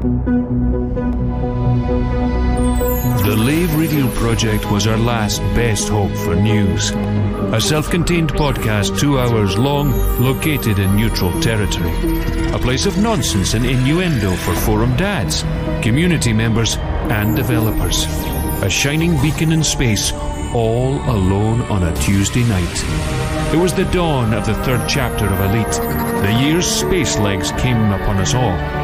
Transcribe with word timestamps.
The 0.00 0.06
Lave 3.36 3.76
Radio 3.76 4.08
Project 4.12 4.70
was 4.70 4.86
our 4.86 4.96
last 4.96 5.42
best 5.54 5.90
hope 5.90 6.16
for 6.24 6.34
news. 6.34 6.92
A 7.52 7.60
self 7.60 7.90
contained 7.90 8.32
podcast, 8.32 8.98
two 8.98 9.18
hours 9.18 9.58
long, 9.58 9.92
located 10.18 10.78
in 10.78 10.96
neutral 10.96 11.38
territory. 11.42 11.92
A 12.54 12.58
place 12.58 12.86
of 12.86 12.96
nonsense 12.96 13.52
and 13.52 13.66
innuendo 13.66 14.34
for 14.36 14.54
forum 14.54 14.96
dads, 14.96 15.42
community 15.82 16.32
members, 16.32 16.76
and 17.10 17.36
developers. 17.36 18.06
A 18.62 18.70
shining 18.70 19.20
beacon 19.20 19.52
in 19.52 19.62
space, 19.62 20.12
all 20.54 20.94
alone 21.10 21.60
on 21.64 21.82
a 21.82 21.94
Tuesday 21.96 22.44
night. 22.44 22.84
It 23.52 23.58
was 23.58 23.74
the 23.74 23.84
dawn 23.92 24.32
of 24.32 24.46
the 24.46 24.54
third 24.64 24.88
chapter 24.88 25.26
of 25.26 25.40
Elite. 25.40 25.76
The 26.24 26.38
year's 26.42 26.66
space 26.66 27.18
legs 27.18 27.52
came 27.52 27.92
upon 27.92 28.16
us 28.16 28.32
all. 28.32 28.79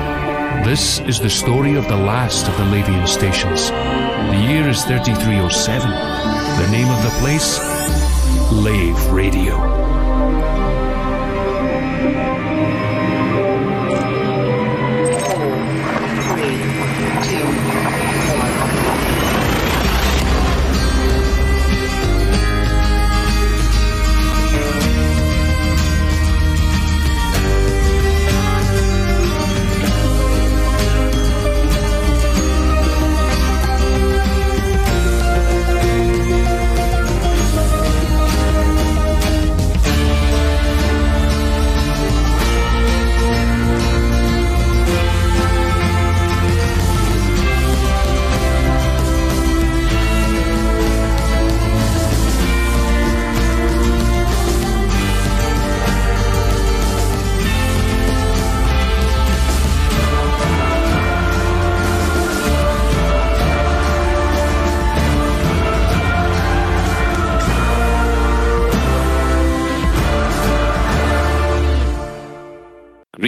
This 0.64 1.00
is 1.00 1.20
the 1.20 1.30
story 1.30 1.74
of 1.76 1.86
the 1.88 1.96
last 1.96 2.48
of 2.48 2.56
the 2.56 2.64
Lavian 2.64 3.06
stations. 3.06 3.70
The 3.70 4.46
year 4.48 4.68
is 4.68 4.84
3307. 4.84 5.88
The 5.88 6.70
name 6.70 6.88
of 6.88 7.02
the 7.02 7.10
place? 7.20 7.60
Lave 8.52 9.12
Radio. 9.12 9.85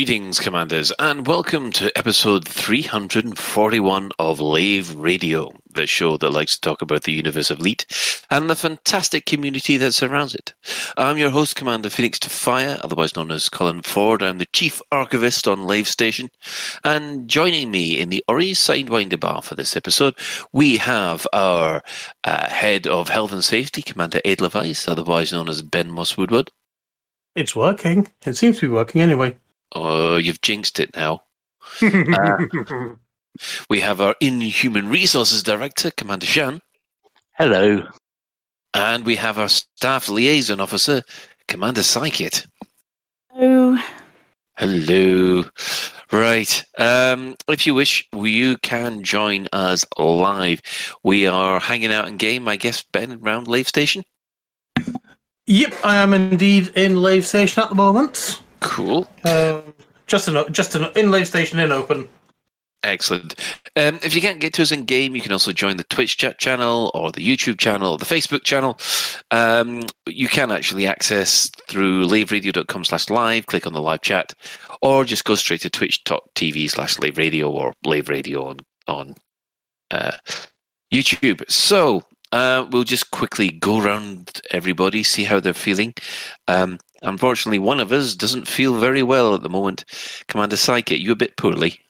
Greetings, 0.08 0.40
Commanders, 0.40 0.90
and 0.98 1.26
welcome 1.26 1.70
to 1.72 1.92
episode 1.94 2.48
341 2.48 4.10
of 4.18 4.40
Lave 4.40 4.94
Radio, 4.94 5.52
the 5.70 5.86
show 5.86 6.16
that 6.16 6.30
likes 6.30 6.54
to 6.54 6.62
talk 6.62 6.80
about 6.80 7.02
the 7.02 7.12
universe 7.12 7.50
of 7.50 7.60
Elite 7.60 7.84
and 8.30 8.48
the 8.48 8.56
fantastic 8.56 9.26
community 9.26 9.76
that 9.76 9.92
surrounds 9.92 10.34
it. 10.34 10.54
I'm 10.96 11.18
your 11.18 11.28
host, 11.28 11.56
Commander 11.56 11.90
Phoenix 11.90 12.20
Fire, 12.20 12.78
otherwise 12.82 13.16
known 13.16 13.30
as 13.30 13.50
Colin 13.50 13.82
Ford. 13.82 14.22
I'm 14.22 14.38
the 14.38 14.46
Chief 14.54 14.80
Archivist 14.90 15.46
on 15.46 15.66
Lave 15.66 15.86
Station. 15.86 16.30
And 16.84 17.28
joining 17.28 17.70
me 17.70 18.00
in 18.00 18.08
the 18.08 18.24
Ori 18.28 18.52
Sidewinder 18.52 19.20
Bar 19.20 19.42
for 19.42 19.56
this 19.56 19.76
episode, 19.76 20.14
we 20.54 20.78
have 20.78 21.26
our 21.34 21.82
uh, 22.24 22.48
Head 22.48 22.86
of 22.86 23.10
Health 23.10 23.32
and 23.32 23.44
Safety, 23.44 23.82
Commander 23.82 24.22
Ed 24.24 24.40
Levice, 24.40 24.88
otherwise 24.88 25.34
known 25.34 25.50
as 25.50 25.60
Ben 25.60 25.90
Moss 25.90 26.16
Woodward. 26.16 26.50
It's 27.34 27.54
working. 27.54 28.08
It 28.24 28.38
seems 28.38 28.58
to 28.60 28.68
be 28.68 28.72
working 28.72 29.02
anyway. 29.02 29.36
Oh, 29.74 30.16
you've 30.16 30.40
jinxed 30.40 30.80
it 30.80 30.94
now. 30.96 31.22
Uh, 31.82 32.46
we 33.70 33.80
have 33.80 34.00
our 34.00 34.14
Inhuman 34.20 34.88
Resources 34.88 35.42
Director, 35.42 35.90
Commander 35.90 36.26
Shan. 36.26 36.60
Hello. 37.32 37.86
And 38.74 39.04
we 39.04 39.16
have 39.16 39.38
our 39.38 39.48
Staff 39.48 40.08
Liaison 40.08 40.60
Officer, 40.60 41.02
Commander 41.46 41.82
Psychit. 41.82 42.46
Oh, 43.34 43.82
Hello. 44.58 45.44
Right. 46.10 46.64
Um, 46.78 47.36
if 47.46 47.64
you 47.64 47.74
wish, 47.74 48.08
you 48.12 48.56
can 48.58 49.04
join 49.04 49.46
us 49.52 49.84
live. 49.96 50.60
We 51.04 51.28
are 51.28 51.60
hanging 51.60 51.92
out 51.92 52.08
in 52.08 52.16
game, 52.16 52.48
I 52.48 52.56
guess, 52.56 52.82
Ben, 52.82 53.20
around 53.22 53.46
Lave 53.46 53.68
Station. 53.68 54.02
yep, 55.46 55.74
I 55.84 55.98
am 55.98 56.12
indeed 56.12 56.72
in 56.74 57.00
Lave 57.00 57.24
Station 57.24 57.62
at 57.62 57.68
the 57.68 57.76
moment. 57.76 58.42
Cool. 58.60 59.08
Um, 59.24 59.74
just 60.06 60.28
an 60.28 60.52
just 60.52 60.74
an 60.74 60.88
in 60.96 61.10
Lave 61.10 61.28
Station 61.28 61.58
in 61.58 61.72
open. 61.72 62.08
Excellent. 62.84 63.34
Um, 63.74 63.98
if 64.04 64.14
you 64.14 64.20
can't 64.20 64.38
get 64.38 64.52
to 64.54 64.62
us 64.62 64.70
in 64.70 64.84
game, 64.84 65.16
you 65.16 65.20
can 65.20 65.32
also 65.32 65.52
join 65.52 65.76
the 65.76 65.84
Twitch 65.84 66.16
chat 66.16 66.38
channel 66.38 66.92
or 66.94 67.10
the 67.10 67.26
YouTube 67.26 67.58
channel 67.58 67.92
or 67.92 67.98
the 67.98 68.04
Facebook 68.04 68.44
channel. 68.44 68.78
Um, 69.32 69.82
you 70.06 70.28
can 70.28 70.52
actually 70.52 70.86
access 70.86 71.50
through 71.68 72.06
laveradio.com 72.06 72.84
slash 72.84 73.10
live, 73.10 73.46
click 73.46 73.66
on 73.66 73.72
the 73.72 73.82
live 73.82 74.02
chat, 74.02 74.32
or 74.80 75.04
just 75.04 75.24
go 75.24 75.34
straight 75.34 75.62
to 75.62 75.70
twitch.tv 75.70 76.70
slash 76.70 76.98
lave 77.00 77.18
radio 77.18 77.50
or 77.50 77.74
lave 77.84 78.08
radio 78.08 78.46
on, 78.46 78.58
on 78.86 79.14
uh, 79.90 80.16
YouTube. 80.92 81.42
So 81.50 82.04
uh, 82.32 82.66
we'll 82.70 82.84
just 82.84 83.10
quickly 83.10 83.50
go 83.50 83.80
around 83.80 84.40
everybody, 84.50 85.02
see 85.02 85.24
how 85.24 85.40
they're 85.40 85.54
feeling. 85.54 85.94
Um, 86.46 86.78
unfortunately, 87.02 87.58
one 87.58 87.80
of 87.80 87.92
us 87.92 88.14
doesn't 88.14 88.48
feel 88.48 88.78
very 88.78 89.02
well 89.02 89.34
at 89.34 89.42
the 89.42 89.48
moment. 89.48 89.84
Commander 90.28 90.56
Psychic, 90.56 91.00
you 91.00 91.12
a 91.12 91.16
bit 91.16 91.36
poorly. 91.36 91.80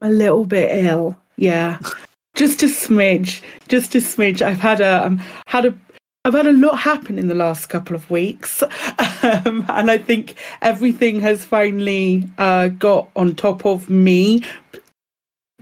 a 0.00 0.10
little 0.10 0.44
bit 0.44 0.84
ill. 0.84 1.16
Yeah, 1.36 1.78
just 2.34 2.62
a 2.62 2.66
smidge. 2.66 3.42
Just 3.68 3.94
a 3.94 3.98
smidge. 3.98 4.42
I've 4.42 4.60
had 4.60 4.80
a 4.80 5.04
um, 5.06 5.20
had 5.46 5.66
a 5.66 5.74
I've 6.24 6.34
had 6.34 6.46
a 6.46 6.52
lot 6.52 6.78
happen 6.78 7.18
in 7.18 7.28
the 7.28 7.34
last 7.34 7.66
couple 7.66 7.96
of 7.96 8.10
weeks, 8.10 8.62
um, 9.22 9.64
and 9.68 9.90
I 9.90 9.98
think 9.98 10.34
everything 10.62 11.20
has 11.20 11.44
finally 11.44 12.28
uh, 12.38 12.68
got 12.68 13.08
on 13.16 13.34
top 13.34 13.64
of 13.64 13.88
me. 13.88 14.44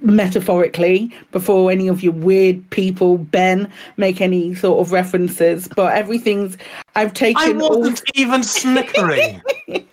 Metaphorically, 0.03 1.15
before 1.33 1.71
any 1.71 1.89
of 1.89 2.03
your 2.03 2.13
weird 2.13 2.69
people, 2.71 3.17
Ben, 3.17 3.71
make 3.97 4.21
any 4.21 4.55
sort 4.55 4.81
of 4.81 4.93
references, 4.93 5.69
but 5.69 5.97
everything's 5.97 6.59
I've 6.95 7.15
taken 7.15 7.63
all 7.63 7.81
wasn't 7.81 8.03
even 8.15 8.43
snickering. 8.43 9.41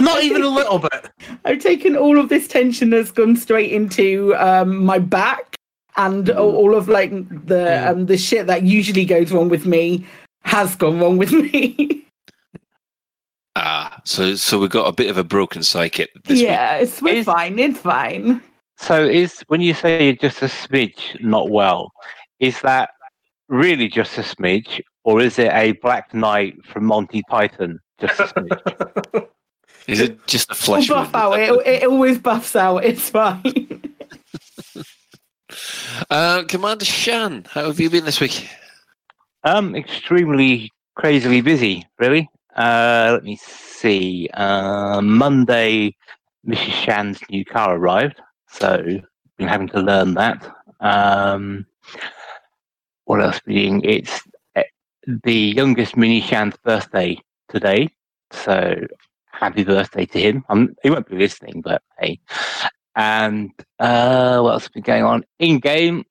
Not 0.00 0.22
even 0.22 0.42
a 0.42 0.48
little 0.48 0.78
bit. 0.78 1.10
I've 1.44 1.58
taken 1.58 1.96
all 1.96 2.18
of 2.18 2.28
this 2.28 2.48
tension 2.48 2.90
that's 2.90 3.10
gone 3.10 3.36
straight 3.36 3.72
into 3.72 4.34
um, 4.36 4.84
my 4.84 4.98
back, 4.98 5.56
and 5.96 6.30
all, 6.30 6.54
all 6.56 6.74
of 6.74 6.88
like 6.88 7.10
the 7.46 7.90
um, 7.90 8.06
the 8.06 8.16
shit 8.16 8.46
that 8.46 8.62
usually 8.62 9.04
goes 9.04 9.32
wrong 9.32 9.48
with 9.48 9.66
me 9.66 10.06
has 10.44 10.74
gone 10.76 10.98
wrong 10.98 11.18
with 11.18 11.32
me. 11.32 12.06
Ah, 13.54 14.00
so 14.04 14.34
so 14.34 14.58
we've 14.58 14.70
got 14.70 14.88
a 14.88 14.92
bit 14.92 15.10
of 15.10 15.18
a 15.18 15.24
broken 15.24 15.62
psychic 15.62 16.10
this 16.24 16.38
week. 16.38 16.46
yeah, 16.46 16.76
it's 16.76 17.02
we're 17.02 17.22
fine. 17.22 17.58
It's 17.58 17.78
fine. 17.78 18.42
So 18.82 19.04
is 19.04 19.44
when 19.46 19.60
you 19.60 19.74
say 19.74 20.06
you're 20.06 20.14
just 20.14 20.42
a 20.42 20.46
smidge 20.46 21.20
not 21.20 21.50
well, 21.50 21.92
is 22.40 22.60
that 22.62 22.90
really 23.48 23.86
just 23.88 24.18
a 24.18 24.22
smidge, 24.22 24.80
or 25.04 25.20
is 25.20 25.38
it 25.38 25.52
a 25.52 25.72
Black 25.82 26.12
Knight 26.12 26.54
from 26.66 26.86
Monty 26.86 27.22
Python? 27.28 27.78
Just 28.00 28.18
a 28.18 28.24
smidge. 28.24 29.26
Is 29.88 29.98
it 29.98 30.24
just 30.28 30.48
a 30.48 30.52
We'll 30.52 30.80
flesh 30.80 30.88
buff 30.88 31.12
out. 31.12 31.40
It, 31.40 31.66
it 31.66 31.88
always 31.88 32.16
buffs 32.16 32.54
out. 32.54 32.84
It's 32.84 33.10
fine. 33.10 33.42
Uh, 36.08 36.44
Commander 36.44 36.86
Shan, 36.86 37.44
how 37.50 37.66
have 37.66 37.78
you 37.78 37.90
been 37.90 38.06
this 38.06 38.20
week? 38.20 38.48
um, 39.44 39.76
extremely 39.76 40.70
crazily 40.96 41.42
busy, 41.42 41.86
really. 41.98 42.26
Uh, 42.56 43.10
let 43.12 43.22
me 43.22 43.36
see. 43.36 44.30
Uh, 44.32 45.02
Monday, 45.02 45.94
Mrs. 46.46 46.72
Shan's 46.84 47.20
new 47.28 47.44
car 47.44 47.76
arrived, 47.76 48.18
so 48.52 49.00
been 49.38 49.48
having 49.48 49.68
to 49.68 49.80
learn 49.80 50.14
that. 50.14 50.54
Um, 50.80 51.66
what 53.04 53.22
else 53.22 53.40
being? 53.44 53.82
It's 53.82 54.20
eh, 54.54 54.62
the 55.24 55.34
youngest 55.34 55.96
Mini 55.96 56.20
Shan's 56.20 56.56
birthday 56.64 57.18
today, 57.48 57.88
so 58.30 58.74
happy 59.26 59.64
birthday 59.64 60.06
to 60.06 60.20
him. 60.20 60.44
Um, 60.48 60.74
he 60.82 60.90
won't 60.90 61.08
be 61.08 61.16
listening, 61.16 61.60
but 61.62 61.82
hey. 61.98 62.20
And 62.94 63.50
uh, 63.78 64.40
what 64.40 64.52
else 64.52 64.64
has 64.64 64.68
been 64.68 64.82
going 64.82 65.04
on 65.04 65.24
in 65.38 65.58
game? 65.58 66.04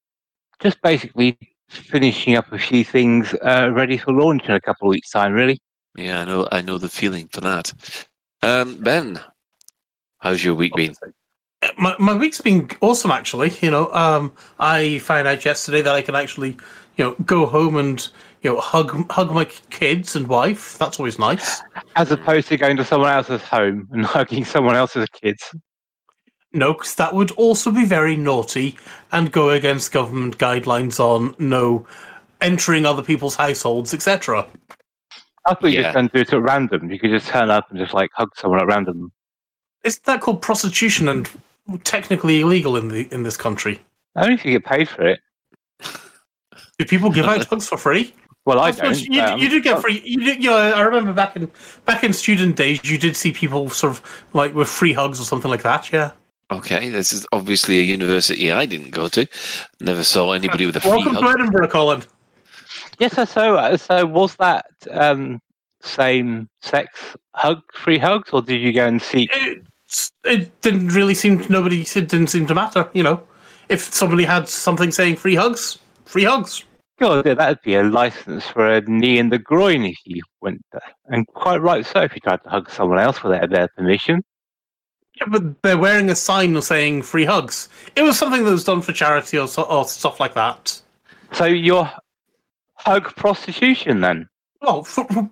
Just 0.60 0.82
basically 0.82 1.38
finishing 1.70 2.36
up 2.36 2.52
a 2.52 2.58
few 2.58 2.84
things 2.84 3.34
uh, 3.44 3.70
ready 3.72 3.98
for 3.98 4.14
launch 4.14 4.46
in 4.46 4.52
a 4.52 4.62
couple 4.62 4.88
of 4.88 4.92
weeks' 4.92 5.12
time. 5.12 5.34
Really, 5.34 5.60
Yeah, 5.96 6.22
I 6.22 6.26
know. 6.26 6.48
I 6.52 6.62
know 6.62 6.78
the 6.78 6.90
feeling 6.90 7.28
for 7.28 7.42
that. 7.42 7.72
Um, 8.42 8.78
ben, 8.78 9.20
how's 10.20 10.44
your 10.44 10.56
week 10.56 10.74
been? 10.76 10.96
My, 11.78 11.96
my 12.00 12.14
week's 12.16 12.42
been 12.42 12.70
awesome, 12.82 13.12
actually. 13.12 13.52
You 13.62 13.72
know, 13.72 13.92
um, 13.94 14.34
I 14.60 15.00
found 15.00 15.28
out 15.28 15.46
yesterday 15.46 15.82
that 15.84 15.94
I 15.94 16.02
can 16.02 16.16
actually, 16.16 16.58
you 16.98 17.06
know, 17.06 17.16
go 17.26 17.46
home 17.46 17.76
and 17.78 18.08
you 18.42 18.52
know 18.52 18.60
hug 18.60 19.12
hug 19.12 19.32
my 19.32 19.46
kids 19.70 20.16
and 20.16 20.28
wife. 20.28 20.78
That's 20.80 21.00
always 21.00 21.20
nice. 21.20 21.62
As 21.96 22.12
opposed 22.12 22.48
to 22.48 22.58
going 22.58 22.78
to 22.78 22.86
someone 22.86 23.12
else's 23.12 23.44
home 23.44 23.88
and 23.92 24.06
hugging 24.18 24.44
someone 24.44 24.76
else's 24.76 25.08
kids. 25.10 25.44
No, 26.54 26.74
because 26.74 26.96
that 26.96 27.14
would 27.14 27.32
also 27.32 27.72
be 27.72 27.86
very 27.86 28.16
naughty 28.16 28.76
and 29.12 29.32
go 29.32 29.52
against 29.52 29.92
government 29.92 30.38
guidelines 30.38 31.00
on 31.00 31.34
no 31.40 31.86
entering 32.42 32.86
other 32.86 33.04
people's 33.04 33.36
households, 33.36 33.94
etc. 33.94 34.48
I 35.46 35.54
thought 35.54 35.72
you 35.72 35.80
Yeah. 35.80 35.84
just 35.84 35.94
couldn't 35.96 36.14
do 36.14 36.20
it 36.22 36.34
at 36.34 36.42
random. 36.42 36.92
You 36.92 37.00
could 37.00 37.12
just 37.12 37.28
turn 37.28 37.50
up 37.52 37.70
and 37.70 37.80
just 37.80 37.94
like 37.94 38.10
hug 38.14 38.30
someone 38.36 38.60
at 38.60 38.68
random. 38.68 39.12
Isn't 39.84 40.04
that 40.06 40.22
called 40.22 40.42
prostitution 40.42 41.08
and 41.08 41.30
technically 41.84 42.42
illegal 42.42 42.78
in 42.78 42.88
the 42.88 43.08
in 43.12 43.24
this 43.24 43.38
country? 43.38 43.80
I 44.16 44.24
don't 44.24 44.34
if 44.34 44.46
you 44.46 44.52
get 44.52 44.66
paid 44.66 44.90
for 44.90 45.08
it. 45.08 45.20
Do 46.78 46.86
people 46.86 47.12
give 47.12 47.26
out 47.26 47.46
hugs 47.46 47.68
for 47.68 47.78
free? 47.78 48.14
Well, 48.46 48.60
I 48.60 48.72
suppose 48.72 49.04
don't. 49.04 49.14
You, 49.14 49.22
um, 49.22 49.40
you 49.40 49.50
did 49.50 49.64
get 49.64 49.80
free. 49.82 50.02
You 50.04 50.20
did. 50.24 50.44
You 50.44 50.50
know, 50.50 50.58
I 50.58 50.82
remember 50.82 51.14
back 51.14 51.36
in 51.36 51.52
back 51.86 52.04
in 52.04 52.12
student 52.12 52.56
days, 52.56 52.80
you 52.84 52.98
did 52.98 53.16
see 53.16 53.32
people 53.32 53.70
sort 53.70 53.94
of 53.94 54.26
like 54.34 54.56
with 54.56 54.68
free 54.68 54.94
hugs 54.94 55.22
or 55.22 55.26
something 55.26 55.52
like 55.52 55.62
that. 55.62 55.92
Yeah. 55.92 56.12
Okay, 56.52 56.90
this 56.90 57.14
is 57.14 57.26
obviously 57.32 57.80
a 57.80 57.84
university 57.84 58.52
I 58.52 58.66
didn't 58.66 58.92
go 58.92 59.08
to. 59.10 59.28
Never 59.80 60.04
saw 60.04 60.34
anybody 60.34 60.66
with 60.66 60.76
a 60.76 60.82
free 60.82 60.90
Welcome 60.90 61.14
hug. 61.14 61.24
to 61.24 61.30
Edinburgh, 61.30 61.68
Colin. 61.70 62.04
Yes, 63.00 63.14
so 63.14 63.26
so, 63.26 63.56
uh, 63.56 63.78
so 63.78 64.06
was 64.06 64.36
that 64.38 64.66
um, 64.90 65.40
same 65.82 66.50
sex 66.62 67.16
hug, 67.36 67.62
free 67.74 68.00
hugs, 68.00 68.32
or 68.32 68.42
did 68.42 68.60
you 68.60 68.74
go 68.74 68.88
and 68.88 69.02
seek? 69.02 69.30
It, 69.34 69.64
it 70.24 70.62
didn't 70.62 70.90
really 70.90 71.14
seem. 71.14 71.46
Nobody. 71.50 71.82
It 71.82 72.10
didn't 72.10 72.28
seem 72.28 72.48
to 72.48 72.56
matter. 72.56 72.90
You 72.94 73.04
know, 73.04 73.24
if 73.70 73.94
somebody 73.94 74.24
had 74.24 74.48
something 74.48 74.92
saying 74.92 75.18
free 75.18 75.36
hugs, 75.36 75.80
free 76.06 76.24
hugs. 76.24 76.64
God, 77.00 77.26
yeah, 77.26 77.34
that'd 77.34 77.62
be 77.64 77.76
a 77.76 77.84
license 77.84 78.46
for 78.48 78.68
a 78.68 78.82
knee 78.82 79.18
in 79.18 79.30
the 79.30 79.40
groin 79.40 79.84
if 79.84 79.98
you 80.06 80.22
went 80.42 80.64
there. 80.72 80.82
And 81.08 81.26
quite 81.28 81.60
right 81.60 81.84
so 81.84 82.02
if 82.02 82.14
you 82.14 82.22
tried 82.22 82.44
to 82.44 82.50
hug 82.50 82.70
someone 82.70 83.00
else 83.00 83.24
without 83.24 83.50
their 83.50 83.68
permission. 83.70 84.24
Yeah, 85.16 85.26
but 85.28 85.62
they're 85.64 85.80
wearing 85.80 86.12
a 86.12 86.16
sign 86.16 86.62
saying 86.62 87.02
free 87.02 87.26
hugs. 87.26 87.70
It 87.96 88.04
was 88.04 88.20
something 88.20 88.44
that 88.44 88.52
was 88.52 88.64
done 88.64 88.84
for 88.84 88.94
charity 88.94 89.40
or, 89.40 89.48
so, 89.48 89.64
or 89.64 89.88
stuff 89.88 90.20
like 90.20 90.36
that. 90.36 90.80
So 91.32 91.46
you're 91.46 91.92
hug 92.76 93.16
prostitution 93.16 94.02
then? 94.02 94.30
Well, 94.62 94.84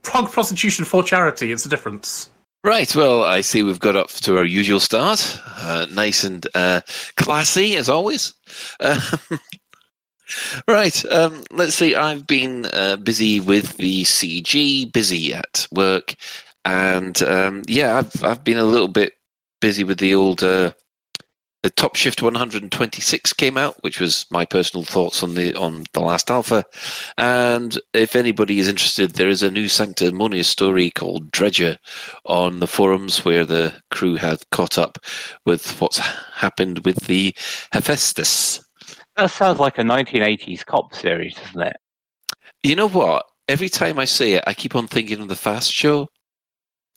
hug 0.05 0.31
prostitution 0.31 0.85
for 0.85 1.03
charity. 1.03 1.51
It's 1.51 1.65
a 1.65 1.69
difference. 1.69 2.31
Right, 2.63 2.93
well, 2.93 3.23
I 3.23 3.39
see 3.39 3.63
we've 3.63 3.79
got 3.79 3.95
up 3.95 4.09
to 4.09 4.37
our 4.37 4.43
usual 4.43 4.81
start. 4.81 5.39
Uh, 5.59 5.85
nice 5.91 6.25
and 6.25 6.45
uh, 6.55 6.81
classy, 7.15 7.77
as 7.77 7.87
always. 7.87 8.33
Uh, 8.81 8.99
right, 10.67 11.05
um, 11.05 11.45
let's 11.51 11.75
see. 11.75 11.95
I've 11.95 12.27
been 12.27 12.65
uh, 12.73 12.97
busy 12.97 13.39
with 13.39 13.77
the 13.77 14.03
CG, 14.03 14.91
busy 14.91 15.33
at 15.33 15.67
work, 15.71 16.15
and 16.65 17.21
um, 17.23 17.63
yeah, 17.65 17.97
I've, 17.97 18.23
I've 18.25 18.43
been 18.43 18.57
a 18.57 18.65
little 18.65 18.89
bit 18.89 19.13
busy 19.61 19.85
with 19.85 19.99
the 19.99 20.13
old. 20.13 20.43
Uh, 21.63 21.69
the 21.69 21.69
Top 21.69 21.95
Shift 21.95 22.21
126 22.21 23.33
came 23.33 23.57
out, 23.57 23.75
which 23.81 23.99
was 23.99 24.25
my 24.31 24.45
personal 24.45 24.83
thoughts 24.83 25.23
on 25.23 25.35
the 25.35 25.55
on 25.55 25.83
the 25.93 25.99
last 25.99 26.31
alpha. 26.31 26.63
And 27.17 27.79
if 27.93 28.15
anybody 28.15 28.59
is 28.59 28.67
interested, 28.67 29.13
there 29.13 29.29
is 29.29 29.43
a 29.43 29.51
new 29.51 29.67
sanctimonious 29.67 30.47
story 30.47 30.91
called 30.91 31.31
Dredger 31.31 31.77
on 32.25 32.59
the 32.59 32.67
forums 32.67 33.25
where 33.25 33.45
the 33.45 33.73
crew 33.91 34.15
had 34.15 34.39
caught 34.51 34.77
up 34.77 34.97
with 35.45 35.79
what's 35.81 35.97
happened 35.97 36.85
with 36.85 37.05
the 37.07 37.35
Hephaestus. 37.71 38.61
That 39.15 39.31
sounds 39.31 39.59
like 39.59 39.77
a 39.77 39.83
1980s 39.83 40.65
cop 40.65 40.95
series, 40.95 41.35
doesn't 41.35 41.61
it? 41.61 41.77
You 42.63 42.75
know 42.75 42.87
what? 42.89 43.25
Every 43.47 43.69
time 43.69 43.99
I 43.99 44.05
say 44.05 44.33
it, 44.33 44.43
I 44.47 44.53
keep 44.53 44.75
on 44.75 44.87
thinking 44.87 45.21
of 45.21 45.27
the 45.27 45.35
Fast 45.35 45.71
Show 45.71 46.07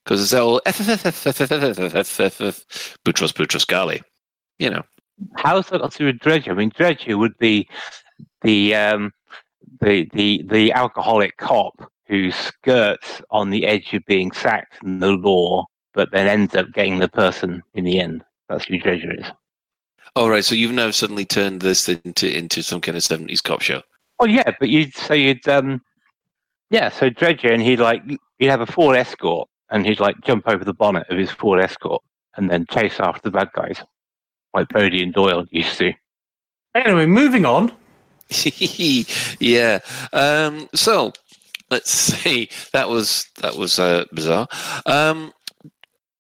because 0.05 0.23
it's 0.23 0.35
all 0.35 0.61
Boutros 3.05 3.32
Boutros 3.32 3.67
Ghali. 3.67 4.03
You 4.62 4.70
know, 4.70 4.82
How's 5.35 5.69
that 5.69 5.81
got 5.81 5.93
to 5.93 5.99
do 5.99 6.06
with 6.06 6.19
Dredger? 6.20 6.53
I 6.53 6.55
mean, 6.55 6.70
Dredger 6.70 7.19
would 7.19 7.37
be 7.38 7.69
the 8.43 8.75
um, 8.75 9.12
the 9.81 10.09
the 10.12 10.44
the 10.49 10.73
alcoholic 10.73 11.37
cop 11.37 11.91
who 12.06 12.31
skirts 12.31 13.20
on 13.31 13.50
the 13.50 13.67
edge 13.67 13.93
of 13.93 14.05
being 14.06 14.31
sacked 14.31 14.79
in 14.85 15.00
the 15.00 15.12
law, 15.12 15.64
but 15.94 16.11
then 16.12 16.26
ends 16.29 16.55
up 16.55 16.73
getting 16.73 16.99
the 16.99 17.09
person 17.09 17.62
in 17.75 17.85
the 17.85 17.99
end. 17.99 18.25
That's 18.49 18.67
who 18.67 18.79
Dredger 18.79 19.19
is. 19.19 19.26
all 20.14 20.31
right. 20.31 20.44
So 20.44 20.55
you've 20.55 20.73
now 20.73 20.91
suddenly 20.91 21.25
turned 21.25 21.61
this 21.61 21.88
into 21.88 22.32
into 22.32 22.62
some 22.62 22.81
kind 22.81 22.97
of 22.97 23.03
seventies 23.03 23.41
cop 23.41 23.62
show. 23.62 23.82
Oh 24.20 24.26
yeah, 24.26 24.53
but 24.61 24.69
you'd 24.69 24.94
so 24.94 25.15
you'd 25.15 25.47
um 25.49 25.81
yeah, 26.70 26.88
so 26.88 27.11
Dredger 27.11 27.53
and 27.53 27.62
he'd 27.62 27.81
like 27.81 28.03
he'd 28.38 28.47
have 28.47 28.61
a 28.61 28.67
Ford 28.67 28.97
Escort 28.97 29.49
and 29.70 29.87
he'd 29.87 30.00
like 30.00 30.20
jump 30.23 30.44
over 30.47 30.65
the 30.65 30.75
bonnet 30.75 31.08
of 31.11 31.19
his 31.19 31.31
Ford 31.31 31.61
Escort 31.61 32.03
and 32.37 32.49
then 32.50 32.67
chase 32.70 33.00
after 33.00 33.23
the 33.23 33.31
bad 33.31 33.50
guys. 33.55 33.82
Like 34.55 34.69
Bodie 34.69 35.03
and 35.03 35.13
Doyle 35.13 35.47
used 35.51 35.79
to. 35.79 35.93
Anyway, 36.75 37.07
moving 37.07 37.45
on. 37.45 37.73
yeah. 39.41 39.81
Um, 40.13 40.69
so 40.75 41.13
let's 41.71 41.91
see. 41.91 42.49
That 42.73 42.89
was 42.89 43.27
that 43.41 43.57
was 43.57 43.79
uh, 43.79 44.05
bizarre. 44.13 44.49
Um, 44.87 45.33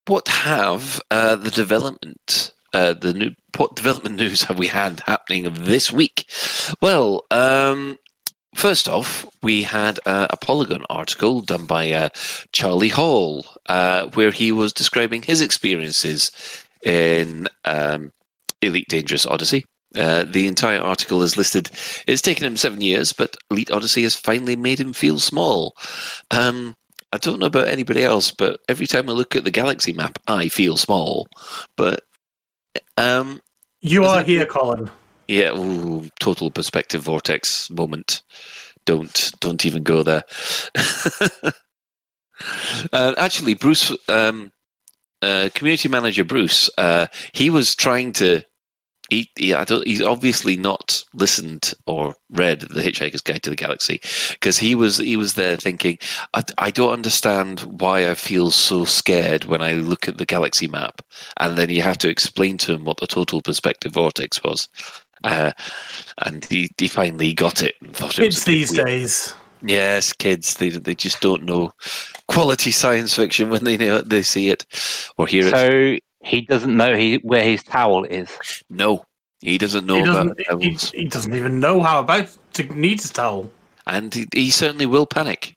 what 0.06 0.28
have 0.28 1.00
uh, 1.10 1.36
the 1.36 1.50
development, 1.50 2.52
uh, 2.72 2.94
the 2.94 3.12
new 3.14 3.30
what 3.56 3.76
development 3.76 4.16
news 4.16 4.42
have 4.42 4.58
we 4.58 4.66
had 4.66 5.00
happening 5.06 5.52
this 5.52 5.92
week? 5.92 6.30
Well, 6.80 7.24
um, 7.30 7.98
first 8.54 8.88
off, 8.88 9.26
we 9.42 9.62
had 9.62 10.00
uh, 10.06 10.26
a 10.30 10.36
Polygon 10.36 10.84
article 10.88 11.40
done 11.42 11.66
by 11.66 11.92
uh, 11.92 12.08
Charlie 12.52 12.88
Hall, 12.88 13.46
uh, 13.66 14.06
where 14.14 14.30
he 14.30 14.52
was 14.52 14.72
describing 14.72 15.22
his 15.22 15.40
experiences 15.40 16.32
in 16.82 17.48
um, 17.64 18.12
Elite 18.62 18.88
Dangerous 18.88 19.26
Odyssey. 19.26 19.64
Uh, 19.94 20.24
the 20.24 20.46
entire 20.46 20.80
article 20.80 21.22
is 21.22 21.36
listed. 21.36 21.70
It's 22.06 22.22
taken 22.22 22.46
him 22.46 22.56
seven 22.56 22.80
years, 22.80 23.12
but 23.12 23.36
Elite 23.50 23.70
Odyssey 23.70 24.02
has 24.04 24.16
finally 24.16 24.56
made 24.56 24.80
him 24.80 24.94
feel 24.94 25.18
small. 25.18 25.76
Um, 26.30 26.74
I 27.12 27.18
don't 27.18 27.38
know 27.38 27.46
about 27.46 27.68
anybody 27.68 28.02
else, 28.02 28.30
but 28.30 28.60
every 28.70 28.86
time 28.86 29.10
I 29.10 29.12
look 29.12 29.36
at 29.36 29.44
the 29.44 29.50
galaxy 29.50 29.92
map, 29.92 30.18
I 30.28 30.48
feel 30.48 30.78
small. 30.78 31.28
But 31.76 32.04
um, 32.96 33.42
You 33.82 34.04
are 34.04 34.22
here, 34.22 34.46
Colin. 34.46 34.90
yeah, 35.28 35.50
ooh, 35.54 36.08
total 36.20 36.50
perspective 36.50 37.02
vortex 37.02 37.68
moment. 37.68 38.22
Don't 38.86 39.30
don't 39.40 39.66
even 39.66 39.82
go 39.82 40.02
there. 40.02 40.24
uh, 42.92 43.14
actually, 43.16 43.54
Bruce, 43.54 43.94
um, 44.08 44.50
uh, 45.20 45.50
community 45.54 45.88
manager 45.88 46.24
Bruce, 46.24 46.70
uh, 46.78 47.06
he 47.32 47.50
was 47.50 47.74
trying 47.74 48.12
to. 48.14 48.42
He, 49.12 49.30
he, 49.36 49.52
I 49.52 49.64
don't, 49.64 49.86
he's 49.86 50.00
obviously 50.00 50.56
not 50.56 51.04
listened 51.12 51.74
or 51.84 52.14
read 52.30 52.60
the 52.60 52.80
Hitchhiker's 52.80 53.20
Guide 53.20 53.42
to 53.42 53.50
the 53.50 53.56
Galaxy 53.56 54.00
because 54.30 54.56
he 54.56 54.74
was 54.74 54.96
he 54.96 55.18
was 55.18 55.34
there 55.34 55.58
thinking, 55.58 55.98
I, 56.32 56.42
I 56.56 56.70
don't 56.70 56.94
understand 56.94 57.60
why 57.60 58.10
I 58.10 58.14
feel 58.14 58.50
so 58.50 58.86
scared 58.86 59.44
when 59.44 59.60
I 59.60 59.74
look 59.74 60.08
at 60.08 60.16
the 60.16 60.24
galaxy 60.24 60.66
map, 60.66 61.02
and 61.40 61.58
then 61.58 61.68
you 61.68 61.82
have 61.82 61.98
to 61.98 62.08
explain 62.08 62.56
to 62.58 62.72
him 62.72 62.84
what 62.84 62.96
the 63.00 63.06
total 63.06 63.42
perspective 63.42 63.92
vortex 63.92 64.42
was. 64.42 64.66
Uh, 65.24 65.52
and 66.24 66.46
he, 66.46 66.70
he 66.78 66.88
finally 66.88 67.34
got 67.34 67.62
it. 67.62 67.74
And 67.82 67.94
thought 67.94 68.18
it 68.18 68.24
was 68.24 68.42
Kids 68.42 68.44
these 68.44 68.72
weird. 68.72 68.86
days. 68.86 69.34
Yes, 69.64 70.12
kids. 70.14 70.54
They 70.54 70.70
they 70.70 70.94
just 70.94 71.20
don't 71.20 71.44
know 71.44 71.72
quality 72.28 72.70
science 72.72 73.14
fiction 73.14 73.50
when 73.50 73.64
they 73.64 73.76
know 73.76 74.00
they 74.00 74.22
see 74.22 74.48
it 74.48 74.64
or 75.18 75.26
hear 75.26 75.46
it. 75.48 75.54
So 75.54 75.98
he 76.24 76.40
doesn't 76.42 76.76
know 76.76 76.96
he 76.96 77.16
where 77.16 77.42
his 77.44 77.62
towel 77.62 78.04
is. 78.04 78.28
No, 78.70 79.04
he 79.40 79.58
doesn't 79.58 79.86
know 79.86 79.96
He 79.96 80.00
about 80.02 80.36
doesn't, 80.36 80.38
he, 80.38 80.44
devils, 80.44 80.90
he 80.92 81.04
doesn't 81.06 81.34
even 81.34 81.60
know 81.60 81.82
how 81.82 82.00
about 82.00 82.28
to 82.54 82.62
need 82.74 83.00
his 83.00 83.10
towel. 83.10 83.50
and 83.86 84.12
he, 84.14 84.26
he 84.32 84.50
certainly 84.50 84.86
will 84.86 85.06
panic. 85.06 85.54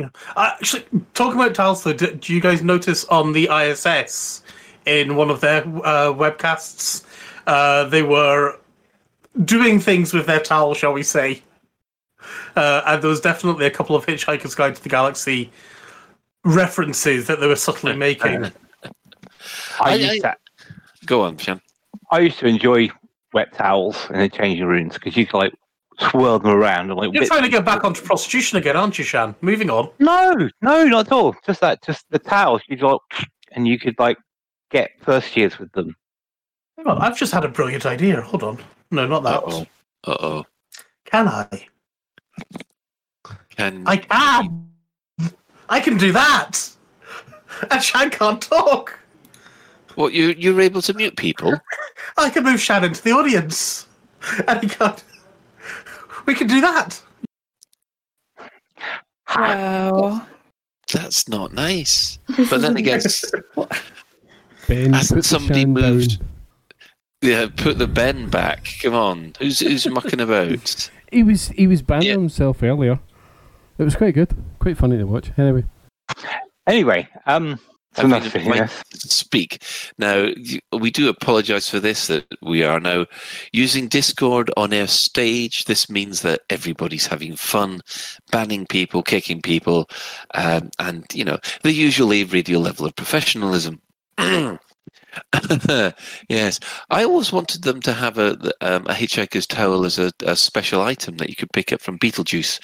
Uh, 0.00 0.08
Actually, 0.36 0.84
talking 1.14 1.40
about 1.40 1.54
towels, 1.54 1.82
though, 1.84 1.92
do, 1.92 2.12
do 2.14 2.32
you 2.34 2.40
guys 2.40 2.62
notice 2.62 3.04
on 3.06 3.32
the 3.32 3.48
ISS 3.52 4.42
in 4.86 5.16
one 5.16 5.30
of 5.30 5.40
their 5.40 5.62
uh, 5.62 6.12
webcasts, 6.12 7.04
uh, 7.46 7.84
they 7.84 8.02
were 8.02 8.58
doing 9.44 9.80
things 9.80 10.12
with 10.14 10.26
their 10.26 10.40
towel, 10.40 10.74
shall 10.74 10.92
we 10.92 11.02
say? 11.02 11.42
Uh, 12.56 12.82
and 12.86 13.02
there 13.02 13.10
was 13.10 13.20
definitely 13.20 13.66
a 13.66 13.70
couple 13.70 13.94
of 13.96 14.06
Hitchhiker's 14.06 14.54
Guide 14.54 14.76
to 14.76 14.82
the 14.82 14.88
Galaxy 14.88 15.50
references 16.44 17.26
that 17.26 17.40
they 17.40 17.46
were 17.46 17.56
subtly 17.56 17.94
making. 18.06 18.50
I, 19.80 19.90
I- 19.92 19.94
used 19.94 20.22
to, 20.22 20.36
Go 21.06 21.22
on, 21.22 21.36
Sean. 21.38 21.60
I 22.10 22.20
used 22.20 22.38
to 22.40 22.46
enjoy 22.46 22.90
wet 23.32 23.52
towels 23.54 24.08
in 24.10 24.18
the 24.18 24.28
changing 24.28 24.66
rooms 24.66 24.94
because 24.94 25.16
you 25.16 25.26
could 25.26 25.36
like 25.38 25.54
swirl 26.00 26.38
them 26.38 26.50
around 26.52 26.90
and 26.90 26.98
like. 26.98 27.12
You're 27.12 27.24
trying 27.26 27.42
to 27.42 27.48
get 27.48 27.64
back 27.64 27.84
onto 27.84 28.02
prostitution 28.02 28.58
again, 28.58 28.76
aren't 28.76 28.98
you, 28.98 29.04
Shan? 29.04 29.34
Moving 29.40 29.70
on. 29.70 29.90
No, 29.98 30.32
no, 30.60 30.84
not 30.84 31.06
at 31.06 31.12
all. 31.12 31.34
Just 31.46 31.60
that, 31.60 31.82
just 31.84 32.04
the 32.10 32.18
towels. 32.18 32.62
You'd 32.68 32.82
like, 32.82 33.00
and 33.52 33.66
you 33.68 33.78
could 33.78 33.98
like 33.98 34.18
get 34.70 34.90
first 35.02 35.36
years 35.36 35.58
with 35.58 35.70
them. 35.72 35.94
Oh, 36.84 36.96
I've 36.98 37.16
just 37.18 37.32
had 37.32 37.44
a 37.44 37.48
brilliant 37.48 37.86
idea. 37.86 38.20
Hold 38.20 38.42
on. 38.42 38.58
No, 38.90 39.06
not 39.06 39.22
that. 39.24 39.42
Uh-oh. 39.42 39.66
Uh-oh. 40.04 40.44
Can 41.04 41.28
I? 41.28 41.66
Can 43.50 43.82
I 43.86 43.96
can. 43.96 44.68
I 45.68 45.80
can 45.80 45.96
do 45.98 46.12
that. 46.12 46.70
And 47.72 47.82
Shan 47.82 48.10
can't 48.10 48.40
talk. 48.40 48.98
What 49.98 50.12
you 50.12 50.28
you 50.38 50.54
were 50.54 50.60
able 50.60 50.80
to 50.82 50.94
mute 50.94 51.16
people? 51.16 51.60
I 52.16 52.30
can 52.30 52.44
move 52.44 52.60
Shannon 52.60 52.92
to 52.94 53.02
the 53.04 53.12
audience, 53.12 53.86
and 54.46 54.60
he 54.62 54.68
can't. 54.68 55.02
We 56.26 56.34
can 56.34 56.46
do 56.46 56.60
that. 56.60 57.00
Wow. 59.34 60.26
That's 60.92 61.28
not 61.28 61.52
nice. 61.52 62.18
But 62.50 62.60
then 62.62 62.76
again, 62.76 63.00
Ben, 64.68 64.92
Hasn't 64.92 65.08
put 65.18 65.22
the 65.22 65.22
somebody 65.22 65.66
moved? 65.66 66.18
down. 66.18 66.28
yeah, 67.22 67.46
put 67.54 67.78
the 67.78 67.86
Ben 67.86 68.28
back. 68.30 68.68
Come 68.82 68.94
on, 68.94 69.32
who's 69.38 69.60
who's 69.60 69.86
mucking 69.88 70.20
about? 70.20 70.90
He 71.10 71.22
was 71.22 71.48
he 71.48 71.66
was 71.66 71.80
banning 71.80 72.06
Yeah. 72.08 72.12
himself 72.12 72.62
earlier. 72.62 73.00
It 73.78 73.82
was 73.82 73.96
quite 73.96 74.12
good, 74.14 74.28
quite 74.58 74.76
funny 74.76 74.98
to 74.98 75.04
watch. 75.06 75.30
Anyway, 75.38 75.64
Anyway, 76.66 77.08
um, 77.24 77.58
so 77.58 77.58
I 77.58 77.58
mean, 77.58 77.58
enough 77.96 78.26
if 78.26 78.44
for 78.44 78.52
I 78.52 78.66
speak 78.92 79.62
now. 79.98 80.28
We 80.72 80.90
do 80.90 81.08
apologise 81.08 81.68
for 81.68 81.80
this. 81.80 82.06
That 82.06 82.26
we 82.42 82.62
are 82.62 82.80
now 82.80 83.06
using 83.52 83.88
Discord 83.88 84.50
on 84.56 84.72
our 84.72 84.86
stage. 84.86 85.64
This 85.64 85.90
means 85.90 86.22
that 86.22 86.40
everybody's 86.50 87.06
having 87.06 87.36
fun, 87.36 87.80
banning 88.30 88.66
people, 88.66 89.02
kicking 89.02 89.42
people, 89.42 89.88
um, 90.34 90.70
and 90.78 91.04
you 91.12 91.24
know 91.24 91.38
the 91.62 91.72
usual 91.72 92.08
Lave 92.08 92.32
radio 92.32 92.58
level 92.58 92.86
of 92.86 92.96
professionalism. 92.96 93.80
yes, 96.28 96.60
I 96.90 97.04
always 97.04 97.32
wanted 97.32 97.62
them 97.62 97.80
to 97.82 97.92
have 97.92 98.18
a 98.18 98.32
um, 98.60 98.86
a 98.86 98.94
hitchhiker's 98.94 99.46
towel 99.46 99.84
as 99.84 99.98
a, 99.98 100.12
a 100.24 100.36
special 100.36 100.82
item 100.82 101.16
that 101.16 101.28
you 101.28 101.36
could 101.36 101.52
pick 101.52 101.72
up 101.72 101.80
from 101.80 101.98
Beetlejuice, 101.98 102.60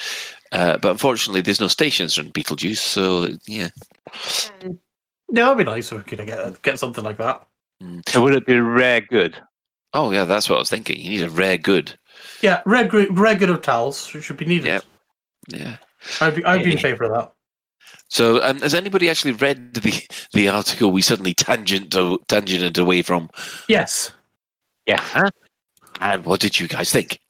uh, 0.52 0.78
but 0.78 0.92
unfortunately, 0.92 1.40
there's 1.40 1.60
no 1.60 1.68
stations 1.68 2.18
in 2.18 2.32
Beetlejuice. 2.32 2.78
So 2.78 3.28
yeah, 3.46 3.68
Yeah, 5.30 5.44
that'd 5.44 5.58
be 5.58 5.64
nice 5.64 5.90
if 5.90 5.98
we 5.98 6.04
could 6.04 6.26
get 6.26 6.62
get 6.62 6.78
something 6.78 7.04
like 7.04 7.18
that. 7.18 7.46
So 8.08 8.22
would 8.22 8.34
it 8.34 8.46
be 8.46 8.58
rare 8.60 9.00
good? 9.00 9.36
Oh 9.92 10.10
yeah, 10.10 10.24
that's 10.24 10.48
what 10.48 10.56
I 10.56 10.58
was 10.60 10.70
thinking. 10.70 10.98
You 10.98 11.10
need 11.10 11.22
a 11.22 11.30
rare 11.30 11.58
good. 11.58 11.98
Yeah, 12.42 12.62
red 12.66 12.88
gr- 12.88 13.10
red 13.10 13.38
good 13.38 13.50
of 13.50 13.62
towels 13.62 14.06
should 14.06 14.36
be 14.36 14.44
needed. 14.44 14.66
Yep. 14.66 14.84
Yeah. 15.48 15.76
I'd 16.20 16.34
be 16.36 16.44
I'd 16.44 16.64
be 16.64 16.72
in 16.72 16.78
favour 16.78 17.04
of 17.04 17.12
that. 17.12 17.32
So, 18.08 18.42
um, 18.42 18.60
has 18.60 18.74
anybody 18.74 19.08
actually 19.10 19.32
read 19.32 19.74
the 19.74 20.02
the 20.32 20.48
article 20.48 20.90
we 20.92 21.02
suddenly 21.02 21.34
tangent 21.34 21.90
tangented 21.90 22.78
away 22.78 23.02
from? 23.02 23.30
Yes, 23.68 24.12
Yeah. 24.86 25.02
And 26.00 26.24
what 26.24 26.40
did 26.40 26.58
you 26.58 26.68
guys 26.68 26.90
think? 26.92 27.20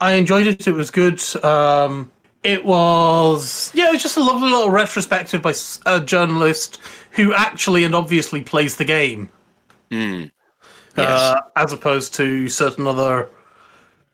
I 0.00 0.12
enjoyed 0.12 0.46
it. 0.46 0.66
It 0.66 0.72
was 0.72 0.90
good. 0.90 1.22
Um, 1.44 2.10
it 2.42 2.64
was 2.64 3.70
yeah, 3.74 3.88
it 3.88 3.92
was 3.92 4.02
just 4.02 4.16
a 4.16 4.22
lovely 4.22 4.50
little 4.50 4.70
retrospective 4.70 5.42
by 5.42 5.54
a 5.86 6.00
journalist 6.00 6.80
who 7.12 7.32
actually 7.34 7.84
and 7.84 7.94
obviously 7.94 8.42
plays 8.42 8.76
the 8.76 8.84
game, 8.84 9.28
Hmm. 9.90 10.24
Yes. 10.96 11.08
uh, 11.08 11.40
as 11.56 11.72
opposed 11.72 12.14
to 12.14 12.48
certain 12.48 12.86
other 12.86 13.30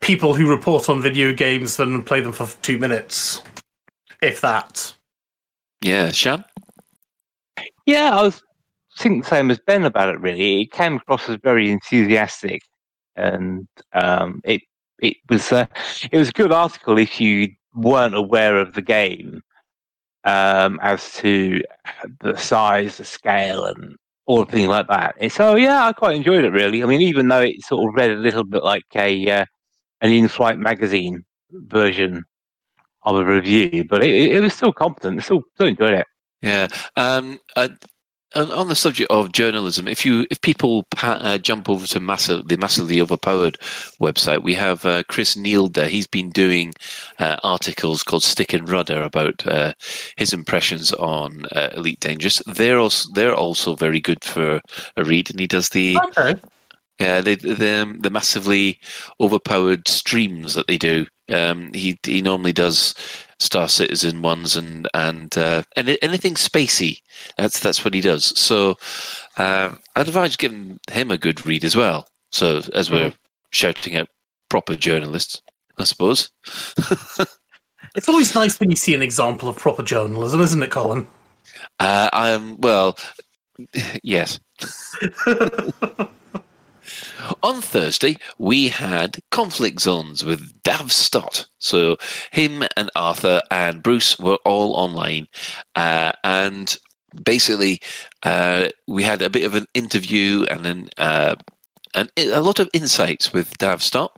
people 0.01 0.35
who 0.35 0.49
report 0.49 0.89
on 0.89 1.03
video 1.03 1.33
games 1.33 1.79
and 1.81 2.05
play 2.07 2.21
them 2.21 2.33
for 2.33 2.47
two 2.63 2.79
minutes, 2.79 3.43
if 4.23 4.41
that. 4.43 4.95
yeah, 5.83 6.11
Sean. 6.13 6.45
Yeah, 7.87 8.17
I 8.19 8.23
was 8.23 8.43
thinking 8.99 9.23
the 9.23 9.27
same 9.27 9.51
as 9.51 9.59
Ben 9.59 9.85
about 9.85 10.15
it. 10.15 10.21
Really, 10.21 10.63
it 10.63 10.73
came 10.73 10.97
across 10.97 11.29
as 11.29 11.39
very 11.43 11.71
enthusiastic, 11.71 12.63
and 13.17 13.67
um, 13.95 14.41
it 14.45 14.61
it 15.01 15.17
was 15.31 15.51
uh, 15.53 15.67
it 16.13 16.19
was 16.19 16.29
a 16.29 16.33
good 16.33 16.53
article 16.53 16.99
if 16.99 17.21
you 17.21 17.49
weren't 17.79 18.15
aware 18.15 18.59
of 18.59 18.75
the 18.75 18.83
game 18.83 19.43
um, 20.25 20.79
as 20.83 21.13
to 21.15 21.63
the 22.21 22.37
size, 22.37 22.99
the 22.99 23.05
scale, 23.05 23.65
and 23.65 23.97
all 24.27 24.45
the 24.45 24.53
things 24.53 24.69
like 24.69 24.89
that. 24.89 25.15
And 25.19 25.33
so 25.33 25.57
yeah, 25.57 25.87
I 25.87 25.93
quite 25.93 26.17
enjoyed 26.17 26.45
it. 26.45 26.51
Really, 26.51 26.83
I 26.83 26.87
mean, 26.87 27.01
even 27.01 27.29
though 27.29 27.41
it 27.41 27.63
sort 27.63 27.89
of 27.89 27.95
read 27.95 28.11
a 28.11 28.17
little 28.17 28.45
bit 28.45 28.63
like 28.63 28.85
a 28.95 29.31
uh, 29.31 29.45
an 30.01 30.13
in-flight 30.13 30.59
magazine 30.59 31.25
version 31.51 32.25
of 33.05 33.17
a 33.17 33.25
review, 33.25 33.85
but 33.89 34.03
it, 34.05 34.33
it 34.33 34.41
was 34.41 34.55
still 34.55 34.73
competent. 34.73 35.19
I 35.19 35.23
still 35.23 35.43
still 35.55 35.69
enjoyed 35.69 35.95
it. 35.95 36.07
Yeah. 36.43 36.69
Um. 36.97 37.39
On 38.35 38.51
on 38.51 38.69
the 38.69 38.75
subject 38.77 39.11
of 39.11 39.33
journalism, 39.33 39.89
if 39.89 40.05
you 40.05 40.27
if 40.31 40.41
people 40.41 40.85
pa- 40.95 41.21
uh, 41.21 41.39
jump 41.39 41.69
over 41.69 41.87
to 41.87 42.01
massive 42.01 42.49
the 42.49 42.57
massively 42.57 43.01
overpowered 43.01 43.59
website, 44.01 44.43
we 44.43 44.55
have 44.55 44.85
uh, 44.85 45.03
Chris 45.09 45.37
Neal 45.37 45.69
there. 45.69 45.89
He's 45.89 46.07
been 46.07 46.31
doing 46.31 46.75
uh, 47.19 47.37
articles 47.43 48.03
called 48.03 48.23
Stick 48.23 48.53
and 48.53 48.69
Rudder 48.69 49.03
about 49.03 49.47
uh, 49.47 49.73
his 50.17 50.33
impressions 50.33 50.93
on 50.95 51.47
uh, 51.53 51.71
Elite 51.75 52.01
Dangerous. 52.01 52.43
They're 52.47 52.79
also 52.79 53.11
they're 53.15 53.35
also 53.35 53.75
very 53.75 54.01
good 54.01 54.23
for 54.25 54.61
a 54.97 55.05
read, 55.05 55.31
and 55.31 55.41
he 55.41 55.47
does 55.47 55.71
the 55.71 55.97
Okay. 55.97 56.35
yeah 57.01 57.21
the 57.21 57.37
the, 57.37 57.97
the 58.01 58.11
massively 58.11 58.79
overpowered 59.21 59.89
streams 59.89 60.55
that 60.55 60.67
they 60.67 60.79
do. 60.79 61.07
Um, 61.31 61.73
he 61.75 61.99
he 62.05 62.23
normally 62.23 62.53
does 62.53 62.95
Star 63.41 63.69
Citizen 63.69 64.23
ones 64.23 64.57
and 64.57 64.89
and 64.95 65.37
uh, 65.39 65.63
and 65.77 65.97
anything 66.03 66.35
spacey. 66.35 67.01
That's 67.37 67.61
that's 67.61 67.85
what 67.85 67.95
he 67.95 68.01
does. 68.01 68.39
So 68.39 68.77
uh, 69.37 69.75
I'd 69.97 70.09
advise 70.09 70.37
giving 70.37 70.81
him 70.91 71.11
a 71.11 71.19
good 71.19 71.47
read 71.47 71.65
as 71.65 71.77
well. 71.77 72.09
So 72.31 72.63
as 72.75 72.91
we're 72.91 73.13
shouting 73.51 73.97
out 73.97 74.09
proper 74.49 74.77
journalists, 74.77 75.43
I 75.79 75.85
suppose. 75.85 76.31
It's 77.95 78.09
always 78.09 78.35
nice 78.35 78.59
when 78.61 78.71
you 78.71 78.77
see 78.77 78.95
an 78.95 79.03
example 79.03 79.49
of 79.49 79.57
proper 79.57 79.83
journalism, 79.83 80.41
isn't 80.41 80.63
it, 80.63 80.71
Colin? 80.71 81.07
Uh, 81.81 82.09
I'm 82.13 82.57
well, 82.61 82.99
yes. 84.03 84.39
On 87.43 87.61
Thursday, 87.61 88.17
we 88.39 88.69
had 88.69 89.19
conflict 89.31 89.81
zones 89.81 90.25
with 90.25 90.63
Dav 90.63 90.93
Stott. 90.93 91.47
So 91.59 91.97
him 92.31 92.65
and 92.77 92.91
Arthur 92.95 93.43
and 93.51 93.83
Bruce 93.83 94.19
were 94.19 94.39
all 94.45 94.75
online, 94.75 95.29
uh, 95.75 96.13
and 96.25 96.77
basically 97.25 97.81
uh, 98.23 98.69
we 98.87 99.03
had 99.03 99.23
a 99.23 99.31
bit 99.31 99.45
of 99.45 99.55
an 99.55 99.67
interview 99.75 100.45
and 100.51 100.65
then 100.65 100.89
uh, 100.99 101.37
and 101.95 102.11
a 102.17 102.41
lot 102.41 102.59
of 102.59 102.69
insights 102.73 103.33
with 103.33 103.57
Dav 103.59 103.83
Stott, 103.83 104.13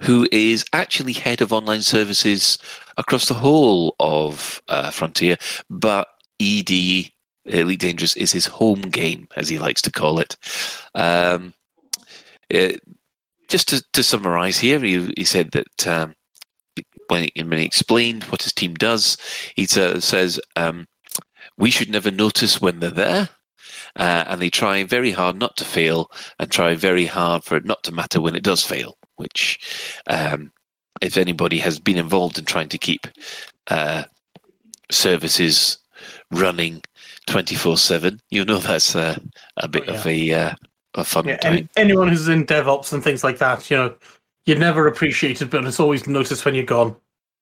who 0.00 0.28
is 0.32 0.64
actually 0.72 1.12
head 1.12 1.40
of 1.40 1.52
online 1.52 1.82
services 1.82 2.58
across 2.96 3.26
the 3.26 3.34
whole 3.34 3.96
of 4.00 4.62
uh, 4.68 4.90
Frontier, 4.90 5.36
but 5.70 6.08
ED 6.40 7.10
Elite 7.46 7.80
Dangerous 7.80 8.16
is 8.16 8.32
his 8.32 8.46
home 8.46 8.82
game, 8.82 9.28
as 9.36 9.48
he 9.48 9.58
likes 9.58 9.82
to 9.82 9.92
call 9.92 10.18
it. 10.18 10.36
Um, 10.94 11.54
uh, 12.54 12.72
just 13.48 13.68
to, 13.68 13.82
to 13.92 14.02
summarize 14.02 14.58
here, 14.58 14.80
he, 14.80 15.12
he 15.16 15.24
said 15.24 15.52
that 15.52 15.86
um, 15.86 16.14
when, 17.08 17.28
he, 17.34 17.42
when 17.42 17.58
he 17.58 17.64
explained 17.64 18.24
what 18.24 18.42
his 18.42 18.52
team 18.52 18.74
does, 18.74 19.16
he 19.54 19.66
sa- 19.66 20.00
says, 20.00 20.40
um, 20.56 20.86
We 21.58 21.70
should 21.70 21.90
never 21.90 22.10
notice 22.10 22.60
when 22.60 22.80
they're 22.80 22.90
there. 22.90 23.28
Uh, 23.96 24.24
and 24.28 24.42
they 24.42 24.50
try 24.50 24.84
very 24.84 25.10
hard 25.10 25.36
not 25.38 25.56
to 25.56 25.64
fail 25.64 26.10
and 26.38 26.50
try 26.50 26.74
very 26.74 27.06
hard 27.06 27.42
for 27.44 27.56
it 27.56 27.64
not 27.64 27.82
to 27.82 27.92
matter 27.92 28.20
when 28.20 28.36
it 28.36 28.42
does 28.42 28.62
fail, 28.62 28.98
which, 29.16 29.58
um, 30.08 30.52
if 31.00 31.16
anybody 31.16 31.58
has 31.58 31.78
been 31.78 31.96
involved 31.96 32.38
in 32.38 32.44
trying 32.44 32.68
to 32.68 32.78
keep 32.78 33.06
uh, 33.68 34.04
services 34.90 35.78
running 36.30 36.82
24 37.26 37.76
7, 37.78 38.20
you 38.30 38.44
know 38.44 38.58
that's 38.58 38.94
uh, 38.94 39.18
a 39.56 39.68
bit 39.68 39.84
Oh, 39.88 39.94
of 39.94 40.06
a, 40.06 40.32
uh, 40.32 40.54
a 40.96 41.04
fun 41.04 41.26
Yeah, 41.28 41.36
time. 41.38 41.68
anyone 41.76 42.08
who's 42.08 42.28
in 42.28 42.46
DevOps 42.46 42.92
and 42.92 43.02
things 43.02 43.22
like 43.24 43.38
that, 43.38 43.70
you 43.70 43.76
know, 43.76 43.94
you're 44.46 44.58
never 44.58 44.86
appreciated, 44.86 45.50
but 45.50 45.64
it's 45.64 45.80
always 45.80 46.06
noticed 46.06 46.44
when 46.44 46.54
you're 46.54 46.64
gone. 46.64 46.96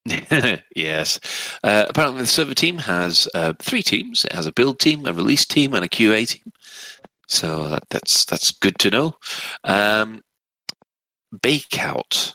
yes. 0.76 1.18
Uh, 1.62 1.86
apparently, 1.88 2.20
the 2.22 2.26
server 2.26 2.54
team 2.54 2.78
has 2.78 3.26
uh, 3.34 3.54
three 3.60 3.82
teams. 3.82 4.24
It 4.24 4.32
has 4.32 4.46
a 4.46 4.52
build 4.52 4.78
team, 4.78 5.06
a 5.06 5.12
release 5.12 5.44
team, 5.46 5.74
and 5.74 5.84
a 5.84 5.88
QA 5.88 6.28
team. 6.28 6.52
So 7.26 7.68
that, 7.70 7.84
that's 7.90 8.24
that's 8.26 8.50
good 8.50 8.78
to 8.80 8.90
know. 8.90 9.16
Um, 9.64 10.22
Bakeout. 11.36 12.34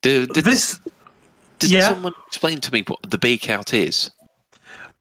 Did, 0.00 0.30
did, 0.30 0.44
This 0.44 0.80
did 1.58 1.70
yeah. 1.70 1.88
someone 1.88 2.14
explain 2.26 2.60
to 2.60 2.72
me 2.72 2.82
what 2.86 2.98
the 3.08 3.18
Bakeout 3.18 3.74
is? 3.74 4.10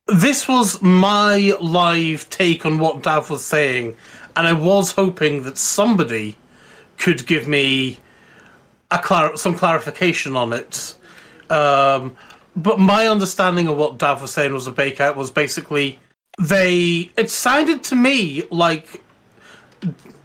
this 0.08 0.48
was 0.48 0.82
my 0.82 1.53
live 1.62 2.30
take 2.30 2.65
on 2.65 2.80
what 2.80 3.03
Dav 3.03 3.30
was 3.30 3.46
saying, 3.46 3.96
and 4.35 4.47
I 4.47 4.53
was 4.53 4.91
hoping 4.91 5.43
that 5.43 5.57
somebody 5.57 6.35
could 6.97 7.25
give 7.25 7.47
me 7.47 8.00
a 8.91 9.00
clar- 9.00 9.38
some 9.38 9.55
clarification 9.55 10.35
on 10.35 10.53
it. 10.53 10.95
Um, 11.50 12.15
but 12.55 12.79
my 12.79 13.07
understanding 13.07 13.67
of 13.67 13.77
what 13.77 13.97
Dav 13.97 14.21
was 14.21 14.31
saying 14.31 14.53
was 14.53 14.67
a 14.67 14.71
bakeout 14.71 15.15
was 15.15 15.31
basically 15.31 16.00
they. 16.39 17.11
It 17.17 17.29
sounded 17.29 17.83
to 17.85 17.95
me 17.95 18.43
like 18.51 19.01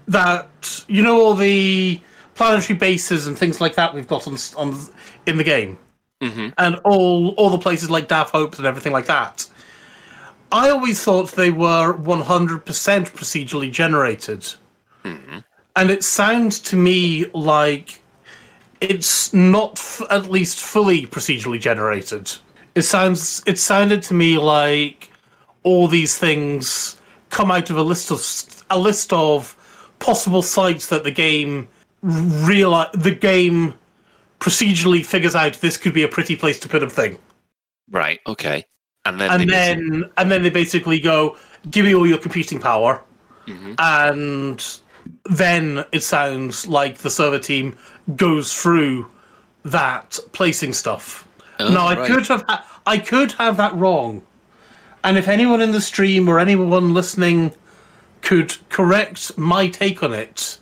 that 0.09 0.85
you 0.89 1.03
know 1.03 1.21
all 1.21 1.35
the 1.35 2.01
planetary 2.35 2.79
bases 2.79 3.27
and 3.27 3.37
things 3.39 3.61
like 3.61 3.75
that 3.75 3.95
we've 3.95 4.07
got 4.07 4.27
on 4.27 4.37
on 4.57 4.79
in 5.27 5.37
the 5.37 5.45
game, 5.45 5.79
hmm 6.21 6.49
and 6.59 6.77
all 6.85 7.31
all 7.31 7.51
the 7.51 7.59
places 7.59 7.91
like 7.91 8.09
Dav's 8.09 8.31
Hope 8.31 8.57
and 8.59 8.67
everything 8.67 8.93
like 8.93 9.07
that. 9.07 9.47
I 10.53 10.71
always 10.71 11.03
thought 11.03 11.33
they 11.33 11.51
were 11.51 11.95
100% 11.95 12.65
procedurally 12.65 13.71
generated. 13.71 14.47
hmm 15.05 15.39
and 15.77 15.91
it 15.91 16.03
sounds 16.03 16.59
to 16.59 16.75
me 16.77 17.27
like 17.35 18.01
it's 18.81 19.33
not 19.33 19.79
f- 19.79 20.03
at 20.11 20.31
least 20.31 20.59
fully 20.59 21.07
procedurally 21.07 21.61
generated. 21.61 22.33
It 22.75 22.83
sounds 22.83 23.43
it 23.47 23.59
sounded 23.59 24.03
to 24.05 24.15
me 24.15 24.39
like 24.39 25.11
all 25.63 25.87
these 25.87 26.17
things 26.19 26.97
come 27.31 27.51
out 27.51 27.71
of 27.71 27.77
a 27.77 27.83
list 27.83 28.11
of 28.11 28.25
a 28.71 28.79
list 28.79 29.13
of 29.13 29.55
possible 29.99 30.43
sites 30.43 30.87
that 30.89 31.05
the 31.05 31.11
game 31.11 31.69
realize 32.03 32.89
the 32.95 33.15
game 33.15 33.75
procedurally 34.41 35.05
figures 35.05 35.35
out 35.35 35.55
this 35.55 35.77
could 35.77 35.93
be 35.95 36.03
a 36.03 36.09
pretty 36.09 36.37
place 36.37 36.59
to 36.61 36.69
put 36.69 36.83
a 36.83 36.91
thing. 36.91 37.19
Right. 37.91 38.21
Okay. 38.27 38.65
And 39.09 39.21
then. 39.21 39.31
And 39.31 39.41
they 39.41 39.47
then 39.47 40.11
and 40.17 40.31
then 40.31 40.43
they 40.43 40.51
basically 40.51 41.01
go, 41.01 41.37
give 41.71 41.85
me 41.85 41.95
all 41.95 42.07
your 42.07 42.19
computing 42.19 42.61
power 42.61 43.03
hmm 43.47 43.75
and 43.79 44.79
then 45.25 45.85
it 45.93 46.03
sounds 46.03 46.67
like 46.67 46.99
the 46.99 47.11
server 47.11 47.39
team 47.39 47.77
goes 48.17 48.53
through 48.53 49.09
that 49.65 50.19
placing 50.33 50.73
stuff. 50.73 51.27
Oh, 51.59 51.73
now 51.73 51.87
I 51.87 51.97
right. 51.97 52.11
could 52.11 52.27
have 52.27 52.43
ha- 52.43 52.81
I 52.87 52.99
could 52.99 53.33
have 53.33 53.57
that 53.57 53.75
wrong, 53.75 54.23
and 55.05 55.17
if 55.17 55.29
anyone 55.29 55.61
in 55.61 55.73
the 55.73 55.81
stream 55.81 56.29
or 56.29 56.39
anyone 56.39 56.95
listening 56.95 57.53
could 58.23 58.57
correct 58.69 59.37
my 59.39 59.69
take 59.69 60.03
on 60.03 60.13
it, 60.13 60.59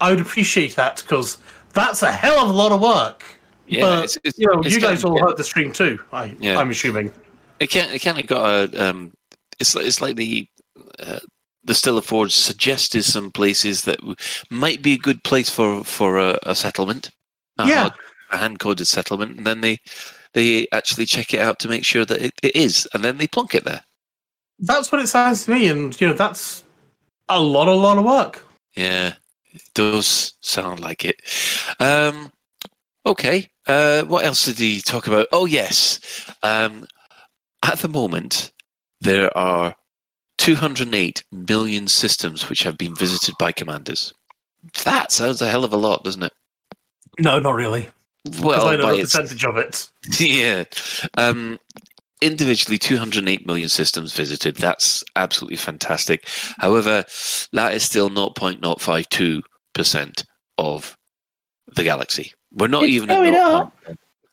I 0.00 0.10
would 0.10 0.20
appreciate 0.20 0.76
that 0.76 1.02
because 1.02 1.38
that's 1.72 2.02
a 2.02 2.12
hell 2.12 2.44
of 2.44 2.50
a 2.50 2.52
lot 2.52 2.72
of 2.72 2.80
work. 2.80 3.24
Yeah. 3.66 3.82
but 3.82 4.04
it's, 4.04 4.18
it's, 4.24 4.38
you 4.38 4.46
know, 4.48 4.62
you 4.64 4.80
guys 4.80 5.04
all 5.04 5.18
heard 5.20 5.36
the 5.36 5.44
stream 5.44 5.72
too. 5.72 6.00
I, 6.12 6.34
Yeah. 6.40 6.58
I'm 6.58 6.70
assuming. 6.70 7.12
It. 7.60 7.74
It 7.76 7.98
kind 8.00 8.18
of 8.18 8.26
got 8.26 8.46
a. 8.74 8.88
Um, 8.90 9.12
it's 9.58 9.74
like 9.74 9.86
it's 9.86 10.00
like 10.00 10.16
the 10.16 10.48
uh, 10.98 11.20
the 11.64 11.74
Stellar 11.74 12.00
Forge 12.02 12.32
suggested 12.34 13.04
some 13.04 13.30
places 13.30 13.82
that 13.82 13.98
w- 13.98 14.16
might 14.50 14.82
be 14.82 14.94
a 14.94 14.98
good 14.98 15.22
place 15.24 15.50
for 15.50 15.84
for 15.84 16.18
a, 16.18 16.38
a 16.44 16.54
settlement. 16.54 17.10
A 17.58 17.66
Yeah. 17.68 17.80
hard- 17.80 17.92
a 18.32 18.36
hand 18.36 18.60
coded 18.60 18.86
settlement, 18.86 19.36
and 19.36 19.46
then 19.46 19.60
they 19.60 19.78
they 20.34 20.66
actually 20.72 21.04
check 21.04 21.34
it 21.34 21.40
out 21.40 21.58
to 21.58 21.68
make 21.68 21.84
sure 21.84 22.04
that 22.04 22.22
it, 22.22 22.32
it 22.42 22.54
is, 22.54 22.86
and 22.94 23.04
then 23.04 23.18
they 23.18 23.26
plonk 23.26 23.54
it 23.56 23.64
there. 23.64 23.82
That's 24.60 24.92
what 24.92 25.00
it 25.00 25.08
sounds 25.08 25.44
to 25.44 25.50
me, 25.50 25.66
and 25.68 26.00
you 26.00 26.06
know 26.06 26.14
that's 26.14 26.62
a 27.28 27.40
lot, 27.40 27.66
a 27.68 27.72
lot 27.74 27.98
of 27.98 28.04
work. 28.04 28.44
Yeah, 28.76 29.14
it 29.52 29.62
does 29.74 30.34
sound 30.42 30.78
like 30.78 31.04
it. 31.04 31.20
Um, 31.80 32.30
okay. 33.04 33.48
Uh, 33.66 34.02
what 34.04 34.24
else 34.24 34.44
did 34.44 34.58
he 34.58 34.80
talk 34.80 35.08
about? 35.08 35.26
Oh 35.32 35.46
yes. 35.46 35.98
Um, 36.44 36.86
at 37.62 37.78
the 37.80 37.88
moment, 37.88 38.52
there 39.00 39.36
are 39.36 39.74
208 40.38 41.24
million 41.32 41.88
systems 41.88 42.48
which 42.48 42.62
have 42.62 42.78
been 42.78 42.94
visited 42.94 43.34
by 43.38 43.52
commanders. 43.52 44.14
That 44.84 45.12
sounds 45.12 45.42
a 45.42 45.48
hell 45.48 45.64
of 45.64 45.72
a 45.72 45.76
lot, 45.76 46.04
doesn't 46.04 46.22
it? 46.22 46.32
No, 47.18 47.38
not 47.38 47.54
really. 47.54 47.88
Well, 48.40 48.68
I 48.68 48.76
know 48.76 48.82
by 48.84 48.92
the 48.92 48.98
its- 49.00 49.14
percentage 49.16 49.44
of 49.44 49.56
it. 49.56 49.88
yeah. 50.20 50.64
Um, 51.16 51.58
individually, 52.20 52.78
208 52.78 53.46
million 53.46 53.68
systems 53.68 54.12
visited. 54.12 54.56
That's 54.56 55.02
absolutely 55.16 55.56
fantastic. 55.56 56.28
However, 56.58 57.04
that 57.52 57.74
is 57.74 57.82
still 57.82 58.10
0.052% 58.10 60.24
of 60.58 60.96
the 61.74 61.82
galaxy. 61.84 62.32
We're 62.52 62.66
not 62.68 62.82
It's 62.84 62.92
even 62.92 63.10
at 63.10 63.16
going 63.16 63.32
0. 63.32 63.72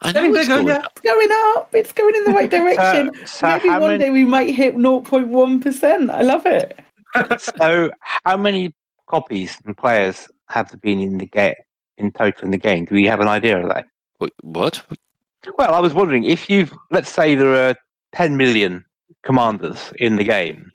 Up. 0.01 0.08
I 0.08 0.12
Getting 0.13 0.32
know 0.34 0.39
it's 0.39 0.48
bigger, 0.48 0.56
going 0.63 0.68
yeah. 0.68 0.75
up. 0.86 0.92
It's 0.96 1.01
going 1.01 1.30
up. 1.32 1.69
It's 1.74 1.91
going 1.93 2.15
in 2.15 2.24
the 2.26 2.32
right 2.32 2.50
direction. 2.58 3.12
So, 3.19 3.26
so 3.26 3.48
Maybe 3.48 3.69
one 3.69 3.82
many? 3.82 3.98
day 4.00 4.10
we 4.12 4.26
might 4.26 4.54
hit 4.56 4.76
0.1%. 4.76 6.10
I 6.12 6.22
love 6.22 6.45
it. 6.45 6.80
So 7.58 7.89
how 8.02 8.38
many 8.38 8.76
copies 9.08 9.58
and 9.65 9.76
players 9.76 10.28
have 10.50 10.69
there 10.69 10.78
been 10.78 11.00
in 11.00 11.17
the 11.17 11.26
game 11.26 11.56
in 11.98 12.12
total 12.12 12.43
in 12.45 12.52
the 12.52 12.58
game? 12.60 12.86
Do 12.86 12.93
we 12.93 13.06
have 13.06 13.22
an 13.22 13.28
idea 13.28 13.60
of 13.60 13.69
that? 13.69 13.86
Wait, 14.19 14.34
What? 14.41 14.84
Well, 15.58 15.74
I 15.74 15.80
was 15.80 15.93
wondering 15.95 16.26
if 16.26 16.48
you've 16.50 16.72
let's 16.91 17.10
say 17.10 17.34
there 17.34 17.69
are 17.69 17.76
10 18.13 18.38
million 18.38 18.86
commanders 19.24 19.91
in 19.98 20.17
the 20.17 20.24
game, 20.24 20.69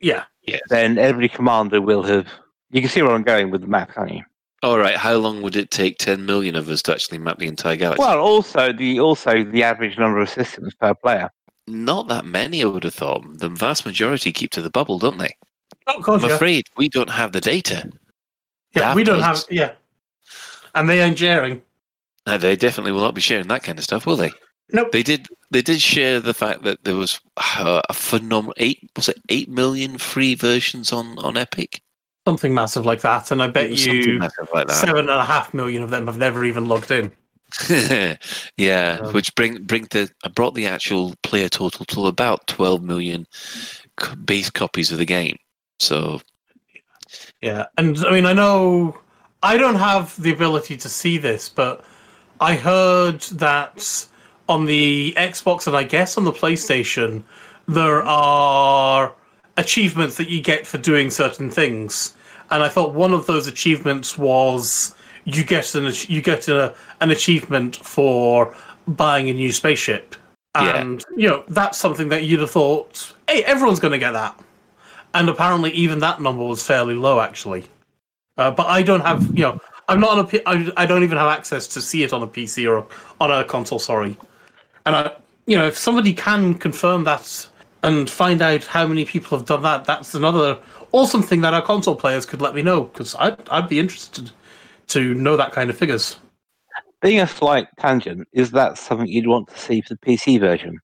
Yeah. 0.00 0.24
then 0.68 0.98
every 0.98 1.28
commander 1.28 1.80
will 1.80 2.02
have. 2.04 2.28
You 2.70 2.80
can 2.80 2.90
see 2.90 3.02
where 3.02 3.12
I'm 3.12 3.22
going 3.24 3.50
with 3.50 3.62
the 3.62 3.66
map, 3.66 3.94
can't 3.94 4.12
you? 4.12 4.22
All 4.62 4.78
right. 4.78 4.96
How 4.96 5.14
long 5.16 5.42
would 5.42 5.56
it 5.56 5.70
take 5.70 5.98
10 5.98 6.24
million 6.24 6.54
of 6.54 6.68
us 6.68 6.82
to 6.82 6.92
actually 6.92 7.18
map 7.18 7.38
the 7.38 7.48
entire 7.48 7.76
galaxy? 7.76 8.00
Well, 8.00 8.20
also 8.20 8.72
the 8.72 9.00
also 9.00 9.42
the 9.42 9.62
average 9.62 9.98
number 9.98 10.20
of 10.20 10.28
systems 10.28 10.74
per 10.74 10.94
player. 10.94 11.30
not 11.66 12.08
that 12.08 12.24
many, 12.24 12.62
I 12.62 12.66
would 12.66 12.84
have 12.84 12.94
thought. 12.94 13.24
The 13.38 13.48
vast 13.48 13.84
majority 13.84 14.32
keep 14.32 14.50
to 14.52 14.62
the 14.62 14.70
bubble, 14.70 14.98
don't 14.98 15.18
they? 15.18 15.34
Oh, 15.88 15.98
of 15.98 16.04
course, 16.04 16.22
I'm 16.22 16.28
yeah. 16.30 16.36
afraid 16.36 16.66
we 16.76 16.88
don't 16.88 17.10
have 17.10 17.32
the 17.32 17.40
data. 17.40 17.90
yeah. 18.74 18.94
We 18.94 19.02
don't 19.04 19.20
have, 19.20 19.44
yeah. 19.50 19.72
And 20.74 20.88
they 20.88 21.00
ain't 21.00 21.18
sharing. 21.18 21.60
No, 22.26 22.38
they 22.38 22.54
definitely 22.54 22.92
will 22.92 23.00
not 23.00 23.14
be 23.14 23.20
sharing 23.20 23.48
that 23.48 23.64
kind 23.64 23.78
of 23.78 23.84
stuff, 23.84 24.06
will 24.06 24.16
they? 24.16 24.30
Nope. 24.72 24.92
They 24.92 25.02
did. 25.02 25.28
They 25.50 25.60
did 25.60 25.82
share 25.82 26.20
the 26.20 26.32
fact 26.32 26.62
that 26.62 26.84
there 26.84 26.94
was 26.94 27.20
uh, 27.36 27.82
a 27.88 27.92
phenomenal 27.92 28.54
eight. 28.56 28.90
Was 28.96 29.08
it 29.08 29.20
eight 29.28 29.50
million 29.50 29.98
free 29.98 30.34
versions 30.34 30.92
on 30.92 31.18
on 31.18 31.36
Epic? 31.36 31.81
Something 32.26 32.54
massive 32.54 32.86
like 32.86 33.00
that. 33.00 33.30
And 33.30 33.42
I 33.42 33.48
bet 33.48 33.70
you 33.70 34.18
like 34.54 34.70
seven 34.70 35.08
and 35.08 35.10
a 35.10 35.24
half 35.24 35.52
million 35.52 35.82
of 35.82 35.90
them 35.90 36.06
have 36.06 36.18
never 36.18 36.44
even 36.44 36.66
logged 36.66 36.90
in. 36.90 37.12
yeah, 38.56 38.98
Um, 39.02 39.12
which 39.12 39.34
bring 39.34 39.62
bring 39.64 39.86
the 39.90 40.10
I 40.24 40.28
brought 40.28 40.54
the 40.54 40.66
actual 40.66 41.14
player 41.22 41.48
total 41.48 41.84
to 41.86 42.06
about 42.06 42.46
twelve 42.46 42.82
million 42.82 43.26
base 44.24 44.50
copies 44.50 44.92
of 44.92 44.98
the 44.98 45.04
game. 45.04 45.36
So 45.78 46.20
Yeah. 47.40 47.66
And 47.76 47.98
I 48.06 48.12
mean, 48.12 48.26
I 48.26 48.32
know 48.32 48.98
I 49.42 49.56
don't 49.58 49.74
have 49.74 50.20
the 50.22 50.32
ability 50.32 50.76
to 50.78 50.88
see 50.88 51.18
this, 51.18 51.48
but 51.48 51.84
I 52.40 52.54
heard 52.54 53.20
that 53.22 54.06
on 54.48 54.64
the 54.66 55.14
Xbox 55.16 55.66
and 55.66 55.76
I 55.76 55.84
guess 55.84 56.16
on 56.16 56.24
the 56.24 56.32
PlayStation, 56.32 57.22
there 57.68 58.02
are 58.02 59.14
achievements 59.56 60.16
that 60.16 60.28
you 60.28 60.40
get 60.40 60.66
for 60.66 60.78
doing 60.78 61.10
certain 61.10 61.50
things. 61.50 62.14
And 62.50 62.62
I 62.62 62.68
thought 62.68 62.94
one 62.94 63.12
of 63.12 63.26
those 63.26 63.46
achievements 63.46 64.18
was 64.18 64.94
you 65.24 65.44
get 65.44 65.74
an 65.74 65.92
you 66.08 66.20
get 66.22 66.48
a, 66.48 66.74
an 67.00 67.10
achievement 67.10 67.76
for 67.76 68.54
buying 68.86 69.30
a 69.30 69.32
new 69.32 69.52
spaceship. 69.52 70.16
Yeah. 70.54 70.76
And 70.76 71.04
you 71.16 71.28
know, 71.28 71.44
that's 71.48 71.78
something 71.78 72.08
that 72.10 72.24
you'd 72.24 72.40
have 72.40 72.50
thought, 72.50 73.14
hey, 73.28 73.42
everyone's 73.44 73.80
gonna 73.80 73.98
get 73.98 74.12
that. 74.12 74.38
And 75.14 75.28
apparently 75.28 75.70
even 75.72 75.98
that 76.00 76.20
number 76.20 76.44
was 76.44 76.66
fairly 76.66 76.94
low 76.94 77.20
actually. 77.20 77.64
Uh, 78.38 78.50
but 78.50 78.66
I 78.66 78.82
don't 78.82 79.00
have, 79.00 79.26
you 79.36 79.42
know, 79.44 79.60
I'm 79.88 80.00
not 80.00 80.18
on 80.18 80.28
a, 80.32 80.72
I 80.76 80.86
don't 80.86 81.02
even 81.02 81.18
have 81.18 81.28
access 81.28 81.66
to 81.68 81.80
see 81.80 82.02
it 82.02 82.12
on 82.12 82.22
a 82.22 82.26
PC 82.26 82.68
or 82.68 82.86
on 83.20 83.30
a 83.30 83.44
console. 83.44 83.78
Sorry, 83.78 84.16
and 84.86 84.96
I, 84.96 85.12
you 85.46 85.56
know, 85.56 85.66
if 85.66 85.76
somebody 85.76 86.14
can 86.14 86.54
confirm 86.54 87.04
that 87.04 87.46
and 87.82 88.08
find 88.08 88.42
out 88.42 88.64
how 88.64 88.86
many 88.86 89.04
people 89.04 89.36
have 89.36 89.46
done 89.46 89.62
that, 89.62 89.84
that's 89.84 90.14
another 90.14 90.58
awesome 90.92 91.22
thing 91.22 91.40
that 91.40 91.54
our 91.54 91.62
console 91.62 91.96
players 91.96 92.26
could 92.26 92.40
let 92.40 92.54
me 92.54 92.62
know 92.62 92.82
because 92.82 93.14
I'd 93.16 93.48
I'd 93.48 93.68
be 93.68 93.78
interested 93.78 94.30
to 94.88 95.14
know 95.14 95.36
that 95.36 95.52
kind 95.52 95.70
of 95.70 95.76
figures. 95.76 96.16
Being 97.00 97.20
a 97.20 97.26
slight 97.26 97.66
tangent, 97.80 98.28
is 98.32 98.52
that 98.52 98.78
something 98.78 99.08
you'd 99.08 99.26
want 99.26 99.48
to 99.48 99.58
see 99.58 99.80
for 99.80 99.94
the 99.94 100.00
PC 100.00 100.38
version 100.38 100.78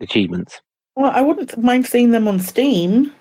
achievements? 0.00 0.60
Well, 0.94 1.10
I 1.10 1.20
wouldn't 1.20 1.58
mind 1.58 1.86
seeing 1.86 2.12
them 2.12 2.28
on 2.28 2.38
Steam. 2.38 3.12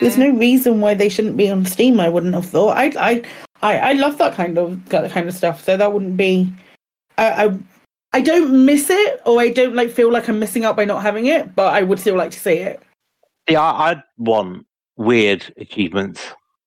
There's 0.00 0.18
no 0.18 0.30
reason 0.30 0.80
why 0.80 0.94
they 0.94 1.08
shouldn't 1.08 1.36
be 1.36 1.50
on 1.50 1.64
Steam. 1.64 2.00
I 2.00 2.08
wouldn't 2.08 2.34
have 2.34 2.46
thought. 2.46 2.76
I 2.76 2.92
I 2.98 3.22
I, 3.62 3.78
I 3.78 3.92
love 3.92 4.18
that 4.18 4.34
kind 4.34 4.58
of 4.58 4.88
that 4.88 5.10
kind 5.10 5.28
of 5.28 5.34
stuff. 5.34 5.64
So 5.64 5.76
that 5.76 5.92
wouldn't 5.92 6.16
be. 6.16 6.52
I, 7.18 7.44
I 7.44 7.58
I 8.12 8.20
don't 8.20 8.64
miss 8.64 8.90
it, 8.90 9.20
or 9.24 9.40
I 9.40 9.50
don't 9.50 9.74
like 9.74 9.90
feel 9.90 10.10
like 10.12 10.28
I'm 10.28 10.38
missing 10.38 10.64
out 10.64 10.76
by 10.76 10.84
not 10.84 11.02
having 11.02 11.26
it. 11.26 11.54
But 11.54 11.72
I 11.74 11.82
would 11.82 12.00
still 12.00 12.16
like 12.16 12.32
to 12.32 12.40
see 12.40 12.54
it. 12.54 12.82
Yeah, 13.48 13.60
I- 13.62 13.90
I'd 13.90 14.02
want 14.18 14.66
weird 14.96 15.52
achievements 15.58 16.20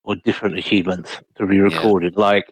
or 0.04 0.16
different 0.16 0.58
achievements 0.58 1.18
to 1.36 1.46
be 1.46 1.60
recorded. 1.60 2.16
Like, 2.16 2.44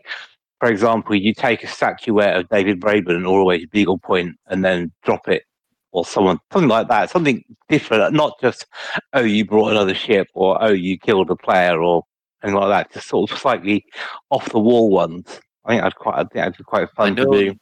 for 0.61 0.69
example, 0.71 1.15
you 1.17 1.35
take 1.35 1.65
a 1.65 1.67
statuette 1.67 2.37
of 2.37 2.49
David 2.49 2.81
Braben 2.81 3.23
or 3.29 3.41
always 3.41 3.67
Beagle 3.67 3.99
Point 3.99 4.37
and 4.47 4.65
then 4.65 4.93
drop 5.03 5.27
it, 5.29 5.45
or 5.93 6.05
someone 6.07 6.39
something 6.53 6.69
like 6.69 6.89
that, 6.89 7.11
something 7.11 7.43
different, 7.69 8.15
not 8.15 8.41
just 8.41 8.67
oh 9.13 9.21
you 9.21 9.45
brought 9.45 9.71
another 9.73 9.95
ship 9.95 10.29
or 10.35 10.63
oh 10.63 10.71
you 10.71 10.99
killed 10.99 11.31
a 11.31 11.37
player 11.37 11.83
or 11.83 12.05
anything 12.43 12.61
like 12.61 12.69
that. 12.71 12.93
Just 12.95 13.09
sort 13.09 13.31
of 13.31 13.39
slightly 13.39 13.85
off 14.31 14.49
the 14.51 14.59
wall 14.61 14.89
ones. 14.91 15.41
I 15.65 15.73
think 15.73 15.83
I'd 15.85 15.95
quite, 15.97 16.15
I 16.15 16.19
think 16.21 16.33
that'd 16.35 16.57
be 16.59 16.65
quite 16.65 16.89
fun 16.97 17.17
to 17.17 17.25
know. 17.25 17.33
do. 17.33 17.55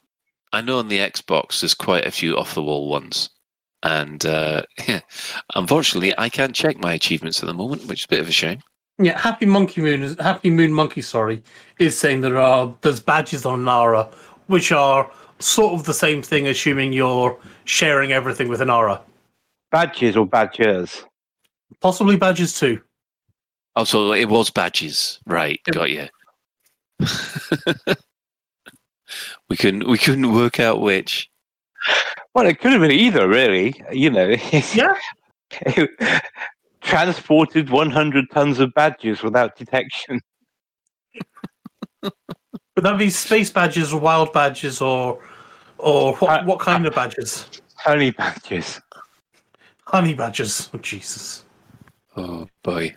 I 0.52 0.60
know 0.60 0.78
on 0.78 0.88
the 0.88 0.98
Xbox 0.98 1.60
there's 1.60 1.74
quite 1.74 2.06
a 2.06 2.10
few 2.10 2.36
off 2.36 2.54
the 2.54 2.62
wall 2.62 2.88
ones. 2.88 3.30
And 3.82 4.24
uh, 4.26 4.62
unfortunately, 5.54 6.12
I 6.18 6.28
can't 6.28 6.54
check 6.54 6.78
my 6.78 6.92
achievements 6.92 7.42
at 7.42 7.46
the 7.46 7.54
moment, 7.54 7.86
which 7.86 8.00
is 8.00 8.04
a 8.04 8.08
bit 8.08 8.20
of 8.20 8.28
a 8.28 8.32
shame. 8.32 8.60
Yeah, 8.98 9.18
Happy 9.18 9.46
Monkey 9.46 9.80
Moon 9.80 10.02
is 10.02 10.16
Happy 10.20 10.50
Moon 10.50 10.72
Monkey. 10.72 11.00
Sorry, 11.00 11.42
is 11.78 11.98
saying 11.98 12.20
there 12.20 12.36
are 12.36 12.74
there's 12.82 13.00
badges 13.00 13.46
on 13.46 13.60
Inara, 13.60 14.12
which 14.48 14.72
are 14.72 15.10
sort 15.38 15.72
of 15.72 15.86
the 15.86 15.94
same 15.94 16.20
thing, 16.22 16.46
assuming 16.48 16.92
you're 16.92 17.38
sharing 17.64 18.12
everything 18.12 18.48
with 18.48 18.60
Inara. 18.60 19.00
Badges 19.70 20.16
or 20.16 20.26
badgers? 20.26 21.04
Possibly 21.80 22.16
badges 22.16 22.58
too. 22.58 22.82
Oh, 23.76 23.84
so 23.84 24.12
it 24.12 24.28
was 24.28 24.50
badges, 24.50 25.18
right? 25.26 25.58
Yep. 25.66 25.74
Got 25.74 25.90
you. 25.90 26.08
we 29.50 29.56
couldn't 29.56 29.86
we 29.86 29.98
couldn't 29.98 30.32
work 30.32 30.58
out 30.58 30.80
which. 30.80 31.28
Well, 32.34 32.46
it 32.46 32.60
could 32.60 32.72
have 32.72 32.80
been 32.80 32.92
either, 32.92 33.28
really. 33.28 33.82
You 33.92 34.10
know, 34.10 34.36
Yeah. 34.72 34.94
transported 36.80 37.68
100 37.68 38.30
tons 38.30 38.58
of 38.60 38.72
badges 38.74 39.22
without 39.22 39.56
detection. 39.56 40.20
Would 42.02 42.12
that 42.76 42.98
be 42.98 43.10
space 43.10 43.50
badges 43.50 43.92
or 43.92 44.00
wild 44.00 44.32
badges 44.32 44.80
or 44.80 45.18
or 45.78 46.14
what, 46.16 46.40
Uh, 46.42 46.44
what 46.44 46.60
kind 46.60 46.86
of 46.86 46.94
badges? 46.94 47.46
Honey 47.76 48.10
badges. 48.12 48.80
Honey 49.86 50.14
badges. 50.14 50.70
Oh 50.72 50.78
Jesus. 50.78 51.44
Oh 52.16 52.46
boy. 52.62 52.96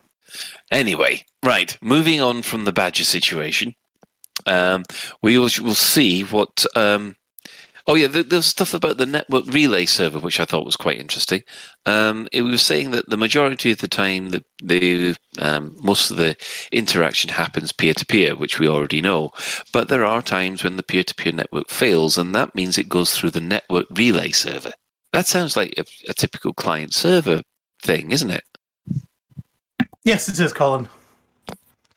Anyway, 0.72 1.26
right. 1.44 1.78
Moving 1.82 2.22
on 2.22 2.42
from 2.44 2.66
the 2.66 2.74
badger 2.74 3.04
situation, 3.04 3.74
um, 4.46 4.84
we 5.22 5.38
will 5.38 5.50
will 5.62 5.76
see 5.76 6.24
what. 6.24 6.66
Um, 6.76 7.16
oh 7.88 7.96
yeah, 7.96 8.08
there, 8.08 8.24
there's 8.24 8.46
stuff 8.46 8.74
about 8.74 8.98
the 8.98 9.06
network 9.06 9.46
relay 9.48 9.86
server, 9.86 10.20
which 10.20 10.40
I 10.40 10.46
thought 10.46 10.66
was 10.66 10.78
quite 10.78 11.00
interesting. 11.00 11.44
Um, 11.86 12.28
it 12.32 12.42
was 12.44 12.62
saying 12.62 12.92
that 12.92 13.10
the 13.10 13.18
majority 13.18 13.72
of 13.72 13.80
the 13.80 13.88
time, 13.88 14.30
the, 14.30 14.44
the 14.64 15.16
um, 15.40 15.76
most 15.82 16.10
of 16.10 16.18
the 16.18 16.36
interaction 16.72 17.30
happens 17.30 17.72
peer 17.72 17.94
to 17.94 18.06
peer, 18.06 18.36
which 18.36 18.60
we 18.60 18.68
already 18.68 19.02
know. 19.02 19.32
But 19.72 19.90
there 19.90 20.06
are 20.06 20.22
times 20.22 20.64
when 20.64 20.78
the 20.78 20.84
peer 20.84 21.04
to 21.04 21.16
peer 21.16 21.34
network 21.34 21.70
fails, 21.70 22.18
and 22.18 22.34
that 22.36 22.56
means 22.56 22.78
it 22.78 22.90
goes 22.90 23.12
through 23.12 23.32
the 23.32 23.42
network 23.42 23.88
relay 23.92 24.32
server. 24.32 24.72
That 25.12 25.28
sounds 25.28 25.56
like 25.56 25.74
a, 25.78 25.84
a 26.10 26.14
typical 26.14 26.54
client 26.54 26.94
server 26.94 27.42
thing, 27.82 28.12
isn't 28.12 28.32
it? 28.32 28.44
Yes, 30.04 30.28
it 30.28 30.40
is, 30.40 30.52
Colin. 30.52 30.90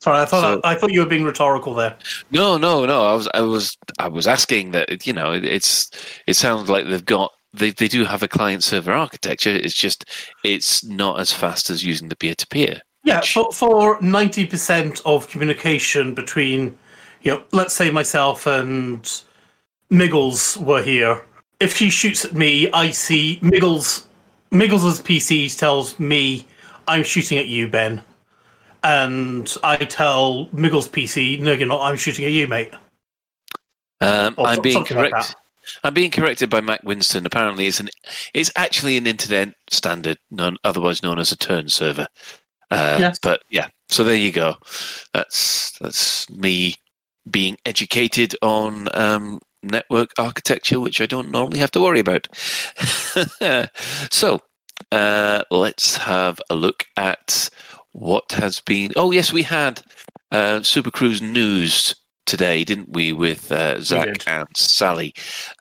Sorry, 0.07 0.21
I 0.21 0.25
thought 0.25 0.41
So- 0.41 0.61
I, 0.63 0.77
thought 0.77 0.93
you 0.93 1.01
were 1.01 1.07
being 1.07 1.25
rhetorical 1.25 1.75
there. 1.75 1.97
No, 2.31 2.57
no, 2.57 2.87
no. 2.87 3.05
I 3.07 3.15
was, 3.15 3.29
I 3.35 3.41
was, 3.41 3.77
I 3.99 4.07
was 4.07 4.29
asking 4.29 4.71
that. 4.71 5.05
You 5.05 5.13
know, 5.13 5.33
it, 5.33 5.45
it's. 5.45 5.91
It 6.29 6.35
sounds 6.35 6.71
like 6.71 6.87
they've 6.87 7.05
got. 7.05 7.33
They, 7.53 7.73
they 7.73 7.89
do 7.89 8.05
have 8.05 8.23
a 8.23 8.29
client 8.29 8.63
server 8.63 8.93
architecture. 8.93 9.51
It's 9.51 9.75
just 9.75 10.05
it's 10.45 10.85
not 10.85 11.19
as 11.19 11.33
fast 11.33 11.71
as 11.71 11.83
using 11.85 12.09
the 12.09 12.15
peer 12.15 12.37
to 12.37 12.47
peer. 12.47 12.83
Yeah, 13.03 13.21
for 13.21 13.51
for 13.51 14.01
ninety 14.01 14.47
percent 14.47 15.01
of 15.05 15.27
communication 15.27 16.15
between, 16.15 16.79
you 17.23 17.33
know, 17.33 17.43
let's 17.51 17.75
say 17.75 17.91
myself 17.91 18.47
and 18.47 19.11
Miggles 19.91 20.57
were 20.59 20.85
here. 20.85 21.25
If 21.59 21.77
she 21.77 21.91
shoots 21.91 22.25
at 22.25 22.35
me, 22.35 22.71
I 22.71 22.93
see 22.93 23.41
Miggles. 23.43 24.07
Miggles's 24.53 25.01
PC 25.01 25.59
tells 25.59 25.99
me 25.99 26.47
I'm 26.87 27.03
shooting 27.03 27.39
at 27.39 27.49
you, 27.49 27.67
Ben, 27.67 28.03
and 28.87 29.53
I 29.65 29.77
tell 29.79 30.49
Miggles' 30.53 30.89
PC, 30.89 31.41
no, 31.41 31.53
you're 31.53 31.67
not. 31.67 31.83
I'm 31.83 31.97
shooting 31.97 32.25
at 32.25 32.31
you, 32.31 32.47
mate. 32.47 32.73
Um, 34.01 34.37
I'm 34.39 34.63
being 34.63 34.75
something 34.75 34.97
like. 34.97 35.25
I'm 35.83 35.93
being 35.93 36.13
corrected 36.13 36.49
by 36.49 36.61
Mac 36.61 36.85
Winston. 36.85 37.27
Apparently, 37.27 37.67
it's 37.67 37.81
an. 37.81 37.89
It's 38.33 38.53
actually 38.55 38.97
an 38.97 39.09
internet 39.09 39.55
standard, 39.71 40.19
known, 40.31 40.57
otherwise 40.63 41.03
known 41.03 41.19
as 41.19 41.33
a 41.33 41.37
turn 41.37 41.69
server. 41.69 42.07
Uh, 42.71 42.97
Yes. 43.01 43.19
But 43.19 43.43
yeah, 43.51 43.69
so 43.89 44.05
there 44.05 44.15
you 44.15 44.31
go. 44.31 44.55
That's 45.13 45.77
that's 45.81 46.31
me 46.31 46.77
being 47.29 47.57
educated 47.67 48.37
on 48.41 48.89
um, 48.97 49.41
network 49.65 50.13
architecture, 50.17 50.79
which 50.79 51.01
I 51.01 51.07
don't 51.07 51.33
normally 51.33 51.59
have 51.59 51.73
to 51.73 51.81
worry 51.81 51.99
about. 51.99 52.29
so 54.13 54.41
uh, 54.93 55.43
let's 55.51 55.97
have 55.97 56.41
a 56.51 56.55
look 56.55 56.87
at 56.97 57.51
what 57.97 58.31
has 58.33 58.61
been. 58.61 58.93
Oh 58.95 59.11
yes, 59.11 59.33
we 59.33 59.43
had 59.43 59.83
uh, 60.31 60.63
Super 60.63 60.91
Cruise 60.91 61.23
news 61.23 61.95
today, 62.27 62.63
didn't 62.63 62.91
we, 62.91 63.13
with 63.13 63.51
uh, 63.51 63.81
Zach 63.81 64.07
did. 64.07 64.25
and 64.27 64.49
Sally? 64.55 65.15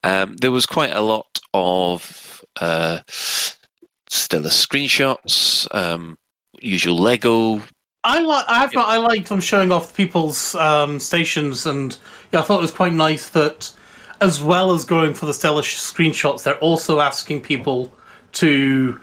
Um, 0.04 0.36
there 0.38 0.52
was 0.52 0.66
quite 0.66 0.92
a 0.92 1.02
lot 1.02 1.40
of 1.54 2.44
uh, 2.60 3.00
stellar 3.08 4.50
screenshots, 4.50 5.74
um, 5.74 6.18
usual 6.60 6.98
Lego. 6.98 7.62
I 8.04 8.20
like. 8.20 8.46
I 8.50 8.60
have. 8.60 8.74
not 8.74 8.90
I 8.90 8.98
liked 8.98 9.30
them 9.30 9.40
showing 9.40 9.72
off 9.72 9.96
people's 9.96 10.56
um, 10.56 11.00
stations, 11.00 11.66
and 11.66 11.98
yeah, 12.34 12.42
I 12.42 12.44
thought 12.44 12.60
it 12.60 12.64
was 12.64 12.72
quite 12.72 12.94
nice 12.94 13.30
that, 13.30 13.72
as 14.20 14.44
well 14.44 14.74
as 14.74 14.84
going 14.84 15.14
for 15.14 15.26
the 15.26 15.34
stellar 15.34 15.64
sh- 15.64 15.78
screenshots, 15.78 16.44
they're 16.44 16.60
also 16.60 17.00
asking 17.00 17.42
people 17.42 17.94
to 18.34 19.00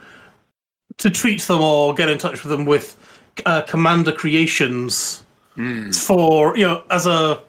to 0.98 1.08
treat 1.08 1.40
them 1.40 1.62
or 1.62 1.94
get 1.94 2.10
in 2.10 2.18
touch 2.18 2.44
with 2.44 2.50
them 2.50 2.66
with 2.66 2.98
uh, 3.46 3.62
Commander 3.62 4.12
creations 4.12 5.22
for 6.06 6.56
you 6.56 6.66
know 6.66 6.82
as 6.90 7.06
a 7.06 7.42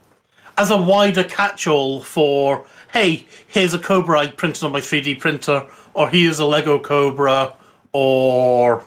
as 0.57 0.69
a 0.71 0.77
wider 0.77 1.23
catch-all 1.23 2.01
for 2.03 2.65
hey, 2.91 3.25
here's 3.47 3.73
a 3.73 3.79
Cobra 3.79 4.19
I 4.19 4.27
printed 4.27 4.63
on 4.63 4.71
my 4.71 4.81
3D 4.81 5.19
printer, 5.19 5.65
or 5.95 6.07
here's 6.09 6.37
a 6.39 6.45
Lego 6.45 6.77
Cobra, 6.79 7.53
or 7.93 8.83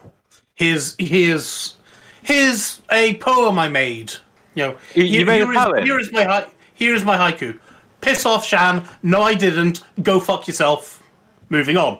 here's 0.55 0.95
here's 0.99 1.77
here's 2.23 2.81
a 2.93 3.15
poem 3.17 3.59
I 3.59 3.69
made. 3.69 4.13
You 4.55 4.63
know, 4.69 4.77
You- 4.95 5.05
you 5.05 5.11
here- 5.19 5.27
made 5.27 5.43
a 5.43 5.47
here 5.47 5.53
is- 5.53 5.59
poem? 5.65 5.85
here 5.85 5.99
is 5.99 6.13
my 6.13 6.47
here 6.75 6.95
is 6.95 7.05
my 7.05 7.17
haiku. 7.17 7.59
Piss 8.03 8.27
off, 8.27 8.47
Shan. 8.47 8.87
No, 9.03 9.23
I 9.23 9.35
didn't. 9.35 9.83
Go 10.03 10.21
fuck 10.21 10.47
yourself. 10.47 11.03
Moving 11.49 11.77
on. 11.77 11.99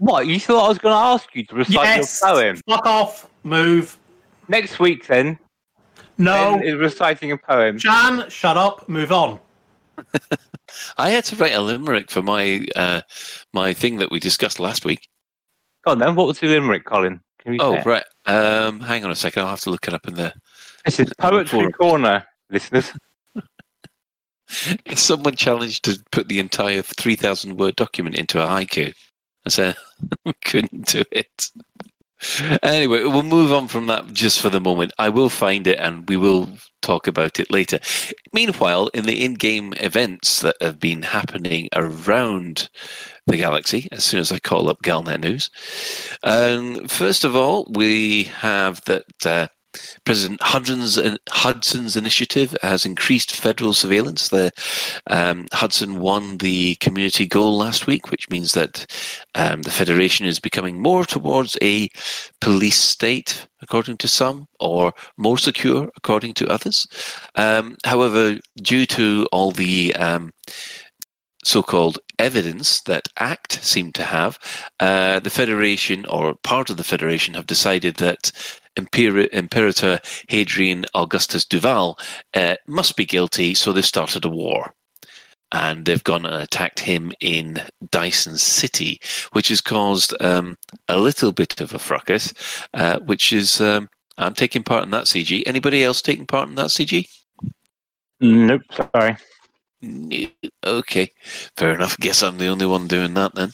What? 0.00 0.26
You 0.26 0.40
thought 0.40 0.64
I 0.64 0.68
was 0.68 0.78
going 0.78 0.94
to 0.94 0.98
ask 0.98 1.28
you 1.34 1.44
to 1.44 1.56
recite 1.56 1.74
yes. 1.74 2.22
your 2.22 2.30
poem? 2.30 2.56
Fuck 2.66 2.86
off. 2.86 3.30
Move. 3.42 3.98
Next 4.48 4.78
week, 4.78 5.06
then, 5.06 5.38
No. 6.16 6.56
Ben 6.56 6.66
is 6.66 6.74
reciting 6.76 7.32
a 7.32 7.36
poem. 7.36 7.76
Jan, 7.76 8.24
shut 8.30 8.56
up. 8.56 8.88
Move 8.88 9.12
on. 9.12 9.38
I 10.96 11.10
had 11.10 11.26
to 11.26 11.36
write 11.36 11.52
a 11.52 11.60
limerick 11.60 12.10
for 12.10 12.22
my 12.22 12.66
uh, 12.74 13.02
my 13.52 13.74
thing 13.74 13.98
that 13.98 14.10
we 14.10 14.18
discussed 14.18 14.58
last 14.58 14.86
week. 14.86 15.06
Go 15.84 15.90
on, 15.92 15.98
then. 15.98 16.14
What 16.14 16.26
was 16.28 16.40
the 16.40 16.48
limerick, 16.48 16.86
Colin? 16.86 17.20
Can 17.40 17.52
you 17.52 17.58
Oh, 17.60 17.74
say 17.74 17.82
right. 17.84 18.04
Um, 18.24 18.80
hang 18.80 19.04
on 19.04 19.10
a 19.10 19.14
second. 19.14 19.42
I'll 19.42 19.50
have 19.50 19.60
to 19.60 19.70
look 19.70 19.86
it 19.86 19.92
up 19.92 20.08
in 20.08 20.14
there. 20.14 20.32
This 20.86 20.98
is 20.98 21.12
Poetry 21.18 21.58
Forum. 21.58 21.72
Corner, 21.72 22.24
listeners. 22.48 22.90
Someone 24.94 25.36
challenged 25.36 25.84
to 25.84 26.02
put 26.10 26.28
the 26.28 26.38
entire 26.38 26.80
3,000 26.80 27.58
word 27.58 27.76
document 27.76 28.16
into 28.16 28.42
a 28.42 28.46
haiku. 28.46 28.94
I 29.46 29.50
said, 29.50 29.76
we 30.24 30.32
couldn't 30.44 30.86
do 30.86 31.04
it. 31.10 31.50
Anyway, 32.62 33.02
we'll 33.04 33.22
move 33.22 33.50
on 33.50 33.66
from 33.66 33.86
that 33.86 34.12
just 34.12 34.40
for 34.40 34.50
the 34.50 34.60
moment. 34.60 34.92
I 34.98 35.08
will 35.08 35.30
find 35.30 35.66
it 35.66 35.78
and 35.78 36.06
we 36.08 36.18
will 36.18 36.50
talk 36.82 37.06
about 37.06 37.40
it 37.40 37.50
later. 37.50 37.78
Meanwhile, 38.32 38.88
in 38.88 39.04
the 39.04 39.24
in 39.24 39.34
game 39.34 39.72
events 39.78 40.40
that 40.40 40.56
have 40.60 40.78
been 40.78 41.02
happening 41.02 41.68
around 41.74 42.68
the 43.26 43.38
galaxy, 43.38 43.88
as 43.90 44.04
soon 44.04 44.20
as 44.20 44.32
I 44.32 44.38
call 44.38 44.68
up 44.68 44.82
Galnet 44.82 45.20
News, 45.20 45.50
um, 46.22 46.86
first 46.88 47.24
of 47.24 47.34
all, 47.34 47.66
we 47.70 48.24
have 48.24 48.84
that. 48.84 49.26
Uh, 49.26 49.48
President 50.04 50.42
Hudson's, 50.42 50.98
Hudson's 51.28 51.96
initiative 51.96 52.56
has 52.62 52.84
increased 52.84 53.36
federal 53.36 53.72
surveillance. 53.72 54.28
The 54.28 54.50
um, 55.08 55.46
Hudson 55.52 56.00
won 56.00 56.38
the 56.38 56.74
community 56.76 57.26
goal 57.26 57.56
last 57.56 57.86
week, 57.86 58.10
which 58.10 58.28
means 58.30 58.52
that 58.52 58.86
um, 59.34 59.62
the 59.62 59.70
Federation 59.70 60.26
is 60.26 60.40
becoming 60.40 60.80
more 60.80 61.04
towards 61.04 61.56
a 61.62 61.88
police 62.40 62.78
state, 62.78 63.46
according 63.62 63.98
to 63.98 64.08
some, 64.08 64.48
or 64.58 64.92
more 65.16 65.38
secure, 65.38 65.90
according 65.96 66.34
to 66.34 66.48
others. 66.48 66.86
Um, 67.36 67.76
however, 67.84 68.38
due 68.62 68.86
to 68.86 69.28
all 69.30 69.52
the 69.52 69.94
um, 69.96 70.32
so-called 71.44 71.98
evidence 72.18 72.82
that 72.82 73.08
ACT 73.16 73.52
seemed 73.62 73.94
to 73.94 74.02
have, 74.02 74.38
uh, 74.80 75.20
the 75.20 75.30
Federation 75.30 76.04
or 76.06 76.34
part 76.34 76.70
of 76.70 76.76
the 76.76 76.84
Federation 76.84 77.34
have 77.34 77.46
decided 77.46 77.96
that 77.96 78.32
Imper- 78.86 79.28
Imperator 79.32 80.00
Hadrian 80.28 80.86
Augustus 80.94 81.44
Duval 81.44 81.98
uh, 82.34 82.56
must 82.66 82.96
be 82.96 83.04
guilty, 83.04 83.54
so 83.54 83.72
they've 83.72 83.84
started 83.84 84.24
a 84.24 84.28
war. 84.28 84.74
And 85.52 85.84
they've 85.84 86.04
gone 86.04 86.24
and 86.24 86.42
attacked 86.42 86.78
him 86.78 87.12
in 87.20 87.60
Dyson 87.90 88.38
City, 88.38 89.00
which 89.32 89.48
has 89.48 89.60
caused 89.60 90.14
um, 90.22 90.56
a 90.88 90.96
little 90.96 91.32
bit 91.32 91.60
of 91.60 91.74
a 91.74 91.78
fracas, 91.78 92.32
uh, 92.74 93.00
which 93.00 93.32
is, 93.32 93.60
um, 93.60 93.88
I'm 94.16 94.34
taking 94.34 94.62
part 94.62 94.84
in 94.84 94.90
that 94.92 95.06
CG. 95.06 95.42
Anybody 95.46 95.82
else 95.82 96.02
taking 96.02 96.26
part 96.26 96.48
in 96.48 96.54
that 96.54 96.66
CG? 96.66 97.08
Nope, 98.20 98.62
sorry. 98.94 99.16
Okay, 100.64 101.10
fair 101.56 101.74
enough. 101.74 101.96
Guess 101.98 102.22
I'm 102.22 102.36
the 102.36 102.48
only 102.48 102.66
one 102.66 102.86
doing 102.86 103.14
that 103.14 103.34
then. 103.34 103.52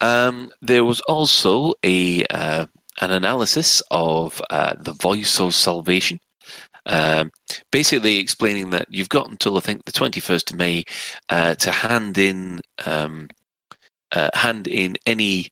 Um, 0.00 0.50
there 0.62 0.84
was 0.84 1.00
also 1.02 1.74
a 1.84 2.24
uh, 2.26 2.66
an 3.00 3.10
analysis 3.10 3.82
of 3.90 4.40
uh, 4.50 4.74
the 4.78 4.92
voice 4.94 5.40
of 5.40 5.54
salvation. 5.54 6.18
Um, 6.86 7.32
basically, 7.72 8.18
explaining 8.18 8.70
that 8.70 8.86
you've 8.90 9.08
got 9.08 9.28
until 9.28 9.56
I 9.56 9.60
think 9.60 9.84
the 9.84 9.92
21st 9.92 10.52
of 10.52 10.56
May 10.56 10.84
uh, 11.28 11.54
to 11.56 11.72
hand 11.72 12.16
in 12.16 12.60
um, 12.84 13.28
uh, 14.12 14.30
hand 14.34 14.68
in 14.68 14.96
any 15.04 15.50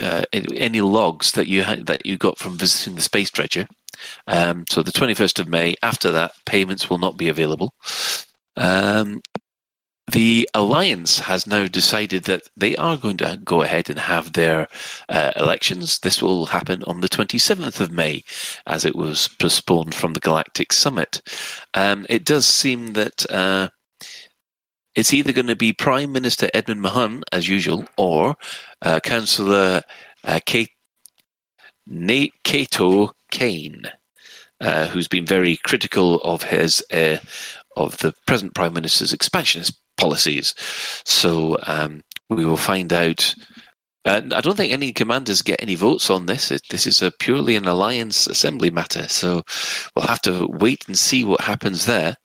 uh, 0.00 0.24
any 0.32 0.80
logs 0.80 1.32
that 1.32 1.48
you 1.48 1.62
had 1.62 1.86
that 1.86 2.06
you 2.06 2.16
got 2.16 2.38
from 2.38 2.56
visiting 2.56 2.94
the 2.94 3.02
space 3.02 3.30
dredger. 3.30 3.66
Um, 4.26 4.64
so 4.68 4.82
the 4.82 4.90
21st 4.90 5.40
of 5.40 5.48
May. 5.48 5.74
After 5.82 6.10
that, 6.12 6.32
payments 6.46 6.88
will 6.88 6.98
not 6.98 7.16
be 7.16 7.28
available. 7.28 7.74
Um, 8.56 9.20
the 10.10 10.48
alliance 10.52 11.18
has 11.18 11.46
now 11.46 11.66
decided 11.66 12.24
that 12.24 12.42
they 12.56 12.76
are 12.76 12.96
going 12.96 13.16
to 13.18 13.40
go 13.42 13.62
ahead 13.62 13.88
and 13.88 13.98
have 13.98 14.32
their 14.32 14.68
uh, 15.08 15.32
elections. 15.36 15.98
This 15.98 16.20
will 16.20 16.46
happen 16.46 16.84
on 16.84 17.00
the 17.00 17.08
27th 17.08 17.80
of 17.80 17.90
May, 17.90 18.22
as 18.66 18.84
it 18.84 18.94
was 18.94 19.28
postponed 19.28 19.94
from 19.94 20.12
the 20.12 20.20
Galactic 20.20 20.72
Summit. 20.72 21.22
Um, 21.72 22.04
it 22.10 22.24
does 22.24 22.46
seem 22.46 22.92
that 22.92 23.30
uh, 23.30 23.68
it's 24.94 25.14
either 25.14 25.32
going 25.32 25.46
to 25.46 25.56
be 25.56 25.72
Prime 25.72 26.12
Minister 26.12 26.50
Edmund 26.52 26.82
Mahon, 26.82 27.22
as 27.32 27.48
usual, 27.48 27.86
or 27.96 28.36
uh, 28.82 29.00
Councillor 29.00 29.82
uh, 30.24 30.40
Kate, 30.44 30.70
Nate 31.86 32.34
Cato 32.44 33.12
Kane. 33.30 33.90
Uh, 34.60 34.86
who's 34.86 35.08
been 35.08 35.26
very 35.26 35.56
critical 35.58 36.20
of 36.22 36.44
his 36.44 36.82
uh, 36.92 37.18
of 37.76 37.98
the 37.98 38.14
present 38.24 38.54
prime 38.54 38.72
minister's 38.72 39.12
expansionist 39.12 39.74
policies. 39.96 40.54
So 41.04 41.58
um, 41.66 42.02
we 42.30 42.44
will 42.44 42.56
find 42.56 42.92
out. 42.92 43.34
Uh, 44.06 44.20
I 44.32 44.42
don't 44.42 44.56
think 44.56 44.70
any 44.70 44.92
commanders 44.92 45.40
get 45.40 45.62
any 45.62 45.76
votes 45.76 46.10
on 46.10 46.26
this. 46.26 46.50
It, 46.50 46.60
this 46.68 46.86
is 46.86 47.00
a 47.00 47.10
purely 47.10 47.56
an 47.56 47.66
alliance 47.66 48.26
assembly 48.26 48.70
matter. 48.70 49.08
So 49.08 49.42
we'll 49.96 50.06
have 50.06 50.20
to 50.22 50.46
wait 50.46 50.84
and 50.86 50.98
see 50.98 51.24
what 51.24 51.40
happens 51.40 51.86
there. 51.86 52.16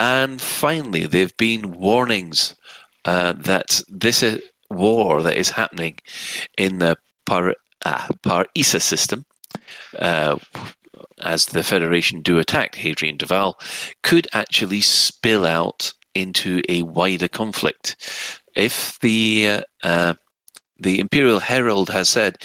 And 0.00 0.40
finally, 0.40 1.04
there 1.04 1.20
have 1.20 1.36
been 1.36 1.72
warnings 1.72 2.56
uh, 3.04 3.34
that 3.36 3.82
this 3.88 4.22
uh, 4.22 4.38
war 4.70 5.22
that 5.22 5.36
is 5.36 5.50
happening 5.50 5.98
in 6.56 6.78
the 6.78 6.96
Par, 7.26 7.54
uh, 7.84 8.08
Par 8.22 8.46
system, 8.56 9.24
uh, 9.98 10.38
as 11.20 11.46
the 11.46 11.62
Federation 11.62 12.22
do 12.22 12.38
attack 12.38 12.74
Hadrian 12.74 13.16
Duval, 13.16 13.58
could 14.02 14.26
actually 14.32 14.80
spill 14.80 15.44
out 15.44 15.92
into 16.14 16.62
a 16.68 16.82
wider 16.82 17.28
conflict. 17.28 17.96
If 18.54 18.98
the 19.00 19.48
uh, 19.48 19.62
uh, 19.82 20.14
the 20.80 21.00
Imperial 21.00 21.40
Herald 21.40 21.90
has 21.90 22.08
said 22.08 22.38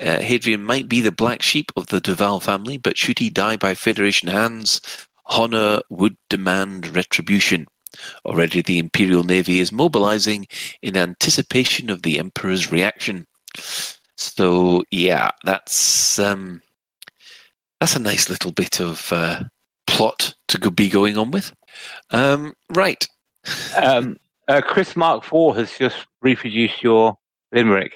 uh, 0.00 0.20
Hadrian 0.20 0.62
might 0.62 0.88
be 0.88 1.00
the 1.00 1.12
black 1.12 1.42
sheep 1.42 1.72
of 1.76 1.86
the 1.88 2.00
Duval 2.00 2.40
family, 2.40 2.78
but 2.78 2.96
should 2.96 3.18
he 3.18 3.28
die 3.30 3.56
by 3.56 3.74
Federation 3.74 4.28
hands, 4.28 4.80
honor 5.26 5.80
would 5.90 6.16
demand 6.30 6.94
retribution. 6.94 7.66
Already, 8.24 8.62
the 8.62 8.78
Imperial 8.78 9.24
Navy 9.24 9.60
is 9.60 9.70
mobilizing 9.70 10.46
in 10.80 10.96
anticipation 10.96 11.90
of 11.90 12.02
the 12.02 12.18
Emperor's 12.18 12.72
reaction. 12.72 13.26
So, 14.16 14.84
yeah, 14.90 15.30
that's 15.44 16.18
um, 16.18 16.62
that's 17.80 17.96
a 17.96 18.00
nice 18.00 18.30
little 18.30 18.52
bit 18.52 18.80
of 18.80 19.12
uh, 19.12 19.42
plot 19.86 20.34
to 20.48 20.70
be 20.70 20.88
going 20.88 21.18
on 21.18 21.30
with. 21.32 21.52
Um, 22.10 22.54
right. 22.74 23.06
Um, 23.76 24.18
uh, 24.48 24.60
Chris 24.60 24.96
Mark 24.96 25.24
IV 25.24 25.56
has 25.56 25.72
just 25.76 26.06
reproduced 26.20 26.82
your 26.82 27.16
limerick. 27.52 27.94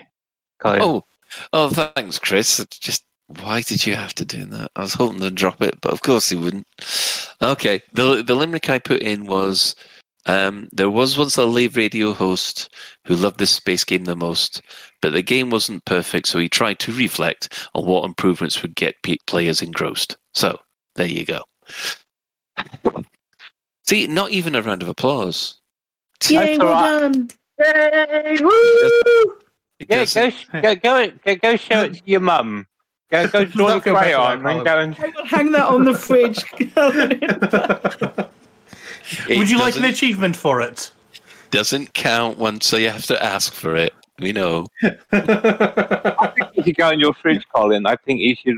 Colin. 0.59 0.83
Oh, 0.83 1.05
oh, 1.53 1.71
thanks, 1.71 2.19
Chris. 2.19 2.65
Just 2.71 3.05
why 3.41 3.61
did 3.63 3.85
you 3.85 3.97
have 3.97 4.15
to 4.15 4.25
do 4.25 4.45
that? 4.47 4.71
I 4.77 4.83
was 4.83 4.95
hoping 4.95 5.21
to 5.21 5.31
drop 5.31 5.61
it, 5.61 5.81
but 5.81 5.93
of 5.93 6.03
course 6.03 6.29
he 6.29 6.37
wouldn't. 6.37 6.67
Okay, 7.43 7.83
the 7.93 8.23
the 8.23 8.35
limerick 8.35 8.71
I 8.71 8.79
put 8.79 9.03
in 9.03 9.27
was 9.27 9.75
um, 10.27 10.69
there 10.73 10.91
was 10.91 11.19
once 11.19 11.37
a 11.37 11.45
live 11.45 11.77
radio 11.77 12.13
host 12.13 12.73
who 13.05 13.15
loved 13.15 13.39
this 13.39 13.51
space 13.53 13.85
game 13.85 14.05
the 14.05 14.17
most, 14.17 14.63
but 15.03 15.13
the 15.13 15.23
game 15.23 15.51
wasn't 15.51 15.85
perfect, 15.85 16.29
so 16.29 16.39
he 16.39 16.49
tried 16.49 16.79
to 16.81 16.93
reflect 16.93 17.69
on 17.75 17.87
what 17.87 18.05
improvements 18.05 18.63
would 18.63 18.75
get 18.75 18.97
players 19.27 19.63
engrossed. 19.63 20.17
So 20.35 20.59
there 20.95 21.07
you 21.07 21.25
go. 21.25 21.43
See, 23.89 24.07
not 24.07 24.31
even 24.31 24.55
a 24.55 24.63
round 24.63 24.83
of 24.83 24.89
applause. 24.89 25.55
Yay, 26.29 26.37
That's 26.37 26.59
well 26.59 26.73
right. 26.73 27.01
done. 27.01 27.31
It 29.79 29.89
Yeah, 29.89 30.05
go, 30.05 30.75
go, 30.75 30.75
go, 30.75 31.13
go, 31.25 31.37
go 31.37 31.57
show 31.57 31.83
it 31.83 31.95
to 31.95 32.03
your 32.05 32.21
mum. 32.21 32.67
Go, 33.11 33.29
go 33.29 33.45
draw 33.45 33.67
the 33.67 33.73
Don't 33.75 33.85
feel 33.85 33.97
crayon 33.97 34.45
and 34.45 34.65
go 34.65 34.79
and. 34.79 34.95
Hang 34.95 35.53
that 35.53 35.67
on 35.67 35.85
the 35.85 35.95
fridge. 35.95 36.45
it 39.29 39.39
Would 39.39 39.49
you 39.49 39.59
like 39.59 39.77
an 39.77 39.85
achievement 39.85 40.35
for 40.35 40.61
it? 40.61 40.91
Doesn't 41.51 41.95
count 41.95 42.39
once, 42.39 42.67
so 42.67 42.77
you 42.77 42.91
have 42.91 43.07
to 43.07 43.23
ask 43.23 43.53
for 43.53 43.77
it. 43.77 43.95
We 44.19 44.33
know. 44.33 44.67
I 45.13 46.33
think 46.35 46.49
you 46.55 46.65
should 46.65 46.77
go 46.77 46.91
in 46.91 46.99
your 46.99 47.15
fridge, 47.15 47.45
Colin. 47.55 47.87
I 47.87 47.95
think 47.97 48.21
you 48.21 48.35
should. 48.35 48.57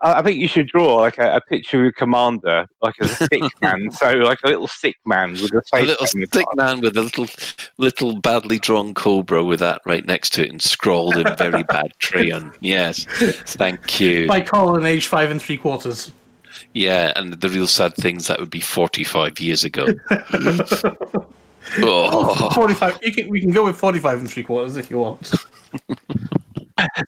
I 0.00 0.18
I 0.18 0.22
think 0.22 0.38
you 0.38 0.48
should 0.48 0.68
draw 0.68 0.96
like 0.96 1.18
a, 1.18 1.36
a 1.36 1.40
picture 1.40 1.78
of 1.78 1.82
your 1.84 1.92
commander, 1.92 2.66
like 2.82 2.94
a 3.00 3.08
stick 3.24 3.42
man. 3.60 3.90
So 3.90 4.12
like 4.14 4.38
a 4.44 4.48
little 4.48 4.68
stick 4.68 4.96
man 5.06 5.32
with 5.32 5.52
a 5.52 5.62
A 5.72 5.82
little 5.82 6.02
on 6.02 6.26
stick 6.26 6.46
man 6.54 6.80
with 6.80 6.96
a 6.96 7.02
little, 7.02 7.26
little 7.78 8.20
badly 8.20 8.58
drawn 8.58 8.94
cobra 8.94 9.44
with 9.44 9.60
that 9.60 9.80
right 9.84 10.04
next 10.06 10.32
to 10.34 10.44
it 10.44 10.50
and 10.50 10.62
scrawled 10.62 11.16
in 11.16 11.36
very 11.36 11.62
bad 11.68 11.92
crayon. 12.00 12.52
Yes, 12.60 13.06
thank 13.46 14.00
you. 14.00 14.26
By 14.26 14.40
Colin, 14.40 14.86
age 14.86 15.06
five 15.06 15.30
and 15.30 15.40
three 15.40 15.58
quarters. 15.58 16.12
Yeah, 16.74 17.12
and 17.16 17.34
the 17.34 17.48
real 17.48 17.66
sad 17.66 17.94
things 17.94 18.26
that 18.26 18.40
would 18.40 18.50
be 18.50 18.60
forty-five 18.60 19.40
years 19.40 19.64
ago. 19.64 19.86
oh, 21.78 22.50
45. 22.50 22.98
You 23.02 23.12
can, 23.12 23.28
we 23.28 23.40
can 23.40 23.50
go 23.50 23.64
with 23.64 23.76
45 23.76 24.20
and 24.20 24.30
three 24.30 24.42
quarters 24.42 24.76
if 24.76 24.90
you 24.90 24.98
want. 24.98 25.32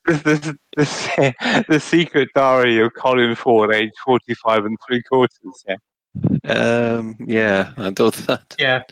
This, 0.07 0.23
this, 0.23 0.55
this, 0.77 1.07
the 1.69 1.81
secret 1.81 2.29
diary 2.35 2.81
of 2.81 2.93
Colin 2.95 3.35
Ford, 3.35 3.73
age 3.75 3.93
forty-five 4.05 4.65
and 4.65 4.77
three 4.87 5.03
quarters. 5.03 5.65
Yeah. 5.69 5.77
um, 6.53 7.17
yeah. 7.25 7.73
I 7.77 7.91
thought 7.91 8.15
that. 8.27 8.57
Yeah. 8.59 8.83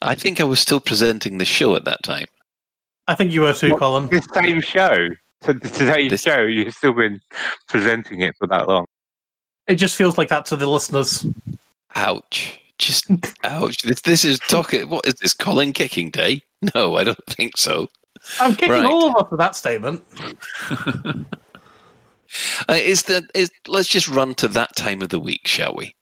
I 0.00 0.14
think 0.14 0.40
I 0.40 0.44
was 0.44 0.60
still 0.60 0.80
presenting 0.80 1.38
the 1.38 1.44
show 1.44 1.74
at 1.76 1.84
that 1.84 2.02
time. 2.02 2.26
I 3.08 3.14
think 3.16 3.32
you 3.32 3.40
were 3.42 3.52
too, 3.52 3.70
What? 3.70 3.80
Colin. 3.80 4.08
The 4.08 4.22
same 4.32 4.60
show. 4.60 5.08
So 5.42 5.54
today's 5.54 6.10
This- 6.10 6.22
show, 6.22 6.42
you've 6.42 6.72
still 6.74 6.92
been 6.92 7.20
presenting 7.68 8.20
it 8.20 8.36
for 8.38 8.46
that 8.46 8.68
long. 8.68 8.86
It 9.66 9.74
just 9.76 9.96
feels 9.96 10.16
like 10.18 10.28
that 10.28 10.46
to 10.46 10.56
the 10.56 10.66
listeners. 10.68 11.26
Ouch! 11.96 12.58
Just 12.78 13.06
ouch! 13.44 13.82
This, 13.82 14.00
this 14.02 14.24
is 14.24 14.38
talking. 14.48 14.88
What 14.88 15.06
is 15.06 15.14
this? 15.14 15.34
Colin 15.34 15.72
kicking 15.72 16.10
day? 16.10 16.42
No, 16.76 16.94
I 16.96 17.02
don't 17.02 17.18
think 17.26 17.56
so. 17.56 17.88
I'm 18.40 18.54
kicking 18.54 18.70
Right. 18.72 18.84
all 18.84 19.08
of 19.08 19.16
us 19.16 19.28
for 19.28 19.36
that 19.36 19.56
statement. 19.56 20.02
Uh, 22.66 22.72
is 22.72 23.02
that 23.02 23.24
is? 23.34 23.50
Let's 23.68 23.88
just 23.88 24.08
run 24.08 24.34
to 24.36 24.48
that 24.48 24.74
time 24.74 25.02
of 25.02 25.10
the 25.10 25.18
week, 25.20 25.46
shall 25.46 25.74
we? 25.76 25.94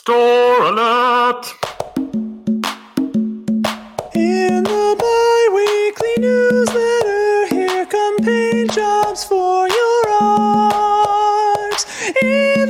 Store 0.00 0.62
alert! 0.64 1.44
In 4.14 4.62
the 4.64 4.96
bi-weekly 4.98 6.14
newsletter, 6.20 7.46
here 7.54 7.84
come 7.84 8.16
paint 8.18 8.72
jobs 8.72 9.24
for 9.24 9.68
your 9.68 10.08
art. 10.22 11.84
In 12.22 12.63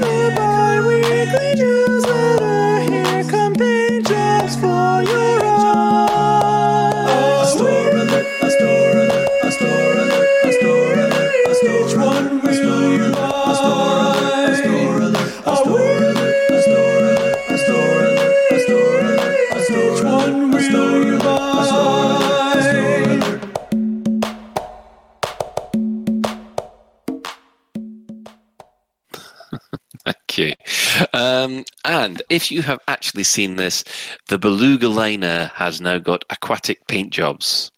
Um, 31.12 31.64
and 31.85 32.22
if 32.28 32.50
you 32.50 32.62
have 32.62 32.78
actually 32.88 33.24
seen 33.24 33.57
this, 33.57 33.85
the 34.28 34.38
Beluga 34.38 34.88
liner 34.88 35.50
has 35.54 35.80
now 35.80 35.98
got 35.98 36.24
aquatic 36.30 36.87
paint 36.87 37.12
jobs, 37.12 37.70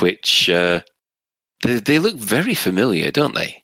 which 0.00 0.48
uh, 0.50 0.80
they, 1.64 1.80
they 1.80 1.98
look 1.98 2.16
very 2.16 2.54
familiar, 2.54 3.10
don't 3.10 3.34
they? 3.34 3.62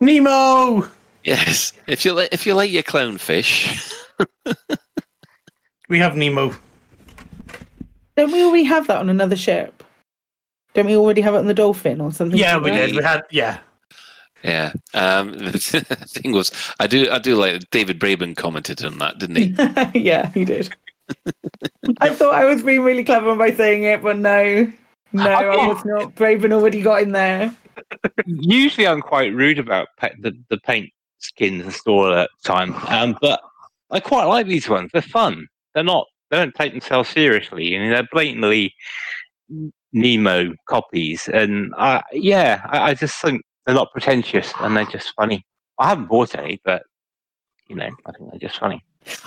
Nemo! 0.00 0.88
Yes. 1.24 1.72
If 1.86 2.04
you 2.04 2.12
like, 2.12 2.30
if 2.32 2.46
you 2.46 2.54
like 2.54 2.70
your 2.70 2.82
clownfish, 2.82 3.92
We 5.92 5.98
have 5.98 6.16
Nemo. 6.16 6.56
Don't 8.16 8.32
we 8.32 8.42
already 8.42 8.64
have 8.64 8.86
that 8.86 8.96
on 8.96 9.10
another 9.10 9.36
ship? 9.36 9.84
Don't 10.72 10.86
we 10.86 10.96
already 10.96 11.20
have 11.20 11.34
it 11.34 11.38
on 11.38 11.46
the 11.46 11.52
Dolphin 11.52 12.00
or 12.00 12.10
something? 12.12 12.38
Yeah, 12.38 12.54
like 12.54 12.64
we 12.64 12.70
that? 12.70 12.86
did. 12.86 12.96
We 12.96 13.02
had, 13.02 13.22
yeah. 13.30 13.58
Yeah. 14.42 14.72
Um, 14.94 15.32
the 15.38 15.58
thing 16.08 16.32
was, 16.32 16.50
I 16.80 16.86
do, 16.86 17.10
I 17.10 17.18
do 17.18 17.36
like 17.36 17.68
David 17.70 17.98
Braben 17.98 18.36
commented 18.36 18.84
on 18.84 18.98
that, 18.98 19.18
didn't 19.18 19.36
he? 19.36 19.54
yeah, 20.00 20.30
he 20.32 20.44
did. 20.44 20.74
I 22.00 22.10
thought 22.10 22.34
I 22.34 22.44
was 22.44 22.62
being 22.62 22.82
really 22.82 23.04
clever 23.04 23.34
by 23.36 23.52
saying 23.52 23.84
it, 23.84 24.02
but 24.02 24.18
no, 24.18 24.72
no, 25.12 25.30
I 25.30 25.66
was 25.66 25.84
not. 25.84 26.14
Braben 26.14 26.52
already 26.52 26.80
got 26.80 27.02
in 27.02 27.12
there. 27.12 27.54
Usually, 28.26 28.86
I'm 28.86 29.02
quite 29.02 29.34
rude 29.34 29.58
about 29.58 29.88
pa- 29.98 30.10
the 30.20 30.32
the 30.48 30.58
paint 30.58 30.90
skins 31.18 31.62
and 31.62 31.72
store 31.72 32.16
at 32.16 32.30
time, 32.44 32.74
um, 32.88 33.18
but 33.20 33.40
I 33.90 34.00
quite 34.00 34.24
like 34.24 34.46
these 34.46 34.68
ones. 34.68 34.90
They're 34.92 35.02
fun. 35.02 35.46
They're 35.74 35.84
not. 35.84 36.06
They 36.30 36.38
don't 36.38 36.54
take 36.54 36.72
themselves 36.72 37.10
seriously, 37.10 37.74
and 37.74 37.92
they're 37.92 38.08
blatantly 38.10 38.74
Nemo 39.92 40.54
copies. 40.66 41.28
And 41.28 41.74
I, 41.76 42.02
yeah, 42.12 42.62
I, 42.70 42.90
I 42.90 42.94
just 42.94 43.20
think 43.20 43.42
they're 43.66 43.74
not 43.74 43.92
pretentious 43.92 44.52
and 44.60 44.76
they're 44.76 44.84
just 44.84 45.12
funny. 45.14 45.44
I 45.78 45.88
haven't 45.88 46.06
bought 46.08 46.36
any, 46.36 46.60
but 46.64 46.82
you 47.68 47.76
know, 47.76 47.88
I 48.06 48.12
think 48.12 48.30
they're 48.30 48.40
just 48.48 48.58
funny. 48.58 48.84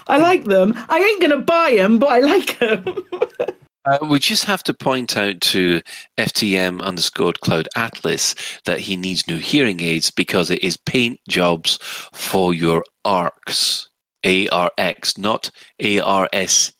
I 0.08 0.18
like 0.18 0.46
them. 0.46 0.74
I 0.90 1.00
ain't 1.00 1.22
gonna 1.22 1.42
buy 1.42 1.74
them, 1.76 2.00
but 2.00 2.10
I 2.10 2.20
like 2.20 2.60
them. 2.60 2.86
Uh, 3.86 4.00
we 4.10 4.18
just 4.18 4.46
have 4.46 4.64
to 4.64 4.74
point 4.74 5.16
out 5.16 5.40
to 5.42 5.80
FTM 6.18 6.82
underscore 6.82 7.34
Cloud 7.34 7.70
Atlas 7.76 8.34
that 8.66 8.80
he 8.80 8.96
needs 8.96 9.28
new 9.28 9.38
hearing 9.38 9.80
aids 9.80 10.10
because 10.10 10.50
it 10.50 10.64
is 10.64 10.76
paint 10.76 11.20
jobs 11.30 11.78
for 12.12 12.54
your 12.54 12.84
ARCs. 13.06 13.88
ARX, 14.26 15.20
not 15.20 15.52
ARSE, 15.80 16.74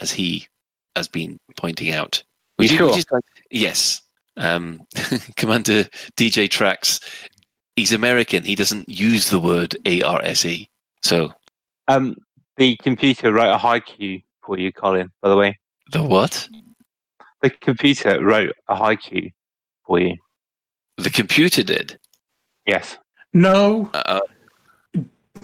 as 0.00 0.10
he 0.10 0.48
has 0.96 1.06
been 1.06 1.38
pointing 1.56 1.92
out. 1.92 2.22
You 2.58 2.64
Would 2.64 2.80
would 2.80 2.94
sure? 2.94 3.02
like- 3.12 3.24
yes. 3.52 4.02
Um, 4.38 4.80
Commander 5.36 5.84
DJ 6.16 6.48
Tracks, 6.48 7.00
he's 7.76 7.92
American. 7.92 8.44
He 8.44 8.54
doesn't 8.54 8.88
use 8.88 9.30
the 9.30 9.40
word 9.40 9.76
ARSE. 9.84 10.68
So, 11.02 11.32
Um, 11.88 12.16
the 12.56 12.76
computer 12.82 13.32
wrote 13.32 13.52
a 13.54 13.58
haiku 13.58 14.22
for 14.44 14.58
you, 14.58 14.72
Colin. 14.72 15.10
By 15.22 15.28
the 15.28 15.36
way, 15.36 15.58
the 15.92 16.02
what? 16.02 16.48
the 17.42 17.50
computer 17.50 18.24
wrote 18.24 18.52
a 18.68 18.74
haiku 18.76 19.32
for 19.86 20.00
you. 20.00 20.16
The 20.96 21.10
computer 21.10 21.62
did. 21.62 21.98
Yes. 22.66 22.96
No, 23.32 23.90
Uh, 23.94 24.20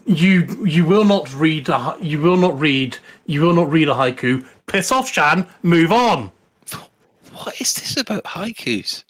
you 0.06 0.64
you 0.66 0.84
will 0.84 1.04
not 1.04 1.32
read 1.34 1.68
a, 1.68 1.96
you 2.00 2.20
will 2.20 2.36
not 2.36 2.58
read 2.58 2.98
you 3.26 3.40
will 3.42 3.54
not 3.54 3.70
read 3.70 3.88
a 3.88 3.94
haiku. 3.94 4.44
Piss 4.66 4.90
off, 4.90 5.08
Shan. 5.10 5.46
Move 5.62 5.92
on. 5.92 6.32
What 7.34 7.60
is 7.60 7.74
this 7.74 7.96
about 7.96 8.24
haikus? 8.24 9.04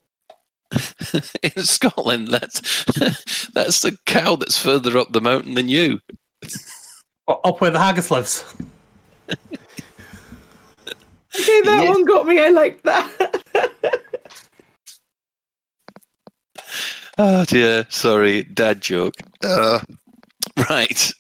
In 1.43 1.63
Scotland, 1.63 2.29
that's 2.29 2.85
that's 3.55 3.81
the 3.81 3.97
cow 4.07 4.37
that's 4.37 4.59
further 4.59 4.99
up 4.99 5.13
the 5.13 5.21
mountain 5.21 5.55
than 5.55 5.69
you. 5.69 6.01
Up 7.29 7.61
where 7.61 7.71
the 7.71 7.79
haggis 7.79 8.11
lives. 8.11 8.45
okay, 9.29 9.39
that 11.63 11.83
Yes. 11.83 11.89
one 11.89 12.05
got 12.05 12.27
me. 12.27 12.41
I 12.41 12.49
like 12.49 12.83
that. 12.83 13.41
Oh 17.17 17.45
dear, 17.45 17.87
sorry, 17.91 18.43
dad 18.43 18.81
joke. 18.81 19.15
Uh, 19.43 19.79
right. 20.69 21.13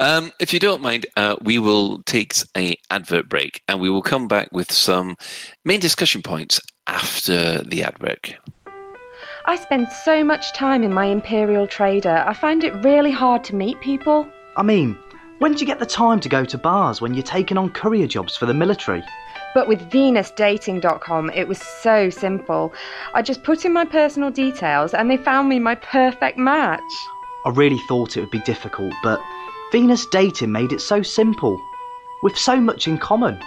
Um, 0.00 0.32
if 0.40 0.52
you 0.52 0.58
don't 0.60 0.82
mind, 0.82 1.06
uh, 1.16 1.36
we 1.42 1.58
will 1.58 2.02
take 2.04 2.34
a 2.56 2.76
advert 2.90 3.28
break, 3.28 3.62
and 3.68 3.80
we 3.80 3.90
will 3.90 4.02
come 4.02 4.28
back 4.28 4.48
with 4.52 4.70
some 4.72 5.16
main 5.64 5.80
discussion 5.80 6.22
points 6.22 6.60
after 6.86 7.62
the 7.62 7.82
ad 7.82 7.98
break. 7.98 8.36
I 9.46 9.56
spend 9.56 9.88
so 9.88 10.24
much 10.24 10.54
time 10.54 10.82
in 10.82 10.92
my 10.92 11.06
Imperial 11.06 11.66
Trader, 11.66 12.24
I 12.26 12.32
find 12.32 12.64
it 12.64 12.72
really 12.84 13.10
hard 13.10 13.44
to 13.44 13.54
meet 13.54 13.78
people. 13.80 14.26
I 14.56 14.62
mean, 14.62 14.96
when 15.38 15.52
do 15.52 15.58
you 15.60 15.66
get 15.66 15.80
the 15.80 15.86
time 15.86 16.20
to 16.20 16.28
go 16.28 16.44
to 16.46 16.56
bars 16.56 17.00
when 17.00 17.12
you're 17.12 17.22
taking 17.22 17.58
on 17.58 17.68
courier 17.70 18.06
jobs 18.06 18.36
for 18.36 18.46
the 18.46 18.54
military? 18.54 19.02
But 19.52 19.68
with 19.68 19.90
VenusDating.com, 19.90 21.30
it 21.30 21.46
was 21.46 21.58
so 21.58 22.08
simple. 22.08 22.72
I 23.12 23.20
just 23.20 23.42
put 23.42 23.64
in 23.64 23.72
my 23.72 23.84
personal 23.84 24.30
details 24.30 24.94
and 24.94 25.10
they 25.10 25.16
found 25.18 25.48
me 25.48 25.58
my 25.58 25.74
perfect 25.74 26.38
match. 26.38 26.80
I 27.44 27.50
really 27.50 27.78
thought 27.86 28.16
it 28.16 28.20
would 28.20 28.30
be 28.30 28.40
difficult, 28.40 28.94
but 29.02 29.20
Venus 29.72 30.06
Dating 30.06 30.52
made 30.52 30.72
it 30.72 30.80
so 30.80 31.02
simple. 31.02 31.60
With 32.22 32.36
so 32.36 32.60
much 32.60 32.86
in 32.88 32.98
common. 32.98 33.38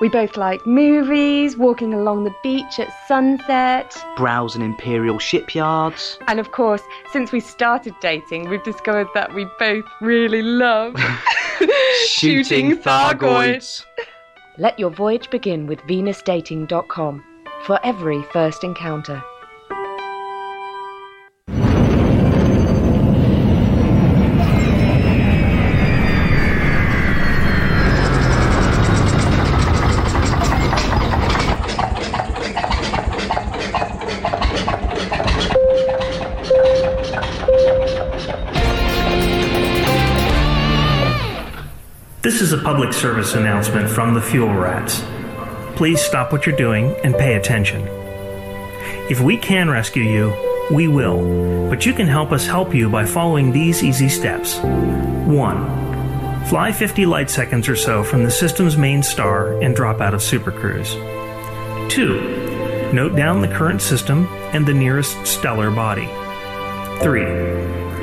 We 0.00 0.08
both 0.08 0.36
like 0.36 0.64
movies, 0.66 1.56
walking 1.56 1.92
along 1.92 2.24
the 2.24 2.34
beach 2.42 2.78
at 2.78 2.92
sunset. 3.08 3.96
Browsing 4.16 4.62
imperial 4.62 5.18
shipyards. 5.18 6.18
And 6.28 6.38
of 6.38 6.52
course, 6.52 6.82
since 7.12 7.32
we 7.32 7.40
started 7.40 7.94
dating, 8.00 8.48
we've 8.48 8.62
discovered 8.62 9.08
that 9.14 9.34
we 9.34 9.46
both 9.58 9.84
really 10.00 10.42
love 10.42 10.94
shooting 12.06 12.76
Thargoids. 12.76 13.84
Let 14.56 14.78
your 14.78 14.90
voyage 14.90 15.30
begin 15.30 15.66
with 15.66 15.80
VenusDating.com 15.82 17.24
for 17.64 17.80
every 17.84 18.22
first 18.32 18.64
encounter. 18.64 19.22
Public 42.78 42.94
service 42.94 43.34
announcement 43.34 43.90
from 43.90 44.14
the 44.14 44.22
Fuel 44.22 44.54
Rats. 44.54 45.04
Please 45.74 46.00
stop 46.00 46.30
what 46.30 46.46
you're 46.46 46.54
doing 46.54 46.94
and 47.02 47.12
pay 47.12 47.34
attention. 47.34 47.84
If 49.10 49.20
we 49.20 49.36
can 49.36 49.68
rescue 49.68 50.04
you, 50.04 50.32
we 50.70 50.86
will, 50.86 51.68
but 51.68 51.84
you 51.84 51.92
can 51.92 52.06
help 52.06 52.30
us 52.30 52.46
help 52.46 52.72
you 52.72 52.88
by 52.88 53.04
following 53.04 53.50
these 53.50 53.82
easy 53.82 54.08
steps. 54.08 54.60
1. 54.60 56.44
Fly 56.44 56.70
50 56.70 57.04
light 57.04 57.30
seconds 57.30 57.68
or 57.68 57.74
so 57.74 58.04
from 58.04 58.22
the 58.22 58.30
system's 58.30 58.76
main 58.76 59.02
star 59.02 59.60
and 59.60 59.74
drop 59.74 60.00
out 60.00 60.14
of 60.14 60.22
Super 60.22 60.52
Cruise. 60.52 60.92
2. 61.92 62.92
Note 62.92 63.16
down 63.16 63.40
the 63.40 63.48
current 63.48 63.82
system 63.82 64.28
and 64.52 64.64
the 64.64 64.72
nearest 64.72 65.26
stellar 65.26 65.72
body. 65.72 66.06
3. 67.02 67.24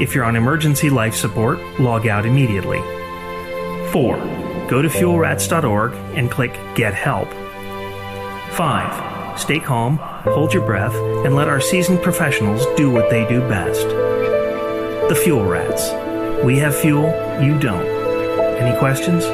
If 0.04 0.14
you're 0.14 0.26
on 0.26 0.36
emergency 0.36 0.90
life 0.90 1.16
support, 1.16 1.62
log 1.80 2.08
out 2.08 2.26
immediately. 2.26 2.82
4. 3.94 4.45
Go 4.68 4.82
to 4.82 4.90
fuelrats.org 4.90 5.94
and 6.16 6.32
click 6.32 6.58
Get 6.76 6.94
Help. 6.94 7.30
5. 8.54 9.40
Stay 9.40 9.60
calm, 9.60 9.98
hold 9.98 10.54
your 10.54 10.66
breath, 10.66 10.96
and 11.26 11.36
let 11.36 11.48
our 11.48 11.62
seasoned 11.62 12.02
professionals 12.02 12.66
do 12.76 12.90
what 12.90 13.10
they 13.10 13.28
do 13.28 13.42
best. 13.42 13.88
The 15.10 15.16
Fuel 15.24 15.46
Rats. 15.46 15.92
We 16.44 16.58
have 16.60 16.76
fuel, 16.76 17.06
you 17.44 17.60
don't. 17.60 17.86
Any 17.86 18.78
questions? 18.80 19.26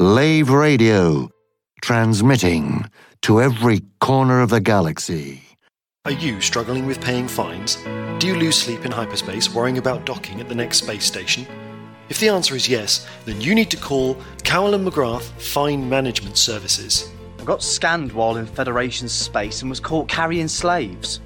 Lave 0.00 0.50
Radio, 0.50 1.30
transmitting 1.80 2.84
to 3.22 3.40
every 3.40 3.80
corner 4.00 4.42
of 4.42 4.50
the 4.50 4.60
galaxy. 4.60 5.42
Are 6.04 6.12
you 6.12 6.40
struggling 6.40 6.86
with 6.86 7.00
paying 7.00 7.28
fines? 7.28 7.76
Do 8.18 8.26
you 8.26 8.34
lose 8.34 8.56
sleep 8.56 8.84
in 8.84 8.92
hyperspace 8.92 9.54
worrying 9.54 9.78
about 9.78 10.04
docking 10.04 10.40
at 10.40 10.48
the 10.48 10.54
next 10.54 10.78
space 10.78 11.04
station? 11.04 11.46
If 12.08 12.20
the 12.20 12.30
answer 12.30 12.56
is 12.56 12.68
yes, 12.68 13.06
then 13.26 13.40
you 13.40 13.54
need 13.54 13.70
to 13.70 13.76
call 13.76 14.16
Cowell 14.42 14.74
and 14.74 14.86
McGrath 14.86 15.24
Fine 15.40 15.86
Management 15.88 16.38
Services. 16.38 17.12
I 17.38 17.44
got 17.44 17.62
scanned 17.62 18.12
while 18.12 18.36
in 18.38 18.46
Federation 18.46 19.08
space 19.08 19.60
and 19.60 19.68
was 19.68 19.78
caught 19.78 20.08
carrying 20.08 20.48
slaves. 20.48 21.20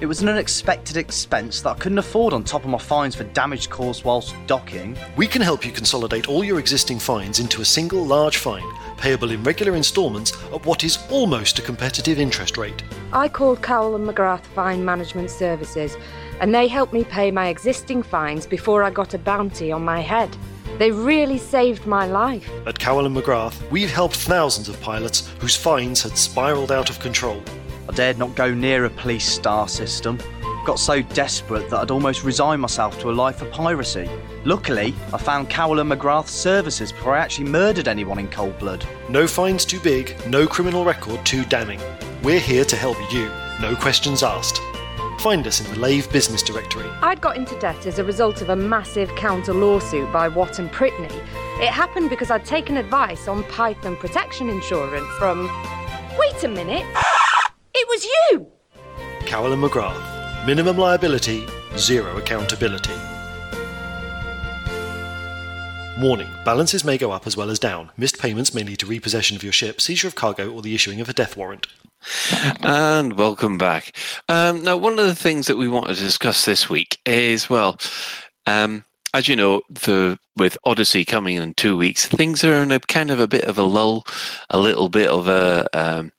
It 0.00 0.06
was 0.06 0.22
an 0.22 0.30
unexpected 0.30 0.96
expense 0.96 1.60
that 1.60 1.76
I 1.76 1.78
couldn't 1.78 1.98
afford 1.98 2.32
on 2.32 2.42
top 2.44 2.64
of 2.64 2.70
my 2.70 2.78
fines 2.78 3.14
for 3.14 3.24
damage 3.24 3.68
caused 3.68 4.04
whilst 4.04 4.34
docking. 4.46 4.96
We 5.16 5.26
can 5.26 5.42
help 5.42 5.66
you 5.66 5.70
consolidate 5.70 6.28
all 6.28 6.42
your 6.42 6.58
existing 6.58 6.98
fines 6.98 7.38
into 7.38 7.60
a 7.60 7.64
single 7.64 8.04
large 8.04 8.38
fine, 8.38 8.64
payable 8.96 9.30
in 9.30 9.44
regular 9.44 9.76
instalments 9.76 10.32
at 10.46 10.64
what 10.64 10.82
is 10.82 10.98
almost 11.10 11.58
a 11.58 11.62
competitive 11.62 12.18
interest 12.18 12.56
rate. 12.56 12.82
I 13.12 13.28
called 13.28 13.62
Cowell 13.62 13.94
and 13.94 14.08
McGrath 14.08 14.44
Fine 14.46 14.84
Management 14.84 15.30
Services, 15.30 15.96
and 16.42 16.52
they 16.52 16.66
helped 16.66 16.92
me 16.92 17.04
pay 17.04 17.30
my 17.30 17.46
existing 17.46 18.02
fines 18.02 18.46
before 18.46 18.82
I 18.82 18.90
got 18.90 19.14
a 19.14 19.18
bounty 19.18 19.70
on 19.70 19.84
my 19.84 20.00
head. 20.00 20.36
They 20.76 20.90
really 20.90 21.38
saved 21.38 21.86
my 21.86 22.06
life. 22.06 22.50
At 22.66 22.80
Cowell 22.80 23.06
and 23.06 23.16
McGrath, 23.16 23.70
we've 23.70 23.92
helped 23.92 24.16
thousands 24.16 24.68
of 24.68 24.80
pilots 24.80 25.32
whose 25.38 25.54
fines 25.54 26.02
had 26.02 26.18
spiraled 26.18 26.72
out 26.72 26.90
of 26.90 26.98
control. 26.98 27.40
I 27.88 27.92
dared 27.92 28.18
not 28.18 28.34
go 28.34 28.52
near 28.52 28.84
a 28.84 28.90
police 28.90 29.24
star 29.24 29.68
system. 29.68 30.18
Got 30.66 30.80
so 30.80 31.00
desperate 31.02 31.70
that 31.70 31.78
I'd 31.78 31.90
almost 31.92 32.24
resigned 32.24 32.60
myself 32.60 32.98
to 33.00 33.10
a 33.10 33.12
life 33.12 33.40
of 33.40 33.52
piracy. 33.52 34.10
Luckily, 34.44 34.94
I 35.12 35.18
found 35.18 35.48
Cowell 35.48 35.78
and 35.78 35.92
McGrath's 35.92 36.32
services 36.32 36.90
before 36.90 37.14
I 37.14 37.20
actually 37.20 37.50
murdered 37.50 37.86
anyone 37.86 38.18
in 38.18 38.26
cold 38.28 38.58
blood. 38.58 38.84
No 39.08 39.28
fines 39.28 39.64
too 39.64 39.78
big, 39.78 40.16
no 40.26 40.48
criminal 40.48 40.84
record 40.84 41.24
too 41.24 41.44
damning. 41.44 41.80
We're 42.24 42.40
here 42.40 42.64
to 42.64 42.76
help 42.76 42.96
you, 43.12 43.30
no 43.60 43.76
questions 43.76 44.24
asked. 44.24 44.60
Find 45.22 45.46
us 45.46 45.60
in 45.60 45.72
the 45.72 45.78
Lave 45.78 46.10
Business 46.10 46.42
Directory. 46.42 46.90
I'd 47.00 47.20
got 47.20 47.36
into 47.36 47.56
debt 47.60 47.86
as 47.86 48.00
a 48.00 48.04
result 48.04 48.42
of 48.42 48.48
a 48.48 48.56
massive 48.56 49.08
counter 49.14 49.54
lawsuit 49.54 50.12
by 50.12 50.26
Watt 50.26 50.58
and 50.58 50.68
Prittney. 50.72 51.12
It 51.60 51.68
happened 51.68 52.10
because 52.10 52.32
I'd 52.32 52.44
taken 52.44 52.76
advice 52.76 53.28
on 53.28 53.44
Python 53.44 53.94
protection 53.94 54.48
insurance 54.48 55.06
from. 55.20 55.48
Wait 56.18 56.42
a 56.42 56.48
minute! 56.48 56.84
It 57.72 57.88
was 57.88 58.04
you! 58.04 58.48
Carolyn 59.20 59.60
McGrath. 59.60 60.44
Minimum 60.44 60.76
liability, 60.76 61.46
zero 61.76 62.16
accountability. 62.16 62.90
Warning 66.00 66.30
balances 66.44 66.84
may 66.84 66.98
go 66.98 67.12
up 67.12 67.28
as 67.28 67.36
well 67.36 67.48
as 67.48 67.60
down. 67.60 67.92
Missed 67.96 68.18
payments 68.18 68.54
may 68.54 68.64
lead 68.64 68.80
to 68.80 68.86
repossession 68.86 69.36
of 69.36 69.44
your 69.44 69.52
ship, 69.52 69.80
seizure 69.80 70.08
of 70.08 70.16
cargo, 70.16 70.50
or 70.50 70.62
the 70.62 70.74
issuing 70.74 71.00
of 71.00 71.08
a 71.08 71.12
death 71.12 71.36
warrant. 71.36 71.68
And 72.62 73.14
welcome 73.14 73.58
back. 73.58 73.96
Um, 74.28 74.62
now, 74.62 74.76
one 74.76 74.98
of 74.98 75.06
the 75.06 75.14
things 75.14 75.46
that 75.46 75.56
we 75.56 75.68
want 75.68 75.88
to 75.88 75.94
discuss 75.94 76.44
this 76.44 76.68
week 76.68 76.98
is, 77.06 77.50
well, 77.50 77.78
um, 78.46 78.84
as 79.14 79.28
you 79.28 79.36
know, 79.36 79.62
the 79.68 80.18
with 80.36 80.56
Odyssey 80.64 81.04
coming 81.04 81.36
in 81.36 81.54
two 81.54 81.76
weeks, 81.76 82.06
things 82.06 82.44
are 82.44 82.62
in 82.62 82.72
a 82.72 82.80
kind 82.80 83.10
of 83.10 83.20
a 83.20 83.28
bit 83.28 83.44
of 83.44 83.58
a 83.58 83.62
lull, 83.62 84.04
a 84.50 84.58
little 84.58 84.88
bit 84.88 85.08
of 85.08 85.28
a 85.28 85.66
um, 85.74 86.12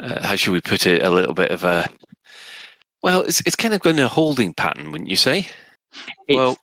uh, 0.00 0.22
how 0.26 0.36
should 0.36 0.52
we 0.52 0.60
put 0.60 0.86
it? 0.86 1.02
A 1.02 1.10
little 1.10 1.34
bit 1.34 1.50
of 1.50 1.64
a 1.64 1.88
well, 3.02 3.22
it's 3.22 3.40
it's 3.46 3.56
kind 3.56 3.74
of 3.74 3.80
going 3.80 3.98
in 3.98 4.04
a 4.04 4.08
holding 4.08 4.54
pattern, 4.54 4.92
wouldn't 4.92 5.10
you 5.10 5.16
say? 5.16 5.48
It's, 6.28 6.36
well, 6.36 6.58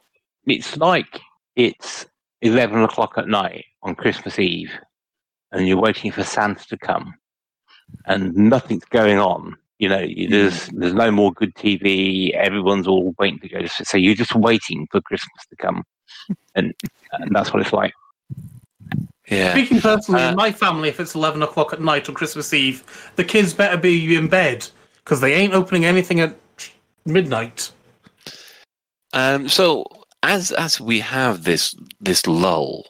it's 0.45 0.77
like 0.77 1.19
it's 1.55 2.05
11 2.41 2.81
o'clock 2.83 3.13
at 3.17 3.27
night 3.27 3.65
on 3.83 3.95
Christmas 3.95 4.39
Eve 4.39 4.71
and 5.51 5.67
you're 5.67 5.77
waiting 5.79 6.11
for 6.11 6.23
Santa 6.23 6.65
to 6.67 6.77
come 6.77 7.13
and 8.05 8.35
nothing's 8.35 8.85
going 8.85 9.17
on. 9.19 9.55
You 9.79 9.89
know, 9.89 9.99
you- 9.99 10.27
there's 10.27 10.67
there's 10.67 10.93
no 10.93 11.09
more 11.11 11.31
good 11.33 11.55
TV. 11.55 12.33
Everyone's 12.33 12.87
all 12.87 13.15
waiting 13.19 13.39
to 13.39 13.49
go. 13.49 13.61
to- 13.61 13.85
So 13.85 13.97
you're 13.97 14.15
just 14.15 14.35
waiting 14.35 14.87
for 14.91 14.99
Christmas 15.01 15.45
to 15.49 15.55
come, 15.55 15.83
and, 16.55 16.73
and 17.13 17.33
that's 17.35 17.53
what 17.53 17.61
it's 17.61 17.73
like. 17.73 17.93
Yeah. 19.29 19.51
Speaking 19.53 19.79
personally, 19.79 20.23
Uh, 20.23 20.29
in 20.31 20.35
my 20.35 20.51
family, 20.51 20.89
if 20.89 20.99
it's 20.99 21.13
11 21.13 21.43
o'clock 21.43 21.71
at 21.71 21.79
night 21.81 22.09
on 22.09 22.15
Christmas 22.15 22.51
Eve, 22.53 22.83
the 23.15 23.23
kids 23.23 23.53
better 23.53 23.77
be 23.77 24.15
in 24.15 24.27
bed 24.27 24.67
because 25.03 25.21
they 25.21 25.33
ain't 25.35 25.53
opening 25.53 25.85
anything 25.85 26.19
at 26.19 26.35
midnight. 27.05 27.71
Um, 29.13 29.47
so 29.47 29.85
as 30.23 30.51
as 30.51 30.79
we 30.81 30.99
have 30.99 31.43
this 31.43 31.75
this 32.01 32.25
lull, 32.27 32.85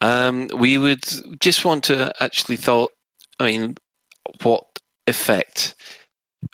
um, 0.00 0.48
we 0.54 0.78
would 0.78 1.04
just 1.40 1.64
want 1.64 1.84
to 1.84 2.12
actually 2.22 2.56
thought. 2.56 2.92
I 3.38 3.46
mean, 3.46 3.76
what 4.42 4.64
effect? 5.06 5.74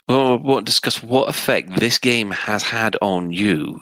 Or 0.09 0.37
what 0.37 0.65
discuss 0.65 1.01
what 1.01 1.29
effect 1.29 1.79
this 1.79 1.97
game 1.97 2.31
has 2.31 2.61
had 2.61 2.97
on 3.01 3.31
you, 3.31 3.81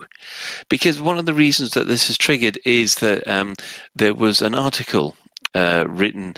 because 0.69 1.01
one 1.01 1.17
of 1.17 1.25
the 1.25 1.33
reasons 1.33 1.71
that 1.71 1.87
this 1.87 2.11
is 2.11 2.17
triggered 2.17 2.59
is 2.63 2.95
that 2.95 3.27
um, 3.27 3.55
there 3.95 4.13
was 4.13 4.41
an 4.41 4.53
article 4.53 5.15
uh, 5.55 5.85
written 5.87 6.35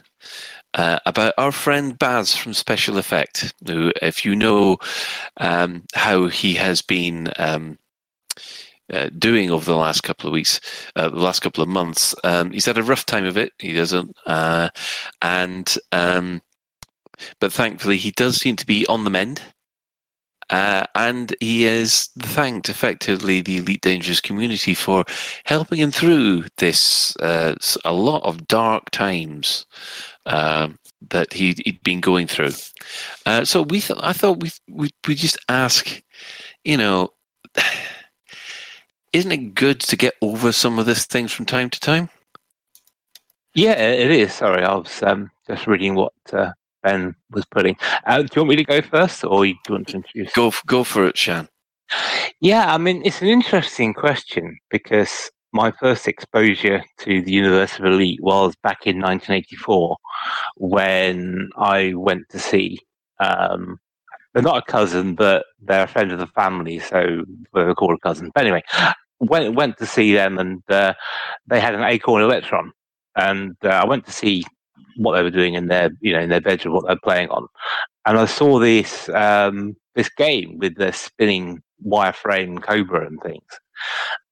uh, 0.74 1.00
about 1.06 1.34
our 1.38 1.52
friend 1.52 1.98
Baz 1.98 2.36
from 2.36 2.54
Special 2.54 2.98
Effect, 2.98 3.54
who, 3.66 3.92
if 4.02 4.24
you 4.24 4.36
know 4.36 4.78
um, 5.38 5.84
how 5.96 6.28
he 6.28 6.54
has 6.54 6.82
been 6.82 7.32
um, 7.38 7.78
uh, 8.94 9.10
doing 9.18 9.52
over 9.52 9.66
the 9.66 9.76
last 9.76 10.02
couple 10.02 10.28
of 10.28 10.34
weeks, 10.34 10.62
uh, 10.96 11.10
the 11.10 11.16
last 11.18 11.42
couple 11.42 11.64
of 11.64 11.70
months, 11.70 12.16
um, 12.24 12.52
he's 12.52 12.66
had 12.66 12.78
a 12.78 12.84
rough 12.84 13.06
time 13.06 13.26
of 13.26 13.38
it. 13.38 13.52
He 13.60 13.74
doesn't, 13.74 14.16
uh, 14.26 14.70
and 15.22 15.78
um, 15.92 16.42
but 17.40 17.54
thankfully 17.54 17.98
he 17.98 18.12
does 18.12 18.38
seem 18.38 18.56
to 18.56 18.66
be 18.66 18.86
on 18.88 19.04
the 19.04 19.10
mend. 19.10 19.42
Uh, 20.50 20.86
and 20.96 21.36
he 21.42 21.64
has 21.64 22.08
thanked 22.20 22.70
effectively 22.70 23.42
the 23.42 23.58
Elite 23.58 23.82
Dangerous 23.82 24.22
community 24.22 24.74
for 24.74 25.04
helping 25.44 25.80
him 25.80 25.92
through 25.92 26.46
this 26.58 27.18
uh, 27.18 27.54
a 27.84 27.92
lot 27.92 28.24
of 28.24 28.48
dark 28.48 28.90
times 28.92 29.66
um, 30.26 30.80
that 31.10 31.34
he, 31.34 31.54
he'd 31.66 31.84
been 31.84 32.00
going 32.00 32.28
through. 32.28 32.52
Uh, 33.26 33.44
so 33.44 33.64
we 33.64 33.82
th- 33.82 34.00
I 34.02 34.14
thought 34.14 34.42
we 34.42 34.52
we 34.70 34.90
we 35.06 35.16
just 35.16 35.38
ask, 35.50 36.02
you 36.64 36.78
know, 36.78 37.10
isn't 39.14 39.32
it 39.32 39.54
good 39.54 39.82
to 39.82 39.98
get 39.98 40.14
over 40.22 40.54
some 40.54 40.80
of 40.80 40.86
these 40.86 41.06
things 41.06 41.34
from 41.34 41.46
time 41.46 41.70
to 41.72 41.80
time? 41.80 42.10
Yeah, 43.54 43.74
it 43.74 44.12
is. 44.12 44.34
Sorry, 44.34 44.64
I 44.64 44.76
was 44.76 45.02
um, 45.04 45.32
just 45.48 45.68
reading 45.68 45.96
what 45.96 46.14
uh, 46.32 46.52
Ben 46.84 47.16
was 47.32 47.46
putting. 47.46 47.76
Uh, 48.06 48.22
do 48.22 48.28
you 48.36 48.42
want 48.42 48.50
me 48.50 48.56
to 48.58 48.64
go 48.64 48.82
first, 48.82 49.24
or 49.24 49.46
you- 49.46 49.54
do 49.54 49.60
you 49.70 49.76
want 49.76 49.88
to 49.90 49.96
introduce? 49.98 50.34
Go 50.34 50.52
go 50.66 50.84
for 50.84 51.06
it, 51.08 51.18
Shan. 51.18 51.48
Yeah, 52.42 52.74
I 52.74 52.78
mean, 52.78 53.02
it's 53.06 53.22
an 53.22 53.28
interesting 53.30 53.94
question 53.94 54.58
because 54.70 55.32
my 55.54 55.72
first 55.80 56.08
exposure 56.08 56.84
to 57.00 57.22
the 57.22 57.32
Universe 57.32 57.80
of 57.80 57.86
Elite 57.86 58.22
was 58.22 58.54
back 58.62 58.86
in 58.86 59.00
1984 59.00 59.96
when 60.58 61.50
I 61.58 61.94
went 61.96 62.28
to 62.30 62.40
see. 62.40 62.80
Um, 63.20 63.80
they're 64.34 64.44
not 64.44 64.58
a 64.58 64.72
cousin, 64.72 65.16
but 65.16 65.46
they're 65.62 65.86
a 65.86 65.88
friend 65.88 66.12
of 66.12 66.20
the 66.20 66.28
family, 66.28 66.80
so 66.80 67.24
they're 67.54 67.74
called 67.74 67.98
a 67.98 68.08
cousin. 68.08 68.32
But 68.36 68.44
anyway, 68.44 68.64
went 69.20 69.56
went 69.56 69.78
to 69.78 69.86
see 69.86 70.14
them, 70.14 70.38
and 70.38 70.62
uh, 70.70 70.94
they 71.48 71.60
had 71.60 71.74
an 71.74 71.84
Acorn 71.84 72.22
Electron, 72.22 72.72
and 73.16 73.56
uh, 73.64 73.70
I 73.70 73.86
went 73.86 74.06
to 74.06 74.12
see 74.12 74.44
what 74.98 75.16
they 75.16 75.24
were 75.24 75.30
doing 75.30 75.54
in 75.54 75.68
their 75.68 75.92
you 76.02 76.14
know 76.14 76.20
in 76.20 76.30
their 76.30 76.42
bedroom, 76.42 76.76
what 76.76 76.86
they're 76.86 77.00
playing 77.04 77.30
on, 77.30 77.48
and 78.06 78.18
I 78.18 78.26
saw 78.26 78.60
this 78.60 79.10
um, 79.10 79.76
this 79.96 80.10
game 80.10 80.58
with 80.58 80.76
the 80.76 80.92
spinning 80.92 81.62
wireframe 81.86 82.62
Cobra 82.62 83.06
and 83.06 83.22
things, 83.22 83.60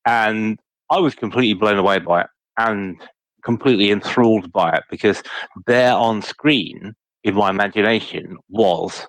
and 0.06 0.60
I 0.90 1.00
was 1.00 1.16
completely 1.16 1.54
blown 1.54 1.78
away 1.78 2.00
by 2.00 2.22
it 2.22 2.28
and 2.58 3.02
completely 3.44 3.92
enthralled 3.92 4.52
by 4.52 4.74
it 4.74 4.84
because 4.90 5.22
there 5.68 5.94
on 5.94 6.22
screen 6.22 6.96
in 7.24 7.36
my 7.36 7.50
imagination 7.50 8.38
was 8.50 9.08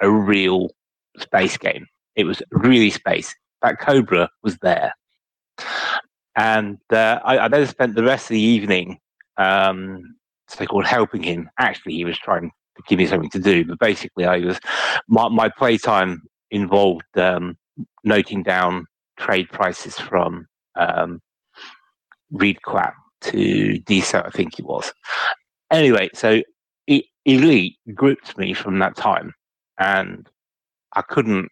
a 0.00 0.10
real 0.10 0.68
space 1.18 1.56
game. 1.56 1.86
It 2.14 2.24
was 2.24 2.42
really 2.50 2.90
space. 2.90 3.34
That 3.62 3.80
Cobra 3.80 4.28
was 4.42 4.58
there. 4.58 4.94
And 6.36 6.78
uh, 6.92 7.20
I, 7.24 7.38
I 7.38 7.48
then 7.48 7.66
spent 7.66 7.94
the 7.94 8.04
rest 8.04 8.26
of 8.26 8.34
the 8.34 8.40
evening, 8.40 8.98
um, 9.38 10.16
so 10.48 10.64
called 10.66 10.86
helping 10.86 11.22
him. 11.22 11.48
Actually, 11.58 11.94
he 11.94 12.04
was 12.04 12.18
trying 12.18 12.50
to 12.76 12.82
give 12.88 12.98
me 12.98 13.06
something 13.06 13.30
to 13.30 13.38
do, 13.38 13.64
but 13.64 13.78
basically, 13.78 14.24
I 14.24 14.38
was 14.38 14.58
my, 15.08 15.28
my 15.28 15.48
playtime 15.48 16.22
involved 16.50 17.04
um, 17.16 17.56
noting 18.04 18.42
down 18.42 18.86
trade 19.18 19.48
prices 19.50 19.98
from 19.98 20.46
um, 20.76 21.20
Riedquat 22.32 22.92
to 23.22 23.80
Diso, 23.86 24.24
I 24.24 24.30
think 24.30 24.58
it 24.58 24.66
was. 24.66 24.92
Anyway, 25.70 26.10
so 26.14 26.42
Elite 27.26 27.76
gripped 27.92 28.38
me 28.38 28.54
from 28.54 28.78
that 28.78 28.96
time, 28.96 29.34
and 29.78 30.28
I 30.94 31.02
couldn't. 31.02 31.50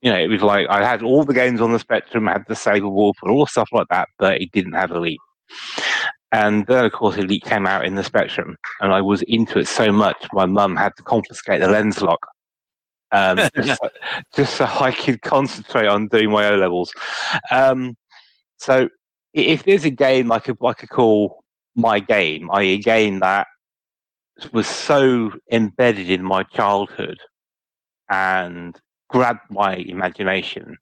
You 0.00 0.12
know, 0.12 0.18
it 0.18 0.28
was 0.28 0.42
like 0.42 0.68
I 0.68 0.88
had 0.88 1.02
all 1.02 1.24
the 1.24 1.34
games 1.34 1.60
on 1.60 1.72
the 1.72 1.78
Spectrum, 1.80 2.28
I 2.28 2.34
had 2.34 2.44
the 2.46 2.54
Sabre 2.54 2.88
Wulf 2.88 3.16
and 3.22 3.32
all 3.32 3.46
stuff 3.46 3.68
like 3.72 3.88
that, 3.90 4.08
but 4.18 4.40
it 4.40 4.52
didn't 4.52 4.74
have 4.74 4.92
Elite. 4.92 5.18
And 6.30 6.66
then, 6.66 6.84
of 6.84 6.92
course, 6.92 7.16
Elite 7.16 7.44
came 7.44 7.66
out 7.66 7.86
in 7.86 7.94
the 7.94 8.04
Spectrum, 8.04 8.56
and 8.80 8.92
I 8.92 9.00
was 9.00 9.22
into 9.22 9.58
it 9.58 9.66
so 9.66 9.90
much, 9.90 10.26
my 10.32 10.44
mum 10.44 10.76
had 10.76 10.94
to 10.96 11.02
confiscate 11.02 11.60
the 11.60 11.68
Lenslok 11.68 12.18
um, 13.12 13.38
just, 13.56 13.80
so, 13.80 13.90
just 14.34 14.56
so 14.56 14.64
I 14.64 14.92
could 14.92 15.22
concentrate 15.22 15.86
on 15.86 16.08
doing 16.08 16.30
my 16.30 16.48
O 16.48 16.56
levels. 16.56 16.92
Um, 17.50 17.96
so, 18.56 18.88
if 19.32 19.64
there's 19.64 19.84
a 19.84 19.90
game 19.90 20.32
I 20.32 20.38
could 20.38 20.56
I 20.64 20.72
could 20.72 20.88
call 20.88 21.44
my 21.76 22.00
game, 22.00 22.50
i.e., 22.52 22.74
a 22.74 22.78
game 22.78 23.20
that 23.20 23.46
was 24.52 24.66
so 24.66 25.32
embedded 25.50 26.10
in 26.10 26.22
my 26.22 26.42
childhood 26.44 27.18
and 28.10 28.76
grabbed 29.08 29.50
my 29.50 29.76
imagination, 29.76 30.76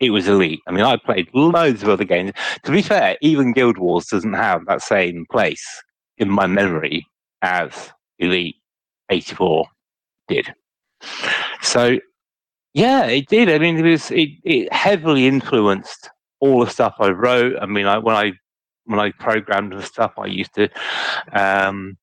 it 0.00 0.10
was 0.10 0.28
Elite. 0.28 0.60
I 0.66 0.72
mean, 0.72 0.84
I 0.84 0.96
played 0.96 1.28
loads 1.32 1.82
of 1.82 1.88
other 1.88 2.04
games. 2.04 2.32
To 2.64 2.72
be 2.72 2.82
fair, 2.82 3.16
even 3.22 3.52
Guild 3.52 3.78
Wars 3.78 4.06
doesn't 4.06 4.34
have 4.34 4.66
that 4.66 4.82
same 4.82 5.26
place 5.30 5.64
in 6.18 6.28
my 6.30 6.46
memory 6.46 7.06
as 7.42 7.92
Elite 8.18 8.56
84 9.10 9.66
did. 10.28 10.52
So, 11.62 11.98
yeah, 12.74 13.06
it 13.06 13.26
did. 13.28 13.48
I 13.48 13.58
mean, 13.58 13.78
it 13.78 13.90
was 13.90 14.10
it, 14.10 14.30
it 14.44 14.72
heavily 14.72 15.26
influenced 15.26 16.10
all 16.40 16.64
the 16.64 16.70
stuff 16.70 16.94
I 16.98 17.10
wrote. 17.10 17.54
I 17.60 17.66
mean, 17.66 17.86
I, 17.86 17.98
when 17.98 18.16
I 18.16 18.32
when 18.84 19.00
I 19.00 19.12
programmed 19.12 19.72
and 19.72 19.84
stuff, 19.84 20.12
I 20.18 20.26
used 20.26 20.54
to 20.54 20.68
um, 21.32 21.96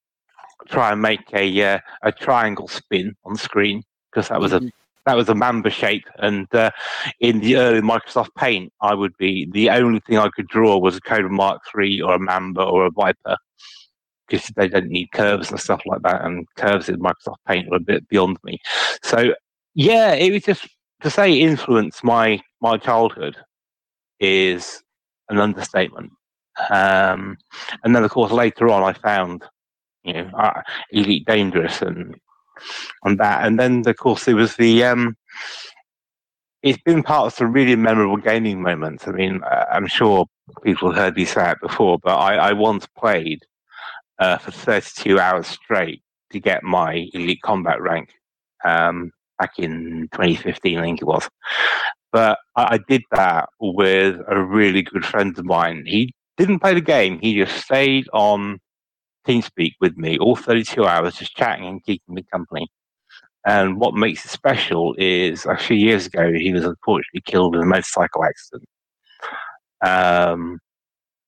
try 0.67 0.91
and 0.91 1.01
make 1.01 1.21
a 1.33 1.75
uh, 1.75 1.79
a 2.01 2.11
triangle 2.11 2.67
spin 2.67 3.15
on 3.25 3.35
screen 3.35 3.83
because 4.11 4.29
that 4.29 4.39
was 4.39 4.53
a 4.53 4.61
that 5.05 5.15
was 5.15 5.29
a 5.29 5.35
Mamba 5.35 5.69
shape. 5.69 6.05
And 6.19 6.53
uh, 6.55 6.71
in 7.19 7.39
the 7.39 7.57
early 7.57 7.81
Microsoft 7.81 8.29
Paint, 8.37 8.71
I 8.81 8.93
would 8.93 9.15
be 9.17 9.47
the 9.51 9.69
only 9.69 9.99
thing 10.01 10.17
I 10.17 10.29
could 10.29 10.47
draw 10.47 10.77
was 10.77 10.97
a 10.97 11.01
Cobra 11.01 11.29
Mark 11.29 11.61
III 11.77 12.01
or 12.01 12.15
a 12.15 12.19
Mamba 12.19 12.63
or 12.63 12.85
a 12.85 12.91
Viper 12.91 13.35
because 14.27 14.47
they 14.55 14.67
don't 14.67 14.87
need 14.87 15.11
curves 15.11 15.51
and 15.51 15.59
stuff 15.59 15.81
like 15.85 16.01
that. 16.03 16.23
And 16.23 16.47
curves 16.55 16.89
in 16.89 16.99
Microsoft 16.99 17.37
Paint 17.47 17.69
were 17.69 17.77
a 17.77 17.81
bit 17.81 18.07
beyond 18.07 18.37
me. 18.43 18.59
So 19.03 19.33
yeah, 19.75 20.13
it 20.13 20.31
was 20.31 20.43
just 20.43 20.67
to 21.01 21.09
say 21.09 21.33
influence 21.33 22.03
my 22.03 22.41
my 22.61 22.77
childhood 22.77 23.35
is 24.19 24.81
an 25.29 25.39
understatement. 25.39 26.11
Um, 26.69 27.37
and 27.83 27.95
then, 27.95 28.03
of 28.03 28.11
course, 28.11 28.31
later 28.31 28.69
on, 28.69 28.83
I 28.83 28.93
found 28.93 29.43
you 30.03 30.13
know 30.13 30.29
uh, 30.37 30.61
Elite 30.91 31.25
Dangerous 31.25 31.81
and 31.81 32.15
and 33.03 33.19
that, 33.19 33.45
and 33.45 33.59
then 33.59 33.83
of 33.85 33.97
course 33.97 34.25
there 34.25 34.35
was 34.35 34.55
the. 34.55 34.83
Um, 34.83 35.15
it's 36.61 36.81
been 36.83 37.03
part 37.03 37.27
of 37.27 37.33
some 37.33 37.51
really 37.51 37.75
memorable 37.75 38.15
gaming 38.15 38.61
moments. 38.61 39.05
I 39.05 39.11
mean, 39.11 39.41
I'm 39.69 39.85
sure 39.85 40.25
people 40.63 40.89
have 40.91 40.97
heard 40.97 41.15
me 41.17 41.25
say 41.25 41.51
it 41.51 41.57
before, 41.61 41.99
but 42.01 42.15
I, 42.15 42.35
I 42.35 42.53
once 42.53 42.87
played 42.97 43.41
uh, 44.19 44.37
for 44.37 44.51
32 44.51 45.19
hours 45.19 45.47
straight 45.47 46.01
to 46.31 46.39
get 46.39 46.63
my 46.63 47.07
elite 47.13 47.41
combat 47.43 47.81
rank 47.81 48.09
um, 48.63 49.11
back 49.39 49.59
in 49.59 50.07
2015, 50.13 50.77
I 50.77 50.81
think 50.81 51.01
it 51.01 51.05
was. 51.05 51.29
But 52.11 52.39
I, 52.55 52.75
I 52.75 52.79
did 52.87 53.03
that 53.11 53.49
with 53.59 54.19
a 54.27 54.41
really 54.41 54.81
good 54.81 55.05
friend 55.05 55.37
of 55.37 55.45
mine. 55.45 55.83
He 55.85 56.13
didn't 56.37 56.59
play 56.59 56.73
the 56.73 56.81
game, 56.81 57.19
he 57.19 57.35
just 57.35 57.57
stayed 57.63 58.07
on 58.13 58.59
TeamSpeak 59.27 59.73
with 59.79 59.97
me 59.97 60.17
all 60.17 60.35
32 60.35 60.85
hours, 60.85 61.15
just 61.15 61.35
chatting 61.35 61.65
and 61.65 61.83
keeping 61.83 62.15
me 62.15 62.25
company. 62.31 62.67
And 63.45 63.77
what 63.79 63.93
makes 63.93 64.23
it 64.25 64.29
special 64.29 64.95
is 64.97 65.45
a 65.45 65.57
few 65.57 65.75
years 65.75 66.05
ago, 66.05 66.31
he 66.31 66.53
was 66.53 66.63
unfortunately 66.63 67.21
killed 67.25 67.55
in 67.55 67.61
a 67.61 67.65
motorcycle 67.65 68.23
accident. 68.23 68.69
Um, 69.85 70.59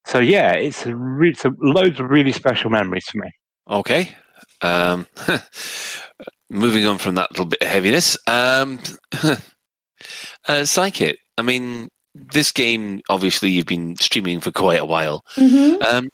so 0.06 0.20
yeah, 0.20 0.54
it's, 0.54 0.86
a 0.86 0.96
re- 0.96 1.32
it's 1.32 1.44
a 1.44 1.54
loads 1.60 2.00
of 2.00 2.10
really 2.10 2.32
special 2.32 2.70
memories 2.70 3.06
for 3.06 3.18
me. 3.18 3.32
Okay. 3.70 4.16
Um, 4.62 5.08
moving 6.50 6.86
on 6.86 6.98
from 6.98 7.16
that 7.16 7.32
little 7.32 7.46
bit 7.46 7.62
of 7.62 7.68
heaviness. 7.68 8.18
Um, 8.28 8.80
uh, 10.48 10.64
Psychic. 10.64 11.18
I 11.38 11.42
mean, 11.42 11.90
this 12.14 12.52
game 12.52 13.02
obviously 13.10 13.50
you've 13.52 13.66
been 13.66 13.98
streaming 13.98 14.40
for 14.40 14.52
quite 14.52 14.80
a 14.80 14.86
while. 14.86 15.26
Mhm. 15.36 15.84
Um, 15.84 16.10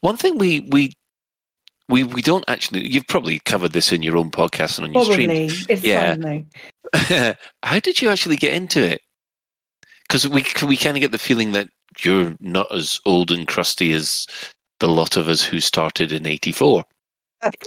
one 0.00 0.16
thing 0.16 0.38
we 0.38 0.60
we 0.70 0.94
we 1.88 2.04
we 2.04 2.22
don't 2.22 2.44
actually. 2.48 2.86
You've 2.88 3.06
probably 3.06 3.40
covered 3.40 3.72
this 3.72 3.92
in 3.92 4.02
your 4.02 4.16
own 4.16 4.30
podcast 4.30 4.78
and 4.78 4.86
on 4.86 4.92
your 4.92 5.04
Probably. 5.04 5.48
stream. 5.48 5.66
It's 5.68 5.82
yeah. 5.82 7.34
How 7.62 7.80
did 7.80 8.00
you 8.00 8.10
actually 8.10 8.36
get 8.36 8.54
into 8.54 8.82
it? 8.82 9.00
Because 10.06 10.28
we 10.28 10.44
we 10.66 10.76
kind 10.76 10.96
of 10.96 11.00
get 11.00 11.12
the 11.12 11.18
feeling 11.18 11.52
that 11.52 11.68
you're 12.00 12.34
not 12.40 12.72
as 12.72 13.00
old 13.04 13.30
and 13.30 13.46
crusty 13.46 13.92
as 13.92 14.26
the 14.80 14.88
lot 14.88 15.16
of 15.16 15.28
us 15.28 15.42
who 15.42 15.60
started 15.60 16.12
in 16.12 16.26
'84. 16.26 16.84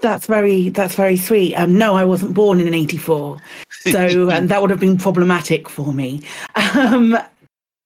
That's 0.02 0.28
very 0.28 0.70
that's 0.70 0.96
very 0.96 1.18
sweet. 1.18 1.56
Um, 1.56 1.78
no, 1.78 1.96
I 1.96 2.04
wasn't 2.04 2.34
born 2.34 2.60
in 2.60 2.74
'84, 2.74 3.38
so 3.70 4.30
um, 4.32 4.48
that 4.48 4.62
would 4.62 4.70
have 4.70 4.80
been 4.80 4.98
problematic 4.98 5.70
for 5.70 5.94
me. 5.94 6.22
Um, 6.76 7.18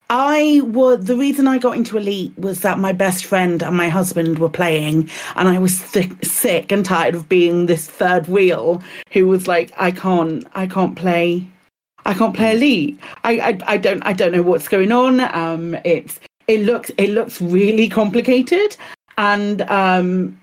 I 0.08 0.60
was 0.64 1.04
the 1.04 1.16
reason 1.16 1.48
I 1.48 1.58
got 1.58 1.76
into 1.76 1.96
Elite 1.96 2.32
was 2.38 2.60
that 2.60 2.78
my 2.78 2.92
best 2.92 3.24
friend 3.24 3.62
and 3.62 3.76
my 3.76 3.88
husband 3.88 4.38
were 4.38 4.48
playing, 4.48 5.10
and 5.34 5.48
I 5.48 5.58
was 5.58 5.76
sick, 5.76 6.12
sick 6.24 6.70
and 6.70 6.84
tired 6.84 7.16
of 7.16 7.28
being 7.28 7.66
this 7.66 7.88
third 7.88 8.28
wheel 8.28 8.82
who 9.12 9.26
was 9.26 9.48
like, 9.48 9.72
I 9.76 9.90
can't, 9.90 10.46
I 10.54 10.68
can't 10.68 10.94
play, 10.94 11.44
I 12.04 12.14
can't 12.14 12.36
play 12.36 12.52
Elite. 12.54 13.00
I, 13.24 13.38
I, 13.40 13.58
I 13.66 13.76
don't, 13.78 14.02
I 14.06 14.12
don't 14.12 14.30
know 14.30 14.42
what's 14.42 14.68
going 14.68 14.92
on. 14.92 15.20
Um, 15.34 15.76
it's 15.84 16.20
it 16.46 16.60
looks 16.60 16.90
it 16.98 17.10
looks 17.10 17.40
really 17.40 17.88
complicated, 17.88 18.76
and 19.18 19.62
um, 19.62 20.40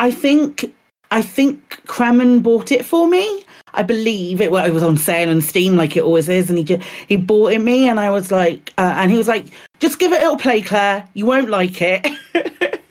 I 0.00 0.10
think 0.10 0.74
I 1.12 1.22
think 1.22 1.80
Kremen 1.86 2.42
bought 2.42 2.72
it 2.72 2.84
for 2.84 3.06
me. 3.06 3.44
I 3.74 3.82
believe 3.82 4.40
it, 4.40 4.50
well, 4.50 4.64
it 4.64 4.72
was 4.72 4.82
on 4.82 4.96
sale 4.96 5.30
on 5.30 5.40
Steam, 5.40 5.76
like 5.76 5.96
it 5.96 6.02
always 6.02 6.28
is, 6.28 6.48
and 6.48 6.58
he 6.58 6.64
just 6.64 6.86
he 7.08 7.16
bought 7.16 7.52
it 7.52 7.60
me, 7.60 7.88
and 7.88 8.00
I 8.00 8.10
was 8.10 8.30
like, 8.30 8.72
uh, 8.78 8.94
and 8.96 9.10
he 9.10 9.18
was 9.18 9.28
like, 9.28 9.46
just 9.80 9.98
give 9.98 10.12
it 10.12 10.18
a 10.18 10.22
little 10.22 10.38
play, 10.38 10.62
Claire. 10.62 11.06
You 11.14 11.26
won't 11.26 11.50
like 11.50 11.82
it. 11.82 12.06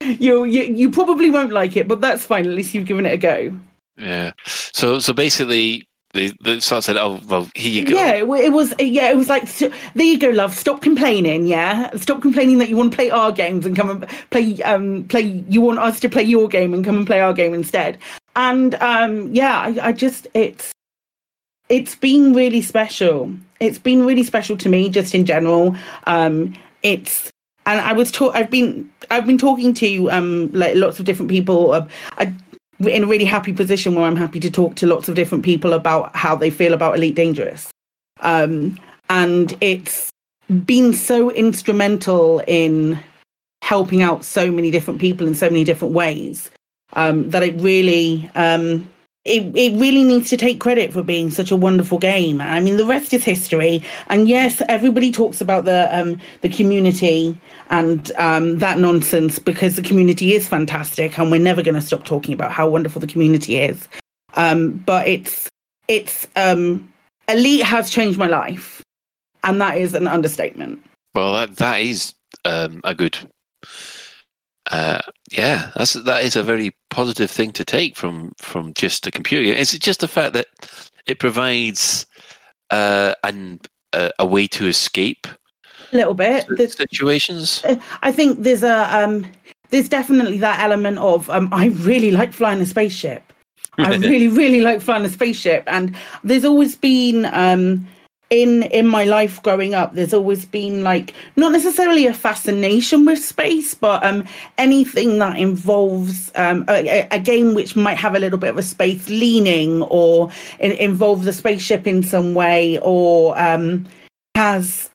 you, 0.00 0.44
you 0.44 0.62
you 0.64 0.90
probably 0.90 1.30
won't 1.30 1.52
like 1.52 1.76
it, 1.76 1.88
but 1.88 2.00
that's 2.00 2.24
fine. 2.24 2.46
At 2.46 2.52
least 2.52 2.74
you've 2.74 2.86
given 2.86 3.06
it 3.06 3.12
a 3.12 3.16
go. 3.16 3.58
Yeah. 3.96 4.32
So 4.46 4.98
so 4.98 5.12
basically, 5.12 5.88
the, 6.14 6.32
they 6.42 6.60
sort 6.60 6.78
of 6.78 6.84
said, 6.84 6.96
"Oh 6.96 7.20
well, 7.26 7.48
here 7.54 7.72
you 7.72 7.84
go." 7.86 7.96
Yeah, 7.96 8.12
it, 8.14 8.26
was. 8.52 8.72
Yeah, 8.78 9.10
it 9.10 9.16
was 9.16 9.28
like, 9.28 9.44
"S- 9.44 9.70
there 9.94 10.06
you 10.06 10.18
go, 10.18 10.30
love. 10.30 10.54
Stop 10.54 10.80
complaining. 10.80 11.46
Yeah, 11.46 11.90
stop 11.96 12.22
complaining 12.22 12.58
that 12.58 12.68
you 12.68 12.76
want 12.76 12.92
to 12.92 12.96
play 12.96 13.10
our 13.10 13.32
games 13.32 13.66
and 13.66 13.74
come 13.76 13.90
and 13.90 14.06
play. 14.30 14.62
Um, 14.62 15.04
play. 15.04 15.44
You 15.48 15.60
want 15.60 15.80
us 15.80 15.98
to 16.00 16.08
play 16.08 16.22
your 16.22 16.48
game 16.48 16.72
and 16.72 16.84
come 16.84 16.96
and 16.96 17.06
play 17.06 17.20
our 17.20 17.32
game 17.32 17.52
instead. 17.52 17.98
And 18.36 18.74
um, 18.76 19.32
yeah, 19.32 19.60
I, 19.60 19.88
I 19.88 19.92
just 19.92 20.26
it's 20.34 20.72
it's 21.68 21.94
been 21.94 22.34
really 22.34 22.62
special. 22.62 23.32
It's 23.60 23.78
been 23.78 24.04
really 24.04 24.24
special 24.24 24.56
to 24.58 24.68
me, 24.68 24.88
just 24.88 25.14
in 25.14 25.24
general. 25.24 25.76
Um, 26.06 26.54
it's 26.82 27.30
and 27.66 27.80
I 27.80 27.92
was 27.92 28.10
talk. 28.10 28.34
I've 28.34 28.50
been 28.50 28.90
I've 29.10 29.26
been 29.26 29.38
talking 29.38 29.72
to 29.74 30.10
um 30.10 30.50
like 30.52 30.74
lots 30.76 30.98
of 30.98 31.06
different 31.06 31.30
people. 31.30 31.72
Uh, 31.72 31.86
I 32.18 32.34
in 32.80 33.04
a 33.04 33.06
really 33.06 33.24
happy 33.24 33.52
position 33.52 33.94
where 33.94 34.04
I'm 34.04 34.16
happy 34.16 34.40
to 34.40 34.50
talk 34.50 34.74
to 34.76 34.86
lots 34.86 35.08
of 35.08 35.14
different 35.14 35.44
people 35.44 35.72
about 35.72 36.14
how 36.16 36.34
they 36.34 36.50
feel 36.50 36.74
about 36.74 36.96
Elite 36.96 37.14
Dangerous. 37.14 37.70
Um, 38.20 38.78
and 39.08 39.56
it's 39.60 40.10
been 40.66 40.92
so 40.92 41.30
instrumental 41.30 42.42
in 42.48 42.98
helping 43.62 44.02
out 44.02 44.24
so 44.24 44.50
many 44.50 44.70
different 44.70 45.00
people 45.00 45.26
in 45.26 45.34
so 45.34 45.48
many 45.48 45.64
different 45.64 45.94
ways 45.94 46.50
um, 46.94 47.30
that 47.30 47.42
it 47.42 47.54
really 47.60 48.30
um, 48.34 48.88
it, 49.24 49.56
it 49.56 49.78
really 49.78 50.04
needs 50.04 50.28
to 50.30 50.36
take 50.36 50.60
credit 50.60 50.92
for 50.92 51.02
being 51.02 51.30
such 51.30 51.50
a 51.50 51.56
wonderful 51.56 51.98
game. 51.98 52.42
I 52.42 52.60
mean, 52.60 52.76
the 52.76 52.84
rest 52.84 53.14
is 53.14 53.24
history. 53.24 53.82
And 54.08 54.28
yes, 54.28 54.60
everybody 54.68 55.10
talks 55.10 55.40
about 55.40 55.64
the 55.64 55.88
um, 55.96 56.20
the 56.42 56.50
community 56.50 57.38
and 57.70 58.12
um, 58.18 58.58
that 58.58 58.78
nonsense 58.78 59.38
because 59.38 59.76
the 59.76 59.82
community 59.82 60.34
is 60.34 60.46
fantastic, 60.46 61.18
and 61.18 61.30
we're 61.30 61.40
never 61.40 61.62
going 61.62 61.74
to 61.74 61.80
stop 61.80 62.04
talking 62.04 62.34
about 62.34 62.52
how 62.52 62.68
wonderful 62.68 63.00
the 63.00 63.06
community 63.06 63.58
is. 63.58 63.88
Um, 64.34 64.72
but 64.72 65.08
it's 65.08 65.48
it's 65.88 66.26
um, 66.36 66.92
Elite 67.28 67.62
has 67.62 67.88
changed 67.88 68.18
my 68.18 68.26
life, 68.26 68.82
and 69.42 69.58
that 69.60 69.78
is 69.78 69.94
an 69.94 70.06
understatement. 70.06 70.84
Well, 71.14 71.32
that 71.32 71.56
that 71.56 71.80
is 71.80 72.14
um, 72.44 72.82
a 72.84 72.94
good. 72.94 73.16
Uh, 74.70 75.00
yeah, 75.30 75.70
that's 75.76 75.92
that 75.92 76.24
is 76.24 76.36
a 76.36 76.42
very 76.42 76.74
positive 76.90 77.30
thing 77.30 77.52
to 77.52 77.64
take 77.64 77.96
from 77.96 78.32
from 78.38 78.72
just 78.74 79.06
a 79.06 79.10
computer. 79.10 79.52
Is 79.52 79.74
it 79.74 79.82
just 79.82 80.00
the 80.00 80.08
fact 80.08 80.32
that 80.32 80.46
it 81.06 81.18
provides 81.18 82.06
uh, 82.70 83.14
an 83.24 83.60
a, 83.92 84.10
a 84.18 84.26
way 84.26 84.46
to 84.48 84.66
escape 84.66 85.26
A 85.92 85.96
little 85.96 86.14
bit. 86.14 86.46
There's- 86.48 86.76
situations? 86.76 87.62
I 88.02 88.10
think 88.12 88.42
there's 88.42 88.62
a 88.62 88.96
um, 88.96 89.26
there's 89.70 89.88
definitely 89.88 90.38
that 90.38 90.60
element 90.60 90.98
of 90.98 91.28
um, 91.30 91.48
I 91.52 91.66
really 91.66 92.10
like 92.10 92.32
flying 92.32 92.60
a 92.60 92.66
spaceship. 92.66 93.22
I 93.76 93.96
really, 93.96 94.28
really 94.28 94.60
like 94.60 94.80
flying 94.80 95.04
a 95.04 95.08
spaceship, 95.08 95.64
and 95.66 95.96
there's 96.22 96.44
always 96.44 96.76
been 96.76 97.26
um, 97.26 97.86
in 98.30 98.64
in 98.64 98.86
my 98.86 99.04
life 99.04 99.42
growing 99.42 99.74
up. 99.74 99.94
There's 99.94 100.14
always 100.14 100.44
been 100.44 100.82
like 100.82 101.14
not 101.36 101.52
necessarily 101.52 102.06
a 102.06 102.14
fascination 102.14 103.04
with 103.04 103.22
space, 103.22 103.74
but 103.74 104.04
um, 104.04 104.24
anything 104.58 105.18
that 105.18 105.38
involves 105.38 106.32
um, 106.34 106.64
a, 106.68 107.06
a- 107.10 107.18
game 107.18 107.54
which 107.54 107.76
might 107.76 107.96
have 107.98 108.14
a 108.14 108.18
little 108.18 108.38
bit 108.38 108.50
of 108.50 108.58
a 108.58 108.62
space 108.62 109.08
leaning, 109.08 109.82
or 109.82 110.30
in, 110.58 110.72
involve 110.72 111.24
the 111.24 111.32
spaceship 111.32 111.86
in 111.86 112.02
some 112.02 112.34
way, 112.34 112.78
or 112.80 113.38
um, 113.38 113.86
has 114.34 114.90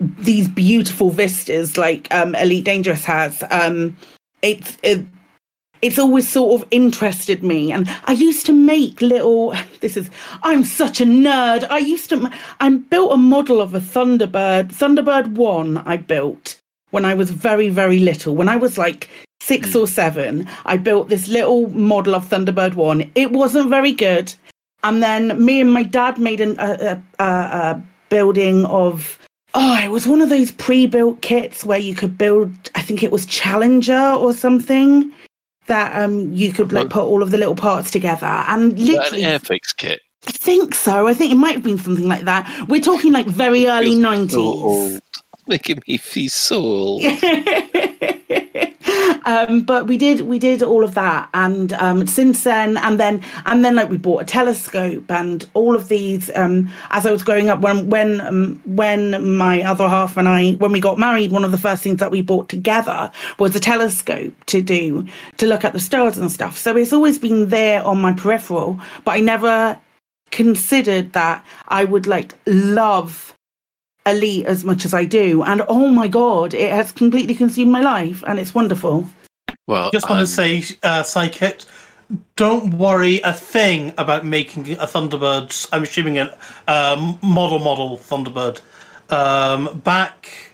these 0.00 0.48
beautiful 0.48 1.10
vistas 1.10 1.76
like 1.76 2.12
um, 2.12 2.34
Elite 2.34 2.64
Dangerous 2.64 3.04
has. 3.04 3.44
Um, 3.50 3.96
it's 4.42 4.76
it, 4.82 5.04
it's 5.82 5.98
always 5.98 6.28
sort 6.28 6.62
of 6.62 6.68
interested 6.70 7.42
me, 7.42 7.72
and 7.72 7.90
I 8.04 8.12
used 8.12 8.46
to 8.46 8.52
make 8.52 9.02
little. 9.02 9.54
This 9.80 9.96
is 9.96 10.08
I'm 10.44 10.64
such 10.64 11.00
a 11.00 11.04
nerd. 11.04 11.66
I 11.68 11.78
used 11.78 12.08
to 12.10 12.30
I 12.60 12.70
built 12.70 13.12
a 13.12 13.16
model 13.16 13.60
of 13.60 13.74
a 13.74 13.80
Thunderbird 13.80 14.72
Thunderbird 14.72 15.32
One. 15.32 15.78
I 15.78 15.96
built 15.96 16.60
when 16.92 17.04
I 17.04 17.14
was 17.14 17.30
very 17.30 17.68
very 17.68 17.98
little. 17.98 18.36
When 18.36 18.48
I 18.48 18.56
was 18.56 18.78
like 18.78 19.10
six 19.40 19.72
hmm. 19.72 19.78
or 19.78 19.86
seven, 19.88 20.48
I 20.64 20.76
built 20.76 21.08
this 21.08 21.26
little 21.26 21.68
model 21.70 22.14
of 22.14 22.28
Thunderbird 22.28 22.74
One. 22.74 23.10
It 23.16 23.32
wasn't 23.32 23.68
very 23.68 23.92
good, 23.92 24.32
and 24.84 25.02
then 25.02 25.44
me 25.44 25.60
and 25.60 25.72
my 25.72 25.82
dad 25.82 26.16
made 26.16 26.40
an, 26.40 26.56
a, 26.60 27.02
a, 27.18 27.24
a, 27.24 27.26
a 27.26 27.82
building 28.08 28.64
of 28.66 29.18
Oh, 29.54 29.78
it 29.84 29.90
was 29.90 30.06
one 30.06 30.22
of 30.22 30.30
those 30.30 30.50
pre-built 30.50 31.20
kits 31.20 31.62
where 31.62 31.78
you 31.78 31.94
could 31.94 32.16
build. 32.16 32.50
I 32.74 32.80
think 32.80 33.02
it 33.02 33.10
was 33.10 33.26
Challenger 33.26 34.12
or 34.12 34.32
something 34.32 35.12
that 35.66 36.00
um 36.02 36.32
you 36.32 36.52
could 36.52 36.72
like 36.72 36.90
put 36.90 37.04
all 37.04 37.22
of 37.22 37.30
the 37.30 37.38
little 37.38 37.54
parts 37.54 37.90
together. 37.90 38.26
And 38.26 38.78
literally, 38.78 39.24
an 39.24 39.40
Airfix 39.40 39.76
kit. 39.76 40.00
I 40.26 40.32
think 40.32 40.74
so. 40.74 41.08
I 41.08 41.14
think 41.14 41.32
it 41.32 41.36
might 41.36 41.54
have 41.54 41.62
been 41.62 41.78
something 41.78 42.06
like 42.06 42.22
that. 42.22 42.68
We're 42.68 42.80
talking 42.80 43.12
like 43.12 43.26
very 43.26 43.66
early 43.66 43.94
nineties. 43.96 45.00
Making 45.48 45.82
me 45.88 45.96
feel 45.96 46.30
so 46.30 46.56
old. 46.56 47.02
um, 49.24 49.62
but 49.62 49.86
we 49.86 49.96
did 49.96 50.22
we 50.22 50.38
did 50.38 50.62
all 50.62 50.84
of 50.84 50.94
that, 50.94 51.28
and 51.34 51.72
um, 51.74 52.06
since 52.06 52.44
then, 52.44 52.76
and 52.78 52.98
then 52.98 53.22
and 53.46 53.64
then 53.64 53.76
like 53.76 53.88
we 53.88 53.96
bought 53.96 54.22
a 54.22 54.24
telescope 54.24 55.10
and 55.10 55.48
all 55.54 55.74
of 55.74 55.88
these. 55.88 56.30
Um, 56.34 56.70
as 56.90 57.06
I 57.06 57.12
was 57.12 57.22
growing 57.22 57.48
up, 57.48 57.60
when 57.60 57.88
when 57.90 58.20
um, 58.20 58.60
when 58.64 59.36
my 59.36 59.62
other 59.62 59.88
half 59.88 60.16
and 60.16 60.28
I 60.28 60.52
when 60.52 60.72
we 60.72 60.80
got 60.80 60.98
married, 60.98 61.32
one 61.32 61.44
of 61.44 61.52
the 61.52 61.58
first 61.58 61.82
things 61.82 62.00
that 62.00 62.10
we 62.10 62.22
bought 62.22 62.48
together 62.48 63.10
was 63.38 63.54
a 63.56 63.60
telescope 63.60 64.34
to 64.46 64.62
do 64.62 65.06
to 65.38 65.46
look 65.46 65.64
at 65.64 65.72
the 65.72 65.80
stars 65.80 66.18
and 66.18 66.30
stuff. 66.30 66.56
So 66.58 66.76
it's 66.76 66.92
always 66.92 67.18
been 67.18 67.48
there 67.48 67.84
on 67.84 68.00
my 68.00 68.12
peripheral, 68.12 68.80
but 69.04 69.12
I 69.12 69.20
never 69.20 69.78
considered 70.30 71.12
that 71.12 71.44
I 71.68 71.84
would 71.84 72.06
like 72.06 72.34
love 72.46 73.36
elite 74.06 74.46
as 74.46 74.64
much 74.64 74.84
as 74.84 74.94
I 74.94 75.04
do. 75.04 75.42
And 75.42 75.62
oh 75.68 75.88
my 75.88 76.08
god, 76.08 76.54
it 76.54 76.72
has 76.72 76.92
completely 76.92 77.34
consumed 77.34 77.70
my 77.70 77.80
life, 77.80 78.22
and 78.26 78.38
it's 78.38 78.54
wonderful. 78.54 79.08
Well, 79.66 79.90
just 79.90 80.08
want 80.10 80.20
to 80.20 80.26
say, 80.26 80.64
uh, 80.82 81.02
Psychic, 81.02 81.62
don't 82.36 82.74
worry 82.74 83.20
a 83.20 83.32
thing 83.32 83.94
about 83.96 84.24
making 84.26 84.72
a 84.72 84.86
Thunderbird. 84.86 85.68
I'm 85.72 85.84
assuming 85.84 86.18
a 86.18 86.36
um, 86.68 87.18
model 87.22 87.58
model 87.58 87.98
Thunderbird. 87.98 88.60
Um, 89.10 89.80
back 89.80 90.52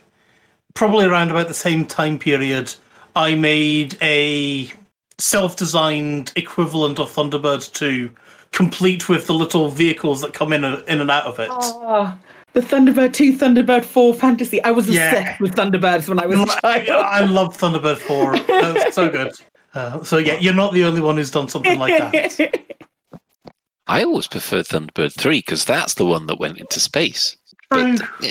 probably 0.75 1.07
around 1.07 1.31
about 1.31 1.49
the 1.49 1.55
same 1.55 1.85
time 1.85 2.19
period, 2.19 2.73
I 3.17 3.35
made 3.35 3.99
a 4.01 4.71
self-designed 5.19 6.33
equivalent 6.37 7.01
of 7.01 7.11
Thunderbird 7.13 7.73
2, 7.73 8.09
complete 8.53 9.09
with 9.09 9.27
the 9.27 9.35
little 9.35 9.71
vehicles 9.71 10.21
that 10.21 10.33
come 10.33 10.53
in 10.53 10.63
and, 10.63 10.89
in 10.89 11.01
and 11.01 11.11
out 11.11 11.25
of 11.25 11.41
it. 11.41 11.49
Oh, 11.51 12.17
the 12.55 12.61
Thunderbird 12.61 13.13
2, 13.13 13.37
Thunderbird 13.37 13.85
4 13.85 14.15
fantasy. 14.15 14.63
I 14.65 14.71
was 14.71 14.89
Yeah. 14.89 15.11
obsessed 15.13 15.41
with 15.41 15.55
Thunderbirds 15.55 16.09
when 16.09 16.19
I 16.19 16.27
was 16.27 16.41
a 16.41 16.47
child. 16.61 16.89
I 16.91 17.21
love 17.25 17.57
Thunderbird 17.57 17.99
4. 17.99 18.39
That's 18.39 18.95
so 18.95 19.09
good. 19.09 19.33
Uh, 19.75 20.03
so 20.03 20.17
yeah, 20.19 20.39
you're 20.41 20.55
not 20.55 20.73
the 20.73 20.85
only 20.85 21.01
one 21.01 21.17
who's 21.17 21.31
done 21.31 21.49
something 21.49 21.79
like 21.79 21.99
that. 22.13 22.61
I 23.87 24.05
always 24.05 24.27
preferred 24.29 24.67
Thunderbird 24.67 25.15
3 25.19 25.39
because 25.39 25.65
that's 25.65 25.95
the 25.95 26.05
one 26.07 26.27
that 26.27 26.39
went 26.39 26.59
into 26.59 26.81
space. 26.81 27.37
But, 27.71 28.01
yeah. 28.21 28.31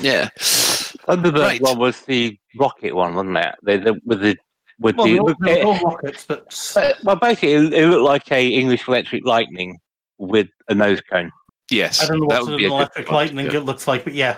yeah. 0.00 0.28
Thunderbird 0.38 1.38
Right. 1.40 1.60
one 1.62 1.78
was 1.78 2.00
the 2.02 2.38
rocket 2.58 2.94
one, 2.94 3.14
wasn't 3.14 3.38
it? 3.38 3.54
The, 3.62 3.78
the, 3.78 4.00
with 4.04 4.20
the 4.20 4.36
with 4.80 4.96
Well, 4.96 5.06
the 5.06 5.12
they're 5.14 5.20
all, 5.20 5.26
look- 5.26 5.38
they're 5.40 5.64
all 5.64 5.78
rockets, 5.80 6.24
but 6.28 6.54
well, 7.02 7.16
basically, 7.16 7.52
it, 7.54 7.72
it 7.74 7.86
looked 7.88 8.04
like 8.04 8.30
a 8.30 8.46
English 8.48 8.86
electric 8.86 9.26
lightning 9.26 9.78
with 10.18 10.48
a 10.68 10.74
nose 10.74 11.00
cone. 11.10 11.32
Yes. 11.70 12.02
I 12.02 12.06
don't 12.06 12.20
know 12.20 12.28
that 12.28 12.42
what 12.42 12.50
would 12.50 12.52
an 12.54 12.58
be 12.58 12.64
a 12.64 12.68
good 12.68 12.74
electric 12.74 13.06
one. 13.08 13.14
lightning 13.14 13.46
it 13.46 13.64
looks 13.64 13.86
like, 13.86 14.04
but 14.04 14.14
yeah. 14.14 14.36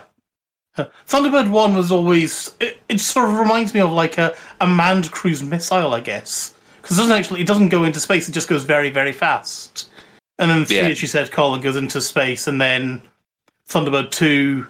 Thunderbird 0.79 1.51
1 1.51 1.75
was 1.75 1.91
always. 1.91 2.55
It, 2.61 2.81
it 2.89 3.01
sort 3.01 3.29
of 3.29 3.37
reminds 3.39 3.75
me 3.75 3.81
of 3.81 3.91
like 3.91 4.19
a, 4.19 4.35
a 4.61 4.67
manned 4.67 5.11
cruise 5.11 5.43
missile, 5.43 5.95
I 5.95 6.01
guess. 6.01 6.55
Because 6.81 6.97
it 6.97 7.03
doesn't 7.03 7.17
actually. 7.17 7.41
It 7.41 7.47
doesn't 7.47 7.69
go 7.69 7.85
into 7.85 8.01
space, 8.01 8.29
it 8.29 8.33
just 8.33 8.49
goes 8.49 8.65
very, 8.65 8.91
very 8.91 9.13
fast. 9.13 9.91
And 10.39 10.51
then, 10.51 10.67
Yeah. 10.71 10.89
as 10.89 11.03
you 11.03 11.09
said, 11.09 11.31
Colin 11.31 11.61
goes 11.61 11.77
into 11.77 12.01
space, 12.01 12.47
and 12.47 12.61
then 12.61 13.03
Thunderbird 13.69 14.11
2 14.11 14.67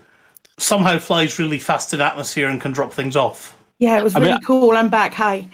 somehow 0.59 0.99
flies 0.99 1.39
really 1.39 1.59
fast 1.59 1.95
in 1.95 2.01
atmosphere 2.01 2.49
and 2.49 2.61
can 2.61 2.73
drop 2.73 2.93
things 2.93 3.15
off. 3.17 3.57
Yeah, 3.79 3.99
it 3.99 4.05
was 4.05 4.15
I 4.17 4.19
mean, 4.19 4.31
really 4.31 4.45
cool. 4.45 4.73
I'm 4.73 4.89
back. 4.89 5.15
Hi. 5.15 5.49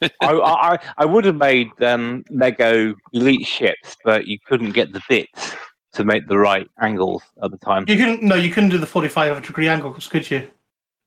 I, 0.00 0.08
I, 0.22 0.78
I 0.98 1.04
would 1.04 1.24
have 1.24 1.36
made 1.36 1.70
um, 1.82 2.24
Lego 2.30 2.94
elite 3.12 3.46
ships, 3.46 3.96
but 4.04 4.26
you 4.26 4.38
couldn't 4.46 4.72
get 4.72 4.92
the 4.92 5.02
bits 5.08 5.54
to 5.92 6.04
make 6.04 6.26
the 6.28 6.38
right 6.38 6.68
angles 6.80 7.22
at 7.42 7.50
the 7.50 7.58
time. 7.58 7.84
You 7.88 7.96
couldn't. 7.96 8.22
No, 8.22 8.34
you 8.34 8.50
couldn't 8.50 8.70
do 8.70 8.78
the 8.78 8.86
forty-five 8.86 9.44
degree 9.44 9.68
angles, 9.68 10.06
could 10.08 10.30
you? 10.30 10.48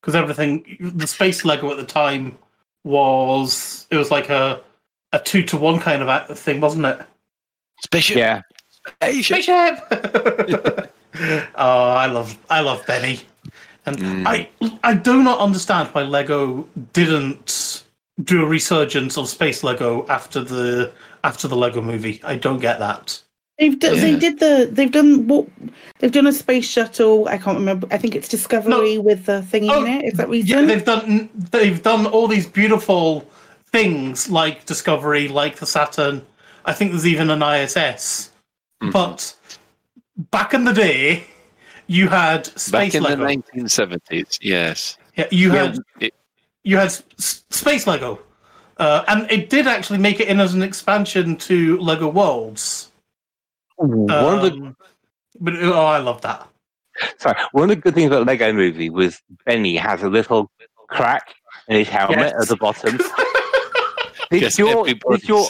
Because 0.02 0.16
everything, 0.16 0.78
the 0.80 1.08
space 1.08 1.44
Lego 1.44 1.72
at 1.72 1.78
the 1.78 1.86
time 1.86 2.38
was 2.84 3.88
it 3.90 3.98
was 3.98 4.12
like 4.12 4.30
a 4.30 4.62
a 5.14 5.20
two 5.20 5.42
to 5.44 5.58
one 5.58 5.80
kind 5.80 6.04
of 6.04 6.38
thing, 6.38 6.62
wasn't 6.62 6.86
it? 6.86 7.00
Spaceship. 7.84 8.18
Yeah. 8.18 8.42
Spaceship. 9.02 9.80
oh, 11.56 11.90
I 11.90 12.06
love 12.06 12.38
I 12.50 12.60
love 12.62 12.86
Benny, 12.86 13.22
and 13.86 13.98
Mm. 13.98 14.28
I 14.28 14.50
I 14.84 14.94
do 14.94 15.24
not 15.24 15.40
understand 15.40 15.90
why 15.90 16.04
Lego 16.04 16.68
didn't 16.94 17.85
do 18.24 18.42
a 18.44 18.46
resurgence 18.46 19.18
of 19.18 19.28
space 19.28 19.64
Lego 19.64 20.06
after 20.08 20.42
the 20.42 20.92
after 21.24 21.48
the 21.48 21.56
Lego 21.58 21.82
movie. 21.82 22.22
I 22.24 22.36
don't 22.38 22.60
get 22.60 22.80
that. 22.80 23.22
They've 23.60 23.80
done, 23.80 23.96
they 23.98 24.18
did 24.18 24.40
the 24.40 24.68
they've 24.72 24.92
done 24.92 25.28
what 25.28 25.48
they've 26.00 26.12
done 26.12 26.28
a 26.28 26.34
space 26.34 26.68
shuttle. 26.68 27.28
I 27.28 27.38
can't 27.38 27.58
remember. 27.58 27.88
I 27.92 27.98
think 27.98 28.16
it's 28.16 28.28
Discovery 28.28 28.98
with 28.98 29.26
the 29.26 29.42
thingy 29.50 29.76
in 29.78 29.88
it. 29.88 30.06
Is 30.06 30.14
that 30.18 30.28
what 30.28 30.38
he's 30.38 30.50
Yeah, 30.50 30.58
done? 30.58 30.68
they've 30.68 30.86
done 30.86 31.30
they've 31.52 31.82
done 31.82 32.06
all 32.08 32.28
these 32.28 32.48
beautiful 32.48 33.30
things 33.72 34.30
like 34.30 34.66
Discovery, 34.66 35.28
like 35.30 35.56
the 35.58 35.66
Saturn. 35.66 36.22
I 36.66 36.74
think 36.74 36.92
there's 36.92 37.08
even 37.08 37.30
an 37.30 37.42
ISS. 37.42 38.32
Mm-hmm. 38.82 38.92
But 38.92 39.34
back 40.32 40.54
in 40.54 40.66
the 40.66 40.74
day, 40.74 41.24
you 41.88 42.10
had 42.10 42.44
Back 42.46 42.58
space 42.60 42.96
in 42.96 43.04
Lego. 43.04 43.26
the 43.26 43.38
1970s, 43.38 44.38
yes. 44.42 44.98
Yeah, 45.16 45.28
you 45.32 45.54
Yeah, 45.54 45.64
had 45.68 45.80
it- 46.02 46.14
you 46.66 46.78
had 46.78 46.88
s- 46.88 47.44
space 47.50 47.88
Lego, 47.88 48.20
uh, 48.78 49.04
and 49.08 49.30
it 49.32 49.50
did 49.50 49.68
actually 49.68 50.00
make 50.00 50.20
it 50.20 50.28
in 50.28 50.40
as 50.42 50.54
an 50.54 50.62
expansion 50.62 51.38
to 51.38 51.78
Lego 51.80 52.10
Worlds. 52.10 52.92
One 53.78 54.10
of 54.10 54.42
the 54.42 54.52
Um, 54.52 54.76
but 55.40 55.56
oh, 55.56 55.86
I 55.86 56.00
love 56.00 56.22
that. 56.22 56.48
sorry, 57.20 57.38
one 57.54 57.64
of 57.66 57.70
the 57.70 57.76
good 57.78 57.94
things 57.94 58.08
about 58.08 58.26
Lego 58.26 58.52
Movie 58.52 58.90
was 58.90 59.22
Benny 59.46 59.76
has 59.78 60.02
a 60.04 60.10
little 60.10 60.52
crack 60.90 61.36
in 61.68 61.78
his 61.78 61.88
helmet 61.90 62.20
Yes. 62.20 62.42
at 62.42 62.48
the 62.48 62.58
bottom. 62.58 62.98
did, 64.32 64.58
your, 64.58 64.86
did 64.86 65.28
your 65.28 65.48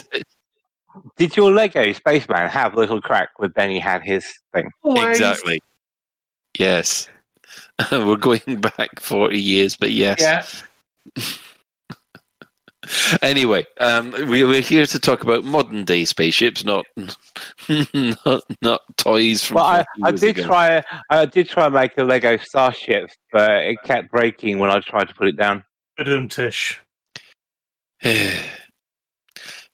did 1.16 1.36
your 1.36 1.50
Lego 1.52 1.92
spaceman 1.92 2.48
have 2.48 2.74
a 2.74 2.76
little 2.78 3.00
crack 3.00 3.30
where 3.36 3.48
Benny 3.48 3.78
had 3.78 4.02
his 4.02 4.26
thing? 4.52 4.70
Exactly. 4.84 5.60
Yes. 6.58 7.08
We're 7.92 8.16
going 8.16 8.60
back 8.60 8.98
40 9.00 9.38
years, 9.40 9.76
but 9.76 9.92
yes. 9.92 10.20
Yeah. 10.20 10.44
Anyway, 13.20 13.66
um, 13.80 14.12
we, 14.28 14.44
we're 14.44 14.60
here 14.60 14.86
to 14.86 15.00
talk 15.00 15.22
about 15.24 15.42
modern 15.42 15.84
day 15.84 16.04
spaceships, 16.04 16.64
not 16.64 16.86
not, 18.24 18.42
not 18.62 18.80
toys 18.96 19.42
from. 19.44 19.56
Well, 19.56 19.64
I, 19.64 19.84
I 20.04 20.12
did 20.12 20.38
ago. 20.38 20.46
try. 20.46 20.84
I 21.10 21.24
did 21.26 21.48
try 21.48 21.64
and 21.66 21.74
make 21.74 21.98
a 21.98 22.04
Lego 22.04 22.36
starship, 22.36 23.10
but 23.32 23.64
it 23.64 23.78
kept 23.84 24.12
breaking 24.12 24.60
when 24.60 24.70
I 24.70 24.78
tried 24.80 25.08
to 25.08 25.14
put 25.14 25.26
it 25.26 25.36
down. 25.36 25.64
Tish. 26.28 26.80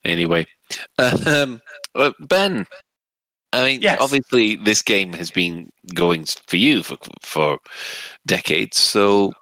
anyway, 0.05 0.47
um, 1.27 1.61
Ben, 2.21 2.67
I 3.53 3.65
mean, 3.65 3.83
Yes. 3.83 3.99
obviously, 4.01 4.57
this 4.57 4.81
game 4.81 5.13
has 5.15 5.31
been 5.31 5.69
going 5.95 6.25
for 6.47 6.57
you 6.57 6.83
for 6.83 6.97
for 7.21 7.59
decades. 8.27 8.79
So, 8.79 9.33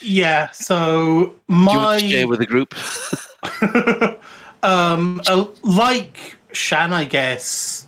Yeah. 0.00 0.50
So 0.50 1.34
my 1.48 1.98
share 1.98 2.28
with 2.28 2.40
the 2.40 2.46
group? 2.46 2.74
um, 4.62 5.20
like 5.62 6.36
Shan, 6.52 6.92
I 6.92 7.04
guess, 7.04 7.86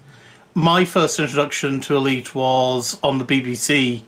my 0.55 0.85
first 0.85 1.21
introduction 1.21 1.81
to 1.83 1.97
Elite 1.97 2.35
was 2.35 2.99
on 3.03 3.19
the 3.19 3.25
BBC 3.25 4.03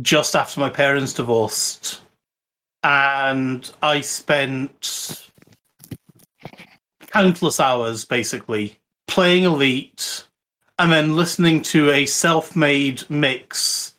just 0.00 0.34
after 0.34 0.58
my 0.58 0.70
parents 0.70 1.12
divorced. 1.12 2.00
And 2.82 3.70
I 3.82 4.00
spent 4.00 5.28
countless 7.08 7.60
hours 7.60 8.04
basically 8.04 8.78
playing 9.06 9.44
Elite 9.44 10.24
and 10.78 10.90
then 10.90 11.14
listening 11.14 11.62
to 11.62 11.90
a 11.90 12.06
self 12.06 12.56
made 12.56 13.08
mix, 13.10 13.94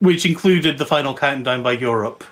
which 0.00 0.26
included 0.26 0.78
the 0.78 0.86
final 0.86 1.14
countdown 1.14 1.62
by 1.62 1.72
Europe. 1.72 2.24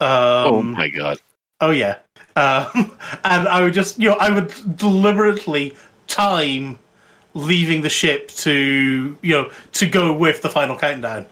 Um, 0.00 0.08
oh 0.08 0.62
my 0.62 0.88
god! 0.88 1.20
Oh 1.60 1.70
yeah, 1.70 1.98
um, 2.36 2.96
and 3.24 3.48
I 3.48 3.62
would 3.62 3.74
just 3.74 3.98
you 3.98 4.08
know 4.08 4.16
I 4.16 4.30
would 4.30 4.76
deliberately 4.76 5.76
time 6.06 6.78
leaving 7.34 7.80
the 7.82 7.88
ship 7.88 8.28
to 8.28 9.16
you 9.22 9.32
know 9.32 9.50
to 9.72 9.86
go 9.86 10.12
with 10.12 10.42
the 10.42 10.48
final 10.48 10.76
countdown. 10.76 11.26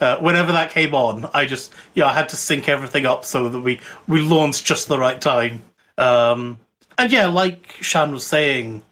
Uh, 0.00 0.16
whenever 0.16 0.50
that 0.50 0.72
came 0.72 0.94
on, 0.94 1.30
I 1.32 1.46
just 1.46 1.74
yeah 1.94 2.06
I 2.06 2.12
had 2.12 2.28
to 2.30 2.36
sync 2.36 2.68
everything 2.68 3.06
up 3.06 3.24
so 3.24 3.48
that 3.48 3.60
we 3.60 3.80
we 4.08 4.20
launched 4.20 4.64
just 4.64 4.88
the 4.88 4.98
right 4.98 5.20
time. 5.20 5.62
Um, 5.98 6.58
and 6.98 7.12
yeah, 7.12 7.26
like 7.26 7.76
Shan 7.80 8.12
was 8.12 8.26
saying, 8.26 8.82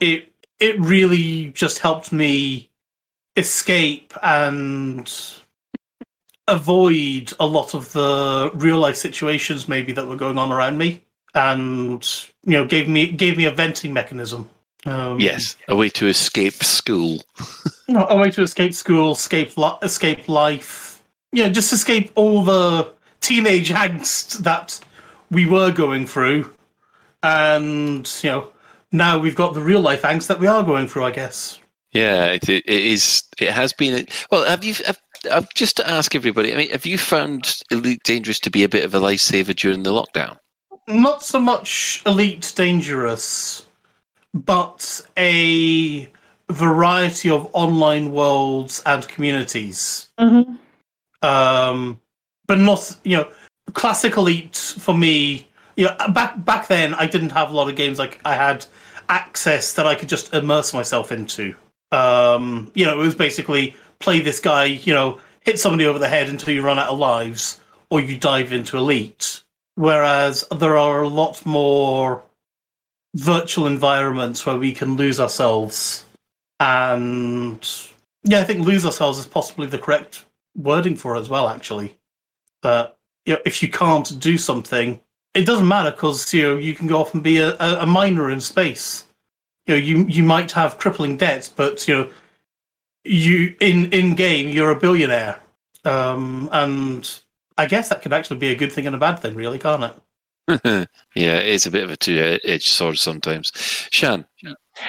it 0.00 0.30
it 0.60 0.78
really 0.78 1.46
just 1.54 1.78
helped 1.78 2.12
me 2.12 2.68
escape 3.36 4.12
and 4.22 5.12
avoid 6.48 7.32
a 7.38 7.46
lot 7.46 7.74
of 7.74 7.92
the 7.92 8.50
real 8.54 8.78
life 8.78 8.96
situations 8.96 9.68
maybe 9.68 9.92
that 9.92 10.06
were 10.06 10.16
going 10.16 10.38
on 10.38 10.50
around 10.50 10.76
me 10.76 11.02
and 11.34 12.26
you 12.44 12.52
know 12.52 12.66
gave 12.66 12.88
me 12.88 13.10
gave 13.10 13.36
me 13.36 13.44
a 13.44 13.50
venting 13.50 13.92
mechanism 13.92 14.48
um, 14.84 15.20
Yes, 15.20 15.56
a 15.68 15.76
way 15.76 15.88
to 15.90 16.08
escape 16.08 16.64
school. 16.64 17.22
no, 17.88 18.04
a 18.08 18.16
way 18.16 18.32
to 18.32 18.42
escape 18.42 18.74
school 18.74 19.12
escape 19.12 19.56
li- 19.56 19.78
escape 19.82 20.28
life 20.28 21.00
yeah 21.32 21.48
just 21.48 21.72
escape 21.72 22.10
all 22.16 22.42
the 22.42 22.92
teenage 23.20 23.70
angst 23.70 24.38
that 24.38 24.80
we 25.30 25.46
were 25.46 25.70
going 25.70 26.06
through, 26.06 26.52
and 27.22 28.12
you 28.22 28.30
know 28.30 28.48
now 28.90 29.18
we've 29.18 29.36
got 29.36 29.54
the 29.54 29.60
real 29.60 29.80
life 29.80 30.02
angst 30.02 30.26
that 30.26 30.40
we 30.40 30.46
are 30.48 30.64
going 30.64 30.88
through. 30.88 31.04
I 31.04 31.12
guess. 31.12 31.58
Yeah, 31.92 32.26
it, 32.26 32.48
it 32.48 32.66
is. 32.66 33.22
It 33.38 33.50
has 33.50 33.72
been. 33.72 34.06
Well, 34.30 34.44
have 34.44 34.64
you? 34.64 34.74
Have, 34.86 34.98
have, 35.30 35.52
just 35.54 35.76
to 35.76 35.88
ask 35.88 36.14
everybody. 36.14 36.52
I 36.52 36.56
mean, 36.56 36.70
have 36.70 36.86
you 36.86 36.96
found 36.96 37.54
Elite 37.70 38.02
Dangerous 38.02 38.40
to 38.40 38.50
be 38.50 38.64
a 38.64 38.68
bit 38.68 38.84
of 38.84 38.94
a 38.94 39.00
lifesaver 39.00 39.54
during 39.54 39.82
the 39.82 39.90
lockdown? 39.90 40.38
Not 40.88 41.22
so 41.22 41.38
much 41.38 42.02
Elite 42.06 42.52
Dangerous, 42.56 43.66
but 44.32 45.00
a 45.18 46.10
variety 46.50 47.30
of 47.30 47.48
online 47.52 48.10
worlds 48.12 48.82
and 48.86 49.06
communities. 49.06 50.08
Mm-hmm. 50.18 50.54
Um, 51.26 52.00
but 52.46 52.58
not 52.58 52.96
you 53.04 53.18
know 53.18 53.28
classic 53.74 54.16
Elite 54.16 54.56
for 54.56 54.96
me. 54.96 55.46
You 55.76 55.86
know, 55.86 55.96
back 56.08 56.42
back 56.44 56.68
then 56.68 56.94
I 56.94 57.06
didn't 57.06 57.30
have 57.30 57.50
a 57.50 57.52
lot 57.52 57.68
of 57.68 57.76
games 57.76 57.98
like 57.98 58.18
I 58.24 58.34
had 58.34 58.64
access 59.10 59.74
that 59.74 59.86
I 59.86 59.94
could 59.94 60.08
just 60.08 60.32
immerse 60.32 60.72
myself 60.72 61.12
into. 61.12 61.54
Um, 61.92 62.70
you 62.74 62.84
know, 62.84 63.00
it 63.00 63.04
was 63.04 63.14
basically 63.14 63.76
play 63.98 64.20
this 64.20 64.40
guy, 64.40 64.64
you 64.64 64.92
know, 64.92 65.20
hit 65.40 65.60
somebody 65.60 65.86
over 65.86 65.98
the 65.98 66.08
head 66.08 66.28
until 66.28 66.54
you 66.54 66.62
run 66.62 66.78
out 66.78 66.88
of 66.88 66.98
lives, 66.98 67.60
or 67.90 68.00
you 68.00 68.16
dive 68.16 68.52
into 68.52 68.76
Elite. 68.76 69.42
Whereas 69.74 70.44
there 70.58 70.76
are 70.76 71.02
a 71.02 71.08
lot 71.08 71.44
more 71.46 72.22
virtual 73.14 73.66
environments 73.66 74.44
where 74.44 74.56
we 74.56 74.72
can 74.72 74.96
lose 74.96 75.20
ourselves. 75.20 76.04
And 76.60 77.68
yeah, 78.24 78.40
I 78.40 78.44
think 78.44 78.66
lose 78.66 78.86
ourselves 78.86 79.18
is 79.18 79.26
possibly 79.26 79.66
the 79.66 79.78
correct 79.78 80.24
wording 80.56 80.96
for 80.96 81.16
it 81.16 81.20
as 81.20 81.28
well, 81.28 81.48
actually. 81.48 81.96
But 82.62 82.96
you 83.26 83.34
know, 83.34 83.40
if 83.44 83.62
you 83.62 83.68
can't 83.68 84.18
do 84.20 84.38
something, 84.38 85.00
it 85.34 85.46
doesn't 85.46 85.68
matter 85.68 85.90
because 85.90 86.32
you 86.32 86.42
know 86.42 86.56
you 86.56 86.74
can 86.74 86.86
go 86.86 87.00
off 87.00 87.14
and 87.14 87.22
be 87.22 87.38
a, 87.38 87.56
a 87.58 87.86
miner 87.86 88.30
in 88.30 88.40
space. 88.40 89.04
You 89.66 89.74
know, 89.74 89.80
you 89.80 90.06
you 90.06 90.22
might 90.22 90.50
have 90.52 90.78
crippling 90.78 91.16
debts, 91.16 91.48
but 91.48 91.86
you 91.86 91.94
know, 91.94 92.10
you 93.04 93.54
in 93.60 93.92
in 93.92 94.14
game 94.14 94.48
you're 94.48 94.70
a 94.70 94.76
billionaire, 94.78 95.40
um, 95.84 96.48
and 96.52 97.08
I 97.58 97.66
guess 97.66 97.88
that 97.88 98.02
could 98.02 98.12
actually 98.12 98.38
be 98.38 98.50
a 98.50 98.56
good 98.56 98.72
thing 98.72 98.86
and 98.86 98.96
a 98.96 98.98
bad 98.98 99.20
thing, 99.20 99.34
really, 99.34 99.58
can't 99.58 99.84
it? 99.84 99.94
yeah, 101.14 101.36
it's 101.38 101.66
a 101.66 101.70
bit 101.70 101.84
of 101.84 101.90
a 101.90 101.96
two-edged 101.96 102.66
sword 102.66 102.98
sometimes. 102.98 103.52
Shan, 103.90 104.24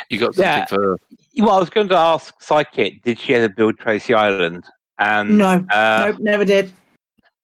you 0.10 0.18
got 0.20 0.34
something 0.34 0.44
Yeah. 0.44 0.66
for? 0.66 0.98
Well, 1.38 1.52
I 1.52 1.60
was 1.60 1.70
going 1.70 1.90
to 1.90 1.96
ask 1.96 2.34
Psychic, 2.42 3.04
did 3.04 3.20
she 3.20 3.36
ever 3.36 3.50
build 3.50 3.78
Tracy 3.78 4.14
Island? 4.16 4.66
And 4.98 5.38
No, 5.38 5.64
uh, 5.70 6.06
nope, 6.08 6.20
never 6.20 6.46
did. 6.46 6.72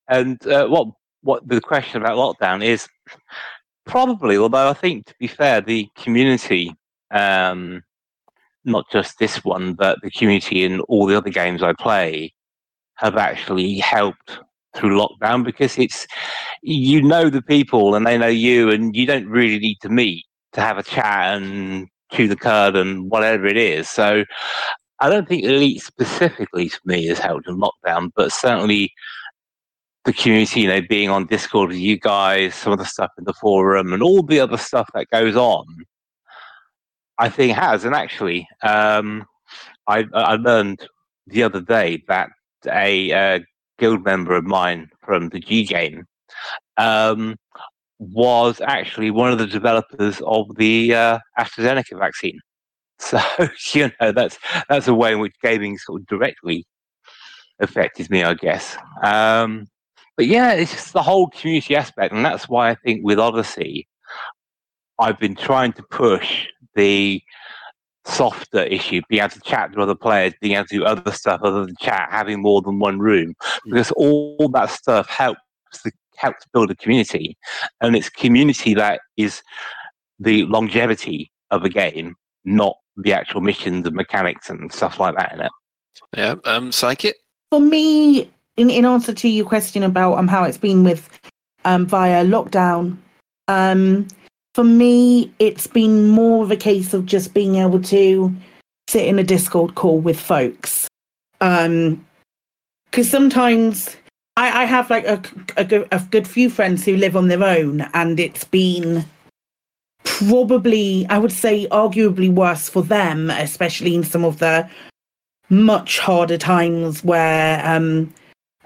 And 0.08 0.46
uh, 0.48 0.68
what 0.68 0.88
what 1.22 1.48
the 1.48 1.62
question 1.62 2.02
about 2.02 2.18
lockdown 2.18 2.64
is 2.64 2.88
probably, 3.86 4.38
although 4.38 4.70
I 4.70 4.74
think 4.74 5.06
to 5.08 5.14
be 5.20 5.28
fair, 5.28 5.62
the 5.62 5.88
community, 5.96 6.76
um, 7.12 7.84
not 8.66 8.86
just 8.92 9.20
this 9.20 9.44
one, 9.44 9.74
but 9.74 10.00
the 10.02 10.12
community 10.12 10.64
and 10.66 10.82
all 10.82 11.06
the 11.06 11.18
other 11.18 11.30
games 11.30 11.64
I 11.64 11.74
play, 11.74 12.34
have 12.96 13.16
actually 13.16 13.78
helped 13.80 14.40
through 14.76 15.00
lockdown 15.00 15.44
because 15.44 15.78
it's 15.78 16.06
you 16.62 17.02
know 17.02 17.30
the 17.30 17.42
people 17.42 17.96
and 17.96 18.06
they 18.06 18.18
know 18.18 18.28
you, 18.28 18.70
and 18.70 18.96
you 18.96 19.06
don't 19.06 19.28
really 19.28 19.60
need 19.60 19.78
to 19.82 19.90
meet 19.90 20.26
to 20.54 20.62
have 20.62 20.78
a 20.78 20.84
chat 20.84 21.38
and 21.38 21.88
chew 22.12 22.28
the 22.28 22.36
cud 22.36 22.76
and 22.76 23.10
whatever 23.10 23.46
it 23.48 23.58
is. 23.58 23.90
So. 23.90 24.26
I 25.02 25.10
don't 25.10 25.30
think 25.30 25.46
Elite 25.46 25.82
specifically 25.82 26.68
for 26.68 26.82
me 26.84 27.08
has 27.08 27.20
helped 27.20 27.48
in 27.48 27.58
lockdown, 27.58 28.12
but 28.18 28.34
certainly 28.34 28.92
the 30.06 30.14
community, 30.14 30.62
you 30.62 30.68
know, 30.68 30.82
being 30.82 31.10
on 31.10 31.28
Discord 31.28 31.70
with 31.70 31.78
you 31.78 31.98
guys, 31.98 32.56
some 32.56 32.74
of 32.74 32.80
the 32.80 32.86
stuff 32.86 33.12
in 33.18 33.26
the 33.26 33.34
forum, 33.34 33.94
and 33.94 34.02
all 34.02 34.24
the 34.24 34.40
other 34.40 34.58
stuff 34.58 34.90
that 34.94 35.10
goes 35.12 35.36
on, 35.36 35.66
I 37.20 37.30
think 37.30 37.56
has. 37.56 37.86
And 37.86 37.94
actually, 37.94 38.48
um, 38.64 39.26
I, 39.88 40.06
I 40.14 40.36
learned 40.36 40.88
the 41.28 41.44
other 41.44 41.62
day 41.62 42.04
that 42.08 42.30
a 42.66 43.12
uh, 43.12 43.40
guild 43.78 44.04
member 44.04 44.36
of 44.36 44.46
mine 44.46 44.90
from 45.04 45.30
the 45.30 45.40
G 45.40 45.66
game 45.66 46.06
um, 46.78 47.36
was 48.00 48.62
actually 48.62 49.12
one 49.12 49.32
of 49.32 49.38
the 49.38 49.48
developers 49.48 50.22
of 50.26 50.56
the 50.56 50.96
uh, 50.96 51.20
AstraZeneca 51.38 51.98
vaccine. 52.00 52.40
So 53.02 53.18
you 53.74 53.90
know 54.02 54.12
that's 54.12 54.38
that's 54.68 54.90
a 54.90 54.94
way 54.94 55.14
in 55.14 55.20
which 55.20 55.34
gaming 55.42 55.78
sort 55.78 56.02
of 56.02 56.08
directly 56.08 56.66
affected 57.62 58.10
me, 58.10 58.24
I 58.24 58.34
guess. 58.34 58.76
Um, 59.02 59.68
but 60.18 60.28
yeah, 60.28 60.52
it's 60.52 60.74
just 60.74 60.92
the 60.92 61.02
whole 61.02 61.28
community 61.30 61.78
aspect, 61.78 62.14
and 62.14 62.26
that's 62.26 62.50
why 62.50 62.70
I 62.70 62.76
think 62.76 63.06
with 63.06 63.18
Odyssey, 63.18 63.88
I've 65.00 65.18
been 65.18 65.36
trying 65.36 65.72
to 65.74 65.84
push 65.84 66.48
the 66.76 67.22
softer 68.06 68.64
issue, 68.64 69.02
being 69.10 69.22
able 69.22 69.32
to 69.32 69.42
chat 69.42 69.74
to 69.74 69.82
other 69.82 69.96
players, 69.96 70.34
being 70.42 70.56
able 70.56 70.66
to 70.66 70.78
do 70.78 70.86
other 70.86 71.12
stuff 71.12 71.42
other 71.44 71.66
than 71.66 71.76
chat, 71.80 72.10
having 72.12 72.42
more 72.42 72.62
than 72.62 72.80
one 72.80 73.00
room, 73.00 73.34
because 73.66 73.92
all 73.92 74.50
that 74.54 74.70
stuff 74.70 75.08
helps 75.08 75.42
the, 75.84 75.92
helps 76.18 76.46
build 76.54 76.72
a 76.72 76.76
community, 76.76 77.38
and 77.82 77.96
it's 77.96 78.10
community 78.10 78.74
that 78.74 79.02
is 79.18 79.42
the 80.20 80.46
longevity 80.46 81.32
of 81.52 81.64
a 81.64 81.70
game, 81.70 82.16
not 82.46 82.76
the 82.98 83.14
actual 83.14 83.42
missions 83.42 83.86
and 83.88 83.96
mechanics 83.96 84.50
and 84.50 84.72
stuff 84.74 85.00
like 85.00 85.16
that 85.16 85.34
in 85.34 85.42
it. 85.42 85.52
Yeah, 86.16 86.36
um, 86.46 86.72
Psychic. 86.72 87.16
For 87.52 87.60
me, 87.60 88.30
in, 88.58 88.70
in 88.70 88.86
answer 88.86 89.14
to 89.14 89.30
your 89.30 89.46
question 89.46 89.84
about 89.84 90.18
um 90.18 90.28
how 90.28 90.44
it's 90.44 90.58
been 90.58 90.84
with 90.84 91.10
um 91.66 91.86
via 91.86 92.26
lockdown, 92.26 92.98
um 93.48 94.08
for 94.56 94.64
me 94.64 95.32
it's 95.40 95.68
been 95.68 96.10
more 96.10 96.44
of 96.44 96.52
a 96.52 96.56
case 96.56 96.94
of 96.94 97.06
just 97.06 97.34
being 97.34 97.56
able 97.56 97.82
to 97.82 98.34
sit 98.88 99.06
in 99.06 99.20
a 99.20 99.24
Discord 99.24 99.76
call 99.76 100.00
with 100.00 100.20
folks. 100.20 100.88
Um 101.42 102.06
because 102.92 103.10
sometimes 103.10 103.96
I, 104.36 104.64
I 104.64 104.66
have 104.66 104.90
like 104.90 105.06
a, 105.06 105.22
a, 105.58 105.86
a 105.92 106.00
good 106.10 106.28
few 106.28 106.50
friends 106.50 106.84
who 106.84 106.98
live 106.98 107.16
on 107.16 107.28
their 107.28 107.44
own 107.44 107.82
and 107.94 108.20
it's 108.20 108.46
been 108.46 109.06
probably 110.04 111.06
I 111.10 111.18
would 111.18 111.32
say 111.32 111.68
arguably 111.68 112.34
worse 112.34 112.68
for 112.70 112.82
them, 112.82 113.30
especially 113.30 113.96
in 113.96 114.04
some 114.04 114.26
of 114.26 114.40
the 114.40 114.70
much 115.50 116.00
harder 116.00 116.38
times 116.38 117.04
where 117.04 117.62
um 117.66 118.14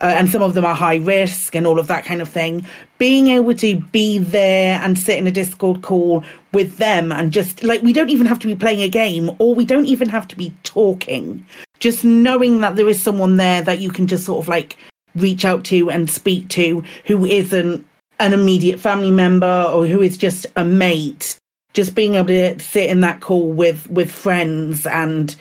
uh, 0.02 0.08
and 0.08 0.30
some 0.30 0.41
of 0.41 0.54
them 0.54 0.66
are 0.66 0.76
high 0.76 0.98
risk 0.98 1.56
and 1.56 1.68
all 1.68 1.80
of 1.80 1.88
that 1.88 2.04
kind 2.04 2.22
of 2.22 2.28
thing. 2.28 2.66
Being 2.98 3.28
able 3.28 3.54
to 3.56 3.80
be 3.80 4.18
there 4.18 4.80
and 4.82 4.98
sit 4.98 5.18
in 5.18 5.28
a 5.28 5.32
discord 5.32 5.82
call 5.82 6.24
with 6.52 6.78
them 6.78 7.12
and 7.12 7.32
just 7.32 7.64
like 7.64 7.82
we 7.84 7.94
don't 7.94 8.10
even 8.10 8.28
have 8.28 8.39
to 8.39 8.48
be 8.48 8.56
playing 8.56 8.82
a 8.82 8.89
game 8.89 9.32
or 9.39 9.56
we 9.56 9.66
don't 9.66 9.86
even 9.86 10.10
have 10.10 10.28
to 10.30 10.36
be 10.36 10.54
talking. 10.64 11.46
Just 11.80 12.04
knowing 12.04 12.60
that 12.62 12.76
there 12.76 12.89
is 12.89 13.02
someone 13.02 13.38
there 13.38 13.62
that 13.62 13.80
you 13.80 13.91
can 13.91 14.08
just 14.08 14.26
sort 14.26 14.44
of 14.44 14.48
like 14.48 14.78
reach 15.16 15.46
out 15.46 15.64
to 15.66 15.89
and 15.89 16.10
speak 16.10 16.50
to 16.50 16.84
who 17.06 17.26
isn't 17.26 17.86
an 18.20 18.34
immediate 18.34 18.80
family 18.80 19.12
member 19.12 19.70
or 19.72 19.86
who 19.86 20.02
is 20.02 20.18
just 20.18 20.48
a 20.56 20.66
mate. 20.66 21.38
Just 21.74 21.96
being 21.96 22.16
able 22.16 22.28
to 22.28 22.60
sit 22.60 22.89
in 22.89 23.02
that 23.02 23.22
call 23.22 23.52
with 23.52 23.89
with 23.89 24.12
friends 24.12 24.88
and 24.88 25.36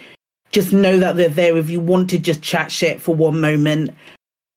just 0.52 0.72
know 0.72 0.98
that 0.98 1.16
they're 1.16 1.28
there 1.30 1.56
if 1.56 1.70
you 1.70 1.80
want 1.80 2.10
to 2.10 2.18
just 2.18 2.42
chat 2.42 2.70
shit 2.70 3.00
for 3.00 3.14
one 3.14 3.40
moment 3.40 3.90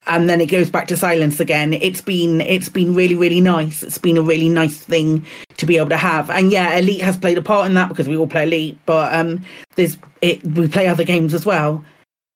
and 0.08 0.30
then 0.30 0.39
it 0.41 0.47
goes 0.47 0.70
back 0.70 0.88
to 0.88 0.97
silence 0.97 1.39
again 1.39 1.74
it's 1.74 2.01
been 2.01 2.41
it's 2.41 2.70
been 2.70 2.93
really 2.93 3.16
really 3.16 3.41
nice 3.41 3.84
it's 3.84 3.97
been 3.97 4.18
a 4.18 4.22
really 4.22 4.49
nice 4.49 4.78
thing 4.78 5.26
to 5.58 5.66
be 5.66 5.78
able 5.78 5.89
to 5.89 5.97
have 5.97 6.30
and 6.30 6.51
yeah 6.51 6.78
elite 6.78 7.01
has 7.01 7.18
played 7.18 7.38
a 7.38 7.41
part 7.41 7.66
in 7.66 7.74
that 7.74 7.89
because 7.89 8.08
we 8.08 8.18
all 8.18 8.28
play 8.28 8.43
elite 8.43 8.78
but 8.86 9.14
um 9.14 9.43
there's 9.76 9.97
it 10.22 10.43
we 10.43 10.68
play 10.68 10.88
other 10.88 11.03
games 11.03 11.34
as 11.34 11.45
well 11.45 11.84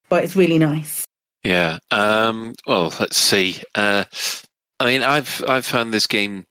but 0.09 0.23
it's 0.23 0.35
really 0.35 0.57
nice 0.57 1.05
Yeah. 1.43 1.79
Um, 1.91 2.53
well, 2.67 2.93
let's 2.99 3.17
see. 3.17 3.61
Uh, 3.75 4.03
I 4.79 4.85
mean, 4.85 5.03
I've 5.03 5.43
I've 5.47 5.65
found 5.65 5.93
this 5.93 6.07
game. 6.07 6.45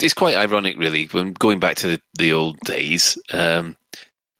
It's 0.00 0.14
quite 0.14 0.36
ironic, 0.36 0.76
really, 0.78 1.06
when 1.12 1.32
going 1.34 1.60
back 1.60 1.76
to 1.76 1.86
the, 1.86 2.00
the 2.18 2.32
old 2.32 2.58
days. 2.60 3.18
Um, 3.32 3.76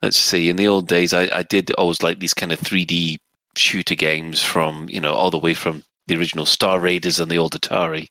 let's 0.02 0.16
see. 0.16 0.48
In 0.48 0.56
the 0.56 0.66
old 0.66 0.88
days, 0.88 1.12
I, 1.12 1.28
I 1.32 1.42
did 1.42 1.70
always 1.72 2.02
like 2.02 2.18
these 2.18 2.34
kind 2.34 2.52
of 2.52 2.58
three 2.58 2.84
D 2.84 3.18
shooter 3.56 3.94
games 3.94 4.42
from 4.42 4.88
you 4.88 5.00
know 5.00 5.14
all 5.14 5.30
the 5.30 5.38
way 5.38 5.54
from 5.54 5.82
the 6.06 6.16
original 6.16 6.46
Star 6.46 6.80
Raiders 6.80 7.18
and 7.18 7.30
the 7.30 7.38
old 7.38 7.58
Atari. 7.58 8.08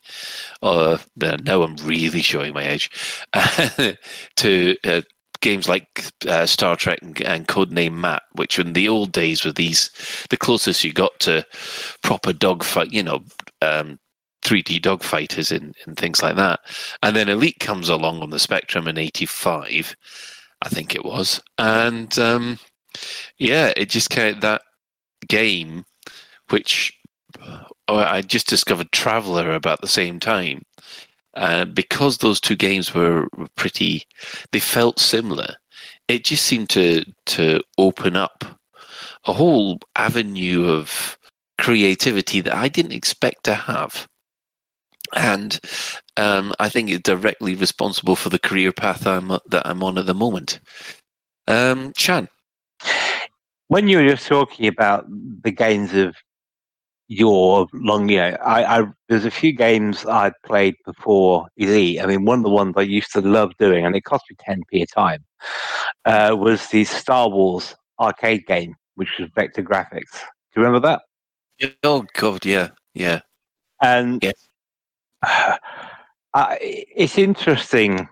Uh, 0.61 0.97
now 1.15 1.61
I'm 1.61 1.75
really 1.77 2.21
showing 2.21 2.53
my 2.53 2.67
age. 2.67 2.89
to 4.37 4.77
uh, 4.83 5.01
games 5.43 5.67
like 5.69 6.05
uh, 6.27 6.45
Star 6.45 6.75
Trek 6.75 6.99
and, 7.01 7.21
and 7.21 7.47
Codename 7.47 7.93
MAT, 7.93 8.23
which 8.31 8.57
in 8.57 8.73
the 8.73 8.89
old 8.89 9.11
days 9.11 9.45
were 9.45 9.51
these 9.51 9.91
the 10.29 10.37
closest 10.37 10.83
you 10.83 10.93
got 10.93 11.19
to 11.19 11.45
proper 12.01 12.33
dogfight, 12.33 12.91
you 12.91 13.03
know, 13.03 13.23
um, 13.61 13.99
3D 14.43 14.81
dogfighters 14.81 15.55
and, 15.55 15.75
and 15.85 15.97
things 15.97 16.23
like 16.23 16.35
that. 16.37 16.61
And 17.03 17.15
then 17.15 17.29
Elite 17.29 17.59
comes 17.59 17.89
along 17.89 18.21
on 18.21 18.31
the 18.31 18.39
spectrum 18.39 18.87
in 18.87 18.97
'85, 18.97 19.95
I 20.63 20.69
think 20.69 20.95
it 20.95 21.05
was, 21.05 21.41
and 21.57 22.17
um, 22.17 22.57
yeah, 23.37 23.73
it 23.75 23.89
just 23.89 24.09
kind 24.09 24.35
of 24.35 24.41
that 24.41 24.61
game, 25.23 25.85
which 26.49 26.93
oh, 27.87 27.97
I 27.97 28.21
just 28.21 28.47
discovered 28.47 28.91
Traveller 28.91 29.53
about 29.55 29.81
the 29.81 29.87
same 29.87 30.19
time. 30.19 30.63
uh, 31.35 31.65
because 31.65 32.17
those 32.17 32.39
two 32.39 32.55
games 32.55 32.93
were 32.93 33.27
pretty, 33.55 34.03
they 34.51 34.59
felt 34.59 34.99
similar. 34.99 35.55
It 36.07 36.25
just 36.25 36.45
seemed 36.45 36.69
to 36.71 37.05
to 37.27 37.61
open 37.77 38.15
up 38.15 38.43
a 39.25 39.33
whole 39.33 39.79
avenue 39.95 40.69
of 40.69 41.17
creativity 41.59 42.41
that 42.41 42.55
I 42.55 42.67
didn't 42.67 42.93
expect 42.93 43.45
to 43.45 43.55
have. 43.55 44.07
And 45.15 45.59
um, 46.17 46.53
I 46.59 46.69
think 46.69 46.89
it's 46.89 47.03
directly 47.03 47.55
responsible 47.55 48.15
for 48.15 48.29
the 48.29 48.39
career 48.39 48.71
path 48.71 49.05
I'm, 49.07 49.29
that 49.29 49.65
I'm 49.65 49.83
on 49.83 49.97
at 49.97 50.05
the 50.07 50.13
moment. 50.15 50.59
Um, 51.47 51.93
Shan. 51.97 52.29
When 53.67 53.87
you 53.87 53.97
were 53.97 54.07
just 54.07 54.27
talking 54.27 54.67
about 54.67 55.05
the 55.09 55.51
games 55.51 55.93
of 55.93 56.15
your 57.07 57.67
long, 57.73 58.09
you 58.09 58.17
know, 58.17 58.37
I, 58.43 58.79
I 58.79 58.85
there's 59.09 59.25
a 59.25 59.31
few 59.31 59.53
games 59.53 60.05
I'd 60.05 60.33
played 60.45 60.75
before 60.85 61.47
Elite. 61.57 62.01
I 62.01 62.05
mean, 62.05 62.25
one 62.25 62.39
of 62.39 62.43
the 62.43 62.49
ones 62.49 62.73
I 62.77 62.81
used 62.81 63.11
to 63.13 63.21
love 63.21 63.53
doing, 63.59 63.85
and 63.85 63.95
it 63.95 64.01
cost 64.01 64.25
me 64.29 64.37
10p 64.47 64.83
a 64.83 64.85
time, 64.85 65.23
uh, 66.05 66.35
was 66.37 66.67
the 66.67 66.83
Star 66.83 67.29
Wars 67.29 67.75
arcade 67.99 68.45
game, 68.45 68.75
which 68.95 69.17
was 69.19 69.29
Vector 69.35 69.63
Graphics. 69.63 70.11
Do 70.11 70.61
you 70.61 70.63
remember 70.63 70.87
that? 70.87 71.01
Oh 71.83 72.05
God, 72.13 72.45
yeah, 72.45 72.69
yeah. 72.93 73.21
And 73.81 74.23
uh, 75.25 75.57
it's 76.61 77.17
interesting, 77.17 78.07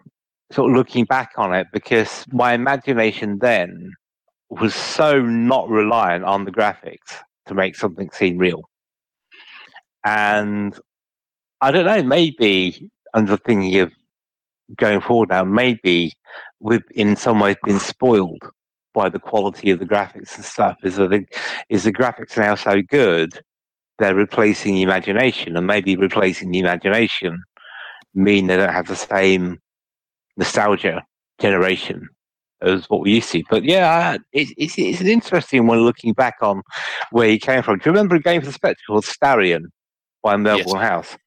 sort 0.52 0.72
of 0.72 0.78
looking 0.78 1.06
back 1.06 1.32
on 1.38 1.54
it, 1.54 1.68
because 1.74 2.26
my 2.32 2.54
imagination 2.54 3.40
then 3.40 3.94
was 4.52 4.76
so 4.76 5.22
not 5.22 5.70
reliant 5.70 6.26
on 6.26 6.44
the 6.44 6.52
graphics 6.52 7.16
to 7.48 7.54
make 7.54 7.76
something 7.76 8.12
seem 8.12 8.38
real. 8.38 8.62
And 10.06 10.78
I 11.62 11.72
don't 11.72 11.86
know, 11.86 12.04
maybe 12.04 12.90
I'm 13.14 13.28
just 13.28 13.44
thinking 13.44 13.80
of 13.80 13.92
going 14.76 15.00
forward 15.00 15.30
now, 15.30 15.46
maybe 15.46 16.14
we've 16.60 16.84
in 16.92 17.16
some 17.16 17.40
ways 17.40 17.56
been 17.64 17.80
spoiled 17.80 18.42
by 18.94 19.08
the 19.08 19.20
quality 19.20 19.72
of 19.72 19.80
the 19.80 19.86
graphics 19.86 20.36
and 20.36 20.44
stuff. 20.44 20.78
Is 20.84 20.98
the, 20.98 21.26
is 21.70 21.86
the 21.86 21.94
graphics 21.94 22.38
now 22.38 22.56
so 22.56 22.82
good 22.82 23.40
they're 24.00 24.16
replacing 24.16 24.76
the 24.76 24.82
imagination, 24.82 25.56
and 25.56 25.68
maybe 25.68 25.96
replacing 25.96 26.52
the 26.52 26.60
imagination 26.60 27.42
mean 28.14 28.48
they 28.48 28.58
don't 28.58 28.74
have 28.74 28.88
the 28.88 28.96
same 28.96 29.60
nostalgia 30.36 31.06
generation 31.40 32.10
as 32.62 32.90
what 32.90 33.02
we 33.02 33.16
used 33.16 33.32
to. 33.32 33.40
See. 33.40 33.46
But 33.50 33.64
yeah, 33.64 34.18
it's, 34.34 34.54
it's, 34.58 34.78
it's 34.78 35.02
an 35.02 35.08
interesting 35.08 35.68
one 35.68 35.80
looking 35.80 36.14
back 36.14 36.36
on 36.42 36.62
where 37.12 37.28
he 37.28 37.40
came 37.40 37.64
from. 37.64 37.80
Do 37.80 37.84
you 37.90 37.92
remember 37.92 38.16
a 38.16 38.20
game 38.22 38.42
for 38.42 38.48
the 38.48 38.54
Spectre 38.54 38.84
called 38.88 39.06
Starion 39.06 39.66
by 40.24 40.36
Melbourne 40.38 40.68
Yes. 40.68 40.82
House? 40.82 41.18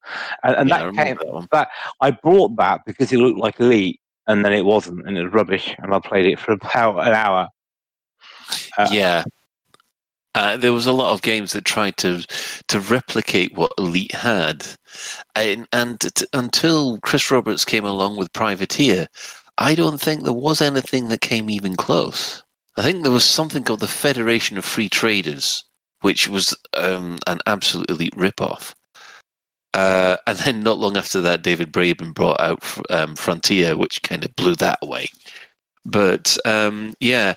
And, 0.43 0.55
and 0.55 0.69
Yeah, 0.69 0.79
that 0.79 0.85
remember 0.85 1.23
came, 1.23 1.33
that 1.33 1.49
that 1.51 1.67
I 2.01 2.11
brought 2.11 2.55
that 2.57 2.81
because 2.85 3.11
it 3.11 3.17
looked 3.17 3.39
like 3.39 3.59
Elite, 3.59 3.99
and 4.27 4.43
then 4.43 4.53
it 4.53 4.65
wasn't, 4.65 5.07
and 5.07 5.17
it 5.17 5.23
was 5.23 5.33
rubbish. 5.33 5.75
And 5.79 5.93
I 5.93 5.99
played 5.99 6.25
it 6.25 6.39
for 6.39 6.53
about 6.53 7.07
an 7.07 7.13
hour. 7.13 7.47
Uh, 8.77 8.87
yeah. 8.91 9.23
Uh, 10.33 10.57
there 10.57 10.73
was 10.73 10.85
a 10.85 10.91
lot 10.91 11.13
of 11.13 11.21
games 11.21 11.53
that 11.53 11.63
tried 11.63 11.95
to 11.95 12.21
to 12.67 12.79
replicate 12.81 13.53
what 13.55 13.71
Elite 13.77 14.13
had, 14.13 14.67
and, 15.33 15.65
and 15.71 16.01
t- 16.01 16.27
until 16.33 16.99
Chris 16.99 17.31
Roberts 17.31 17.63
came 17.63 17.85
along 17.85 18.17
with 18.17 18.33
Privateer, 18.33 19.07
I 19.57 19.75
don't 19.75 20.01
think 20.01 20.23
there 20.23 20.33
was 20.33 20.61
anything 20.61 21.07
that 21.09 21.21
came 21.21 21.49
even 21.49 21.75
close. 21.75 22.43
I 22.77 22.81
think 22.81 23.03
there 23.03 23.11
was 23.11 23.23
something 23.23 23.63
called 23.63 23.79
the 23.79 23.87
Federation 23.87 24.57
of 24.57 24.65
Free 24.65 24.89
Traders, 24.89 25.63
which 26.01 26.27
was 26.27 26.55
um, 26.73 27.19
an 27.27 27.39
absolute 27.45 27.89
elite 27.89 28.15
ripoff. 28.15 28.73
Uh, 29.73 30.17
and 30.27 30.37
then 30.39 30.63
not 30.63 30.77
long 30.77 30.97
after 30.97 31.21
that, 31.21 31.41
David 31.41 31.71
Braben 31.71 32.13
brought 32.13 32.39
out 32.39 32.63
um, 32.89 33.15
Frontier, 33.15 33.75
which 33.75 34.01
kind 34.03 34.23
of 34.23 34.35
blew 34.35 34.55
that 34.55 34.79
away. 34.81 35.07
But 35.85 36.37
um, 36.45 36.93
yeah, 36.99 37.35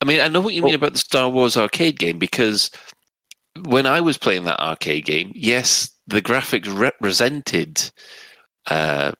I 0.00 0.04
mean, 0.04 0.20
I 0.20 0.28
know 0.28 0.40
what 0.40 0.54
you 0.54 0.62
mean 0.62 0.74
about 0.74 0.92
the 0.92 0.98
Star 0.98 1.28
Wars 1.28 1.56
arcade 1.56 1.98
game 1.98 2.18
because 2.18 2.70
when 3.64 3.86
I 3.86 4.00
was 4.00 4.18
playing 4.18 4.44
that 4.44 4.60
arcade 4.60 5.04
game, 5.04 5.32
yes, 5.34 5.90
the 6.06 6.22
graphics 6.22 6.72
represented 6.76 7.90
uh, 8.70 9.12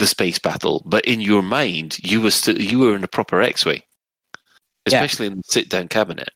the 0.00 0.06
space 0.06 0.38
battle, 0.38 0.82
but 0.86 1.04
in 1.04 1.20
your 1.20 1.42
mind, 1.42 1.98
you 2.02 2.20
were 2.20 2.32
still 2.32 2.60
you 2.60 2.80
were 2.80 2.96
in 2.96 3.04
a 3.04 3.08
proper 3.08 3.40
X-wing, 3.40 3.82
Yeah. 4.88 5.02
especially 5.04 5.26
in 5.26 5.36
the 5.36 5.42
sit-down 5.46 5.86
cabinet. 5.88 6.30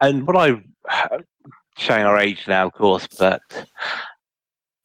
And 0.00 0.26
what 0.26 0.36
I 0.36 0.60
showing 1.78 2.04
our 2.04 2.18
age 2.18 2.48
now, 2.48 2.66
of 2.66 2.72
course, 2.72 3.06
but 3.18 3.40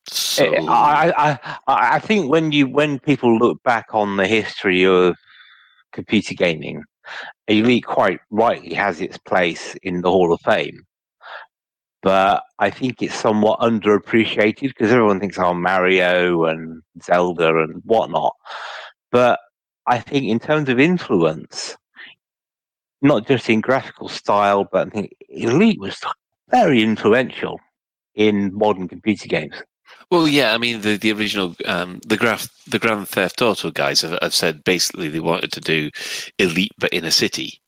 So 0.09 0.45
I, 0.67 1.11
I, 1.17 1.39
I, 1.67 1.95
I 1.95 1.99
think 1.99 2.29
when 2.29 2.51
you 2.51 2.67
when 2.67 2.99
people 2.99 3.37
look 3.37 3.61
back 3.63 3.87
on 3.93 4.17
the 4.17 4.27
history 4.27 4.85
of 4.85 5.15
computer 5.91 6.33
gaming, 6.33 6.83
Elite 7.47 7.85
quite 7.85 8.19
rightly 8.29 8.73
has 8.73 9.01
its 9.01 9.17
place 9.17 9.75
in 9.83 10.01
the 10.01 10.11
Hall 10.11 10.31
of 10.33 10.41
Fame. 10.41 10.85
But 12.03 12.43
I 12.59 12.69
think 12.69 13.01
it's 13.01 13.15
somewhat 13.15 13.59
underappreciated 13.59 14.69
because 14.69 14.91
everyone 14.91 15.19
thinks, 15.19 15.39
oh, 15.39 15.53
Mario 15.53 16.45
and 16.45 16.81
Zelda 17.03 17.57
and 17.63 17.81
whatnot. 17.85 18.35
But 19.11 19.39
I 19.87 19.99
think 19.99 20.25
in 20.25 20.39
terms 20.39 20.69
of 20.69 20.79
influence, 20.79 21.75
not 23.01 23.27
just 23.27 23.49
in 23.49 23.61
graphical 23.61 24.09
style, 24.09 24.67
but 24.71 24.87
I 24.87 24.89
think 24.89 25.15
Elite 25.29 25.79
was 25.79 25.99
very 26.49 26.83
influential 26.83 27.59
in 28.15 28.53
modern 28.53 28.87
computer 28.87 29.27
games. 29.27 29.55
Well, 30.09 30.27
yeah, 30.27 30.53
I 30.53 30.57
mean 30.57 30.81
the 30.81 30.97
the 30.97 31.11
original 31.11 31.55
um, 31.65 31.99
the 32.05 32.17
graph 32.17 32.49
the 32.65 32.79
Grand 32.79 33.07
Theft 33.09 33.41
Auto 33.41 33.71
guys 33.71 34.01
have, 34.01 34.17
have 34.21 34.33
said 34.33 34.63
basically 34.63 35.09
they 35.09 35.19
wanted 35.19 35.51
to 35.53 35.61
do 35.61 35.89
Elite 36.39 36.71
but 36.77 36.93
in 36.93 37.03
a 37.03 37.11
city, 37.11 37.61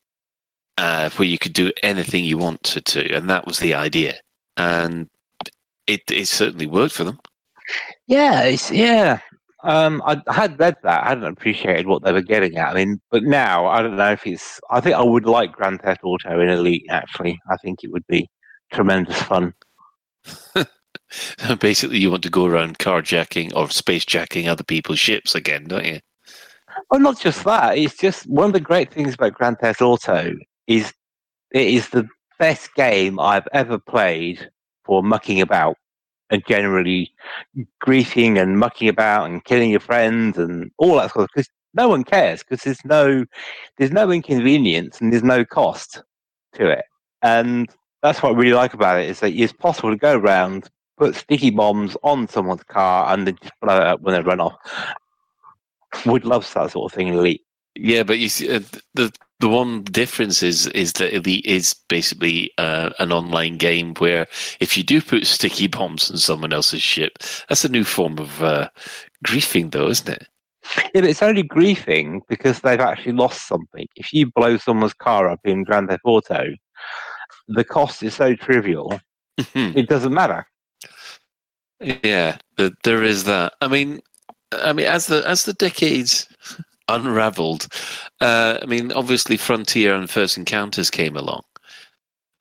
uh, 0.79 1.09
where 1.17 1.27
you 1.27 1.37
could 1.37 1.51
do 1.51 1.73
anything 1.83 2.23
you 2.23 2.37
wanted 2.37 2.85
to, 2.85 3.13
and 3.13 3.29
that 3.29 3.45
was 3.45 3.59
the 3.59 3.73
idea, 3.73 4.15
and 4.55 5.07
it 5.87 6.01
it 6.09 6.27
certainly 6.27 6.67
worked 6.67 6.93
for 6.93 7.03
them. 7.03 7.19
Yeah, 8.07 8.43
it's 8.43 8.71
yeah. 8.71 9.19
Um, 9.63 10.01
I, 10.05 10.21
had 10.31 10.57
read 10.57 10.77
that. 10.83 11.03
I 11.03 11.09
hadn't 11.09 11.25
appreciated 11.25 11.85
what 11.85 12.03
they 12.03 12.13
were 12.13 12.21
getting 12.21 12.55
at. 12.55 12.69
I 12.69 12.73
mean, 12.75 13.01
but 13.11 13.23
now 13.23 13.67
I 13.67 13.81
don't 13.81 13.97
know 13.97 14.13
if 14.13 14.25
it's. 14.25 14.61
I 14.71 14.79
think 14.79 14.95
I 14.95 15.03
would 15.03 15.25
like 15.25 15.51
Grand 15.51 15.81
Theft 15.81 15.99
Auto 16.03 16.39
in 16.39 16.47
Elite. 16.47 16.85
Actually, 16.89 17.37
I 17.51 17.57
think 17.57 17.83
it 17.83 17.91
would 17.91 18.07
be 18.07 18.29
tremendous 18.71 19.21
fun. 19.23 19.53
basically, 21.59 21.99
you 21.99 22.09
want 22.09 22.23
to 22.23 22.29
go 22.29 22.45
around 22.45 22.79
carjacking 22.79 23.53
or 23.53 23.69
space 23.69 24.05
jacking 24.05 24.47
other 24.47 24.63
people's 24.63 24.99
ships 24.99 25.35
again, 25.35 25.65
don't 25.65 25.85
you? 25.85 25.99
Well, 26.89 27.01
not 27.01 27.19
just 27.19 27.43
that. 27.43 27.77
It's 27.77 27.97
just 27.97 28.27
one 28.27 28.47
of 28.47 28.53
the 28.53 28.61
great 28.61 28.93
things 28.93 29.15
about 29.15 29.33
Grand 29.33 29.59
Theft 29.59 29.81
Auto 29.81 30.35
is 30.69 30.93
it 31.51 31.67
is 31.67 31.89
the 31.89 32.07
best 32.37 32.73
game 32.75 33.19
I've 33.19 33.47
ever 33.51 33.77
played 33.77 34.49
for 34.85 35.03
mucking 35.03 35.41
about 35.41 35.75
and 36.29 36.45
generally 36.47 37.11
greeting 37.81 38.37
and 38.37 38.59
mucking 38.59 38.87
about 38.87 39.29
and 39.29 39.43
killing 39.43 39.71
your 39.71 39.79
friends 39.79 40.37
and 40.37 40.71
all 40.77 40.95
that 40.95 41.11
sort 41.11 41.23
of 41.23 41.29
because 41.33 41.49
no 41.73 41.89
one 41.89 42.03
cares 42.03 42.43
because 42.43 42.63
there's 42.63 42.85
no 42.85 43.25
there's 43.77 43.91
no 43.91 44.11
inconvenience 44.11 45.01
and 45.01 45.11
there's 45.11 45.23
no 45.23 45.43
cost 45.43 46.03
to 46.53 46.69
it. 46.69 46.85
And 47.21 47.67
that's 48.01 48.23
what 48.23 48.33
I 48.33 48.37
really 48.37 48.53
like 48.53 48.73
about 48.73 49.01
it 49.01 49.09
is 49.09 49.19
that 49.19 49.33
it's 49.33 49.51
possible 49.51 49.89
to 49.89 49.97
go 49.97 50.17
around 50.17 50.69
put 50.97 51.15
sticky 51.15 51.49
bombs 51.49 51.97
on 52.03 52.27
someone's 52.27 52.63
car 52.63 53.11
and 53.11 53.25
then 53.25 53.37
just 53.41 53.53
blow 53.61 53.77
it 53.77 53.87
up 53.87 54.01
when 54.01 54.13
they 54.13 54.21
run 54.21 54.39
off. 54.39 54.55
Would 56.05 56.25
love 56.25 56.51
that 56.53 56.71
sort 56.71 56.91
of 56.91 56.95
thing 56.95 57.07
elite. 57.07 57.41
Yeah, 57.75 58.03
but 58.03 58.19
you 58.19 58.29
see, 58.29 58.53
uh, 58.53 58.59
the 58.93 59.11
the 59.39 59.49
one 59.49 59.83
difference 59.83 60.43
is 60.43 60.67
is 60.67 60.93
that 60.93 61.15
Elite 61.15 61.45
is 61.45 61.73
basically 61.87 62.51
uh, 62.57 62.89
an 62.99 63.11
online 63.11 63.57
game 63.57 63.93
where 63.95 64.27
if 64.59 64.77
you 64.77 64.83
do 64.83 65.01
put 65.01 65.25
sticky 65.25 65.67
bombs 65.67 66.11
on 66.11 66.17
someone 66.17 66.53
else's 66.53 66.81
ship, 66.81 67.19
that's 67.47 67.63
a 67.63 67.69
new 67.69 67.83
form 67.83 68.17
of 68.17 68.43
uh, 68.43 68.69
griefing, 69.25 69.71
though, 69.71 69.87
isn't 69.87 70.09
it? 70.09 70.27
Yeah, 70.77 71.01
but 71.01 71.05
it's 71.05 71.23
only 71.23 71.43
griefing 71.43 72.21
because 72.27 72.59
they've 72.59 72.79
actually 72.79 73.13
lost 73.13 73.47
something. 73.47 73.87
If 73.95 74.13
you 74.13 74.29
blow 74.29 74.57
someone's 74.57 74.93
car 74.93 75.29
up 75.29 75.39
in 75.45 75.63
Grand 75.63 75.89
Theft 75.89 76.01
Auto, 76.03 76.53
the 77.47 77.63
cost 77.63 78.03
is 78.03 78.15
so 78.15 78.35
trivial, 78.35 78.99
it 79.55 79.87
doesn't 79.87 80.13
matter. 80.13 80.45
Yeah, 81.79 82.37
th- 82.57 82.73
there 82.83 83.03
is 83.03 83.23
that. 83.23 83.53
I 83.61 83.69
mean, 83.69 84.01
I 84.51 84.73
mean, 84.73 84.85
as 84.85 85.07
the 85.07 85.23
as 85.27 85.45
the 85.45 85.53
decades 85.53 86.27
unravelled, 86.89 87.67
uh, 88.21 88.59
I 88.61 88.65
mean, 88.65 88.91
obviously, 88.91 89.37
Frontier 89.37 89.95
and 89.95 90.09
First 90.09 90.37
Encounters 90.37 90.89
came 90.89 91.15
along. 91.15 91.43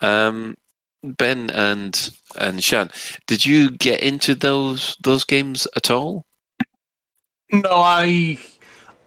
Um, 0.01 0.57
ben 1.03 1.51
and 1.51 2.11
and 2.39 2.63
Shan, 2.63 2.91
did 3.27 3.45
you 3.45 3.71
get 3.71 4.01
into 4.03 4.35
those 4.35 4.97
those 5.03 5.25
games 5.25 5.67
at 5.77 5.91
all? 5.91 6.25
No, 7.53 7.71
I 7.71 8.39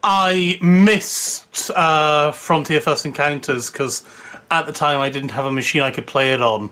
I 0.03 0.57
missed 0.61 1.71
uh, 1.71 2.31
Frontier 2.31 2.81
First 2.81 3.05
Encounters 3.05 3.69
because 3.69 4.03
at 4.49 4.65
the 4.65 4.73
time 4.73 4.99
I 4.99 5.09
didn't 5.09 5.31
have 5.31 5.45
a 5.45 5.51
machine 5.51 5.81
I 5.81 5.91
could 5.91 6.07
play 6.07 6.33
it 6.33 6.41
on. 6.41 6.69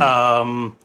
Um, 0.00 0.76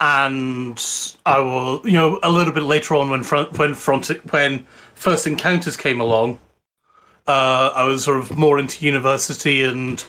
and 0.00 0.82
I 1.26 1.38
will, 1.38 1.80
you 1.84 1.92
know, 1.92 2.18
a 2.22 2.30
little 2.30 2.52
bit 2.52 2.62
later 2.62 2.94
on 2.94 3.10
when 3.10 3.22
front 3.22 3.56
when 3.58 3.74
front 3.74 4.08
when 4.32 4.66
first 4.94 5.26
encounters 5.26 5.76
came 5.76 6.00
along, 6.00 6.38
uh, 7.26 7.72
I 7.74 7.84
was 7.84 8.04
sort 8.04 8.18
of 8.18 8.36
more 8.36 8.58
into 8.58 8.84
university 8.84 9.62
and 9.64 10.04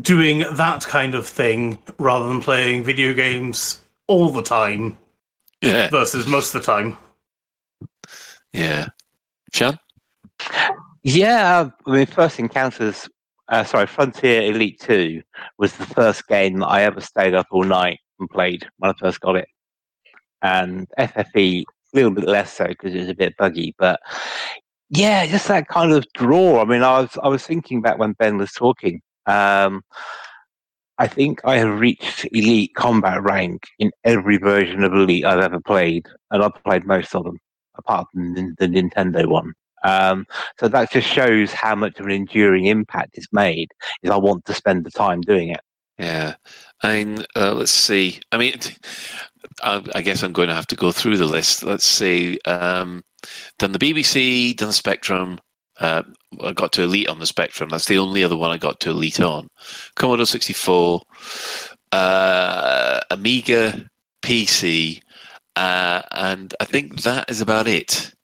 doing 0.00 0.44
that 0.54 0.82
kind 0.82 1.14
of 1.14 1.26
thing 1.26 1.78
rather 1.98 2.28
than 2.28 2.40
playing 2.40 2.84
video 2.84 3.12
games 3.12 3.80
all 4.06 4.30
the 4.30 4.42
time. 4.42 4.96
Yeah. 5.62 5.90
Versus 5.90 6.26
most 6.26 6.54
of 6.54 6.62
the 6.62 6.66
time. 6.66 6.96
Yeah. 8.52 8.88
Sean? 9.52 9.78
Yeah, 11.02 11.70
I 11.86 11.90
mean, 11.90 12.06
First 12.06 12.38
Encounters, 12.38 13.08
uh, 13.48 13.64
sorry, 13.64 13.86
Frontier 13.86 14.42
Elite 14.42 14.80
2 14.80 15.22
was 15.58 15.72
the 15.74 15.86
first 15.86 16.26
game 16.28 16.58
that 16.58 16.66
I 16.66 16.82
ever 16.82 17.00
stayed 17.00 17.34
up 17.34 17.46
all 17.50 17.64
night 17.64 18.00
and 18.18 18.28
played 18.28 18.66
when 18.78 18.90
I 18.90 18.94
first 18.98 19.20
got 19.20 19.36
it. 19.36 19.48
And 20.42 20.86
FFE, 20.98 21.62
a 21.62 21.96
little 21.96 22.10
bit 22.10 22.24
less 22.24 22.52
so 22.52 22.66
because 22.66 22.94
it 22.94 23.00
was 23.00 23.08
a 23.08 23.14
bit 23.14 23.36
buggy, 23.36 23.74
but 23.78 24.00
yeah, 24.90 25.26
just 25.26 25.48
that 25.48 25.68
kind 25.68 25.92
of 25.92 26.04
draw. 26.14 26.60
I 26.60 26.64
mean, 26.64 26.82
I 26.82 27.00
was 27.00 27.16
I 27.22 27.28
was 27.28 27.44
thinking 27.44 27.80
back 27.80 27.98
when 27.98 28.12
Ben 28.12 28.36
was 28.36 28.52
talking. 28.52 29.00
Um, 29.26 29.82
I 30.98 31.06
think 31.06 31.40
I 31.44 31.56
have 31.56 31.80
reached 31.80 32.26
elite 32.32 32.74
combat 32.74 33.22
rank 33.22 33.62
in 33.78 33.90
every 34.04 34.36
version 34.36 34.84
of 34.84 34.92
Elite 34.92 35.24
I've 35.24 35.40
ever 35.40 35.60
played, 35.60 36.06
and 36.30 36.42
I've 36.42 36.62
played 36.62 36.84
most 36.84 37.14
of 37.14 37.24
them, 37.24 37.38
apart 37.76 38.06
from 38.12 38.34
the, 38.34 38.68
Nintendo 38.68 39.26
one. 39.26 39.54
Um, 39.82 40.26
so 40.58 40.68
that 40.68 40.90
just 40.90 41.08
shows 41.08 41.52
how 41.52 41.74
much 41.74 41.98
of 41.98 42.04
an 42.06 42.12
enduring 42.12 42.66
impact 42.66 43.12
it's 43.14 43.32
made. 43.32 43.70
Is 44.02 44.10
I 44.10 44.18
want 44.18 44.44
to 44.44 44.52
spend 44.52 44.84
the 44.84 44.90
time 44.90 45.22
doing 45.22 45.48
it. 45.48 45.60
Yeah. 45.98 46.34
I 46.82 46.96
mean, 46.96 47.24
uh, 47.36 47.54
let's 47.54 47.72
see. 47.72 48.20
I 48.32 48.36
mean, 48.36 48.54
I, 49.62 49.82
I, 49.94 50.02
guess 50.02 50.22
I'm 50.22 50.32
going 50.32 50.48
to 50.48 50.54
have 50.54 50.66
to 50.68 50.76
go 50.76 50.92
through 50.92 51.16
the 51.16 51.26
list. 51.26 51.62
Let's 51.62 51.84
see. 51.84 52.38
Um, 52.44 53.02
done 53.58 53.72
the 53.72 53.78
BBC, 53.78 54.56
done 54.56 54.68
the 54.68 54.74
Spectrum. 54.74 55.38
Uh, 55.78 56.02
I 56.42 56.52
got 56.52 56.72
to 56.72 56.82
Elite 56.82 57.08
on 57.08 57.18
the 57.18 57.26
Spectrum. 57.26 57.70
That's 57.70 57.86
the 57.86 57.98
only 57.98 58.22
other 58.22 58.36
one 58.36 58.50
I 58.50 58.58
got 58.58 58.80
to 58.80 58.90
Elite 58.90 59.20
on. 59.20 59.48
Commodore 59.96 60.26
64, 60.26 61.02
uh, 61.92 63.00
Amiga, 63.10 63.88
PC, 64.22 65.00
uh, 65.56 66.02
and 66.12 66.54
I 66.60 66.64
think 66.64 67.02
that 67.02 67.30
is 67.30 67.40
about 67.40 67.66
it 67.66 68.14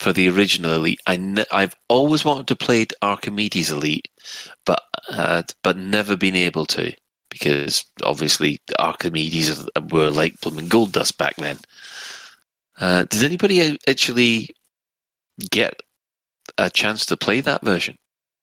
for 0.00 0.12
the 0.12 0.28
original 0.28 0.74
Elite. 0.74 1.00
I 1.06 1.16
ne- 1.16 1.44
I've 1.52 1.74
always 1.88 2.24
wanted 2.24 2.48
to 2.48 2.56
play 2.56 2.86
Archimedes 3.02 3.70
Elite, 3.70 4.08
but 4.64 4.82
uh, 5.10 5.42
but 5.62 5.76
never 5.76 6.16
been 6.16 6.36
able 6.36 6.66
to 6.66 6.92
because 7.30 7.84
obviously 8.02 8.60
Archimedes 8.78 9.66
were 9.90 10.10
like 10.10 10.38
blooming 10.40 10.68
gold 10.68 10.92
dust 10.92 11.16
back 11.18 11.36
then. 11.36 11.58
Uh, 12.80 13.04
did 13.04 13.22
anybody 13.22 13.78
actually 13.86 14.48
get 15.50 15.74
a 16.58 16.70
chance 16.70 17.06
to 17.06 17.16
play 17.16 17.40
that 17.40 17.62
version? 17.62 17.96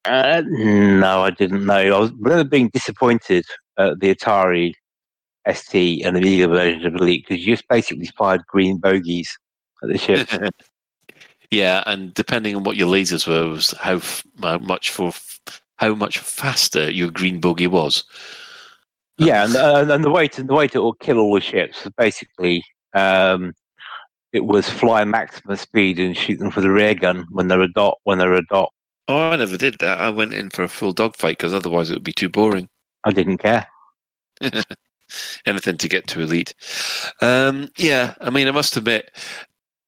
Uh, 0.05 0.41
no, 0.45 1.23
I 1.23 1.31
didn't 1.31 1.65
know. 1.65 1.75
I 1.75 1.99
was 1.99 2.11
really 2.19 2.43
being 2.43 2.69
disappointed 2.69 3.45
at 3.77 3.99
the 3.99 4.15
Atari 4.15 4.73
ST 5.51 6.05
and 6.05 6.15
the 6.15 6.21
Amiga 6.21 6.47
version 6.47 6.85
of 6.85 6.95
Elite 6.95 7.25
because 7.27 7.45
you 7.45 7.53
just 7.53 7.67
basically 7.67 8.09
fired 8.17 8.45
green 8.47 8.77
bogies 8.77 9.29
at 9.83 9.89
the 9.89 9.97
ship. 9.97 10.29
yeah, 11.51 11.83
and 11.85 12.13
depending 12.13 12.55
on 12.55 12.63
what 12.63 12.77
your 12.77 12.87
lasers 12.87 13.27
were, 13.27 13.49
was 13.49 13.71
how 13.71 13.95
f- 13.95 14.23
much 14.37 14.91
for 14.91 15.11
how 15.77 15.95
much 15.95 16.19
faster 16.19 16.89
your 16.89 17.09
green 17.09 17.39
bogey 17.39 17.67
was. 17.67 18.03
Yeah, 19.17 19.45
and, 19.45 19.55
uh, 19.55 19.93
and 19.93 20.03
the 20.03 20.09
way 20.09 20.27
to 20.29 20.43
the 20.43 20.53
way 20.53 20.67
to 20.69 20.93
kill 21.01 21.19
all 21.19 21.33
the 21.33 21.41
ships 21.41 21.83
was 21.83 21.93
basically 21.97 22.63
um, 22.93 23.53
it 24.33 24.45
was 24.45 24.69
fly 24.69 25.03
maximum 25.03 25.55
speed 25.57 25.99
and 25.99 26.15
shoot 26.15 26.39
them 26.39 26.51
for 26.51 26.61
the 26.61 26.71
rear 26.71 26.93
gun 26.93 27.25
when 27.31 27.47
they're 27.47 27.61
a 27.61 27.71
dot. 27.71 27.97
When 28.03 28.17
they're 28.17 28.33
a 28.33 28.45
dot. 28.45 28.71
Oh, 29.07 29.31
I 29.31 29.35
never 29.37 29.57
did 29.57 29.77
that. 29.79 29.99
I 29.99 30.09
went 30.09 30.33
in 30.33 30.49
for 30.49 30.63
a 30.63 30.69
full 30.69 30.93
dogfight 30.93 31.37
because 31.37 31.53
otherwise 31.53 31.89
it 31.89 31.95
would 31.95 32.03
be 32.03 32.13
too 32.13 32.29
boring. 32.29 32.69
I 33.03 33.11
didn't 33.11 33.39
care. 33.39 33.67
Anything 35.45 35.77
to 35.77 35.89
get 35.89 36.07
to 36.07 36.21
elite. 36.21 36.53
Um, 37.21 37.69
yeah, 37.77 38.13
I 38.21 38.29
mean, 38.29 38.47
I 38.47 38.51
must 38.51 38.77
admit, 38.77 39.09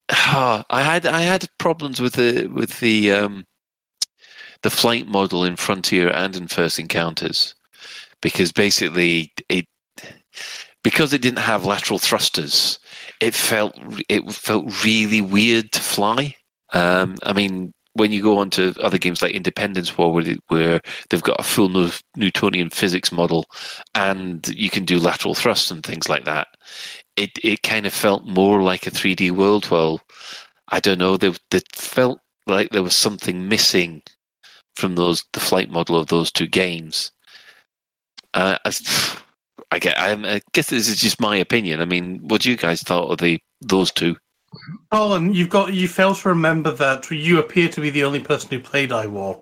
oh, 0.09 0.63
I 0.69 0.81
had 0.81 1.05
I 1.05 1.21
had 1.21 1.47
problems 1.59 2.01
with 2.01 2.13
the 2.13 2.47
with 2.47 2.79
the 2.79 3.11
um, 3.11 3.45
the 4.63 4.71
flight 4.71 5.07
model 5.07 5.43
in 5.43 5.55
Frontier 5.55 6.09
and 6.09 6.35
in 6.35 6.47
First 6.47 6.79
Encounters 6.79 7.53
because 8.21 8.51
basically 8.51 9.33
it 9.49 9.65
because 10.83 11.13
it 11.13 11.21
didn't 11.21 11.39
have 11.39 11.65
lateral 11.65 11.99
thrusters, 11.99 12.79
it 13.21 13.35
felt 13.35 13.77
it 14.09 14.29
felt 14.33 14.83
really 14.83 15.21
weird 15.21 15.71
to 15.71 15.79
fly. 15.79 16.35
Um, 16.73 17.17
I 17.23 17.33
mean, 17.33 17.73
when 17.93 18.11
you 18.11 18.21
go 18.21 18.39
on 18.39 18.49
to 18.51 18.73
other 18.81 18.97
games 18.97 19.21
like 19.21 19.33
Independence 19.33 19.97
War, 19.97 20.11
where, 20.11 20.35
where 20.47 20.81
they've 21.09 21.21
got 21.21 21.39
a 21.39 21.43
full 21.43 21.69
Newtonian 22.15 22.69
physics 22.69 23.11
model 23.11 23.45
and 23.95 24.47
you 24.49 24.69
can 24.69 24.85
do 24.85 24.99
lateral 24.99 25.35
thrust 25.35 25.71
and 25.71 25.83
things 25.83 26.09
like 26.09 26.25
that, 26.25 26.47
it 27.15 27.31
it 27.43 27.61
kind 27.63 27.85
of 27.85 27.93
felt 27.93 28.25
more 28.25 28.63
like 28.63 28.87
a 28.87 28.91
3D 28.91 29.31
world. 29.31 29.69
Well, 29.69 30.01
I 30.69 30.79
don't 30.79 30.99
know, 30.99 31.15
they, 31.17 31.33
they 31.51 31.61
felt 31.75 32.19
like 32.47 32.71
there 32.71 32.83
was 32.83 32.95
something 32.95 33.47
missing 33.47 34.01
from 34.75 34.95
those 34.95 35.23
the 35.33 35.39
flight 35.39 35.69
model 35.69 35.97
of 35.97 36.07
those 36.07 36.31
two 36.31 36.47
games. 36.47 37.11
Uh, 38.33 38.57
I, 38.65 38.71
get, 39.79 39.97
I, 39.97 40.41
guess 40.53 40.69
this 40.69 40.87
is 40.87 40.99
just 40.99 41.21
my 41.21 41.35
opinion. 41.35 41.81
I 41.81 41.85
mean, 41.85 42.19
what 42.27 42.41
do 42.41 42.49
you 42.49 42.57
guys 42.57 42.81
thought 42.81 43.09
of 43.09 43.19
the 43.19 43.39
those 43.61 43.91
two? 43.91 44.15
Colin, 44.91 45.33
you've 45.33 45.49
got 45.49 45.73
you 45.73 45.87
fail 45.87 46.13
to 46.13 46.29
remember 46.29 46.71
that 46.71 47.09
you 47.09 47.39
appear 47.39 47.69
to 47.69 47.81
be 47.81 47.89
the 47.89 48.03
only 48.03 48.19
person 48.19 48.49
who 48.49 48.59
played 48.59 48.89
iWar. 48.89 49.41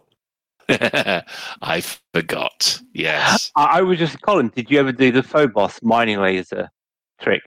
I 1.62 1.82
forgot. 2.14 2.80
Yes, 2.94 3.52
I, 3.56 3.80
I 3.80 3.82
was 3.82 3.98
just 3.98 4.22
Colin. 4.22 4.50
Did 4.50 4.70
you 4.70 4.80
ever 4.80 4.92
do 4.92 5.12
the 5.12 5.24
Phobos 5.24 5.82
mining 5.82 6.20
laser 6.20 6.70
trick? 7.20 7.42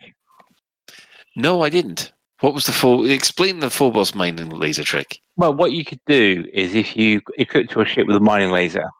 No, 1.36 1.62
I 1.62 1.70
didn't. 1.70 2.12
What 2.40 2.54
was 2.54 2.66
the 2.66 2.72
full? 2.72 3.08
Explain 3.08 3.60
the 3.60 3.70
Phobos 3.70 4.16
mining 4.16 4.50
laser 4.50 4.82
trick. 4.82 5.20
Well, 5.36 5.54
what 5.54 5.70
you 5.70 5.84
could 5.84 6.00
do 6.06 6.44
is 6.52 6.74
if 6.74 6.96
you 6.96 7.20
equipped 7.38 7.76
your 7.76 7.86
ship 7.86 8.08
with 8.08 8.16
a 8.16 8.20
mining 8.20 8.50
laser, 8.50 8.90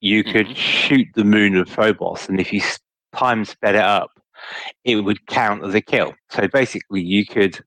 you 0.00 0.24
could 0.24 0.46
mm-hmm. 0.46 0.54
shoot 0.54 1.06
the 1.14 1.24
moon 1.24 1.56
of 1.56 1.68
Phobos, 1.68 2.28
and 2.28 2.40
if 2.40 2.52
you 2.52 2.60
time 3.14 3.44
sped 3.44 3.74
it 3.74 3.80
up, 3.80 4.10
it 4.84 4.96
would 4.96 5.26
count 5.26 5.64
as 5.64 5.74
a 5.74 5.80
kill. 5.80 6.14
So 6.30 6.48
basically, 6.48 7.02
you 7.02 7.26
could 7.26 7.60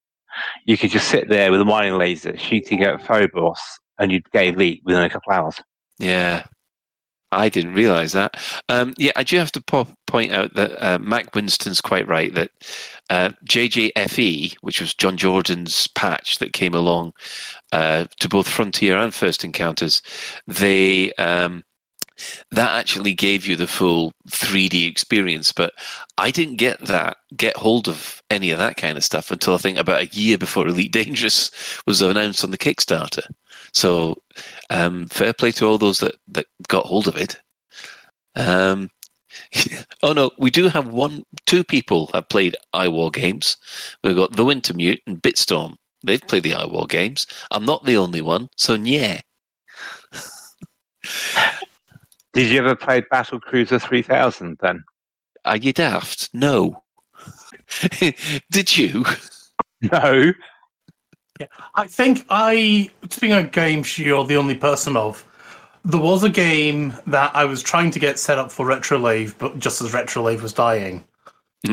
you 0.66 0.78
could 0.78 0.92
just 0.92 1.10
sit 1.10 1.30
there 1.30 1.52
with 1.52 1.62
a 1.62 1.66
mining 1.66 1.98
laser 1.98 2.38
shooting 2.38 2.84
at 2.84 3.06
Phobos, 3.06 3.60
and 4.00 4.12
you'd 4.12 4.30
get 4.32 4.48
elite 4.48 4.82
within 4.86 5.04
a 5.04 5.10
couple 5.10 5.34
hours. 5.34 5.62
Yeah, 6.00 6.46
I 7.32 7.50
didn't 7.50 7.74
realize 7.74 8.12
that. 8.14 8.36
Um, 8.68 8.94
yeah, 8.98 9.12
I 9.16 9.24
do 9.24 9.38
have 9.38 9.52
to 9.54 9.86
point 10.08 10.32
out 10.32 10.54
that 10.56 10.84
uh, 10.84 11.00
Mac 11.00 11.34
Winston's 11.34 11.80
quite 11.80 12.08
right 12.08 12.34
that 12.34 12.52
uh, 13.10 13.30
JJFE, 13.48 14.56
which 14.62 14.82
was 14.82 14.94
John 14.94 15.18
Jordan's 15.18 15.88
patch 15.88 16.40
that 16.40 16.54
came 16.54 16.74
along 16.74 17.14
uh, 17.72 18.06
to 18.20 18.28
both 18.28 18.48
Frontier 18.48 18.98
and 18.98 19.14
First 19.14 19.44
Encounters, 19.44 20.02
they 20.48 21.14
um, 21.14 21.64
that 22.52 22.78
actually 22.78 23.14
gave 23.14 23.46
you 23.46 23.56
the 23.56 23.68
full 23.68 24.14
3D 24.30 24.88
experience. 24.88 25.52
But 25.52 25.74
I 26.18 26.32
didn't 26.32 26.58
get 26.58 26.80
that, 26.86 27.18
get 27.36 27.56
hold 27.58 27.88
of 27.88 28.22
any 28.30 28.52
of 28.52 28.60
that 28.60 28.78
kind 28.78 28.98
of 28.98 29.04
stuff 29.04 29.32
until 29.32 29.54
I 29.54 29.58
think 29.58 29.78
about 29.78 30.02
a 30.02 30.08
year 30.08 30.38
before 30.38 30.68
Elite 30.70 30.92
Dangerous 30.92 31.52
was 31.86 32.02
announced 32.02 32.44
on 32.44 32.52
the 32.52 32.58
Kickstarter. 32.58 33.28
So 33.74 34.18
um, 34.70 35.08
fair 35.08 35.34
play 35.34 35.52
to 35.54 35.66
all 35.66 35.78
those 35.78 36.00
that, 36.00 36.16
that 36.30 36.48
got 36.68 36.86
hold 36.86 37.08
of 37.08 37.16
it. 37.18 37.40
Um, 38.36 38.90
oh 40.04 40.14
no, 40.14 40.32
we 40.38 40.52
do 40.52 40.68
have 40.68 40.88
one, 40.88 41.24
two 41.46 41.64
people 41.64 42.10
have 42.14 42.30
played 42.30 42.56
iWar 42.74 43.14
games. 43.14 43.58
We've 44.04 44.16
got 44.16 44.36
the 44.36 44.46
Wintermute 44.46 45.00
and 45.08 45.22
Bitstorm. 45.22 45.76
They've 46.04 46.22
played 46.22 46.44
the 46.44 46.52
iWar 46.52 46.90
games. 46.90 47.28
I'm 47.52 47.66
not 47.66 47.86
the 47.86 47.98
only 47.98 48.22
one, 48.22 48.50
so 48.58 48.74
yeah. 48.74 49.22
Did 52.34 52.50
you 52.50 52.60
ever 52.60 52.76
play 52.76 53.02
Battle 53.02 53.40
Cruiser 53.40 53.80
3000 53.80 54.58
then? 54.62 54.84
Are 55.46 55.58
you 55.58 55.74
daft? 55.74 56.30
No. 56.34 56.84
Did 58.52 58.78
you? 58.78 59.06
No. 59.92 60.32
Yeah, 61.40 61.48
I 61.74 61.88
think 61.88 62.24
I, 62.30 62.92
speaking 63.10 63.36
of 63.36 63.52
games 63.52 63.98
you're 63.98 64.26
the 64.26 64.38
only 64.38 64.54
person 64.54 64.96
of, 64.96 65.26
there 65.84 66.00
was 66.00 66.24
a 66.24 66.30
game 66.30 66.94
that 67.08 67.36
I 67.36 67.46
was 67.46 67.64
trying 67.64 67.90
to 67.90 68.00
get 68.00 68.20
set 68.20 68.38
up 68.38 68.52
for 68.52 68.68
Retrolave, 68.68 69.34
but 69.40 69.58
just 69.58 69.82
as 69.82 69.92
Retrolave 69.92 70.42
was 70.42 70.54
dying. 70.54 71.04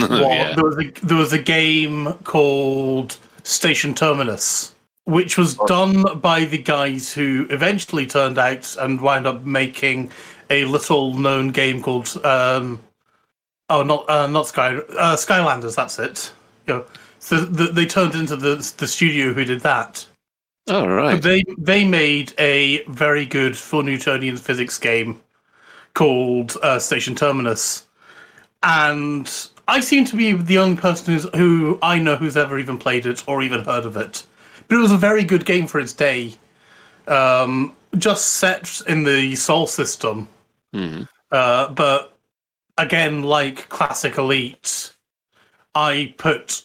Oh, 0.00 0.20
yeah. 0.30 0.54
there, 0.54 0.64
was 0.64 0.78
a, 0.78 0.90
there 1.06 1.16
was 1.18 1.32
a 1.34 1.38
game 1.38 2.14
called 2.24 3.18
Station 3.42 3.94
Terminus, 3.94 4.74
which 5.04 5.36
was 5.36 5.56
done 5.66 6.18
by 6.20 6.46
the 6.46 6.58
guys 6.58 7.12
who 7.12 7.46
eventually 7.50 8.06
turned 8.06 8.38
out 8.38 8.74
and 8.80 9.00
wound 9.00 9.26
up 9.26 9.44
making 9.44 10.10
a 10.50 10.64
little 10.64 11.14
known 11.14 11.50
game 11.50 11.82
called 11.82 12.08
um, 12.24 12.80
oh 13.68 13.82
not 13.82 14.08
uh, 14.08 14.26
not 14.26 14.46
Sky 14.46 14.76
uh, 14.76 15.16
Skylanders. 15.16 15.76
That's 15.76 15.98
it. 15.98 16.32
You 16.66 16.74
know, 16.74 16.84
so 17.18 17.46
th- 17.46 17.70
they 17.70 17.86
turned 17.86 18.14
into 18.14 18.36
the 18.36 18.56
the 18.76 18.86
studio 18.86 19.32
who 19.32 19.44
did 19.44 19.60
that. 19.60 20.06
Oh 20.68 20.86
right. 20.86 21.20
They 21.20 21.44
they 21.56 21.84
made 21.84 22.34
a 22.38 22.84
very 22.84 23.24
good 23.24 23.56
for 23.56 23.82
Newtonian 23.82 24.36
physics 24.36 24.78
game 24.78 25.20
called 25.94 26.56
uh, 26.62 26.78
Station 26.78 27.14
Terminus, 27.14 27.86
and 28.62 29.30
I 29.66 29.80
seem 29.80 30.04
to 30.06 30.16
be 30.16 30.32
the 30.32 30.58
only 30.58 30.76
person 30.76 31.12
who's, 31.12 31.24
who 31.34 31.78
I 31.82 31.98
know 31.98 32.16
who's 32.16 32.36
ever 32.36 32.58
even 32.58 32.78
played 32.78 33.06
it 33.06 33.22
or 33.26 33.42
even 33.42 33.64
heard 33.64 33.84
of 33.84 33.96
it. 33.96 34.24
But 34.66 34.76
it 34.76 34.80
was 34.80 34.92
a 34.92 34.96
very 34.96 35.24
good 35.24 35.44
game 35.44 35.66
for 35.66 35.80
its 35.80 35.92
day. 35.92 36.34
Um, 37.06 37.74
just 37.96 38.34
set 38.34 38.82
in 38.86 39.04
the 39.04 39.34
Sol 39.36 39.66
system, 39.66 40.28
Hmm. 40.72 41.02
uh, 41.30 41.68
but 41.70 42.18
again, 42.76 43.22
like 43.22 43.68
classic 43.68 44.18
Elite, 44.18 44.94
I 45.74 46.14
put 46.18 46.64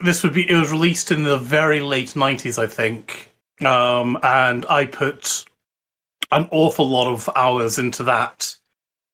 this 0.00 0.22
would 0.22 0.32
be 0.32 0.48
it 0.50 0.56
was 0.56 0.72
released 0.72 1.10
in 1.10 1.22
the 1.22 1.38
very 1.38 1.80
late 1.80 2.10
'90s, 2.10 2.58
I 2.58 2.66
think, 2.66 3.32
um, 3.64 4.18
and 4.22 4.66
I 4.68 4.86
put 4.86 5.44
an 6.32 6.48
awful 6.50 6.88
lot 6.88 7.12
of 7.12 7.28
hours 7.36 7.78
into 7.78 8.02
that 8.04 8.56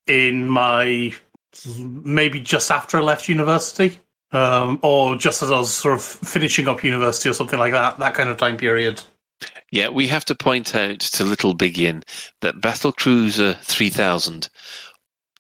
in 0.06 0.48
my 0.48 1.12
maybe 1.76 2.40
just 2.40 2.70
after 2.70 2.98
I 2.98 3.00
left 3.00 3.28
university, 3.28 3.98
um, 4.32 4.78
or 4.82 5.16
just 5.16 5.42
as 5.42 5.50
I 5.50 5.58
was 5.58 5.72
sort 5.72 5.94
of 5.94 6.02
finishing 6.02 6.68
up 6.68 6.84
university 6.84 7.28
or 7.28 7.34
something 7.34 7.58
like 7.58 7.72
that. 7.72 7.98
That 7.98 8.14
kind 8.14 8.28
of 8.28 8.36
time 8.36 8.56
period. 8.56 9.02
Yeah, 9.70 9.88
we 9.88 10.08
have 10.08 10.24
to 10.26 10.34
point 10.34 10.74
out 10.74 11.00
to 11.00 11.24
Little 11.24 11.54
Biggin 11.54 12.02
that 12.40 12.60
Battle 12.60 12.92
Cruiser 12.92 13.54
3000 13.62 14.48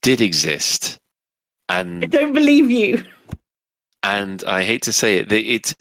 did 0.02 0.20
exist, 0.20 0.98
And 1.68 2.04
I 2.04 2.06
don't 2.06 2.32
believe 2.32 2.70
you. 2.70 3.04
and 4.02 4.44
I 4.44 4.62
hate 4.62 4.82
to 4.82 4.92
say 4.92 5.18
it, 5.18 5.32
it 5.32 5.74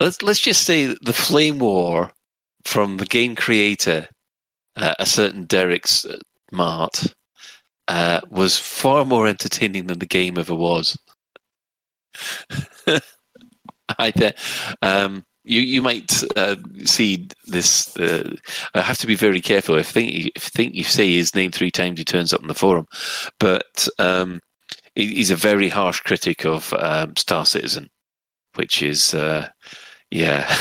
let's 0.00 0.22
let's 0.22 0.40
just 0.40 0.62
say 0.64 0.94
the 1.02 1.12
flame 1.12 1.58
war 1.58 2.12
from 2.64 2.98
the 2.98 3.06
game 3.06 3.34
creator, 3.34 4.06
uh, 4.76 4.94
a 4.98 5.06
certain 5.06 5.44
Derek 5.44 5.86
Smart, 5.86 7.14
uh, 7.88 8.20
was 8.30 8.58
far 8.58 9.04
more 9.04 9.26
entertaining 9.26 9.86
than 9.86 9.98
the 9.98 10.06
game 10.06 10.38
ever 10.38 10.54
was. 10.54 10.96
I 13.98 14.10
th- 14.10 14.34
um, 14.82 15.24
you 15.46 15.60
you 15.60 15.80
might 15.80 16.22
uh, 16.36 16.56
see 16.84 17.28
this. 17.46 17.96
Uh, 17.96 18.34
I 18.74 18.80
have 18.82 18.98
to 18.98 19.06
be 19.06 19.14
very 19.14 19.40
careful. 19.40 19.76
If 19.76 19.88
think 19.90 20.30
if 20.34 20.42
think 20.42 20.74
you 20.74 20.84
say 20.84 21.12
his 21.14 21.34
name 21.34 21.52
three 21.52 21.70
times, 21.70 21.98
he 21.98 22.04
turns 22.04 22.32
up 22.32 22.42
in 22.42 22.48
the 22.48 22.54
forum. 22.54 22.86
But 23.38 23.88
um, 23.98 24.40
he- 24.94 25.14
he's 25.14 25.30
a 25.30 25.36
very 25.36 25.68
harsh 25.68 26.00
critic 26.00 26.44
of 26.44 26.72
um, 26.74 27.14
Star 27.16 27.46
Citizen, 27.46 27.88
which 28.56 28.82
is 28.82 29.14
uh, 29.14 29.48
yeah. 30.10 30.52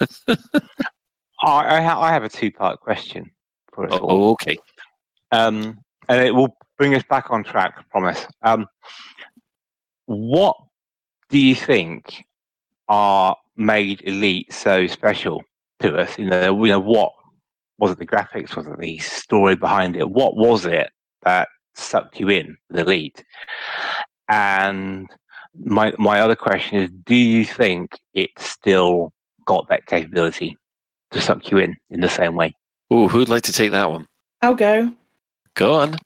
I, 0.28 1.76
I, 1.78 1.80
ha- 1.82 2.00
I 2.00 2.12
have 2.12 2.24
a 2.24 2.28
two 2.28 2.50
part 2.50 2.80
question 2.80 3.30
for 3.72 3.86
us 3.86 3.92
all. 3.92 4.10
Oh, 4.10 4.30
okay. 4.32 4.56
Um, 5.32 5.78
and 6.08 6.24
it 6.24 6.34
will 6.34 6.56
bring 6.78 6.94
us 6.94 7.02
back 7.08 7.30
on 7.30 7.44
track, 7.44 7.74
I 7.78 7.82
promise. 7.90 8.26
Um, 8.42 8.66
what 10.06 10.56
do 11.30 11.38
you 11.38 11.54
think 11.54 12.24
are 12.88 13.36
made 13.60 14.02
Elite 14.04 14.52
so 14.52 14.86
special 14.86 15.42
to 15.80 15.96
us? 15.96 16.18
You 16.18 16.26
know, 16.26 16.64
you 16.64 16.72
know 16.72 16.80
what 16.80 17.12
was 17.78 17.92
it? 17.92 17.98
The 17.98 18.06
graphics? 18.06 18.56
Was 18.56 18.66
it 18.66 18.78
the 18.78 18.98
story 18.98 19.56
behind 19.56 19.96
it? 19.96 20.10
What 20.10 20.36
was 20.36 20.66
it 20.66 20.90
that 21.22 21.48
sucked 21.74 22.18
you 22.18 22.28
in 22.28 22.56
with 22.68 22.80
Elite? 22.80 23.24
And 24.28 25.08
my 25.64 25.92
my 25.98 26.20
other 26.20 26.36
question 26.36 26.78
is: 26.78 26.90
Do 27.04 27.14
you 27.14 27.44
think 27.44 27.98
it 28.14 28.30
still 28.38 29.12
got 29.44 29.68
that 29.68 29.86
capability 29.86 30.56
to 31.10 31.20
suck 31.20 31.50
you 31.50 31.58
in 31.58 31.76
in 31.90 32.00
the 32.00 32.08
same 32.08 32.34
way? 32.34 32.54
Oh, 32.90 33.08
who'd 33.08 33.28
like 33.28 33.42
to 33.44 33.52
take 33.52 33.70
that 33.72 33.90
one? 33.90 34.06
I'll 34.42 34.54
go. 34.54 34.92
Go 35.54 35.74
on. 35.74 35.96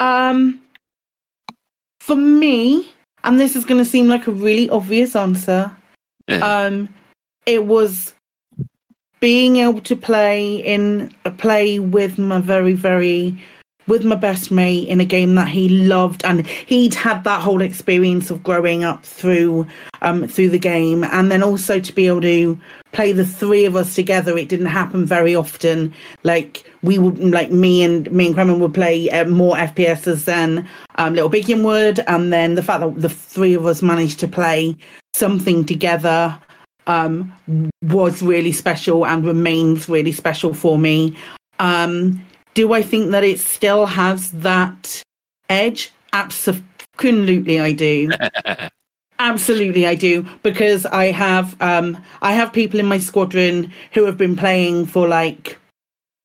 Um, 0.00 0.60
for 2.00 2.16
me, 2.16 2.92
and 3.24 3.38
this 3.38 3.56
is 3.56 3.64
going 3.64 3.82
to 3.82 3.88
seem 3.88 4.08
like 4.08 4.26
a 4.26 4.32
really 4.32 4.68
obvious 4.70 5.14
answer. 5.16 5.74
Um, 6.28 6.88
it 7.46 7.66
was 7.66 8.14
being 9.20 9.56
able 9.56 9.80
to 9.80 9.96
play 9.96 10.56
in 10.56 11.14
a 11.24 11.30
play 11.30 11.78
with 11.78 12.18
my 12.18 12.40
very 12.40 12.72
very 12.72 13.40
with 13.86 14.04
my 14.04 14.16
best 14.16 14.50
mate 14.50 14.88
in 14.88 15.00
a 15.00 15.04
game 15.04 15.34
that 15.34 15.48
he 15.48 15.68
loved 15.68 16.24
and 16.24 16.46
he'd 16.46 16.94
had 16.94 17.22
that 17.24 17.40
whole 17.40 17.62
experience 17.62 18.30
of 18.30 18.42
growing 18.42 18.84
up 18.84 19.04
through 19.04 19.66
um 20.02 20.26
through 20.26 20.48
the 20.48 20.58
game 20.58 21.04
and 21.04 21.30
then 21.30 21.42
also 21.42 21.78
to 21.78 21.92
be 21.92 22.06
able 22.06 22.20
to 22.20 22.58
play 22.92 23.12
the 23.12 23.26
three 23.26 23.64
of 23.64 23.74
us 23.74 23.94
together 23.94 24.36
it 24.36 24.48
didn't 24.48 24.66
happen 24.66 25.04
very 25.04 25.34
often 25.34 25.92
like 26.22 26.70
we 26.82 26.98
would 26.98 27.18
like 27.18 27.50
me 27.50 27.82
and 27.82 28.10
me 28.12 28.26
and 28.26 28.36
Kremen 28.36 28.58
would 28.58 28.74
play 28.74 29.08
uh, 29.10 29.24
more 29.24 29.56
FPSs 29.56 30.24
than 30.24 30.68
um, 30.96 31.14
Little 31.14 31.28
Biggin 31.28 31.62
would 31.64 32.00
and 32.00 32.32
then 32.32 32.54
the 32.54 32.62
fact 32.62 32.80
that 32.80 33.00
the 33.00 33.08
three 33.08 33.54
of 33.54 33.66
us 33.66 33.82
managed 33.82 34.20
to 34.20 34.28
play 34.28 34.76
something 35.14 35.64
together 35.64 36.38
um, 36.86 37.32
was 37.82 38.22
really 38.22 38.52
special 38.52 39.06
and 39.06 39.24
remains 39.24 39.88
really 39.88 40.12
special 40.12 40.54
for 40.54 40.78
me. 40.78 41.16
Um, 41.58 42.24
do 42.54 42.72
I 42.72 42.82
think 42.82 43.10
that 43.12 43.24
it 43.24 43.40
still 43.40 43.86
has 43.86 44.30
that 44.32 45.02
edge? 45.48 45.90
Absolutely, 46.12 47.60
I 47.60 47.72
do. 47.72 48.10
Absolutely, 49.22 49.86
I 49.86 49.94
do 49.94 50.26
because 50.42 50.84
I 50.86 51.12
have 51.12 51.56
um, 51.62 51.96
I 52.22 52.32
have 52.32 52.52
people 52.52 52.80
in 52.80 52.86
my 52.86 52.98
squadron 52.98 53.72
who 53.92 54.04
have 54.04 54.18
been 54.18 54.34
playing 54.34 54.86
for 54.86 55.06
like 55.06 55.60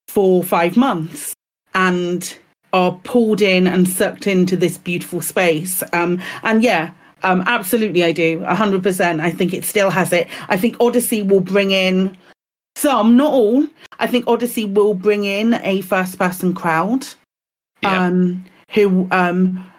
four 0.08 0.40
or 0.40 0.44
five 0.44 0.76
months 0.76 1.36
and 1.76 2.36
are 2.74 3.00
pulled 3.04 3.40
in 3.40 3.68
and 3.68 3.88
sucked 3.88 4.26
into 4.26 4.58
this 4.58 4.80
beautiful 4.80 5.22
space. 5.22 5.84
Um, 5.94 6.20
and 6.42 6.64
yeah, 6.64 6.90
um, 7.22 7.44
absolutely, 7.46 8.04
I 8.04 8.12
do. 8.12 8.40
100%. 8.40 9.22
I 9.22 9.30
think 9.30 9.54
it 9.54 9.64
still 9.64 9.92
has 9.92 10.12
it. 10.12 10.28
I 10.50 10.58
think 10.58 10.76
Odyssey 10.80 11.22
will 11.22 11.42
bring 11.42 11.70
in 11.70 12.18
some, 12.76 13.16
not 13.16 13.32
all. 13.32 13.68
I 14.00 14.08
think 14.08 14.28
Odyssey 14.28 14.66
will 14.66 14.96
bring 14.96 15.24
in 15.24 15.54
a 15.64 15.82
first 15.82 16.18
person 16.18 16.56
crowd 16.56 17.06
um, 17.84 18.44
who 18.72 19.08
um, 19.12 19.72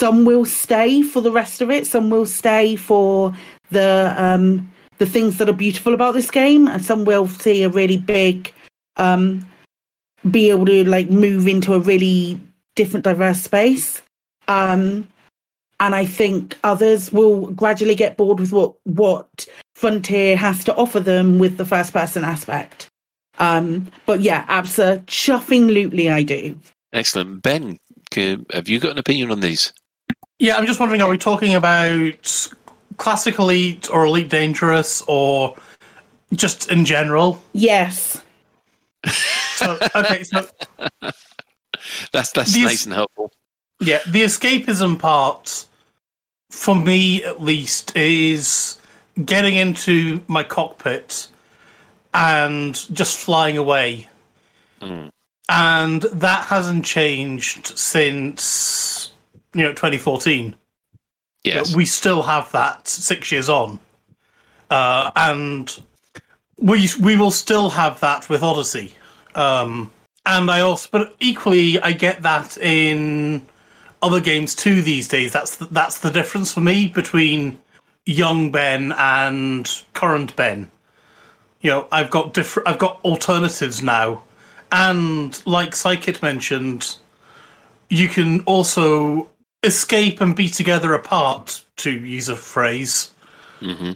some 0.00 0.24
will 0.24 0.46
stay 0.46 1.02
for 1.02 1.20
the 1.20 1.30
rest 1.30 1.60
of 1.60 1.70
it, 1.70 1.86
some 1.86 2.08
will 2.08 2.24
stay 2.24 2.74
for 2.74 3.36
the 3.70 4.14
um, 4.16 4.72
the 4.96 5.04
things 5.04 5.36
that 5.36 5.48
are 5.48 5.64
beautiful 5.66 5.92
about 5.92 6.14
this 6.14 6.30
game, 6.30 6.66
and 6.66 6.82
some 6.82 7.04
will 7.04 7.28
see 7.28 7.62
a 7.62 7.68
really 7.68 7.98
big 7.98 8.50
um, 8.96 9.46
be 10.30 10.48
able 10.48 10.64
to 10.64 10.84
like 10.88 11.10
move 11.10 11.46
into 11.46 11.74
a 11.74 11.78
really 11.78 12.40
different 12.76 13.04
diverse 13.04 13.42
space. 13.42 14.02
Um 14.48 15.06
and 15.82 15.94
i 15.94 16.04
think 16.04 16.58
others 16.62 17.10
will 17.10 17.46
gradually 17.52 17.94
get 17.94 18.18
bored 18.18 18.38
with 18.38 18.52
what 18.52 18.74
what 18.84 19.46
frontier 19.74 20.36
has 20.36 20.62
to 20.62 20.74
offer 20.74 21.00
them 21.00 21.38
with 21.38 21.56
the 21.56 21.64
first 21.64 21.92
person 21.92 22.24
aspect. 22.24 22.88
Um 23.38 23.90
but 24.06 24.20
yeah 24.20 24.44
absolutely 24.48 25.04
chuffing 25.06 25.66
lootly, 25.70 26.12
i 26.12 26.22
do. 26.22 26.58
Excellent. 26.92 27.42
Ben, 27.42 27.78
have 28.52 28.68
you 28.68 28.80
got 28.80 28.92
an 28.92 28.98
opinion 28.98 29.30
on 29.30 29.40
these? 29.40 29.72
Yeah, 30.40 30.56
I'm 30.56 30.64
just 30.66 30.80
wondering, 30.80 31.02
are 31.02 31.08
we 31.10 31.18
talking 31.18 31.54
about 31.54 32.48
classic 32.96 33.38
elite 33.38 33.90
or 33.90 34.06
elite 34.06 34.30
dangerous 34.30 35.02
or 35.06 35.54
just 36.34 36.70
in 36.70 36.84
general? 36.84 37.40
yes 37.52 38.20
So 39.56 39.78
okay, 39.94 40.22
so 40.24 40.46
That's 42.12 42.32
that's 42.32 42.52
These- 42.52 42.64
nice 42.64 42.84
and 42.86 42.94
helpful. 42.94 43.30
yeah, 43.80 44.00
the 44.08 44.22
escapism 44.22 44.98
part 44.98 45.66
for 46.50 46.74
me 46.74 47.22
at 47.24 47.40
least 47.42 47.94
is 47.96 48.78
getting 49.24 49.56
into 49.56 50.20
my 50.26 50.42
cockpit 50.42 51.28
and 52.14 52.74
just 52.94 53.18
flying 53.18 53.56
away. 53.58 54.08
Mm. 54.80 55.10
And 55.48 56.02
that 56.02 56.46
hasn't 56.46 56.84
changed 56.84 57.78
since 57.78 59.09
you 59.54 59.62
know 59.62 59.70
2014. 59.70 60.54
Yes. 61.42 61.74
we 61.74 61.86
still 61.86 62.22
have 62.22 62.52
that 62.52 62.86
six 62.86 63.32
years 63.32 63.48
on, 63.48 63.78
uh, 64.68 65.10
and 65.16 65.80
we 66.58 66.88
we 67.00 67.16
will 67.16 67.30
still 67.30 67.70
have 67.70 67.98
that 68.00 68.28
with 68.28 68.42
Odyssey. 68.42 68.94
Um, 69.34 69.90
and 70.26 70.50
I 70.50 70.60
also, 70.60 70.88
but 70.92 71.16
equally, 71.20 71.80
I 71.80 71.92
get 71.92 72.22
that 72.22 72.58
in 72.58 73.46
other 74.02 74.20
games 74.20 74.54
too 74.54 74.82
these 74.82 75.08
days. 75.08 75.32
That's 75.32 75.56
the, 75.56 75.66
that's 75.66 75.98
the 75.98 76.10
difference 76.10 76.52
for 76.52 76.60
me 76.60 76.88
between 76.88 77.58
young 78.04 78.50
Ben 78.50 78.92
and 78.98 79.70
current 79.94 80.36
Ben. 80.36 80.70
You 81.62 81.70
know, 81.70 81.88
I've 81.90 82.10
got 82.10 82.34
different, 82.34 82.68
I've 82.68 82.78
got 82.78 83.00
alternatives 83.02 83.82
now, 83.82 84.22
and 84.72 85.40
like 85.46 85.74
Psychic 85.74 86.22
mentioned, 86.22 86.96
you 87.88 88.08
can 88.08 88.40
also 88.40 89.29
escape 89.62 90.20
and 90.20 90.34
be 90.34 90.48
together 90.48 90.94
apart, 90.94 91.64
to 91.78 91.90
use 91.90 92.28
a 92.28 92.36
phrase, 92.36 93.12
hmm 93.60 93.92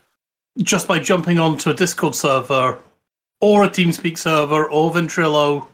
just 0.59 0.87
by 0.87 0.99
jumping 0.99 1.39
onto 1.39 1.71
a 1.71 1.75
Discord 1.75 2.15
server 2.15 2.79
or 3.41 3.65
a 3.65 3.69
TeamSpeak 3.69 4.17
server 4.17 4.71
or 4.71 4.93
Ventrilo, 4.93 5.67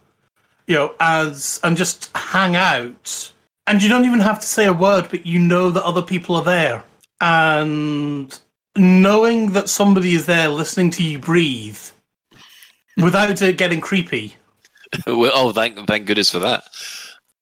you 0.67 0.75
know, 0.75 0.95
as 1.01 1.61
and 1.63 1.77
just 1.77 2.11
hang 2.15 2.57
out. 2.57 3.33
And 3.67 3.83
you 3.83 3.89
don't 3.89 4.05
even 4.05 4.21
have 4.21 4.41
to 4.41 4.47
say 4.47 4.67
a 4.67 4.73
word, 4.73 5.09
but 5.11 5.27
you 5.27 5.39
know 5.39 5.71
that 5.71 5.85
other 5.85 6.03
people 6.03 6.35
are 6.37 6.45
there. 6.45 6.83
And 7.21 8.39
knowing 8.77 9.53
that 9.53 9.69
somebody 9.69 10.15
is 10.15 10.27
there 10.27 10.49
listening 10.49 10.91
to 10.93 11.03
you 11.03 11.19
breathe 11.19 11.79
without 12.97 13.43
it 13.43 13.57
getting 13.57 13.81
creepy 13.81 14.35
well, 15.07 15.31
oh, 15.35 15.53
thank 15.53 15.87
thank 15.87 16.07
goodness 16.07 16.31
for 16.31 16.41
that. 16.41 16.65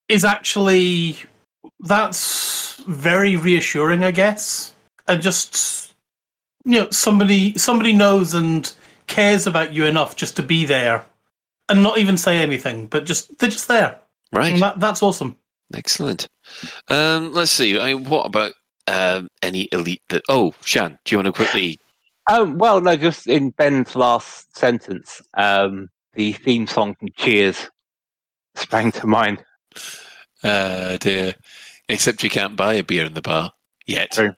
is 0.09 0.25
actually 0.25 1.17
that's 1.81 2.77
very 2.87 3.37
reassuring, 3.37 4.05
I 4.05 4.11
guess. 4.11 4.73
And 5.07 5.23
just 5.23 5.95
you 6.65 6.81
know, 6.81 6.91
somebody 6.91 7.57
somebody 7.57 7.93
knows 7.93 8.35
and 8.35 8.73
cares 9.07 9.47
about 9.47 9.73
you 9.73 9.87
enough 9.87 10.17
just 10.17 10.37
to 10.37 10.43
be 10.43 10.65
there 10.65 11.05
and 11.69 11.83
not 11.83 11.99
even 11.99 12.17
say 12.17 12.39
anything, 12.39 12.87
but 12.87 13.07
just 13.07 13.37
they're 13.39 13.51
just 13.51 13.69
there. 13.69 13.99
Right. 14.33 14.53
And 14.53 14.63
that, 14.63 14.81
that's 14.81 15.03
awesome. 15.03 15.37
Excellent. 15.75 16.29
Um, 16.89 17.33
let's 17.33 17.51
see. 17.51 17.79
I 17.79 17.95
mean, 17.95 18.05
what 18.05 18.27
about 18.27 18.53
um, 18.87 19.29
any 19.43 19.69
elite 19.73 20.03
that? 20.09 20.23
Oh, 20.29 20.55
Shan, 20.63 20.99
do 21.05 21.15
you 21.15 21.19
want 21.19 21.27
to 21.27 21.33
quickly? 21.33 21.79
Um, 22.31 22.59
well, 22.59 22.81
no, 22.81 22.97
just 22.97 23.27
in 23.27 23.51
Ben's 23.51 23.97
last 23.97 24.55
sentence, 24.57 25.23
um, 25.35 25.89
the 26.15 26.33
theme 26.35 26.67
song 26.67 26.95
from 26.99 27.09
Cheers 27.17 27.71
sprang 28.55 28.93
to 28.93 29.07
mind. 29.07 29.43
Uh, 30.43 30.99
dear. 30.99 31.35
Except 31.89 32.23
you 32.23 32.31
can't 32.31 32.57
buy 32.57 32.75
a 32.75 32.83
beer 32.83 33.05
in 33.05 33.15
the 33.15 33.23
bar 33.23 33.53
yet. 33.87 34.13
True. 34.13 34.35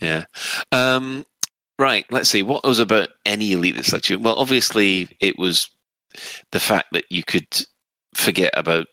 Yeah. 0.00 0.24
Um, 0.72 1.24
right. 1.78 2.06
Let's 2.10 2.30
see. 2.30 2.42
What 2.42 2.64
was 2.64 2.78
about 2.78 3.10
any 3.26 3.52
elite 3.52 3.76
that's 3.76 3.92
like 3.92 4.08
you? 4.08 4.18
Well, 4.18 4.36
obviously, 4.36 5.08
it 5.20 5.38
was 5.38 5.68
the 6.50 6.60
fact 6.60 6.88
that 6.92 7.04
you 7.10 7.22
could 7.22 7.46
forget 8.14 8.52
about 8.56 8.86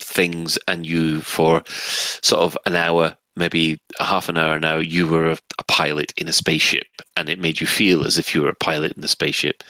things 0.00 0.58
and 0.68 0.86
you 0.86 1.20
for 1.20 1.62
sort 1.66 2.42
of 2.42 2.58
an 2.66 2.74
hour 2.76 3.16
maybe 3.34 3.78
a 3.98 4.04
half 4.04 4.28
an 4.28 4.36
hour 4.36 4.58
now 4.60 4.76
you 4.76 5.06
were 5.06 5.30
a, 5.30 5.38
a 5.58 5.64
pilot 5.64 6.12
in 6.16 6.28
a 6.28 6.32
spaceship 6.32 6.86
and 7.16 7.28
it 7.28 7.38
made 7.38 7.60
you 7.60 7.66
feel 7.66 8.04
as 8.04 8.18
if 8.18 8.34
you 8.34 8.42
were 8.42 8.50
a 8.50 8.54
pilot 8.56 8.92
in 8.92 9.00
the 9.00 9.08
spaceship 9.08 9.62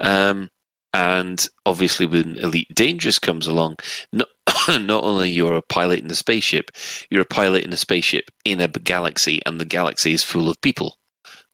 um, 0.00 0.48
and 0.94 1.48
obviously 1.66 2.06
when 2.06 2.36
elite 2.38 2.72
dangerous 2.74 3.18
comes 3.18 3.46
along 3.46 3.76
not, 4.12 4.28
not 4.80 5.04
only 5.04 5.30
you're 5.30 5.56
a 5.56 5.62
pilot 5.62 6.00
in 6.00 6.08
the 6.08 6.14
spaceship 6.14 6.70
you're 7.10 7.22
a 7.22 7.26
pilot 7.26 7.64
in 7.64 7.72
a 7.72 7.76
spaceship 7.76 8.30
in 8.44 8.60
a 8.60 8.68
galaxy 8.68 9.40
and 9.46 9.60
the 9.60 9.64
galaxy 9.64 10.12
is 10.12 10.22
full 10.22 10.48
of 10.48 10.60
people 10.60 10.96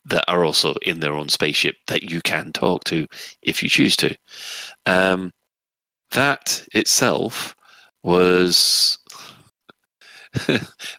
that 0.04 0.24
are 0.28 0.44
also 0.44 0.74
in 0.82 1.00
their 1.00 1.14
own 1.14 1.28
spaceship 1.28 1.76
that 1.88 2.04
you 2.04 2.20
can 2.20 2.52
talk 2.52 2.84
to 2.84 3.06
if 3.42 3.62
you 3.62 3.68
choose 3.68 3.96
to 3.96 4.16
um, 4.86 5.32
that 6.12 6.64
itself 6.72 7.54
was 8.02 8.98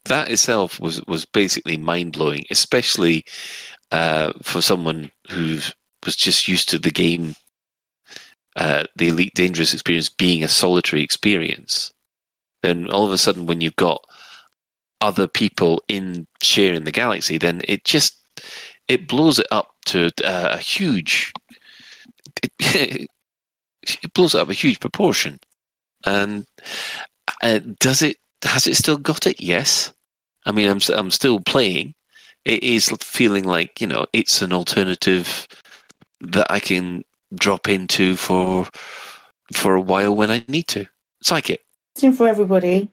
that 0.05 0.29
itself 0.29 0.79
was 0.79 1.01
was 1.07 1.25
basically 1.25 1.77
mind 1.77 2.13
blowing, 2.13 2.45
especially 2.49 3.23
uh, 3.91 4.33
for 4.41 4.61
someone 4.61 5.11
who 5.29 5.59
was 6.05 6.15
just 6.15 6.47
used 6.47 6.69
to 6.69 6.79
the 6.79 6.91
game, 6.91 7.35
uh, 8.55 8.83
the 8.95 9.09
Elite 9.09 9.33
Dangerous 9.35 9.73
experience 9.73 10.09
being 10.09 10.43
a 10.43 10.47
solitary 10.47 11.03
experience. 11.03 11.91
Then 12.63 12.89
all 12.89 13.05
of 13.05 13.11
a 13.11 13.17
sudden, 13.17 13.45
when 13.45 13.61
you've 13.61 13.75
got 13.75 14.03
other 15.01 15.27
people 15.27 15.83
in 15.87 16.27
sharing 16.41 16.83
the 16.83 16.91
galaxy, 16.91 17.37
then 17.37 17.61
it 17.67 17.83
just 17.83 18.17
it 18.87 19.07
blows 19.07 19.39
it 19.39 19.47
up 19.51 19.75
to 19.85 20.11
uh, 20.23 20.49
a 20.53 20.57
huge. 20.57 21.31
It, 22.43 23.07
it 24.01 24.13
blows 24.13 24.35
it 24.35 24.41
up 24.41 24.49
a 24.49 24.53
huge 24.53 24.79
proportion, 24.79 25.39
and 26.05 26.45
uh, 27.41 27.59
does 27.79 28.01
it 28.01 28.17
has 28.43 28.67
it 28.67 28.75
still 28.75 28.97
got 28.97 29.27
it? 29.27 29.41
Yes. 29.41 29.93
I 30.45 30.51
mean, 30.51 30.69
I'm 30.69 30.79
I'm 30.95 31.11
still 31.11 31.39
playing. 31.41 31.93
It 32.45 32.63
is 32.63 32.89
feeling 33.01 33.43
like 33.43 33.81
you 33.81 33.87
know 33.87 34.05
it's 34.13 34.41
an 34.41 34.53
alternative 34.53 35.47
that 36.21 36.49
I 36.49 36.59
can 36.59 37.03
drop 37.35 37.67
into 37.67 38.15
for 38.15 38.67
for 39.53 39.75
a 39.75 39.81
while 39.81 40.15
when 40.15 40.31
I 40.31 40.43
need 40.47 40.67
to. 40.69 40.85
It's 41.19 41.31
like 41.31 41.49
it. 41.49 41.61
Question 41.97 42.13
for 42.13 42.27
everybody 42.27 42.87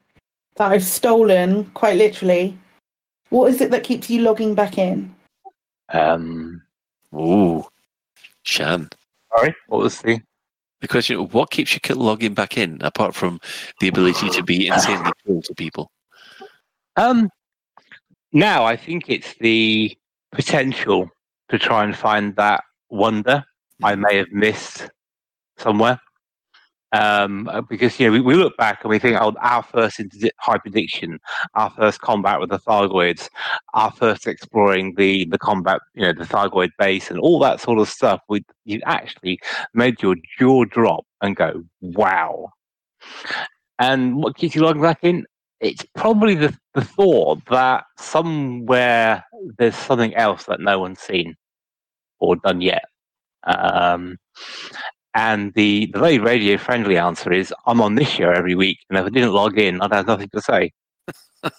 that 0.56 0.72
I've 0.72 0.82
stolen, 0.82 1.66
quite 1.74 1.98
literally. 1.98 2.56
What 3.28 3.50
is 3.50 3.60
it 3.60 3.70
that 3.70 3.84
keeps 3.84 4.08
you 4.08 4.22
logging 4.22 4.54
back 4.54 4.78
in? 4.78 5.14
Um, 5.90 6.62
Ooh, 7.14 7.66
Shan. 8.44 8.88
Sorry, 9.36 9.54
what 9.66 9.82
was 9.82 10.00
the? 10.00 10.22
The 10.80 10.88
question: 10.88 11.18
What 11.18 11.50
keeps 11.50 11.74
you 11.74 11.94
logging 11.94 12.32
back 12.32 12.56
in, 12.56 12.80
apart 12.80 13.14
from 13.14 13.40
the 13.78 13.88
ability 13.88 14.30
to 14.30 14.42
be 14.42 14.68
insanely 14.68 15.12
cruel 15.26 15.42
to 15.42 15.54
people? 15.54 15.90
Um, 16.96 17.28
now 18.32 18.64
I 18.64 18.74
think 18.74 19.10
it's 19.10 19.34
the 19.34 19.94
potential 20.32 21.10
to 21.50 21.58
try 21.58 21.84
and 21.84 21.94
find 21.94 22.34
that 22.36 22.64
wonder 22.88 23.44
I 23.82 23.96
may 23.96 24.16
have 24.16 24.32
missed 24.32 24.88
somewhere. 25.58 26.00
Um, 26.94 27.48
uh, 27.48 27.60
because 27.60 27.98
you 27.98 28.06
know 28.06 28.12
we, 28.12 28.20
we 28.20 28.34
look 28.34 28.56
back 28.56 28.82
and 28.82 28.90
we 28.90 29.00
think, 29.00 29.20
oh, 29.20 29.34
our 29.40 29.64
first 29.64 29.98
inter- 29.98 30.30
hyperdiction, 30.40 31.18
our 31.54 31.70
first 31.70 32.00
combat 32.00 32.38
with 32.38 32.50
the 32.50 32.58
Thargoids, 32.60 33.28
our 33.72 33.90
first 33.90 34.28
exploring 34.28 34.94
the 34.94 35.24
the 35.24 35.38
combat, 35.38 35.80
you 35.94 36.02
know, 36.02 36.12
the 36.12 36.24
Thargoid 36.24 36.70
base 36.78 37.10
and 37.10 37.18
all 37.18 37.40
that 37.40 37.60
sort 37.60 37.80
of 37.80 37.88
stuff. 37.88 38.20
We 38.28 38.44
you 38.64 38.80
actually 38.86 39.40
made 39.74 40.02
your 40.02 40.14
jaw 40.38 40.64
drop 40.66 41.04
and 41.20 41.34
go, 41.34 41.64
wow. 41.80 42.50
And 43.80 44.16
what 44.16 44.36
keeps 44.36 44.54
you 44.54 44.62
logging 44.62 44.82
back 44.82 45.00
in? 45.02 45.26
It's 45.60 45.84
probably 45.96 46.36
the, 46.36 46.56
the 46.74 46.84
thought 46.84 47.44
that 47.46 47.86
somewhere 47.98 49.24
there's 49.58 49.74
something 49.74 50.14
else 50.14 50.44
that 50.44 50.60
no 50.60 50.78
one's 50.78 51.00
seen 51.00 51.34
or 52.20 52.36
done 52.36 52.60
yet. 52.60 52.84
Um, 53.44 54.18
and 55.14 55.52
the, 55.54 55.86
the 55.86 55.98
very 55.98 56.18
radio 56.18 56.58
friendly 56.58 56.98
answer 56.98 57.32
is 57.32 57.54
I'm 57.66 57.80
on 57.80 57.94
this 57.94 58.08
show 58.08 58.30
every 58.30 58.54
week, 58.54 58.78
and 58.88 58.98
if 58.98 59.06
I 59.06 59.08
didn't 59.08 59.32
log 59.32 59.58
in, 59.58 59.80
I'd 59.80 59.92
have 59.92 60.06
nothing 60.06 60.28
to 60.30 60.40
say. 60.40 60.72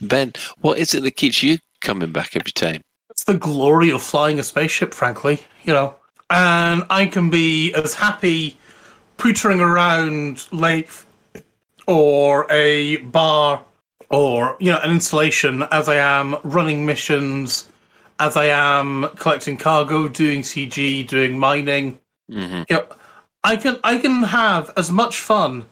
Ben, 0.00 0.32
what 0.60 0.78
is 0.78 0.94
it 0.94 1.02
that 1.02 1.16
keeps 1.16 1.42
you 1.42 1.58
coming 1.80 2.12
back 2.12 2.36
every 2.36 2.52
time? 2.52 2.82
It's 3.10 3.24
the 3.24 3.34
glory 3.34 3.90
of 3.90 4.02
flying 4.02 4.38
a 4.38 4.42
spaceship, 4.42 4.94
frankly, 4.94 5.42
you 5.64 5.72
know. 5.72 5.96
And 6.30 6.84
I 6.88 7.06
can 7.06 7.28
be 7.28 7.74
as 7.74 7.94
happy 7.94 8.56
pootering 9.18 9.60
around 9.60 10.46
late 10.52 10.88
or 11.86 12.46
a 12.50 12.98
bar 12.98 13.62
or, 14.10 14.56
you 14.60 14.70
know, 14.70 14.78
an 14.78 14.90
installation 14.90 15.64
as 15.70 15.88
I 15.88 15.96
am 15.96 16.36
running 16.44 16.86
missions, 16.86 17.68
as 18.20 18.36
I 18.36 18.46
am 18.46 19.08
collecting 19.16 19.56
cargo, 19.56 20.08
doing 20.08 20.42
CG, 20.42 21.06
doing 21.08 21.38
mining. 21.38 21.98
Mm-hmm. 22.30 22.62
You 22.68 22.76
know, 22.76 22.86
I 23.42 23.56
can 23.56 23.78
I 23.82 23.98
can 23.98 24.22
have 24.22 24.70
as 24.76 24.90
much 24.90 25.18
fun 25.18 25.66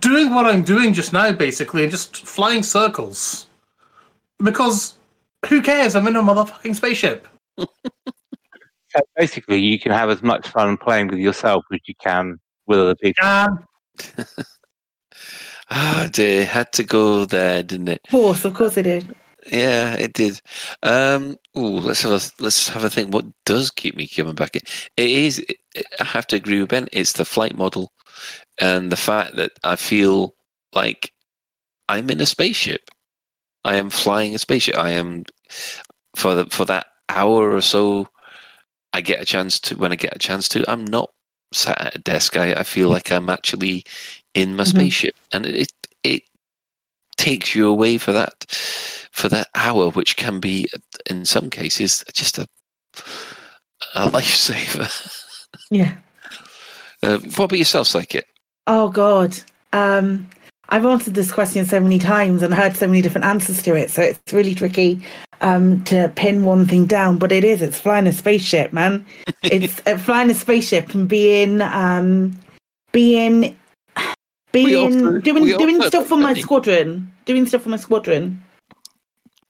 doing 0.00 0.34
what 0.34 0.46
I'm 0.46 0.62
doing 0.62 0.92
just 0.92 1.12
now, 1.12 1.30
basically, 1.32 1.82
and 1.82 1.90
just 1.90 2.16
flying 2.26 2.62
circles. 2.62 3.46
Because 4.38 4.94
who 5.46 5.62
cares? 5.62 5.94
I'm 5.94 6.08
in 6.08 6.16
a 6.16 6.22
motherfucking 6.22 6.74
spaceship. 6.74 7.28
So 8.96 9.00
basically, 9.16 9.58
you 9.58 9.76
can 9.76 9.90
have 9.90 10.08
as 10.08 10.22
much 10.22 10.46
fun 10.46 10.76
playing 10.76 11.08
with 11.08 11.18
yourself 11.18 11.64
as 11.72 11.80
you 11.84 11.96
can 12.00 12.38
with 12.68 12.78
other 12.78 12.94
people. 12.94 13.26
Um, 13.26 13.66
Ah, 15.70 16.08
dear, 16.12 16.44
had 16.44 16.72
to 16.74 16.84
go 16.84 17.24
there, 17.24 17.62
didn't 17.62 17.88
it? 17.88 18.00
Of 18.04 18.10
course, 18.10 18.44
of 18.44 18.54
course 18.54 18.76
it 18.76 18.82
did. 18.82 19.14
Yeah, 19.50 19.94
it 19.94 20.12
did. 20.14 20.40
Um, 20.82 21.36
ooh, 21.56 21.78
let's 21.80 22.02
have 22.02 22.12
a 22.12 22.20
let's 22.42 22.68
have 22.68 22.84
a 22.84 22.90
think. 22.90 23.12
What 23.12 23.26
does 23.44 23.70
keep 23.70 23.96
me 23.96 24.06
coming 24.06 24.34
back? 24.34 24.56
It 24.56 24.64
is. 24.96 25.44
I 26.00 26.04
have 26.04 26.26
to 26.28 26.36
agree 26.36 26.60
with 26.60 26.70
Ben. 26.70 26.88
It's 26.92 27.12
the 27.12 27.24
flight 27.24 27.56
model, 27.56 27.92
and 28.60 28.90
the 28.90 28.96
fact 28.96 29.36
that 29.36 29.52
I 29.62 29.76
feel 29.76 30.34
like 30.74 31.12
I'm 31.88 32.10
in 32.10 32.20
a 32.20 32.26
spaceship. 32.26 32.90
I 33.64 33.76
am 33.76 33.90
flying 33.90 34.34
a 34.34 34.38
spaceship. 34.38 34.76
I 34.76 34.90
am 34.90 35.24
for 36.16 36.34
the 36.34 36.46
for 36.46 36.64
that 36.66 36.86
hour 37.08 37.52
or 37.54 37.60
so. 37.60 38.08
I 38.92 39.00
get 39.00 39.20
a 39.20 39.26
chance 39.26 39.60
to 39.60 39.76
when 39.76 39.92
I 39.92 39.96
get 39.96 40.16
a 40.16 40.18
chance 40.18 40.48
to. 40.50 40.70
I'm 40.70 40.84
not 40.84 41.10
sat 41.52 41.80
at 41.80 41.96
a 41.96 41.98
desk. 41.98 42.36
I, 42.36 42.54
I 42.54 42.62
feel 42.62 42.88
like 42.88 43.10
I'm 43.12 43.28
actually 43.30 43.84
in 44.34 44.56
my 44.56 44.64
Mhm. 44.64 44.68
spaceship, 44.68 45.16
and 45.32 45.46
it 45.46 45.72
it 46.02 46.22
takes 47.16 47.54
you 47.54 47.68
away 47.68 47.98
for 47.98 48.12
that 48.12 48.44
for 49.12 49.28
that 49.28 49.48
hour, 49.54 49.90
which 49.90 50.16
can 50.16 50.40
be 50.40 50.68
in 51.08 51.24
some 51.24 51.50
cases 51.50 52.04
just 52.12 52.38
a 52.38 52.46
a 53.94 54.08
lifesaver. 54.10 54.90
Yeah. 55.70 55.94
Uh, 57.02 57.18
what 57.18 57.44
about 57.44 57.58
yourself, 57.58 57.86
Psychic? 57.86 58.26
Oh 58.66 58.88
God. 58.88 59.36
Um, 59.72 60.28
I've 60.70 60.86
answered 60.86 61.14
this 61.14 61.30
question 61.30 61.64
so 61.66 61.78
many 61.78 61.98
times 61.98 62.42
and 62.42 62.54
heard 62.54 62.76
so 62.76 62.86
many 62.86 63.02
different 63.02 63.26
answers 63.26 63.62
to 63.62 63.74
it, 63.74 63.90
so 63.90 64.02
it's 64.02 64.32
really 64.32 64.54
tricky 64.54 65.04
um, 65.42 65.84
to 65.84 66.10
pin 66.16 66.44
one 66.44 66.66
thing 66.66 66.86
down. 66.86 67.18
But 67.18 67.32
it 67.32 67.44
is. 67.44 67.60
It's 67.60 67.78
flying 67.78 68.06
a 68.06 68.12
spaceship, 68.12 68.72
man. 68.72 69.04
it's 69.42 69.82
uh, 69.86 69.98
flying 69.98 70.30
a 70.30 70.34
spaceship 70.34 70.94
and 70.94 71.06
being 71.08 71.60
um, 71.60 72.38
being 72.92 73.56
being 74.54 75.20
doing 75.20 75.44
doing 75.58 75.82
stuff 75.82 76.06
for 76.06 76.16
my 76.16 76.32
squadron, 76.34 77.12
doing 77.26 77.44
stuff 77.46 77.62
for 77.62 77.68
my 77.68 77.76
squadron 77.76 78.42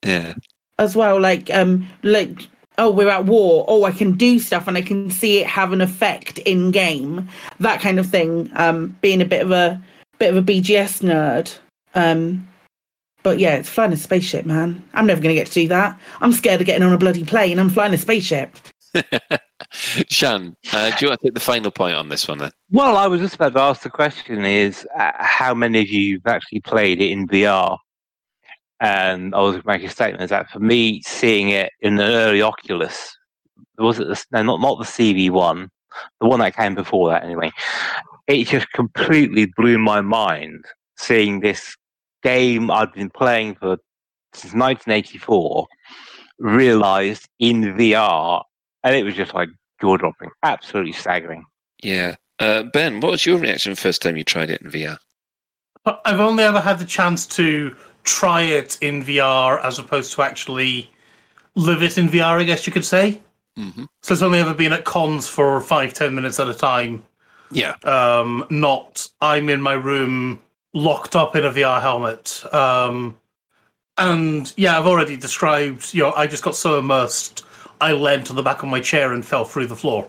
Yeah. 0.05 0.35
as 0.79 0.97
well. 0.97 1.21
Like 1.21 1.51
um, 1.55 1.89
like 2.03 2.49
oh, 2.79 2.91
we're 2.91 3.09
at 3.09 3.27
war. 3.27 3.65
Oh, 3.69 3.85
I 3.85 3.93
can 3.93 4.13
do 4.17 4.39
stuff 4.41 4.67
and 4.67 4.77
I 4.77 4.83
can 4.83 5.11
see 5.11 5.39
it 5.39 5.47
have 5.47 5.73
an 5.73 5.81
effect 5.81 6.39
in 6.41 6.71
game. 6.73 7.29
That 7.61 7.81
kind 7.81 7.99
of 8.01 8.07
thing. 8.07 8.51
Um, 8.57 8.97
being 9.01 9.21
a 9.23 9.25
bit 9.27 9.43
of 9.43 9.53
a 9.53 9.81
bit 10.19 10.35
of 10.35 10.37
a 10.37 10.43
BGS 10.43 11.03
nerd. 11.03 11.57
Um, 11.95 12.49
but 13.23 13.39
yeah, 13.39 13.55
it's 13.55 13.69
flying 13.69 13.93
a 13.93 13.97
spaceship, 13.97 14.45
man. 14.47 14.83
I'm 14.95 15.07
never 15.07 15.21
gonna 15.21 15.35
get 15.35 15.47
to 15.49 15.55
do 15.55 15.69
that. 15.69 15.99
I'm 16.21 16.33
scared 16.33 16.61
of 16.61 16.67
getting 16.67 16.83
on 16.83 16.93
a 16.93 16.99
bloody 16.99 17.25
plane. 17.25 17.59
I'm 17.59 17.71
flying 17.71 17.95
a 17.95 17.99
spaceship. 17.99 18.57
Shan, 20.09 20.57
uh, 20.73 20.91
do 20.91 21.05
you 21.05 21.09
want 21.09 21.21
to 21.21 21.27
take 21.27 21.35
the 21.35 21.41
final 21.41 21.71
point 21.71 21.97
on 21.97 22.09
this 22.09 22.29
one 22.29 22.39
then? 22.39 22.53
Well, 22.71 22.97
I 22.97 23.07
was 23.07 23.21
just 23.21 23.35
about 23.35 23.55
to 23.55 23.61
ask 23.61 23.83
the 23.83 23.91
question: 23.91 24.45
Is 24.45 24.87
uh, 24.99 25.13
how 25.19 25.55
many 25.55 25.81
of 25.81 25.89
you 25.89 26.21
have 26.25 26.35
actually 26.35 26.61
played 26.61 27.01
it 27.01 27.11
in 27.11 27.29
VR? 27.29 27.79
And 28.81 29.35
I 29.35 29.41
was 29.41 29.65
making 29.65 29.89
a 29.89 29.93
statement 29.93 30.29
that 30.31 30.51
for 30.51 30.59
me, 30.59 31.01
seeing 31.03 31.51
it 31.51 31.73
in 31.81 31.95
an 31.95 32.11
early 32.11 32.43
Oculus, 32.43 33.17
was 33.79 33.99
it 33.99 34.09
the, 34.09 34.25
no, 34.33 34.43
not 34.43 34.61
not 34.61 34.79
the 34.79 34.85
CV 34.85 35.31
one, 35.31 35.71
the 36.21 36.27
one 36.27 36.41
that 36.41 36.57
came 36.57 36.75
before 36.75 37.11
that 37.11 37.25
anyway. 37.25 37.51
It 38.27 38.49
just 38.49 38.71
completely 38.73 39.47
blew 39.57 39.79
my 39.79 40.01
mind 40.01 40.65
seeing 40.97 41.41
this 41.41 41.77
game 42.23 42.71
I'd 42.71 42.93
been 42.93 43.11
playing 43.11 43.57
for 43.57 43.79
since 44.33 44.55
1984 44.55 45.67
realized 46.39 47.29
in 47.39 47.63
VR, 47.77 48.43
and 48.85 48.95
it 48.95 49.03
was 49.03 49.15
just 49.15 49.35
like 49.35 49.49
jaw 49.81 49.97
dropping, 49.97 50.31
absolutely 50.43 50.93
staggering. 50.93 51.45
Yeah. 51.83 52.17
Uh, 52.39 52.65
ben, 52.65 53.01
what 53.01 53.11
was 53.13 53.27
your 53.27 53.39
reaction 53.39 53.75
first 53.75 54.03
time 54.03 54.17
you 54.17 54.25
tried 54.25 54.51
it 54.51 54.63
in 54.63 54.71
VR? 54.71 54.99
I've 55.87 56.21
only 56.21 56.45
ever 56.45 56.61
had 56.61 56.79
the 56.79 56.85
chance 56.85 57.27
to 57.27 57.75
try 58.05 58.43
it 58.43 58.79
in 58.81 59.05
VR 59.05 59.63
as 59.65 59.79
opposed 59.79 60.13
to 60.13 60.23
actually 60.23 60.91
live 61.55 61.83
it 61.83 61.99
in 61.99 62.09
VR, 62.09 62.41
I 62.41 62.45
guess 62.45 62.67
you 62.67 62.73
could 62.73 62.85
say. 62.85 63.21
Mm-hmm. 63.59 63.85
So 64.03 64.15
it's 64.15 64.23
only 64.23 64.41
ever 64.41 64.55
been 64.55 64.73
at 64.73 64.85
cons 64.85 65.29
for 65.29 65.61
five, 65.61 65.95
ten 65.95 66.15
minutes 66.15 66.41
at 66.41 66.49
a 66.49 66.55
time. 66.55 67.03
Yeah. 67.51 67.75
Um, 67.85 68.45
not 68.51 69.09
I'm 69.21 69.49
in 69.49 69.61
my 69.61 69.75
room 69.75 70.41
locked 70.73 71.15
up 71.15 71.37
in 71.37 71.45
a 71.45 71.51
VR 71.51 71.81
helmet. 71.81 72.43
Um, 72.53 73.17
and 73.97 74.53
yeah, 74.57 74.77
I've 74.77 74.87
already 74.87 75.17
described, 75.17 75.95
you 75.95 76.03
know, 76.03 76.13
I 76.15 76.27
just 76.27 76.43
got 76.43 76.57
so 76.57 76.79
immersed, 76.79 77.44
I 77.81 77.93
leant 77.93 78.31
on 78.31 78.37
the 78.37 78.43
back 78.43 78.63
of 78.63 78.69
my 78.69 78.81
chair 78.81 79.13
and 79.13 79.25
fell 79.25 79.45
through 79.45 79.67
the 79.67 79.77
floor. 79.77 80.09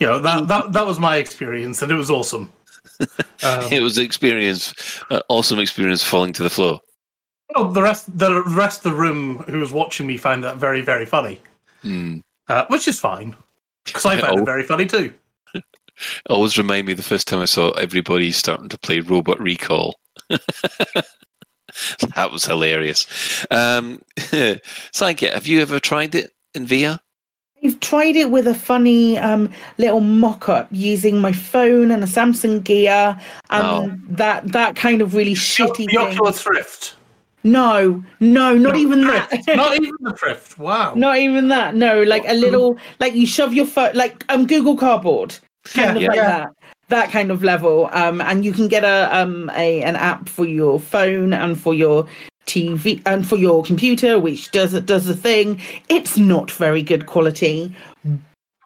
you 0.00 0.06
know, 0.06 0.18
that, 0.20 0.48
that, 0.48 0.72
that 0.72 0.86
was 0.86 0.98
my 0.98 1.16
experience, 1.16 1.82
and 1.82 1.90
it 1.90 1.96
was 1.96 2.10
awesome. 2.10 2.52
Um, 3.00 3.08
it 3.72 3.82
was 3.82 3.98
an 3.98 4.04
experience, 4.04 4.72
uh, 5.10 5.20
awesome 5.28 5.58
experience 5.58 6.02
falling 6.02 6.32
to 6.34 6.42
the 6.42 6.50
floor. 6.50 6.80
Well, 7.54 7.70
the 7.70 7.80
rest 7.82 8.06
the 8.18 8.42
rest 8.44 8.84
of 8.84 8.92
the 8.92 8.98
room 8.98 9.38
who 9.48 9.58
was 9.58 9.72
watching 9.72 10.06
me 10.06 10.18
found 10.18 10.44
that 10.44 10.58
very 10.58 10.82
very 10.82 11.06
funny, 11.06 11.40
Hmm. 11.80 12.18
uh, 12.48 12.66
which 12.68 12.86
is 12.86 13.00
fine 13.00 13.34
because 13.86 14.04
I 14.04 14.20
found 14.20 14.40
Oh. 14.40 14.42
it 14.42 14.44
very 14.52 14.64
funny 14.64 14.84
too. 14.84 15.14
Always 16.28 16.58
remind 16.58 16.86
me 16.86 16.92
the 16.92 17.02
first 17.02 17.26
time 17.26 17.40
I 17.40 17.46
saw 17.46 17.70
everybody 17.70 18.32
starting 18.32 18.68
to 18.68 18.78
play 18.78 19.00
Robo 19.00 19.34
Recall. 19.36 19.98
that 22.14 22.30
was 22.32 22.44
hilarious. 22.44 23.06
Um, 23.50 24.02
Psyche, 24.92 25.26
have 25.28 25.46
you 25.46 25.60
ever 25.60 25.80
tried 25.80 26.14
it 26.14 26.32
in 26.54 26.66
VR? 26.66 26.98
I've 27.64 27.80
tried 27.80 28.14
it 28.14 28.30
with 28.30 28.46
a 28.46 28.54
funny 28.54 29.18
um, 29.18 29.50
little 29.78 29.98
mock-up 30.00 30.68
using 30.70 31.20
my 31.20 31.32
phone 31.32 31.90
and 31.90 32.04
a 32.04 32.06
Samsung 32.06 32.62
Gear, 32.62 33.18
and 33.50 33.66
Oh. 33.66 33.92
that 34.10 34.46
that 34.52 34.76
kind 34.76 35.02
of 35.02 35.14
really 35.14 35.34
shitty 35.34 35.76
The 35.76 35.86
thing. 35.86 35.98
Oculus 35.98 36.46
Rift, 36.46 36.94
No, 37.42 38.04
no, 38.20 38.54
not 38.56 38.76
even 38.76 39.00
that. 39.08 39.42
not 39.56 39.74
even 39.74 39.90
the 40.00 40.16
Rift. 40.24 40.56
Wow. 40.58 40.94
Not 40.94 41.18
even 41.18 41.48
that. 41.48 41.74
No, 41.74 42.02
like 42.04 42.22
a 42.28 42.34
little, 42.34 42.78
like 43.00 43.14
you 43.14 43.26
shove 43.26 43.52
your 43.52 43.66
phone, 43.66 43.90
like 43.94 44.24
um, 44.28 44.46
Google 44.46 44.76
Cardboard, 44.76 45.34
kind 45.64 45.96
of 45.96 46.02
Yeah, 46.02 46.08
like 46.10 46.16
yeah. 46.16 46.38
that. 46.38 46.50
That 46.88 47.10
kind 47.10 47.30
of 47.30 47.42
level. 47.42 47.90
Um, 47.92 48.20
and 48.20 48.44
you 48.44 48.52
can 48.52 48.68
get 48.68 48.84
a 48.84 49.14
um 49.16 49.50
a 49.54 49.82
an 49.82 49.96
app 49.96 50.28
for 50.28 50.46
your 50.46 50.80
phone 50.80 51.32
and 51.32 51.60
for 51.60 51.74
your 51.74 52.06
TV 52.46 53.02
and 53.06 53.26
for 53.28 53.36
your 53.36 53.62
computer, 53.62 54.18
which 54.18 54.50
does 54.50 54.72
does 54.82 55.04
the 55.04 55.16
thing. 55.16 55.60
It's 55.88 56.16
not 56.16 56.50
very 56.50 56.82
good 56.82 57.06
quality, 57.06 57.74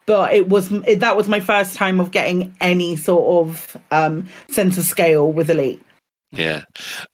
but 0.05 0.33
it 0.33 0.49
was 0.49 0.71
it, 0.71 0.99
that 1.01 1.17
was 1.17 1.27
my 1.27 1.39
first 1.39 1.75
time 1.75 1.99
of 1.99 2.11
getting 2.11 2.55
any 2.61 2.95
sort 2.95 3.47
of 3.47 3.77
um 3.91 4.27
sense 4.47 4.77
of 4.77 4.85
scale 4.85 5.31
with 5.31 5.49
Elite. 5.49 5.81
Yeah, 6.31 6.63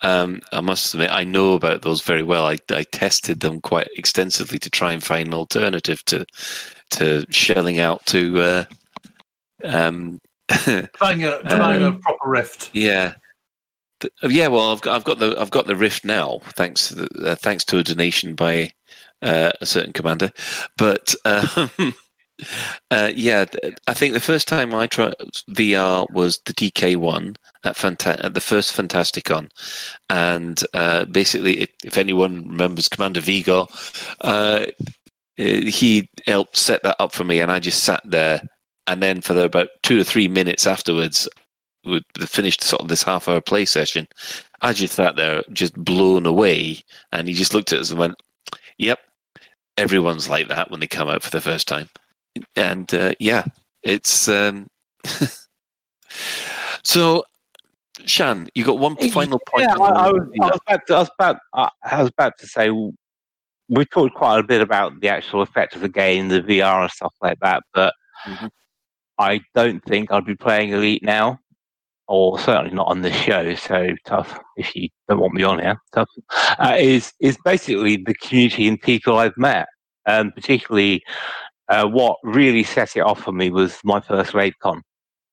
um, 0.02 0.40
I 0.54 0.62
must 0.62 0.94
admit 0.94 1.12
I 1.12 1.26
know 1.26 1.54
about 1.54 1.82
those 1.82 2.02
very 2.02 2.24
well. 2.24 2.46
I, 2.46 2.58
I 2.70 2.84
tested 2.84 3.42
them 3.42 3.60
quite 3.60 3.90
extensively 3.98 4.58
to 4.60 4.70
try 4.70 4.94
and 4.94 5.04
find 5.04 5.28
an 5.28 5.34
alternative 5.34 6.06
to 6.06 6.26
to 6.92 7.26
shelling 7.30 7.80
out 7.80 8.06
to. 8.08 8.42
Uh, 8.42 8.64
um, 9.66 10.22
Buying 11.00 11.24
a, 11.24 11.40
buying 11.44 11.82
a 11.84 11.88
Um, 11.88 12.02
proper 12.02 12.30
Rift. 12.30 12.70
yeah, 12.74 13.14
yeah. 14.24 14.48
Well, 14.48 14.72
I've 14.72 14.82
got 14.82 14.96
I've 14.96 15.04
got 15.04 15.20
the 15.20 15.36
I've 15.40 15.52
got 15.52 15.68
the 15.68 15.76
Rift 15.76 16.06
now, 16.06 16.40
thanks 16.56 16.88
to 16.90 16.96
the, 16.96 17.32
uh, 17.32 17.36
thanks 17.36 17.64
to 17.66 17.78
a 17.78 17.84
donation 17.84 18.36
by 18.36 18.72
uh, 19.22 19.52
a 19.62 19.66
certain 19.66 19.94
commander. 19.94 20.32
But 20.78 21.14
um, 21.26 21.70
uh, 22.92 23.12
yeah, 23.14 23.46
I 23.88 23.94
think 23.94 24.14
the 24.14 24.20
first 24.20 24.48
time 24.48 24.74
I 24.74 24.88
tried 24.88 25.14
VR 25.52 26.10
was 26.12 26.40
the 26.46 26.54
DK 26.54 26.96
one 26.96 27.36
at, 27.64 27.76
Fanta- 27.76 28.24
at 28.24 28.34
the 28.34 28.42
first 28.42 28.76
Fantasticon, 28.76 29.50
and 30.10 30.64
uh, 30.74 31.06
basically, 31.06 31.62
if, 31.62 31.70
if 31.84 31.98
anyone 31.98 32.48
remembers 32.48 32.88
Commander 32.88 33.20
Vigo, 33.22 33.68
uh, 34.22 34.66
uh, 34.66 34.66
he 35.38 36.10
helped 36.26 36.56
set 36.58 36.82
that 36.84 36.96
up 37.00 37.12
for 37.12 37.24
me, 37.26 37.40
and 37.42 37.52
I 37.52 37.60
just 37.60 37.84
sat 37.84 38.02
there. 38.06 38.42
And 38.90 39.04
then 39.04 39.22
for 39.22 39.34
the, 39.34 39.44
about 39.44 39.70
two 39.84 39.98
to 39.98 40.04
three 40.04 40.28
minutes 40.28 40.66
afterwards, 40.66 41.30
we 41.86 42.02
finished 42.26 42.64
sort 42.64 42.82
of 42.82 42.88
this 42.88 43.04
half 43.04 43.28
hour 43.28 43.40
play 43.40 43.66
session. 43.66 44.08
I 44.62 44.74
just 44.74 44.96
sat 44.96 45.16
there, 45.16 45.44
just 45.54 45.76
blown 45.76 46.26
away, 46.26 46.84
and 47.12 47.28
he 47.28 47.36
just 47.36 47.54
looked 47.54 47.72
at 47.72 47.80
us 47.80 47.92
and 47.92 48.00
went, 48.00 48.16
"Yep, 48.80 49.00
everyone's 49.78 50.28
like 50.28 50.48
that 50.48 50.72
when 50.72 50.80
they 50.80 50.88
come 50.88 51.08
out 51.08 51.22
for 51.22 51.30
the 51.30 51.40
first 51.40 51.68
time." 51.68 51.88
And 52.56 52.92
uh, 52.94 53.14
yeah, 53.20 53.46
it's 53.84 54.28
um, 54.28 54.68
so. 56.84 57.24
Shan, 58.06 58.48
you 58.56 58.64
got 58.64 58.80
one 58.80 58.96
final 58.96 59.40
point. 59.46 59.68
Yeah, 59.70 59.76
I, 59.78 60.08
I, 60.08 60.12
was, 60.12 60.24
I 60.42 60.46
was 60.46 60.60
about 60.66 60.88
to, 60.88 60.96
I 60.96 61.00
was 61.00 61.10
about, 61.20 61.38
I 61.54 61.70
I 61.84 62.02
was 62.02 62.10
about 62.10 62.38
to 62.40 62.48
say 62.48 62.70
we 62.72 63.86
talked 63.86 64.16
quite 64.16 64.40
a 64.40 64.44
bit 64.44 64.62
about 64.62 65.02
the 65.02 65.10
actual 65.10 65.42
effect 65.42 65.76
of 65.76 65.82
the 65.82 65.90
game, 65.90 66.30
the 66.30 66.42
VR 66.42 66.84
and 66.84 66.92
stuff 66.92 67.14
like 67.22 67.38
that, 67.42 67.62
but 67.74 67.94
Mhm. 68.26 68.50
I 69.20 69.42
don't 69.54 69.84
think 69.84 70.12
I'd 70.12 70.26
be 70.26 70.36
playing 70.36 70.72
Elite 70.72 71.04
now, 71.04 71.40
or 72.08 72.40
certainly 72.40 72.74
not 72.74 72.88
on 72.88 73.02
this 73.02 73.16
show. 73.16 73.54
So 73.56 73.90
tough 74.06 74.40
if 74.56 74.76
you 74.76 74.90
don't 75.08 75.20
want 75.20 75.34
me 75.34 75.44
on 75.44 75.60
here. 75.60 75.80
Tough 75.94 76.10
uh, 76.58 76.78
is 76.80 77.14
is 77.20 77.38
basically 77.44 77.98
the 77.98 78.16
community 78.16 78.68
and 78.68 78.82
people 78.82 79.18
I've 79.18 79.38
met, 79.38 79.68
um, 80.06 80.32
particularly. 80.32 81.04
Uh, 81.68 81.86
what 81.86 82.18
really 82.24 82.64
set 82.64 82.96
it 82.96 83.02
off 83.02 83.22
for 83.22 83.32
me 83.32 83.52
was 83.52 83.78
my 83.84 84.00
first 84.00 84.32
LaveCon 84.32 84.82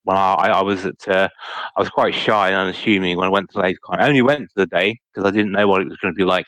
when 0.06 0.16
I, 0.16 0.34
I 0.34 0.62
was 0.62 0.86
at, 0.86 1.08
uh, 1.08 1.28
I 1.76 1.80
was 1.80 1.88
quite 1.88 2.14
shy 2.14 2.48
and 2.48 2.56
unassuming 2.56 3.16
when 3.16 3.26
I 3.26 3.30
went 3.30 3.50
to 3.50 3.58
LaveCon. 3.58 3.98
I 3.98 4.06
only 4.06 4.20
went 4.20 4.42
to 4.42 4.54
the 4.54 4.66
day 4.66 5.00
because 5.12 5.26
I 5.26 5.32
didn't 5.32 5.50
know 5.50 5.66
what 5.66 5.80
it 5.80 5.88
was 5.88 5.96
going 5.96 6.14
to 6.14 6.16
be 6.18 6.24
like. 6.24 6.46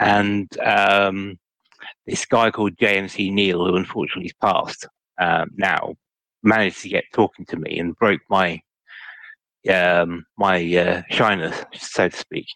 And 0.00 0.48
um, 0.58 1.36
this 2.06 2.24
guy 2.26 2.50
called 2.50 2.76
JMC 2.76 3.30
Neil, 3.30 3.64
who 3.64 3.76
unfortunately 3.76 4.26
is 4.26 4.34
passed 4.40 4.88
um, 5.20 5.50
now, 5.56 5.94
managed 6.44 6.82
to 6.82 6.88
get 6.88 7.04
talking 7.12 7.44
to 7.46 7.56
me 7.56 7.78
and 7.78 7.96
broke 7.96 8.20
my 8.28 8.60
um, 9.70 10.24
my 10.36 10.56
uh, 10.76 11.02
shyness, 11.10 11.64
so 11.74 12.08
to 12.08 12.16
speak. 12.16 12.46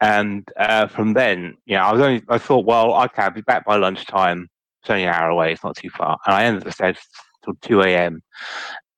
And 0.00 0.46
uh, 0.58 0.86
from 0.88 1.12
then, 1.14 1.56
you 1.66 1.76
know, 1.76 1.82
I 1.82 1.92
was 1.92 2.00
only 2.00 2.22
I 2.28 2.38
thought, 2.38 2.66
well, 2.66 2.94
okay, 3.04 3.22
I'll 3.22 3.30
be 3.30 3.42
back 3.42 3.64
by 3.64 3.76
lunchtime. 3.76 4.48
It's 4.82 4.90
only 4.90 5.04
an 5.04 5.14
hour 5.14 5.30
away. 5.30 5.52
It's 5.52 5.64
not 5.64 5.76
too 5.76 5.90
far. 5.90 6.18
And 6.26 6.34
I 6.34 6.44
ended 6.44 6.66
up 6.66 6.72
staying 6.72 6.96
till 7.44 7.54
two 7.62 7.82
a.m 7.82 8.22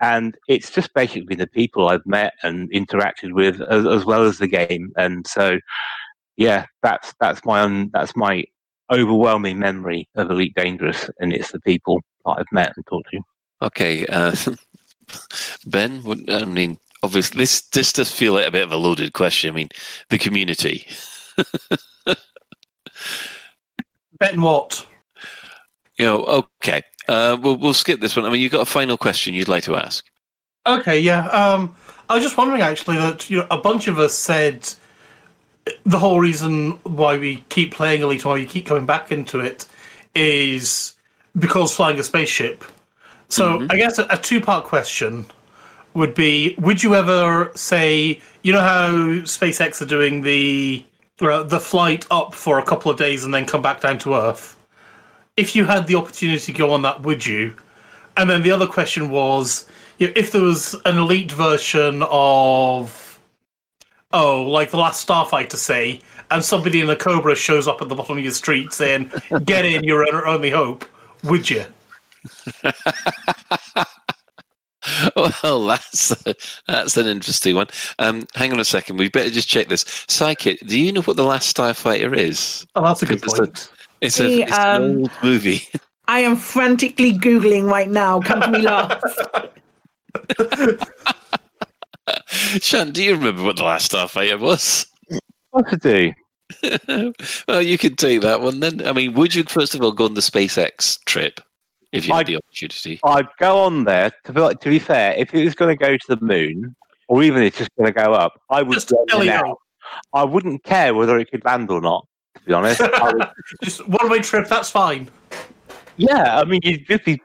and 0.00 0.36
it's 0.48 0.70
just 0.70 0.92
basically 0.94 1.36
the 1.36 1.46
people 1.46 1.88
I've 1.88 2.06
met 2.06 2.34
and 2.42 2.70
interacted 2.70 3.32
with, 3.32 3.60
as, 3.62 3.86
as 3.86 4.04
well 4.04 4.24
as 4.24 4.38
the 4.38 4.46
game. 4.46 4.92
And 4.96 5.26
so, 5.26 5.58
yeah, 6.36 6.66
that's 6.82 7.14
that's 7.18 7.44
my 7.44 7.88
that's 7.92 8.14
my 8.14 8.44
overwhelming 8.92 9.58
memory 9.58 10.08
of 10.14 10.30
Elite 10.30 10.54
Dangerous, 10.54 11.08
and 11.18 11.32
it's 11.32 11.52
the 11.52 11.60
people 11.60 12.00
that 12.24 12.36
I've 12.38 12.52
met 12.52 12.72
and 12.76 12.86
talked 12.86 13.10
to. 13.12 13.20
Okay, 13.62 14.06
uh, 14.06 14.34
Ben. 15.66 16.02
I 16.28 16.44
mean, 16.44 16.78
obviously 17.02 17.38
this 17.38 17.62
this 17.62 17.92
does 17.92 18.10
feel 18.10 18.34
like 18.34 18.46
a 18.46 18.50
bit 18.50 18.64
of 18.64 18.72
a 18.72 18.76
loaded 18.76 19.12
question. 19.12 19.50
I 19.50 19.54
mean, 19.54 19.68
the 20.10 20.18
community. 20.18 20.86
Ben 24.18 24.40
what? 24.40 24.86
You 25.98 26.06
know, 26.06 26.24
okay. 26.24 26.82
Uh, 27.08 27.36
we'll 27.40 27.56
we'll 27.56 27.74
skip 27.74 28.00
this 28.00 28.16
one. 28.16 28.24
I 28.24 28.30
mean, 28.30 28.40
you've 28.40 28.52
got 28.52 28.62
a 28.62 28.66
final 28.66 28.96
question 28.96 29.34
you'd 29.34 29.48
like 29.48 29.64
to 29.64 29.76
ask. 29.76 30.04
Okay, 30.66 30.98
yeah. 30.98 31.28
Um, 31.28 31.76
I 32.08 32.14
was 32.14 32.24
just 32.24 32.36
wondering 32.36 32.62
actually 32.62 32.96
that 32.96 33.28
you 33.30 33.38
know, 33.38 33.46
a 33.50 33.58
bunch 33.58 33.88
of 33.88 33.98
us 33.98 34.14
said 34.14 34.68
the 35.84 35.98
whole 35.98 36.20
reason 36.20 36.72
why 36.84 37.18
we 37.18 37.44
keep 37.48 37.74
playing 37.74 38.02
Elite, 38.02 38.24
why 38.24 38.34
we 38.34 38.46
keep 38.46 38.66
coming 38.66 38.86
back 38.86 39.12
into 39.12 39.40
it, 39.40 39.66
is 40.14 40.94
because 41.38 41.74
flying 41.74 41.98
a 41.98 42.02
spaceship. 42.02 42.64
So 43.28 43.66
I 43.70 43.76
guess 43.76 43.98
a, 43.98 44.06
a 44.10 44.16
two-part 44.16 44.64
question 44.64 45.26
would 45.94 46.14
be: 46.14 46.54
Would 46.58 46.82
you 46.82 46.94
ever 46.94 47.50
say, 47.54 48.20
you 48.42 48.52
know 48.52 48.60
how 48.60 48.90
SpaceX 49.24 49.82
are 49.82 49.86
doing 49.86 50.22
the 50.22 50.84
uh, 51.20 51.42
the 51.42 51.60
flight 51.60 52.06
up 52.10 52.34
for 52.34 52.58
a 52.58 52.62
couple 52.62 52.90
of 52.90 52.98
days 52.98 53.24
and 53.24 53.34
then 53.34 53.46
come 53.46 53.62
back 53.62 53.80
down 53.80 53.98
to 54.00 54.14
Earth? 54.14 54.56
If 55.36 55.56
you 55.56 55.64
had 55.64 55.86
the 55.86 55.96
opportunity 55.96 56.40
to 56.40 56.52
go 56.52 56.72
on 56.72 56.82
that, 56.82 57.02
would 57.02 57.26
you? 57.26 57.54
And 58.16 58.30
then 58.30 58.42
the 58.42 58.50
other 58.50 58.66
question 58.66 59.10
was, 59.10 59.66
you 59.98 60.06
know, 60.06 60.12
if 60.16 60.32
there 60.32 60.42
was 60.42 60.74
an 60.86 60.96
elite 60.96 61.32
version 61.32 62.02
of, 62.08 63.20
oh, 64.12 64.42
like 64.44 64.70
the 64.70 64.78
last 64.78 65.06
Starfighter, 65.06 65.56
say, 65.56 66.00
and 66.30 66.44
somebody 66.44 66.80
in 66.80 66.88
a 66.88 66.96
Cobra 66.96 67.34
shows 67.34 67.68
up 67.68 67.82
at 67.82 67.88
the 67.88 67.94
bottom 67.94 68.16
of 68.18 68.24
your 68.24 68.32
street 68.32 68.72
saying, 68.72 69.10
"Get 69.44 69.64
in, 69.64 69.84
you're 69.84 70.06
our 70.14 70.26
only 70.26 70.50
hope," 70.50 70.84
would 71.22 71.48
you? 71.50 71.64
Well, 75.16 75.66
that's 75.66 76.14
that's 76.68 76.96
an 76.96 77.06
interesting 77.08 77.56
one. 77.56 77.66
Um, 77.98 78.24
hang 78.34 78.52
on 78.52 78.60
a 78.60 78.64
second. 78.64 78.98
We 78.98 79.08
better 79.08 79.30
just 79.30 79.48
check 79.48 79.68
this. 79.68 79.84
Psychic, 80.08 80.60
do 80.60 80.78
you 80.78 80.92
know 80.92 81.02
what 81.02 81.16
the 81.16 81.24
last 81.24 81.56
Starfighter 81.56 82.16
is? 82.16 82.64
Oh, 82.76 82.82
that's 82.82 83.02
a 83.02 83.06
good 83.06 83.16
It's 83.24 83.34
a- 83.34 83.36
point. 83.36 83.70
It's, 84.00 84.20
a, 84.20 84.22
The, 84.24 84.42
it's 84.42 84.52
an 84.52 84.82
um, 84.82 84.98
old 84.98 85.10
movie. 85.24 85.62
I 86.08 86.20
am 86.20 86.36
frantically 86.36 87.12
googling 87.18 87.68
right 87.68 87.88
now. 87.90 88.20
Come 88.20 88.42
to 88.42 88.48
me 88.48 88.58
last. 88.60 89.02
Sean, 92.60 92.92
do 92.92 93.02
you 93.02 93.14
remember 93.16 93.42
what 93.42 93.56
the 93.56 93.64
last 93.64 93.90
Starfighter 93.90 94.38
was? 94.38 94.86
What 95.50 95.68
to 95.70 95.76
do? 95.76 96.12
well, 97.48 97.60
you 97.62 97.76
could 97.76 97.98
take 97.98 98.20
that 98.20 98.40
one 98.40 98.60
then. 98.60 98.86
I 98.86 98.92
mean, 98.92 99.14
would 99.14 99.34
you 99.34 99.42
first 99.44 99.74
of 99.74 99.82
all 99.82 99.90
go 99.92 100.04
on 100.04 100.14
the 100.14 100.20
SpaceX 100.20 101.02
trip 101.06 101.40
if 101.97 102.09
you 102.09 102.14
had 102.14 102.27
the 102.27 102.36
opportunity? 102.36 103.01
I'd 103.05 103.28
go 103.39 103.59
on 103.59 103.85
there. 103.85 104.12
To 104.24 104.32
be, 104.32 104.40
to 104.55 104.68
be 104.70 104.78
fair, 104.78 105.14
if 105.16 105.35
it 105.35 105.44
was 105.44 105.55
going 105.55 105.77
to 105.77 105.85
go 105.85 105.97
to 105.97 106.06
the 106.09 106.18
moon, 106.24 106.74
or 107.09 107.23
even 107.23 107.43
if 107.43 107.48
it's 107.48 107.59
just 107.59 107.70
going 107.77 107.93
to 107.93 107.93
go 107.93 108.12
up, 108.12 108.40
I 108.51 108.62
would 108.62 108.86
go 108.86 109.05
there 109.09 109.20
LEO. 109.20 109.32
now. 109.32 109.56
I 110.12 110.24
wouldn't 110.24 110.64
care 110.64 110.94
whether 110.94 111.18
it 111.18 111.31
could 111.31 111.44
land 111.44 111.70
or 111.70 111.81
not. 111.81 112.06
To 112.36 112.40
be 112.44 112.52
honest, 112.52 112.81
would, 112.81 113.28
Just 113.64 113.86
one 113.89 114.10
way 114.10 114.18
trip, 114.20 114.48
that's 114.48 114.70
fine. 114.70 115.09
yeah. 115.97 116.39
I 116.39 116.44
mean, 116.44 116.60
you'd 116.62 116.86
just 116.86 117.05
be 117.05 117.20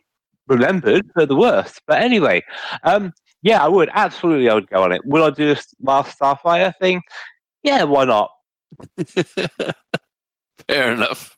remembered 0.47 1.09
for 1.13 1.25
the 1.25 1.35
worst. 1.35 1.81
But 1.87 2.01
anyway, 2.01 2.43
um, 2.83 3.11
yeah, 3.41 3.63
I 3.63 3.67
would 3.67 3.89
absolutely. 3.93 4.49
I 4.49 4.53
would 4.53 4.69
go 4.69 4.83
on 4.83 4.91
it. 4.91 5.01
Will 5.05 5.23
I 5.23 5.31
do 5.31 5.45
this 5.47 5.67
last 5.81 6.17
Starfire 6.19 6.73
thing? 6.79 7.01
Yeah, 7.63 7.83
why 7.83 8.05
not? 8.05 8.31
Fair 10.67 10.93
enough. 10.93 11.35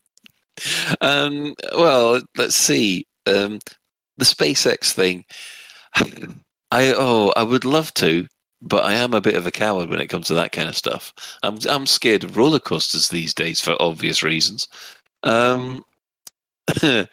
Um, 1.02 1.56
well, 1.76 2.22
let's 2.38 2.56
see. 2.56 3.08
Um, 3.26 3.60
the 4.18 4.26
SpaceX 4.26 4.92
thing. 4.92 5.26
I 6.72 6.94
oh, 6.98 7.32
I 7.36 7.44
would 7.44 7.66
love 7.66 7.94
to, 7.96 8.28
but 8.62 8.84
I 8.84 8.94
am 8.94 9.14
a 9.14 9.22
bit 9.22 9.36
of 9.36 9.46
a 9.46 9.52
coward 9.52 9.90
when 9.90 10.02
it 10.02 10.08
comes 10.08 10.28
to 10.28 10.34
that 10.36 10.52
kind 10.52 10.70
of 10.70 10.78
stuff. 10.78 11.14
I'm 11.44 11.60
I'm 11.70 11.86
scared 11.86 12.24
of 12.24 12.38
roller 12.38 12.60
coasters 12.60 13.10
these 13.10 13.34
days 13.34 13.60
for 13.60 13.80
obvious 13.80 14.24
reasons. 14.24 14.68
Um, 15.24 15.86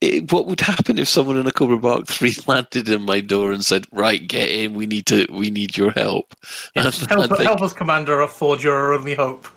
it, 0.00 0.30
what 0.32 0.46
would 0.46 0.60
happen 0.60 0.98
if 0.98 1.08
someone 1.08 1.36
in 1.36 1.46
a 1.46 1.52
Cobra 1.52 1.78
Mark 1.78 2.06
Three 2.06 2.34
landed 2.46 2.88
in 2.88 3.02
my 3.02 3.20
door 3.20 3.52
and 3.52 3.64
said, 3.64 3.86
"Right, 3.92 4.26
get 4.26 4.48
in. 4.50 4.74
We 4.74 4.86
need 4.86 5.06
to. 5.06 5.26
We 5.30 5.50
need 5.50 5.76
your 5.76 5.90
help." 5.92 6.34
And 6.74 6.94
Help, 6.94 7.28
think- 7.30 7.40
help 7.42 7.62
us, 7.62 7.72
Commander, 7.72 8.20
afford 8.20 8.62
your 8.62 8.94
only 8.94 9.14
hope. 9.14 9.48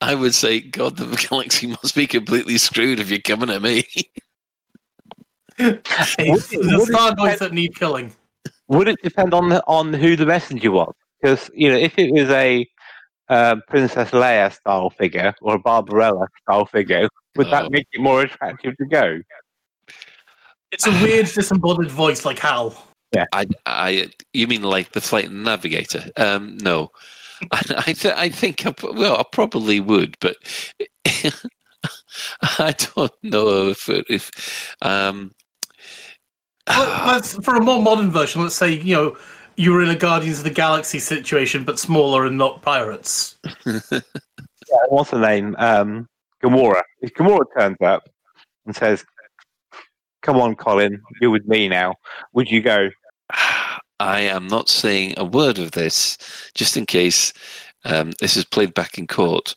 I 0.00 0.14
would 0.14 0.34
say, 0.34 0.60
God, 0.60 0.96
the 0.96 1.06
galaxy 1.30 1.68
must 1.68 1.94
be 1.94 2.06
completely 2.06 2.58
screwed 2.58 2.98
if 2.98 3.10
you're 3.10 3.20
coming 3.20 3.50
at 3.50 3.62
me. 3.62 3.84
It's 5.58 6.48
the 6.48 6.90
Thargoids 6.92 7.38
that 7.38 7.52
need 7.52 7.74
killing. 7.74 8.14
Would 8.68 8.88
it 8.88 8.98
depend 9.02 9.32
on 9.34 9.48
the, 9.48 9.62
on 9.66 9.92
who 9.92 10.16
the 10.16 10.26
messenger 10.26 10.70
was? 10.70 10.92
Because 11.20 11.50
you 11.54 11.70
know, 11.70 11.76
if 11.76 11.98
it 11.98 12.12
was 12.12 12.28
a 12.30 12.66
um, 13.28 13.62
Princess 13.68 14.10
Leia 14.10 14.52
style 14.52 14.90
figure 14.90 15.34
or 15.40 15.54
a 15.54 15.58
Barbarella 15.58 16.26
style 16.42 16.66
figure, 16.66 17.08
would 17.36 17.46
Oh. 17.48 17.50
that 17.50 17.70
make 17.70 17.86
it 17.92 18.00
more 18.00 18.22
attractive 18.22 18.76
to 18.76 18.86
go? 18.86 19.20
It's 20.72 20.86
a 20.86 20.90
weird 21.02 21.26
disembodied 21.26 21.90
voice 21.90 22.24
like 22.24 22.38
Hal. 22.38 22.86
Yeah. 23.14 23.24
I, 23.32 23.46
I, 23.66 24.08
you 24.32 24.46
mean 24.48 24.62
like 24.62 24.92
the 24.92 25.00
flight 25.00 25.30
navigator? 25.30 26.10
Um, 26.16 26.58
no, 26.58 26.90
I, 27.52 27.62
I, 27.86 27.92
th- 27.92 28.14
I 28.16 28.28
think 28.28 28.66
I, 28.66 28.74
well, 28.82 29.16
I 29.16 29.24
probably 29.32 29.80
would, 29.80 30.16
but 30.20 30.36
I 32.58 32.74
don't 32.94 33.12
know 33.22 33.68
if 33.68 33.88
if 33.88 34.76
um, 34.82 35.18
Let- 35.28 35.45
let's, 36.68 37.34
for 37.44 37.56
a 37.56 37.60
more 37.60 37.80
modern 37.80 38.10
version, 38.10 38.42
let's 38.42 38.54
say 38.54 38.72
you 38.72 38.94
know 38.94 39.16
you 39.56 39.72
were 39.72 39.82
in 39.82 39.88
a 39.88 39.96
Guardians 39.96 40.38
of 40.38 40.44
the 40.44 40.50
Galaxy 40.50 40.98
situation, 40.98 41.64
but 41.64 41.78
smaller 41.78 42.26
and 42.26 42.36
not 42.36 42.62
pirates. 42.62 43.36
Yeah, 44.68 44.78
what's 44.88 45.10
her 45.10 45.18
name? 45.18 45.54
Um, 45.58 46.08
Gamora. 46.42 46.82
If 47.00 47.14
Gamora 47.14 47.44
turns 47.56 47.76
up 47.80 48.08
and 48.66 48.74
says, 48.74 49.04
"Come 50.22 50.38
on, 50.38 50.56
Colin, 50.56 51.00
you're 51.20 51.30
with 51.30 51.46
me 51.46 51.68
now," 51.68 51.94
would 52.32 52.50
you 52.50 52.60
go? 52.60 52.90
I 53.98 54.20
am 54.20 54.46
not 54.46 54.68
saying 54.68 55.14
a 55.16 55.24
word 55.24 55.58
of 55.58 55.70
this, 55.70 56.18
just 56.54 56.76
in 56.76 56.84
case 56.84 57.32
um, 57.84 58.12
this 58.20 58.36
is 58.36 58.44
played 58.44 58.74
back 58.74 58.98
in 58.98 59.06
court. 59.06 59.54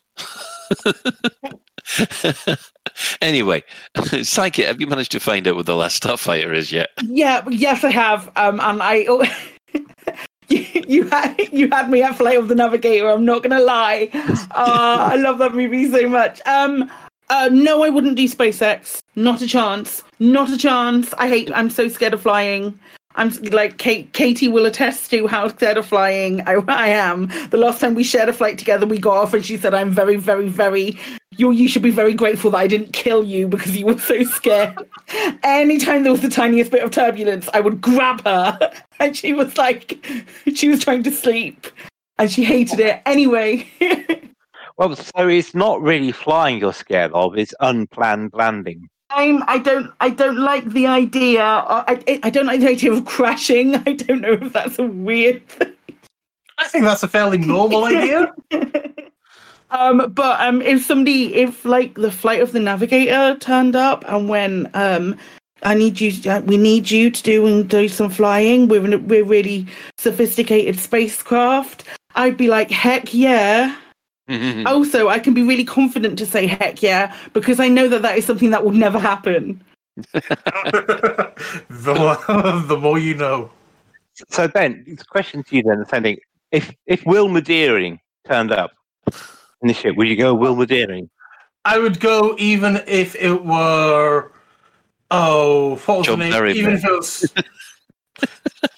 anyway, 3.22 3.64
Psychic, 4.24 4.66
have 4.66 4.82
you 4.82 4.88
managed 4.88 5.12
to 5.14 5.20
find 5.20 5.48
out 5.48 5.56
what 5.56 5.66
the 5.66 5.76
last 5.76 6.02
Starfighter 6.02 6.54
is 6.54 6.72
yet? 6.72 6.90
Yeah, 7.04 7.44
yes, 7.50 7.84
I 7.84 7.92
have. 7.92 8.32
Um, 8.36 8.60
and 8.60 8.82
I. 8.82 9.06
You, 10.52 10.66
you 10.88 11.08
had 11.10 11.40
you 11.52 11.70
had 11.70 11.92
me 11.92 12.02
at 12.02 12.18
Flight 12.18 12.40
of 12.40 12.48
the 12.48 12.56
Navigator. 12.56 13.08
I'm 13.08 13.24
not 13.24 13.44
gonna 13.44 13.60
lie. 13.60 14.10
Uh, 14.50 14.98
I 15.12 15.16
love 15.16 15.38
that 15.38 15.54
movie 15.54 15.88
so 15.92 16.10
much. 16.10 16.42
Um, 16.48 16.90
uh, 17.30 17.50
no, 17.52 17.84
I 17.84 17.90
wouldn't 17.90 18.16
do 18.18 18.28
SpaceX. 18.28 18.98
Not 19.16 19.44
a 19.44 19.48
chance. 19.48 20.04
Not 20.18 20.50
a 20.50 20.58
chance. 20.58 21.14
I 21.20 21.28
hate. 21.28 21.52
I'm 21.54 21.70
so 21.70 21.88
scared 21.88 22.16
of 22.16 22.24
flying. 22.24 22.80
I'm 23.20 23.32
like 23.52 23.78
Kate, 23.78 24.14
Katie 24.14 24.48
will 24.48 24.66
attest 24.66 25.12
to 25.12 25.28
how 25.28 25.50
scared 25.50 25.76
of 25.76 25.86
flying 25.86 26.42
I, 26.48 26.54
I 26.70 26.88
am. 26.88 27.28
The 27.50 27.58
last 27.58 27.82
time 27.82 27.94
we 27.94 28.04
shared 28.06 28.30
a 28.30 28.34
flight 28.34 28.58
together, 28.58 28.88
we 28.88 28.98
got 28.98 29.18
off, 29.18 29.34
and 29.34 29.46
she 29.46 29.58
said, 29.58 29.74
"I'm 29.74 29.92
very, 29.92 30.16
very, 30.16 30.48
very. 30.48 30.98
You, 31.36 31.52
you 31.52 31.68
should 31.68 31.82
be 31.82 31.92
very 31.92 32.14
grateful 32.14 32.52
that 32.52 32.60
I 32.60 32.68
didn't 32.68 32.94
kill 32.94 33.26
you 33.26 33.50
because 33.50 33.76
you 33.76 33.88
were 33.88 34.00
so 34.00 34.24
scared." 34.24 34.74
Anytime 35.44 36.04
there 36.04 36.14
was 36.14 36.22
the 36.22 36.30
tiniest 36.30 36.72
bit 36.72 36.82
of 36.82 36.92
turbulence, 36.92 37.50
I 37.54 37.60
would 37.60 37.82
grab 37.82 38.24
her, 38.24 38.72
and 39.02 39.18
she 39.18 39.34
was 39.34 39.58
like, 39.58 40.06
she 40.56 40.70
was 40.70 40.82
trying 40.82 41.04
to 41.04 41.12
sleep, 41.12 41.68
and 42.20 42.32
she 42.32 42.46
hated 42.46 42.80
it 42.80 43.02
anyway. 43.06 43.68
Well, 44.78 44.96
so 44.96 45.28
it's 45.28 45.54
not 45.54 45.82
really 45.82 46.14
flying 46.14 46.58
you're 46.62 46.72
scared 46.72 47.12
of; 47.12 47.38
it's 47.38 47.54
unplanned 47.60 48.32
landing. 48.32 48.88
I'm. 49.10 49.44
I 49.48 49.58
don't. 49.58 49.92
I 50.00 50.10
don't 50.10 50.38
like 50.38 50.66
the 50.66 50.88
idea. 50.88 51.44
uh, 51.44 51.84
I. 51.88 52.20
I 52.24 52.30
don't 52.30 52.46
like 52.46 52.60
the 52.62 52.70
idea 52.70 52.94
of 52.94 53.06
crashing. 53.06 53.76
I 53.88 53.94
don't 53.94 54.22
know 54.22 54.34
if 54.34 54.54
that's 54.54 54.80
a 54.80 54.84
weird. 54.84 55.48
Thing. 55.48 55.74
I 56.58 56.68
think 56.68 56.84
that's 56.84 57.04
a 57.04 57.08
fairly 57.08 57.38
normal 57.38 57.86
idea. 57.86 58.34
Um, 59.72 60.12
but 60.12 60.40
um, 60.42 60.62
if 60.62 60.84
somebody, 60.84 61.36
if 61.36 61.64
like 61.64 61.94
the 61.96 62.12
flight 62.12 62.42
of 62.42 62.54
the 62.54 62.60
navigator 62.60 63.38
turned 63.40 63.76
up, 63.76 64.04
and 64.08 64.28
when 64.28 64.70
um, 64.74 65.16
I 65.64 65.76
need 65.76 66.02
you, 66.02 66.12
uh, 66.30 66.42
we 66.42 66.58
need 66.58 66.90
you 66.90 67.12
to 67.12 67.24
do 67.24 67.46
and 67.46 67.70
do 67.70 67.88
some 67.88 68.10
flying. 68.10 68.68
We're 68.68 68.86
in 68.86 68.94
a, 68.94 68.98
we're 68.98 69.24
really 69.24 69.68
sophisticated 69.98 70.80
spacecraft. 70.80 71.84
I'd 72.16 72.38
be 72.38 72.48
like, 72.48 72.72
heck 72.72 73.14
yeah. 73.14 73.76
Mm-hmm. 74.30 74.68
Also, 74.68 75.10
I 75.10 75.18
can 75.18 75.34
be 75.34 75.42
really 75.42 75.66
confident 75.66 76.18
to 76.20 76.26
say 76.26 76.46
heck 76.46 76.84
yeah 76.84 77.16
because 77.34 77.60
I 77.60 77.68
know 77.68 77.88
that 77.88 78.04
that 78.04 78.18
is 78.18 78.26
something 78.26 78.52
that 78.52 78.64
will 78.64 78.72
never 78.72 79.00
happen. 79.00 79.64
the, 80.14 81.34
more, 81.98 82.62
the 82.68 82.78
more 82.80 83.00
you 83.00 83.16
know. 83.16 83.50
So 84.30 84.48
Ben, 84.48 84.84
it's 84.88 85.02
a 85.02 85.06
question 85.06 85.44
to 85.44 85.56
you 85.56 85.64
then. 85.64 85.80
The 85.80 85.86
same 85.86 86.04
thing. 86.04 86.18
If 86.52 86.74
if 86.86 87.06
Wilma 87.06 87.42
Deering 87.42 88.00
turned 88.28 88.52
up 88.52 88.72
in 89.62 89.68
the 89.68 89.74
ship, 89.74 89.96
would 89.96 90.08
you 90.08 90.16
go 90.16 90.34
Wilma 90.34 90.66
Deering? 90.66 91.10
I 91.66 91.80
would 91.80 92.00
go 92.00 92.36
even 92.38 92.82
if 92.88 93.16
it 93.16 93.44
were. 93.44 94.32
Oh, 95.12 95.76
what 95.86 95.98
was 96.00 96.08
John 96.08 96.20
the 96.20 96.26
name? 96.26 96.34
Barrymore. 96.34 96.58
Even 96.58 96.74
if 96.76 96.86
it 96.86 96.92
was. 96.92 97.34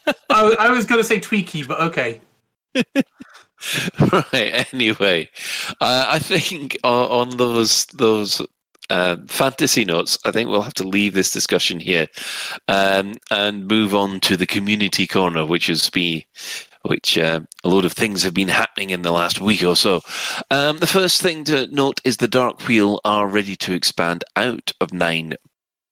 I, 0.30 0.56
I 0.60 0.70
was 0.70 0.86
going 0.86 1.02
to 1.02 1.08
say 1.08 1.20
Twiki, 1.20 1.68
but 1.68 1.82
okay. 1.82 2.22
right. 4.12 4.68
Anyway, 4.74 5.30
uh, 5.82 6.06
I 6.08 6.20
think 6.20 6.78
on, 6.84 7.30
on 7.30 7.38
those 7.38 7.86
those 7.88 8.42
uh, 8.90 9.18
fantasy 9.28 9.86
notes, 9.86 10.18
I 10.26 10.32
think 10.32 10.50
we'll 10.50 10.62
have 10.62 10.74
to 10.76 10.88
leave 10.88 11.14
this 11.14 11.32
discussion 11.32 11.80
here 11.80 12.08
um, 12.68 13.16
and 13.30 13.68
move 13.68 13.96
on 13.96 14.20
to 14.22 14.36
the 14.36 14.48
community 14.48 15.08
corner, 15.08 15.46
which 15.46 15.68
has 15.68 15.90
been 15.90 16.24
which 16.84 17.18
uh, 17.18 17.42
a 17.64 17.70
lot 17.70 17.86
of 17.86 17.94
things 17.94 18.24
have 18.24 18.34
been 18.34 18.48
happening 18.48 18.90
in 18.90 19.04
the 19.04 19.12
last 19.12 19.40
week 19.40 19.64
or 19.64 19.76
so. 19.76 20.02
Um, 20.50 20.80
the 20.80 20.88
first 20.88 21.22
thing 21.22 21.44
to 21.46 21.68
note 21.68 22.02
is 22.04 22.18
the 22.18 22.28
Dark 22.28 22.68
Wheel 22.68 23.00
are 23.06 23.28
ready 23.28 23.56
to 23.58 23.74
expand 23.74 24.24
out 24.36 24.72
of 24.82 24.92
nine 24.92 25.36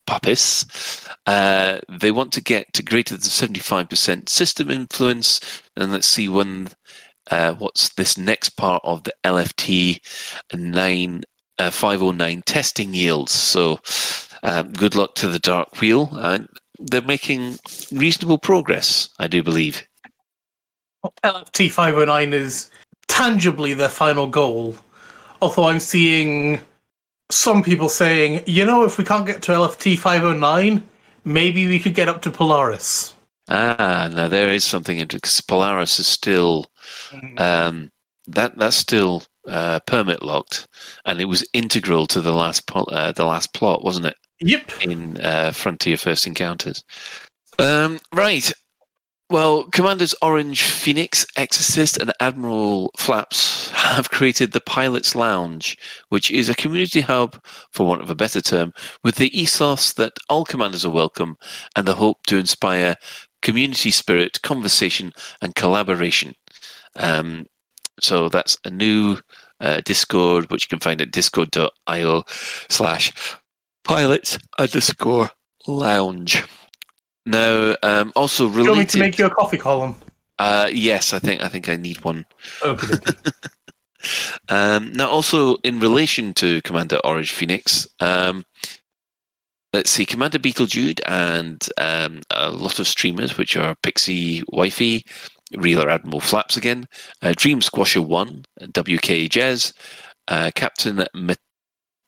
puppies. 0.08 0.66
Uh, 1.28 1.80
they 1.88 2.12
want 2.12 2.34
to 2.34 2.42
get 2.42 2.74
to 2.74 2.82
greater 2.82 3.16
than 3.16 3.22
75% 3.22 4.28
system 4.28 4.72
influence. 4.72 5.40
And 5.78 5.92
let's 5.92 6.08
see 6.08 6.28
when 6.28 6.70
uh, 7.32 7.54
what's 7.54 7.90
this 7.90 8.18
next 8.18 8.50
part 8.52 8.82
of 8.84 9.04
the 9.04 9.14
LFT 9.24 10.00
9 10.54 11.24
uh, 11.60 11.70
509 11.70 12.42
testing 12.44 12.94
yields. 12.94 13.32
So 13.32 13.80
um, 14.44 14.72
good 14.74 14.96
luck 14.96 15.16
to 15.16 15.28
the 15.28 15.40
Dark 15.40 15.80
Wheel. 15.80 16.10
Uh, 16.14 16.40
they're 16.80 17.02
making 17.02 17.60
reasonable 17.92 18.38
progress, 18.38 19.10
I 19.20 19.28
do 19.28 19.44
believe. 19.44 19.86
LFT 21.24 21.72
509 21.72 22.34
is 22.34 22.72
tangibly 23.08 23.74
their 23.74 23.90
final 23.90 24.28
goal. 24.28 24.76
Although 25.42 25.66
I'm 25.66 25.80
seeing 25.80 26.62
some 27.30 27.64
people 27.64 27.90
saying, 27.90 28.44
you 28.46 28.66
know, 28.66 28.84
if 28.84 28.98
we 28.98 29.04
can't 29.04 29.26
get 29.26 29.42
to 29.44 29.52
LFT 29.52 29.98
509, 29.98 30.84
maybe 31.26 31.68
we 31.68 31.80
could 31.80 31.96
get 31.96 32.10
up 32.10 32.22
to 32.24 32.32
Polaris. 32.32 33.14
Ah, 33.50 34.10
now 34.14 34.28
there 34.28 34.50
is 34.50 34.64
something 34.64 35.00
interesting 35.00 35.44
Polaris 35.48 36.00
is 36.00 36.08
still 36.08 36.69
um, 37.38 37.90
that 38.28 38.58
that's 38.58 38.78
still 38.78 39.24
uh, 39.48 39.80
permit 39.82 40.24
locked, 40.24 40.68
and 41.06 41.20
it 41.20 41.26
was 41.26 41.48
integral 41.54 42.08
to 42.08 42.22
the 42.22 42.34
last 42.34 42.64
uh, 42.76 43.12
the 43.12 43.26
last 43.26 43.54
plot, 43.54 43.84
wasn't 43.84 44.06
it? 44.06 44.16
Yep. 44.42 44.72
In 44.84 45.18
uh, 45.22 45.52
Frontier 45.52 45.98
First 45.98 46.28
Encounters. 46.28 46.84
Um, 47.58 48.00
right. 48.14 48.52
Well, 49.32 49.66
Commanders 49.66 50.16
Orange, 50.24 50.64
Phoenix, 50.64 51.24
Exorcist, 51.36 51.98
and 51.98 52.12
Admiral 52.20 52.90
Flaps 52.98 53.70
have 53.76 54.10
created 54.10 54.54
the 54.54 54.62
Pilot's 54.62 55.14
Lounge, 55.14 55.78
which 56.10 56.32
is 56.32 56.50
a 56.50 56.56
community 56.56 57.02
hub, 57.02 57.40
for 57.72 57.86
want 57.86 58.02
of 58.02 58.10
a 58.10 58.16
better 58.16 58.42
term, 58.42 58.74
with 59.04 59.16
the 59.16 59.40
ethos 59.40 59.94
that 59.94 60.14
all 60.30 60.46
commanders 60.46 60.84
are 60.84 60.90
welcome 60.90 61.38
and 61.76 61.88
the 61.88 61.94
hope 61.94 62.18
to 62.26 62.38
inspire 62.38 62.96
community 63.44 63.92
spirit, 63.92 64.42
conversation, 64.42 65.14
and 65.42 65.54
collaboration. 65.54 66.34
Um, 66.96 67.46
so 68.00 68.30
that's 68.30 68.58
a 68.66 68.70
new 68.70 69.18
uh, 69.60 69.82
Discord, 69.86 70.50
which 70.52 70.66
you 70.66 70.70
can 70.70 70.80
find 70.80 71.02
at 71.02 71.12
discord.io 71.12 72.24
slash 72.70 73.12
pilots 73.84 74.38
underscore 74.58 75.32
lounge. 75.68 76.44
Now, 77.26 77.76
um, 77.84 78.12
also 78.16 78.50
Do 78.50 78.52
you 78.52 78.58
want 78.58 78.66
me 78.66 78.72
related. 78.72 78.90
to 78.90 79.00
make 79.00 79.18
you 79.18 79.26
a 79.26 79.30
coffee 79.30 79.58
Colin? 79.58 79.96
Uh, 80.40 80.70
yes, 80.72 81.14
I 81.14 81.20
think 81.20 81.44
I 81.44 81.50
think 81.50 81.68
I 81.68 81.76
need 81.76 82.04
one. 82.04 82.26
Okay. 82.64 82.96
Um, 84.48 84.94
now, 84.94 85.10
also 85.10 85.58
in 85.58 85.82
relation 85.82 86.34
to 86.36 86.62
Commander 86.62 87.00
Orange 87.04 87.34
Phoenix, 87.34 87.86
um, 88.00 88.46
let's 89.74 89.90
see, 89.90 90.06
Commander 90.06 90.40
Beetlejude 90.40 91.02
and 91.06 91.68
um, 91.78 92.22
a 92.32 92.50
lot 92.50 92.80
of 92.80 92.88
streamers, 92.88 93.38
which 93.38 93.58
are 93.58 93.76
Pixie 93.84 94.42
Wifey, 94.54 95.06
Reeler 95.56 95.90
Admiral 95.90 96.22
Flaps 96.22 96.58
again, 96.58 96.88
uh, 97.22 97.34
Dream 97.36 97.62
Squasher 97.62 98.06
One, 98.06 98.46
WK 98.62 99.30
Jez, 99.30 99.74
uh, 100.28 100.52
Captain 100.56 101.06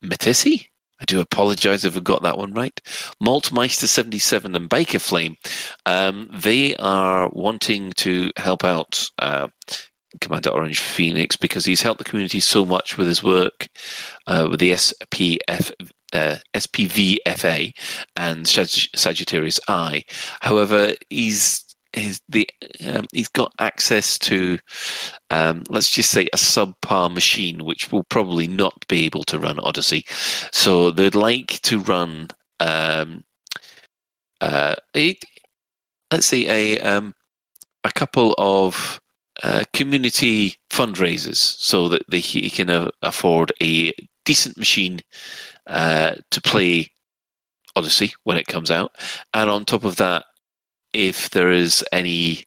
Metissi. 0.04 0.68
I 1.02 1.06
do 1.06 1.20
apologize 1.20 1.84
if 1.84 1.98
I 1.98 2.00
got 2.00 2.22
that 2.22 2.38
one 2.38 2.54
right. 2.54 2.80
Maltmeister 3.20 3.88
77 3.88 4.56
and 4.56 4.70
Baker 4.70 5.00
Flame. 5.00 5.36
Um, 5.88 6.30
they 6.32 6.76
are 6.76 7.30
wanting 7.34 7.92
to 7.94 8.32
help 8.38 8.64
out 8.64 9.10
uh, 9.18 9.48
Commander 10.20 10.52
Orange 10.52 10.80
Phoenix 10.80 11.36
because 11.36 11.66
he's 11.66 11.82
helped 11.82 11.98
the 11.98 12.04
community 12.04 12.40
so 12.40 12.66
much 12.66 12.98
with 12.98 13.08
his 13.08 13.24
work 13.24 13.68
uh, 14.28 14.48
with 14.50 14.60
the 14.60 14.72
SPF. 14.72 15.72
Uh, 16.14 16.36
SPVFA 16.54 17.72
and 18.18 18.46
Sag- 18.46 18.90
Sagittarius 18.94 19.62
I. 19.70 20.04
However, 20.42 20.94
he's 21.10 21.64
he's 21.94 22.22
the 22.30 22.50
um, 22.88 23.06
he's 23.12 23.28
got 23.28 23.54
access 23.60 24.18
to 24.20 24.60
um, 25.30 25.64
let's 25.70 25.90
just 25.92 26.12
say 26.12 26.28
a 26.34 26.38
subpar 26.38 27.14
machine, 27.14 27.66
which 27.66 27.92
will 27.92 28.04
probably 28.06 28.48
not 28.48 28.86
be 28.88 29.06
able 29.06 29.24
to 29.26 29.40
run 29.40 29.60
Odyssey. 29.60 30.06
So 30.52 30.92
they'd 30.92 31.16
like 31.16 31.62
to 31.62 31.80
run 31.80 32.30
um, 32.60 33.24
uh, 34.40 34.76
a, 34.96 35.18
let's 36.12 36.28
see 36.28 36.50
a 36.50 36.80
um, 36.80 37.14
a 37.84 37.92
couple 37.92 38.36
of 38.38 39.00
uh, 39.44 39.64
community 39.74 40.56
fundraisers 40.70 41.38
so 41.38 41.90
that 41.90 42.04
they, 42.10 42.20
he 42.20 42.50
can 42.50 42.70
uh, 42.70 42.90
afford 43.02 43.52
a 43.62 43.94
decent 44.26 44.58
machine 44.58 45.00
uh, 45.68 46.16
to 46.30 46.42
play 46.42 46.92
Odyssey 47.76 48.14
when 48.24 48.38
it 48.38 48.48
comes 48.48 48.70
out, 48.70 48.96
and 49.34 49.50
on 49.50 49.66
top 49.66 49.84
of 49.84 49.96
that, 49.98 50.26
if 50.94 51.30
there 51.30 51.52
is 51.52 51.84
any 51.92 52.46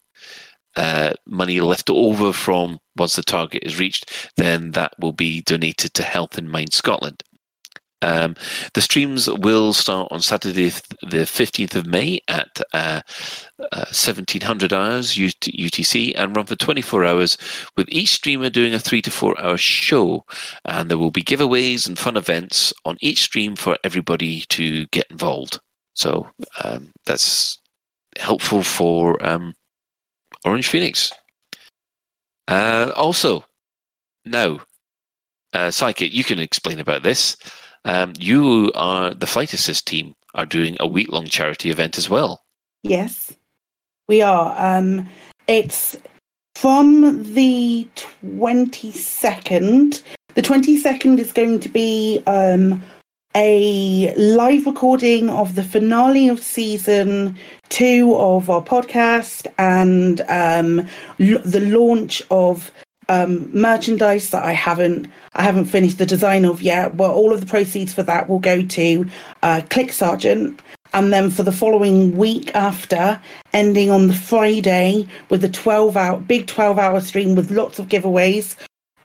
uh, 0.76 1.12
money 1.26 1.60
left 1.60 1.90
over 1.90 2.32
from 2.32 2.78
once 2.96 3.16
the 3.16 3.22
target 3.22 3.62
is 3.64 3.78
reached, 3.78 4.30
then 4.36 4.72
that 4.72 4.92
will 4.98 5.12
be 5.12 5.42
donated 5.42 5.94
to 5.94 6.02
Health 6.02 6.38
in 6.38 6.48
Mind 6.48 6.72
Scotland. 6.72 7.22
Um, 8.04 8.36
the 8.74 8.82
streams 8.82 9.30
will 9.30 9.72
start 9.72 10.08
on 10.10 10.20
Saturday, 10.20 10.68
the 11.00 11.24
15th 11.24 11.74
of 11.74 11.86
May 11.86 12.20
at 12.28 12.60
uh, 12.74 13.00
uh, 13.72 13.86
1700 13.92 14.74
hours 14.74 15.14
UTC 15.14 16.12
and 16.14 16.36
run 16.36 16.44
for 16.44 16.54
24 16.54 17.04
hours, 17.06 17.38
with 17.78 17.88
each 17.88 18.10
streamer 18.10 18.50
doing 18.50 18.74
a 18.74 18.78
three 18.78 19.00
to 19.00 19.10
four 19.10 19.40
hour 19.40 19.56
show. 19.56 20.24
And 20.66 20.90
there 20.90 20.98
will 20.98 21.10
be 21.10 21.22
giveaways 21.22 21.88
and 21.88 21.98
fun 21.98 22.18
events 22.18 22.74
on 22.84 22.98
each 23.00 23.22
stream 23.22 23.56
for 23.56 23.78
everybody 23.84 24.42
to 24.50 24.86
get 24.88 25.06
involved. 25.10 25.58
So 25.94 26.28
um, 26.62 26.92
that's 27.06 27.58
helpful 28.18 28.62
for 28.62 29.24
um, 29.24 29.54
Orange 30.44 30.68
Phoenix. 30.68 31.12
Uh, 32.48 32.92
also, 32.94 33.44
now, 34.24 34.60
uh, 35.52 35.70
Psychic, 35.70 36.12
you 36.12 36.24
can 36.24 36.38
explain 36.38 36.80
about 36.80 37.02
this. 37.02 37.36
Um, 37.84 38.14
you 38.18 38.72
are 38.74 39.12
the 39.12 39.26
Flight 39.26 39.52
Assist 39.52 39.86
team 39.86 40.14
are 40.34 40.46
doing 40.46 40.76
a 40.80 40.86
week 40.86 41.10
long 41.10 41.26
charity 41.26 41.70
event 41.70 41.96
as 41.96 42.10
well. 42.10 42.42
Yes, 42.82 43.32
we 44.08 44.20
are. 44.20 44.54
Um, 44.58 45.08
it's 45.46 45.96
from 46.56 47.34
the 47.34 47.88
22nd. 48.24 50.02
The 50.34 50.42
22nd 50.42 51.18
is 51.18 51.32
going 51.32 51.60
to 51.60 51.68
be 51.68 52.22
um, 52.26 52.82
a 53.36 54.14
live 54.16 54.64
recording 54.66 55.28
of 55.28 55.54
the 55.56 55.64
finale 55.64 56.28
of 56.28 56.40
season 56.40 57.36
two 57.68 58.14
of 58.14 58.48
our 58.48 58.62
podcast 58.62 59.46
and 59.58 60.20
um, 60.28 60.80
l- 61.18 61.42
the 61.44 61.60
launch 61.60 62.22
of 62.30 62.70
um, 63.08 63.50
merchandise 63.52 64.30
that 64.30 64.44
I 64.44 64.52
haven't 64.52 65.08
I 65.34 65.42
haven't 65.42 65.66
finished 65.66 65.98
the 65.98 66.06
design 66.06 66.44
of 66.44 66.62
yet. 66.62 66.94
Well, 66.94 67.12
all 67.12 67.32
of 67.32 67.40
the 67.40 67.46
proceeds 67.46 67.92
for 67.92 68.04
that 68.04 68.28
will 68.28 68.38
go 68.38 68.62
to 68.62 69.10
uh, 69.42 69.62
CLIC 69.68 69.92
Sargent, 69.92 70.60
and 70.92 71.12
then 71.12 71.30
for 71.30 71.42
the 71.42 71.52
following 71.52 72.16
week 72.16 72.54
after, 72.54 73.20
ending 73.52 73.90
on 73.90 74.06
the 74.06 74.14
Friday 74.14 75.08
with 75.28 75.44
a 75.44 75.48
twelve 75.48 75.96
hour 75.96 76.20
big 76.20 76.46
twelve 76.46 76.78
hour 76.78 77.00
stream 77.00 77.34
with 77.34 77.50
lots 77.50 77.78
of 77.78 77.88
giveaways, 77.88 78.56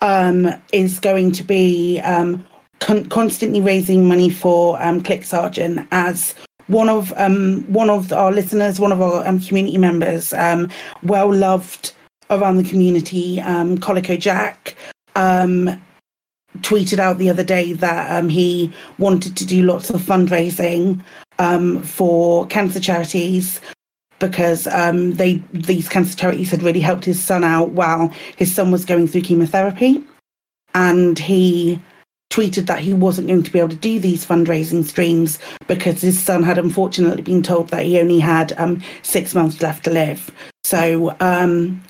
um, 0.02 0.54
is 0.72 1.00
going 1.00 1.32
to 1.32 1.44
be 1.44 2.00
um, 2.02 2.46
con- 2.80 3.08
constantly 3.10 3.62
raising 3.62 4.08
money 4.08 4.30
for 4.30 4.82
um, 4.82 5.02
CLIC 5.02 5.24
Sargent 5.24 5.88
as 5.92 6.36
one 6.68 6.90
of 6.90 7.14
um, 7.18 7.64
one 7.68 7.90
of 7.90 8.14
our 8.14 8.32
listeners, 8.32 8.80
one 8.80 8.92
of 8.92 9.02
our 9.02 9.28
um, 9.28 9.40
community 9.40 9.78
members, 9.78 10.34
um, 10.34 10.70
well 11.04 11.34
loved 11.34 11.94
around 12.30 12.58
the 12.58 12.70
community, 12.70 13.42
um, 13.42 13.78
Colico 13.80 14.20
Jack, 14.20 14.76
um, 15.16 15.82
tweeted 16.60 17.00
out 17.00 17.18
the 17.18 17.30
other 17.30 17.44
day 17.44 17.74
that 17.74 18.16
um, 18.16 18.30
he 18.30 18.72
wanted 19.00 19.36
to 19.36 19.46
do 19.46 19.64
lots 19.64 19.90
of 19.90 20.02
fundraising 20.02 21.04
um, 21.40 21.82
for 21.82 22.46
cancer 22.48 22.80
charities 22.80 23.60
because 24.20 24.66
they 24.66 25.42
these 25.54 25.90
cancer 25.90 26.16
charities 26.16 26.52
had 26.52 26.62
really 26.62 26.82
helped 26.82 27.06
his 27.06 27.24
son 27.24 27.44
out 27.44 27.70
while 27.70 28.14
his 28.36 28.54
son 28.54 28.70
was 28.70 28.86
going 28.86 29.08
through 29.08 29.22
chemotherapy, 29.22 30.04
and 30.76 31.18
he 31.18 31.82
tweeted 32.30 32.68
that 32.68 32.80
he 32.80 32.94
wasn't 32.94 33.28
going 33.28 33.44
to 33.44 33.52
be 33.52 33.60
able 33.60 33.70
to 33.70 33.76
do 33.76 34.00
these 34.00 34.26
fundraising 34.26 34.86
streams 34.86 35.40
because 35.68 36.02
his 36.02 36.22
son 36.22 36.44
had 36.44 36.58
unfortunately 36.58 37.24
been 37.24 37.42
told 37.42 37.70
that 37.70 37.86
he 37.86 38.00
only 38.00 38.20
had 38.20 38.54
um, 38.58 38.82
six 39.02 39.34
months 39.34 39.62
left 39.62 39.84
to 39.84 39.90
live. 39.90 40.32
So, 40.64 41.16
um, 41.20 41.84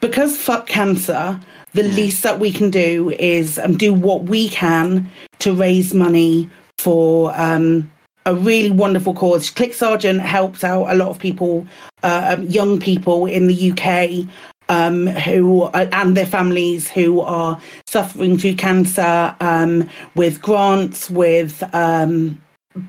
because 0.00 0.36
fuck 0.36 0.66
cancer, 0.66 1.40
the 1.72 1.84
least 1.84 2.22
that 2.22 2.40
we 2.40 2.52
can 2.52 2.70
do 2.70 3.10
is 3.18 3.58
um, 3.58 3.76
do 3.76 3.94
what 3.94 4.24
we 4.24 4.48
can 4.48 5.10
to 5.38 5.54
raise 5.54 5.94
money 5.94 6.50
for 6.78 7.32
um, 7.38 7.90
a 8.26 8.34
really 8.34 8.70
wonderful 8.70 9.14
cause. 9.14 9.50
CLIC 9.50 9.74
Sargent 9.74 10.20
helps 10.20 10.64
out 10.64 10.90
a 10.90 10.94
lot 10.94 11.08
of 11.08 11.18
people, 11.18 11.66
uh, 12.02 12.36
um, 12.36 12.44
young 12.44 12.80
people 12.80 13.26
in 13.26 13.46
the 13.46 13.70
UK 13.70 14.28
um, 14.68 15.06
who 15.06 15.62
uh, 15.62 15.88
and 15.92 16.16
their 16.16 16.26
families 16.26 16.90
who 16.90 17.20
are 17.20 17.60
suffering 17.86 18.38
through 18.38 18.56
cancer 18.56 19.34
um, 19.40 19.88
with 20.14 20.40
grants, 20.42 21.10
with 21.10 21.62
um, 21.74 22.40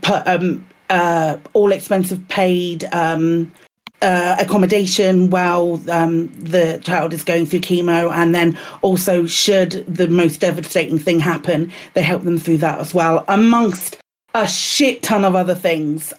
per, 0.02 0.24
um, 0.26 0.66
uh, 0.90 1.38
all 1.54 1.72
expenses 1.72 2.20
paid. 2.30 2.86
Um, 2.94 3.52
uh, 4.04 4.36
accommodation 4.40 5.32
while 5.32 5.82
um, 5.90 6.28
the 6.40 6.80
child 6.84 7.14
is 7.14 7.24
going 7.24 7.48
through 7.48 7.62
chemo, 7.62 8.12
and 8.12 8.36
then 8.36 8.56
also, 8.84 9.26
should 9.26 9.84
the 9.88 10.08
most 10.08 10.40
devastating 10.40 10.99
thing 10.99 11.20
happen, 11.20 11.74
they 11.95 12.04
help 12.04 12.24
them 12.24 12.38
through 12.38 12.60
that 12.60 12.80
as 12.80 12.94
well, 12.94 13.26
amongst 13.28 13.98
a 14.36 14.48
shit 14.48 15.02
ton 15.02 15.26
of 15.26 15.36
other 15.36 15.56
things. 15.56 16.14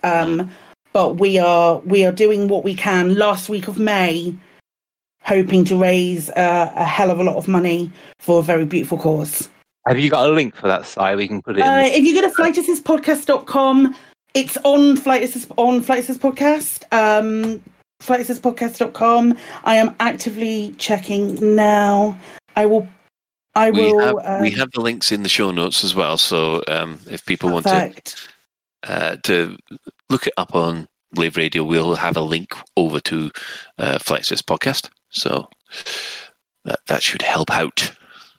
But 0.93 1.19
we 1.19 1.39
are 1.39 1.79
we 1.81 2.05
are 2.05 2.11
doing 2.11 2.49
what 2.49 2.65
we 2.65 2.75
can. 2.75 3.15
Last 3.15 3.49
week 3.49 3.69
of 3.69 3.79
May, 3.79 4.35
hoping 5.29 5.65
to 5.67 5.77
raise 5.77 6.31
uh, 6.31 6.73
a 6.75 6.85
hell 6.85 7.11
of 7.11 7.21
a 7.21 7.23
lot 7.23 7.37
of 7.37 7.47
money 7.47 7.93
for 8.19 8.41
a 8.41 8.43
very 8.43 8.65
beautiful 8.65 8.97
cause. 8.99 9.49
Have 9.87 9.99
you 9.99 10.11
got 10.11 10.29
a 10.29 10.33
link 10.33 10.57
for 10.57 10.67
that 10.67 10.87
site? 10.87 11.17
We 11.17 11.29
can 11.29 11.43
put 11.43 11.57
it 11.57 11.61
in. 11.61 11.67
Uh, 11.67 11.83
if 11.85 12.05
you 12.05 12.15
go 12.15 12.27
to 12.27 12.35
flightassistpodcast.com, 12.35 13.95
it's 14.35 14.57
on 14.65 14.97
Flight 14.97 15.23
Assist 15.23 15.51
on 15.57 15.83
Flight 15.83 16.01
Assist 16.01 16.21
Podcast. 16.21 16.85
Um, 16.93 17.63
flightassistpodcast.com. 18.03 19.37
I 19.65 19.77
am 19.77 19.95
actively 20.01 20.75
checking 20.79 21.57
now. 21.57 22.19
I 22.57 22.67
will. 22.67 22.89
I 23.55 23.71
we 23.71 23.93
will. 23.93 23.99
have, 23.99 24.17
uh, 24.17 24.39
we 24.43 24.51
have 24.53 24.71
the 24.73 24.81
links 24.81 25.11
in 25.13 25.23
the 25.23 25.29
show 25.29 25.51
notes 25.51 25.85
as 25.85 25.95
well. 25.95 26.19
So 26.19 26.63
um, 26.69 27.01
if 27.11 27.25
people 27.25 27.51
want 27.51 27.67
to 27.67 27.95
uh, 28.85 29.17
to 29.25 29.57
look 30.11 30.27
it 30.27 30.35
up 30.37 30.55
on 30.55 30.87
Lave 31.15 31.37
Radio, 31.37 31.65
we'll 31.65 31.97
have 31.97 32.17
a 32.17 32.23
link 32.23 32.55
over 32.77 33.01
to 33.01 33.31
uh, 33.79 33.99
podcast. 33.99 34.91
So 35.11 35.49
that 36.65 36.81
that 36.87 37.03
should 37.03 37.23
help 37.23 37.51
out. 37.51 37.93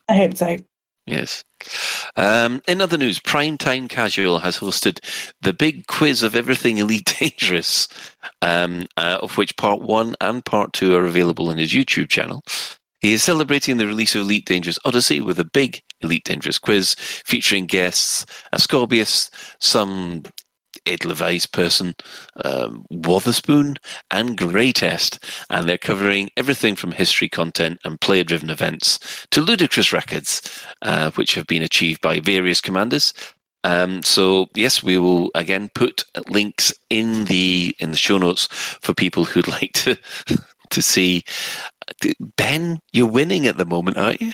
I 0.07 0.15
hope 0.15 0.37
so. 0.37 0.57
Yes. 1.05 1.43
Um, 2.15 2.61
in 2.67 2.81
other 2.81 2.97
news, 2.97 3.19
Primetime 3.19 3.89
Casual 3.89 4.39
has 4.39 4.59
hosted 4.59 5.03
the 5.41 5.53
big 5.53 5.87
quiz 5.87 6.21
of 6.21 6.35
everything 6.35 6.77
Elite 6.77 7.15
Dangerous, 7.19 7.87
um, 8.43 8.85
uh, 8.95 9.17
of 9.21 9.35
which 9.35 9.57
part 9.57 9.81
one 9.81 10.15
and 10.21 10.45
part 10.45 10.73
two 10.73 10.95
are 10.95 11.05
available 11.05 11.49
on 11.49 11.57
his 11.57 11.71
YouTube 11.73 12.09
channel. 12.09 12.43
He 12.99 13.13
is 13.13 13.23
celebrating 13.23 13.77
the 13.77 13.87
release 13.87 14.13
of 14.13 14.21
Elite 14.21 14.45
Dangerous 14.45 14.77
Odyssey 14.85 15.19
with 15.19 15.39
a 15.39 15.45
big 15.45 15.81
Elite 16.01 16.25
Dangerous 16.25 16.59
quiz 16.59 16.95
featuring 16.99 17.65
guests 17.65 18.25
Ascorbius, 18.53 19.31
some 19.59 20.23
Ed 20.89 21.05
Levi's 21.05 21.45
person, 21.45 21.95
um, 22.43 22.85
Wotherspoon, 22.89 23.77
and 24.11 24.37
Greatest. 24.37 25.23
And 25.49 25.67
they're 25.67 25.77
covering 25.77 26.29
everything 26.35 26.75
from 26.75 26.91
history 26.91 27.29
content 27.29 27.79
and 27.83 28.01
player 28.01 28.23
driven 28.23 28.49
events 28.49 28.99
to 29.31 29.41
ludicrous 29.41 29.93
records, 29.93 30.41
uh, 30.81 31.11
which 31.11 31.35
have 31.35 31.47
been 31.47 31.63
achieved 31.63 32.01
by 32.01 32.19
various 32.19 32.59
commanders. 32.59 33.13
Um, 33.63 34.03
so 34.03 34.47
yes, 34.55 34.81
we 34.81 34.97
will 34.97 35.31
again 35.35 35.69
put 35.75 36.05
links 36.29 36.73
in 36.89 37.25
the 37.25 37.75
in 37.79 37.91
the 37.91 37.97
show 37.97 38.17
notes 38.17 38.47
for 38.51 38.93
people 38.93 39.25
who'd 39.25 39.47
like 39.59 39.73
to 39.73 39.97
to 40.69 40.81
see. 40.81 41.23
Ben, 42.37 42.79
you're 42.93 43.07
winning 43.07 43.47
at 43.47 43.57
the 43.57 43.65
moment, 43.65 43.97
aren't 43.97 44.21
you? 44.21 44.33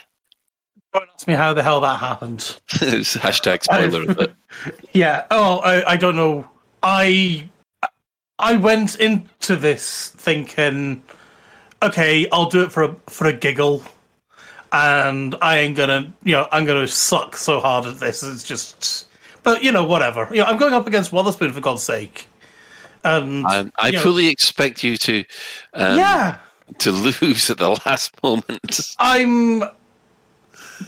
Don't 0.96 1.10
ask 1.14 1.28
me 1.28 1.34
how 1.34 1.54
the 1.54 1.62
hell 1.62 1.82
that 1.82 2.00
happened. 2.00 2.58
It's 2.82 3.18
Hashtag 3.18 3.64
spoiler 3.64 4.04
alert. 4.04 4.34
Yeah. 4.94 5.26
Oh, 5.30 5.58
I, 5.60 5.92
I 5.94 5.98
don't 5.98 6.16
know. 6.16 6.48
I 6.82 7.50
I 8.40 8.56
went 8.56 8.96
into 8.96 9.58
this 9.58 10.10
thinking, 10.16 11.04
okay, 11.84 12.28
I'll 12.32 12.50
do 12.50 12.64
it 12.64 12.72
for 12.72 12.84
a 12.84 12.96
for 13.08 13.28
a 13.28 13.34
giggle, 13.34 13.84
and 14.72 15.36
I 15.42 15.58
ain't 15.58 15.76
gonna, 15.76 16.14
you 16.24 16.32
know, 16.32 16.48
I'm 16.54 16.64
gonna 16.64 16.88
suck 16.88 17.36
so 17.36 17.60
hard 17.60 17.86
at 17.86 18.00
this. 18.00 18.24
It's 18.24 18.46
just, 18.46 19.08
but 19.44 19.62
you 19.62 19.74
know, 19.74 19.84
whatever. 19.84 20.30
You 20.32 20.38
know, 20.38 20.46
I'm 20.46 20.58
going 20.58 20.74
up 20.74 20.88
against 20.88 21.12
Wotherspoon 21.12 21.52
for 21.52 21.60
God's 21.60 21.84
sake. 21.84 22.30
And 23.04 23.46
Um, 23.46 23.74
I 23.78 23.88
you 23.88 23.94
know, 23.94 24.00
fully 24.02 24.28
expect 24.30 24.82
you 24.82 24.96
to, 24.96 25.26
um, 25.74 25.98
yeah, 25.98 26.38
to 26.80 26.92
lose 26.92 27.50
at 27.50 27.58
the 27.58 27.70
last 27.86 28.12
moment. 28.24 28.96
I'm. 28.98 29.64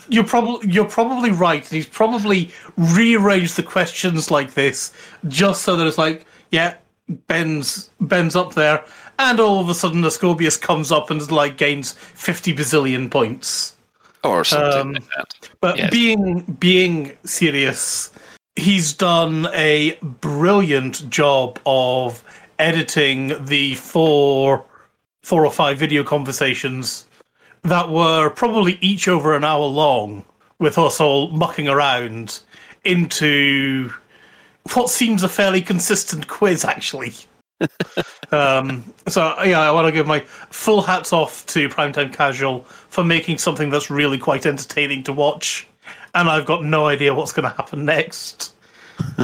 You're 0.09 0.23
probably 0.23 0.69
you're 0.71 0.85
probably 0.85 1.31
right. 1.31 1.65
He's 1.65 1.87
probably 1.87 2.51
rearranged 2.77 3.55
the 3.55 3.63
questions 3.63 4.29
like 4.31 4.53
this 4.53 4.91
just 5.27 5.63
so 5.63 5.75
that 5.75 5.87
it's 5.87 5.97
like, 5.97 6.25
yeah, 6.51 6.75
Ben's 7.27 7.89
Ben's 8.01 8.35
up 8.35 8.53
there, 8.53 8.83
and 9.19 9.39
all 9.39 9.59
of 9.59 9.69
a 9.69 9.73
sudden 9.75 10.01
the 10.01 10.09
Ascorbius 10.09 10.59
comes 10.59 10.91
up 10.91 11.09
and 11.09 11.31
like 11.31 11.57
gains 11.57 11.93
fifty 11.93 12.53
bazillion 12.53 13.09
points. 13.09 13.73
Or 14.23 14.43
something 14.43 14.79
Um, 14.81 14.93
like 14.93 15.03
that. 15.15 15.33
But 15.61 15.77
Yes. 15.77 15.91
being 15.91 16.41
being 16.59 17.17
serious, 17.23 18.11
he's 18.55 18.91
done 18.93 19.47
a 19.53 19.97
brilliant 20.01 21.09
job 21.09 21.59
of 21.65 22.23
editing 22.59 23.45
the 23.45 23.75
four 23.75 24.65
four 25.23 25.45
or 25.45 25.51
five 25.51 25.77
video 25.77 26.03
conversations 26.03 27.05
that 27.67 27.89
were 27.89 28.29
probably 28.29 28.77
each 28.81 29.07
over 29.07 29.35
an 29.35 29.43
hour 29.43 29.65
long 29.65 30.23
with 30.59 30.77
us 30.77 30.99
all 30.99 31.29
mucking 31.29 31.67
around 31.67 32.39
into 32.83 33.91
what 34.73 34.89
seems 34.89 35.23
a 35.23 35.29
fairly 35.29 35.61
consistent 35.61 36.27
quiz 36.27 36.65
actually. 36.65 37.13
um, 38.31 38.93
so 39.07 39.35
yeah, 39.43 39.61
I 39.61 39.71
want 39.71 39.87
to 39.87 39.91
give 39.91 40.07
my 40.07 40.19
full 40.49 40.81
hats 40.81 41.11
off 41.11 41.45
to 41.47 41.69
Primetime 41.69 42.13
Casual 42.13 42.61
for 42.89 43.03
making 43.03 43.39
something 43.39 43.69
that's 43.69 43.89
really 43.89 44.17
quite 44.17 44.45
entertaining 44.45 45.03
to 45.03 45.13
watch, 45.13 45.67
and 46.13 46.29
I've 46.29 46.45
got 46.45 46.63
no 46.63 46.85
idea 46.85 47.13
what's 47.13 47.33
going 47.33 47.49
to 47.49 47.55
happen 47.55 47.83
next. 47.85 48.53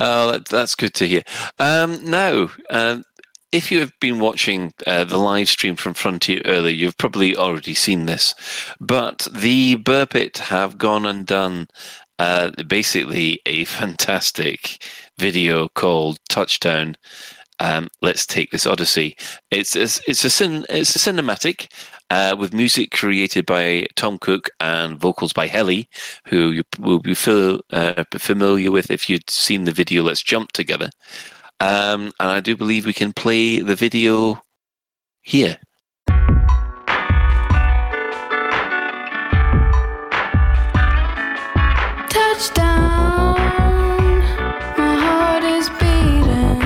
oh, 0.00 0.32
that, 0.32 0.46
that's 0.50 0.74
good 0.74 0.94
to 0.94 1.06
hear. 1.06 1.22
Um, 1.58 2.02
now, 2.04 2.50
um, 2.70 3.04
if 3.52 3.70
you 3.70 3.80
have 3.80 3.92
been 4.00 4.18
watching 4.18 4.72
uh, 4.86 5.04
the 5.04 5.18
live 5.18 5.48
stream 5.48 5.76
from 5.76 5.94
Frontier 5.94 6.40
earlier, 6.46 6.74
you've 6.74 6.98
probably 6.98 7.36
already 7.36 7.74
seen 7.74 8.06
this. 8.06 8.34
But 8.80 9.28
the 9.32 9.76
Burpit 9.76 10.38
have 10.38 10.78
gone 10.78 11.04
and 11.06 11.26
done 11.26 11.68
uh, 12.18 12.50
basically 12.66 13.40
a 13.46 13.64
fantastic 13.66 14.82
video 15.18 15.68
called 15.68 16.18
Touchdown. 16.28 16.96
Um, 17.60 17.88
Let's 18.00 18.26
take 18.26 18.50
this 18.50 18.66
Odyssey. 18.66 19.16
It's 19.50 19.76
it's, 19.76 20.00
it's 20.08 20.24
a 20.24 20.30
cin- 20.30 20.66
it's 20.68 20.96
a 20.96 20.98
cinematic 20.98 21.70
uh, 22.10 22.34
with 22.36 22.52
music 22.52 22.90
created 22.90 23.46
by 23.46 23.86
Tom 23.96 24.18
Cook 24.18 24.50
and 24.60 24.98
vocals 24.98 25.32
by 25.32 25.46
Helly, 25.46 25.88
who 26.26 26.50
you 26.50 26.62
will 26.78 26.98
be 26.98 27.14
uh, 27.72 28.04
familiar 28.18 28.70
with 28.70 28.90
if 28.90 29.08
you'd 29.08 29.30
seen 29.30 29.64
the 29.64 29.72
video. 29.72 30.02
Let's 30.02 30.22
jump 30.22 30.52
together. 30.52 30.90
Um, 31.62 32.12
and 32.18 32.28
I 32.28 32.40
do 32.40 32.56
believe 32.56 32.86
we 32.86 32.92
can 32.92 33.12
play 33.12 33.60
the 33.60 33.76
video 33.76 34.42
here. 35.20 35.58
Touchdown, 42.08 43.38
my 44.76 44.94
heart 45.04 45.44
is 45.44 45.68
beating. 45.78 46.60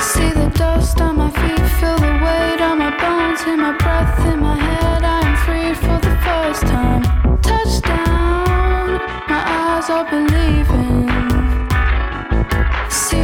See 0.00 0.32
the 0.32 0.48
dust 0.56 0.98
on 1.02 1.16
my 1.16 1.28
feet, 1.28 1.68
feel 1.80 1.98
the 1.98 2.12
weight 2.24 2.62
on 2.62 2.78
my 2.78 2.96
bones, 2.96 3.42
hear 3.42 3.58
my 3.58 3.76
breath 3.76 4.26
in 4.26 4.40
my 4.40 4.56
head. 4.56 5.04
I 5.04 5.20
am 5.20 5.36
free 5.44 5.74
for 5.74 5.98
the 6.00 6.16
first 6.24 6.62
time. 6.62 7.02
Touchdown, 7.42 9.02
my 9.28 9.42
eyes 9.46 9.90
are 9.90 10.08
believing 10.08 10.81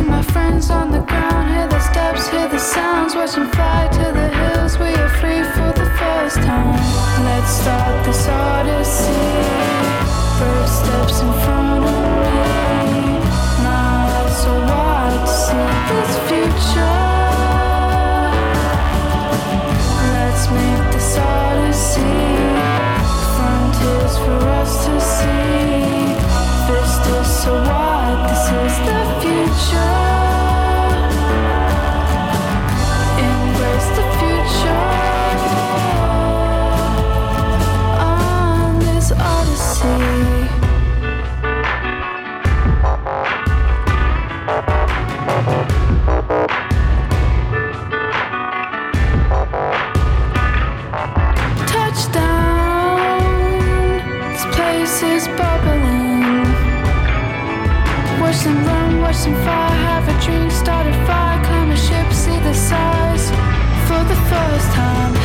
my 0.08 0.22
friends 0.22 0.70
on 0.70 0.90
the 0.90 1.00
ground. 1.00 1.48
Hear 1.54 1.68
the 1.68 1.80
steps, 1.80 2.28
hear 2.28 2.48
the 2.48 2.58
sounds. 2.58 3.14
Watch 3.14 3.34
them 3.34 3.48
fly 3.50 3.88
to 3.92 4.06
the 4.18 4.28
hills. 4.40 4.78
We 4.78 4.90
are 5.02 5.12
free 5.20 5.42
for 5.54 5.70
the 5.80 5.88
first 6.00 6.36
time. 6.36 6.80
Let's 7.24 7.52
start 7.60 8.04
this 8.06 8.28
odyssey. 8.28 9.28
First 10.38 10.74
steps 10.84 11.20
in 11.20 11.32
front 11.44 11.84
of 11.84 11.97
have 59.34 60.08
a 60.08 60.24
drink, 60.24 60.50
start 60.50 60.86
a 60.86 60.92
fire, 61.06 61.44
climb 61.44 61.70
a 61.70 61.76
ship, 61.76 62.12
see 62.12 62.38
the 62.40 62.54
stars 62.54 63.30
for 63.88 64.02
the 64.04 64.16
first 64.30 64.72
time. 64.72 65.17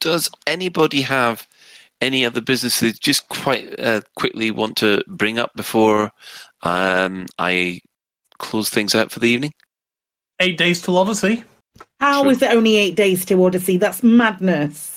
Does 0.00 0.30
anybody 0.46 1.02
have 1.02 1.46
any 2.00 2.24
other 2.24 2.40
business 2.40 2.80
they 2.80 2.92
just 2.92 3.28
quite 3.28 3.78
uh, 3.80 4.00
quickly 4.16 4.50
want 4.50 4.76
to 4.78 5.02
bring 5.08 5.38
up 5.38 5.52
before 5.56 6.12
um, 6.62 7.26
I 7.38 7.80
close 8.38 8.68
things 8.70 8.94
out 8.94 9.10
for 9.10 9.20
the 9.20 9.28
evening? 9.28 9.52
Eight 10.40 10.56
days 10.58 10.80
till 10.80 10.96
Odyssey. 10.96 11.44
How 12.00 12.28
is 12.28 12.40
it 12.42 12.52
only 12.52 12.76
eight 12.76 12.94
days 12.96 13.24
to 13.26 13.44
Odyssey? 13.44 13.76
That's 13.76 14.02
madness. 14.02 14.96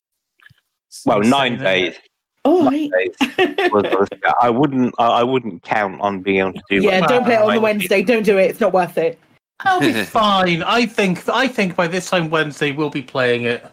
Well, 1.05 1.21
nine 1.21 1.57
days. 1.57 1.95
Oh, 2.43 2.63
Nine 2.69 2.89
days. 2.89 3.71
was- 3.71 3.83
was- 3.83 4.07
I 4.41 4.49
wouldn't. 4.49 4.93
I 4.97 5.07
I 5.07 5.23
wouldn't 5.23 5.61
count 5.63 6.01
on 6.01 6.21
being 6.21 6.39
able 6.39 6.53
to 6.53 6.61
do. 6.69 6.81
yeah, 6.81 6.99
much. 7.01 7.09
don't 7.09 7.23
play 7.23 7.35
it 7.35 7.41
on 7.41 7.53
the 7.55 7.61
Wednesday. 7.61 8.01
Don't 8.03 8.23
do 8.23 8.37
it. 8.37 8.49
It's 8.49 8.59
not 8.59 8.73
worth 8.73 8.97
it. 8.97 9.19
I'll 9.61 9.79
be 9.79 9.93
fine. 10.05 10.63
I 10.63 10.85
think 10.87 11.27
I 11.29 11.47
think 11.47 11.75
by 11.75 11.87
this 11.87 12.09
time 12.09 12.29
Wednesday 12.31 12.71
we'll 12.71 12.89
be 12.89 13.03
playing 13.03 13.43
it. 13.43 13.63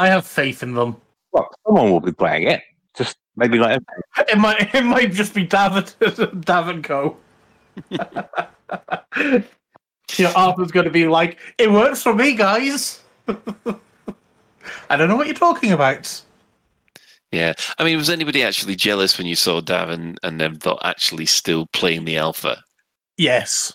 I 0.00 0.08
have 0.08 0.26
faith 0.26 0.62
in 0.62 0.74
them. 0.74 0.96
Well, 1.32 1.48
someone 1.66 1.90
will 1.90 2.00
be 2.00 2.12
playing 2.12 2.48
it. 2.48 2.62
Just 2.96 3.16
maybe 3.36 3.58
like 3.58 3.80
It 4.28 4.38
might 4.38 4.74
it 4.74 4.84
might 4.84 5.12
just 5.12 5.34
be 5.34 5.44
David 5.44 5.92
David 6.44 6.82
Co. 6.84 7.16
you 7.90 8.08
know, 10.18 10.32
Arthur's 10.34 10.72
going 10.72 10.84
to 10.84 10.90
be 10.90 11.06
like, 11.06 11.38
"It 11.58 11.70
works 11.70 12.02
for 12.02 12.14
me, 12.14 12.34
guys." 12.34 13.00
I 13.28 14.96
don't 14.96 15.08
know 15.08 15.16
what 15.16 15.26
you're 15.26 15.36
talking 15.36 15.72
about. 15.72 16.22
Yeah, 17.30 17.52
I 17.78 17.84
mean, 17.84 17.96
was 17.96 18.10
anybody 18.10 18.42
actually 18.42 18.74
jealous 18.74 19.16
when 19.16 19.26
you 19.26 19.36
saw 19.36 19.60
Davin 19.60 20.16
and 20.24 20.40
them 20.40 20.56
thought 20.56 20.80
actually 20.84 21.26
still 21.26 21.66
playing 21.72 22.04
the 22.04 22.16
alpha? 22.16 22.62
Yes, 23.16 23.72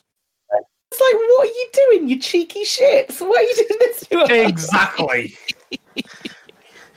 It's 0.51 0.99
like, 0.99 1.13
what 1.13 1.47
are 1.47 1.51
you 1.51 1.69
doing, 1.73 2.09
you 2.09 2.19
cheeky 2.19 2.63
shits? 2.65 3.21
Why 3.21 3.27
are 3.37 3.41
you 3.43 3.55
doing 3.55 3.79
this 3.79 4.07
to 4.07 4.19
us? 4.19 4.29
exactly. 4.29 5.37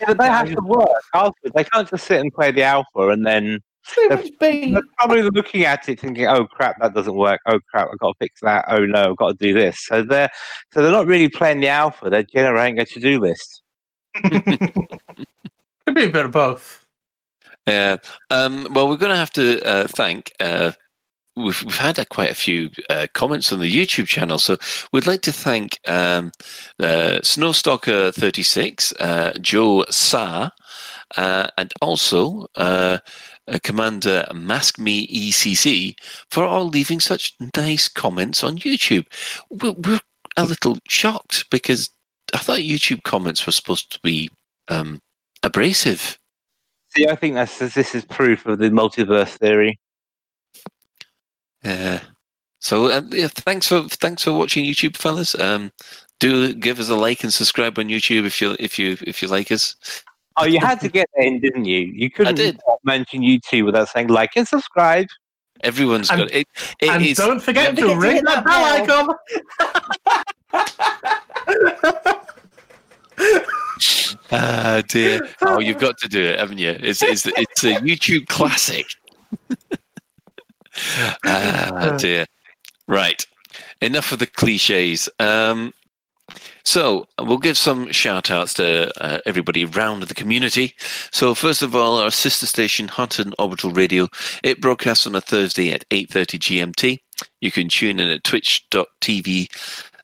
Yeah, 0.00 0.14
they 0.14 0.26
have 0.26 0.54
to 0.54 0.60
work. 0.62 1.02
Alpha. 1.14 1.34
They 1.54 1.64
can't 1.64 1.88
just 1.88 2.06
sit 2.06 2.20
and 2.20 2.32
play 2.32 2.52
the 2.52 2.62
alpha 2.62 3.08
and 3.08 3.26
then 3.26 3.60
they're, 4.08 4.22
they're 4.40 4.82
probably 4.98 5.22
looking 5.22 5.64
at 5.64 5.88
it 5.88 6.00
thinking, 6.00 6.26
"Oh 6.26 6.46
crap, 6.46 6.76
that 6.80 6.94
doesn't 6.94 7.14
work. 7.14 7.40
Oh 7.46 7.58
crap, 7.70 7.88
I've 7.90 7.98
got 7.98 8.08
to 8.08 8.14
fix 8.20 8.40
that. 8.42 8.66
Oh 8.68 8.84
no, 8.84 9.10
I've 9.10 9.16
got 9.16 9.38
to 9.38 9.46
do 9.46 9.54
this." 9.54 9.86
So 9.86 10.02
they're 10.02 10.30
so 10.72 10.82
they're 10.82 10.92
not 10.92 11.06
really 11.06 11.28
playing 11.28 11.60
the 11.60 11.68
alpha. 11.68 12.10
They're 12.10 12.22
generating 12.22 12.78
a 12.78 12.84
to-do 12.84 13.20
list. 13.20 13.62
Could 14.22 15.94
be 15.94 16.04
a 16.04 16.10
bit 16.10 16.26
of 16.26 16.32
both. 16.32 16.84
Yeah. 17.66 17.96
Um, 18.30 18.68
well, 18.72 18.88
we're 18.88 18.96
going 18.96 19.12
to 19.12 19.16
have 19.16 19.32
to 19.32 19.62
uh, 19.64 19.86
thank. 19.88 20.32
Uh, 20.40 20.72
we've, 21.38 21.62
we've 21.62 21.78
had 21.78 21.98
uh, 21.98 22.04
quite 22.10 22.30
a 22.30 22.34
few 22.34 22.70
uh, 22.90 23.06
comments 23.14 23.52
on 23.52 23.60
the 23.60 23.72
YouTube 23.72 24.06
channel, 24.06 24.38
so 24.38 24.56
we'd 24.92 25.06
like 25.06 25.22
to 25.22 25.32
thank 25.32 25.78
um, 25.86 26.32
uh, 26.80 27.20
Snowstalker36, 27.22 28.92
uh, 29.00 29.32
Joe 29.40 29.84
Sa, 29.90 30.50
uh, 31.16 31.48
and 31.56 31.72
also 31.80 32.46
uh, 32.56 32.98
Commander 33.62 34.26
Mask 34.34 34.78
Me 34.78 35.06
ECC 35.06 35.94
for 36.30 36.44
all 36.44 36.68
leaving 36.68 37.00
such 37.00 37.34
nice 37.56 37.88
comments 37.88 38.44
on 38.44 38.58
YouTube. 38.58 39.06
We're, 39.50 39.72
we're 39.72 40.00
a 40.36 40.44
little 40.44 40.78
shocked 40.88 41.46
because 41.50 41.90
I 42.34 42.38
thought 42.38 42.58
YouTube 42.58 43.02
comments 43.04 43.46
were 43.46 43.52
supposed 43.52 43.90
to 43.92 44.00
be 44.02 44.30
um, 44.68 45.00
abrasive. 45.42 46.18
See, 46.94 47.06
I 47.08 47.16
think 47.16 47.34
that's 47.34 47.58
this 47.58 47.94
is 47.94 48.04
proof 48.04 48.46
of 48.46 48.58
the 48.58 48.70
multiverse 48.70 49.36
theory. 49.38 49.78
Yeah. 51.68 52.00
So 52.60 52.90
um, 52.92 53.08
yeah, 53.12 53.28
thanks 53.28 53.68
for 53.68 53.82
thanks 53.88 54.24
for 54.24 54.32
watching 54.32 54.64
YouTube, 54.64 54.96
fellas. 54.96 55.38
Um, 55.38 55.70
do 56.18 56.52
give 56.54 56.80
us 56.80 56.88
a 56.88 56.96
like 56.96 57.22
and 57.22 57.32
subscribe 57.32 57.78
on 57.78 57.86
YouTube 57.88 58.24
if 58.26 58.40
you 58.40 58.56
if 58.58 58.78
you 58.78 58.96
if 59.02 59.22
you 59.22 59.28
like 59.28 59.52
us. 59.52 59.76
Oh, 60.36 60.44
you 60.44 60.58
had 60.60 60.80
to 60.80 60.88
get 60.88 61.08
that 61.16 61.24
in, 61.24 61.40
didn't 61.40 61.64
you? 61.66 61.80
You 61.80 62.10
couldn't 62.10 62.34
did. 62.36 62.60
mention 62.84 63.22
YouTube 63.22 63.66
without 63.66 63.88
saying 63.88 64.08
like 64.08 64.30
and 64.36 64.46
subscribe. 64.46 65.06
Everyone's 65.62 66.10
And- 66.10 66.20
got 66.20 66.30
it. 66.32 66.46
it 66.80 66.88
and 66.88 67.04
is- 67.04 67.18
don't 67.18 67.40
forget 67.40 67.74
to 67.76 67.82
forget 67.82 67.98
ring 67.98 68.16
hit 68.16 68.24
that 68.24 68.44
that 68.44 68.88
bell 68.88 69.08
icon. 69.08 69.16
Ah 74.30 74.82
dear. 74.88 75.28
Oh, 75.42 75.58
you've 75.60 75.78
got 75.78 75.96
to 75.98 76.08
do 76.08 76.22
it, 76.22 76.38
haven't 76.38 76.58
you? 76.58 76.76
It's 76.80 77.02
it's 77.02 77.26
it's 77.26 77.64
a 77.64 77.74
YouTube 77.76 78.26
classic. 78.28 78.86
ah 81.24 81.96
dear. 81.98 82.26
Right. 82.86 83.26
Enough 83.80 84.12
of 84.12 84.18
the 84.18 84.26
cliches. 84.26 85.08
Um, 85.18 85.72
so 86.64 87.06
we'll 87.18 87.38
give 87.38 87.56
some 87.56 87.90
shout 87.92 88.30
outs 88.30 88.54
to 88.54 88.92
uh, 89.02 89.20
everybody 89.24 89.64
around 89.64 90.02
the 90.02 90.14
community. 90.14 90.74
So 91.10 91.34
first 91.34 91.62
of 91.62 91.74
all, 91.74 91.98
our 91.98 92.10
sister 92.10 92.46
station, 92.46 92.88
Hutton 92.88 93.32
Orbital 93.38 93.72
Radio, 93.72 94.08
it 94.42 94.60
broadcasts 94.60 95.06
on 95.06 95.14
a 95.14 95.20
Thursday 95.20 95.72
at 95.72 95.88
8.30 95.88 96.38
GMT. 96.38 96.98
You 97.40 97.50
can 97.50 97.68
tune 97.68 98.00
in 98.00 98.10
at 98.10 98.24
twitch.tv 98.24 99.48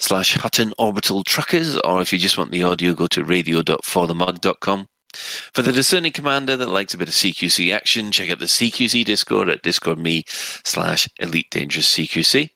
slash 0.00 0.34
Hutton 0.34 0.72
Orbital 0.78 1.22
Truckers, 1.24 1.78
or 1.80 2.00
if 2.00 2.12
you 2.12 2.18
just 2.18 2.38
want 2.38 2.50
the 2.50 2.62
audio, 2.62 2.94
go 2.94 3.06
to 3.08 3.24
radio.forthemug.com. 3.24 4.88
For 5.14 5.62
the 5.62 5.72
discerning 5.72 6.12
commander 6.12 6.56
that 6.56 6.68
likes 6.68 6.94
a 6.94 6.98
bit 6.98 7.08
of 7.08 7.14
CQC 7.14 7.74
action, 7.74 8.10
check 8.12 8.30
out 8.30 8.38
the 8.38 8.46
CQC 8.46 9.04
Discord 9.04 9.48
at 9.48 9.62
discord.me 9.62 10.24
slash 10.26 11.08
Elite 11.18 11.50
Dangerous 11.50 11.92
CQC. 11.92 12.50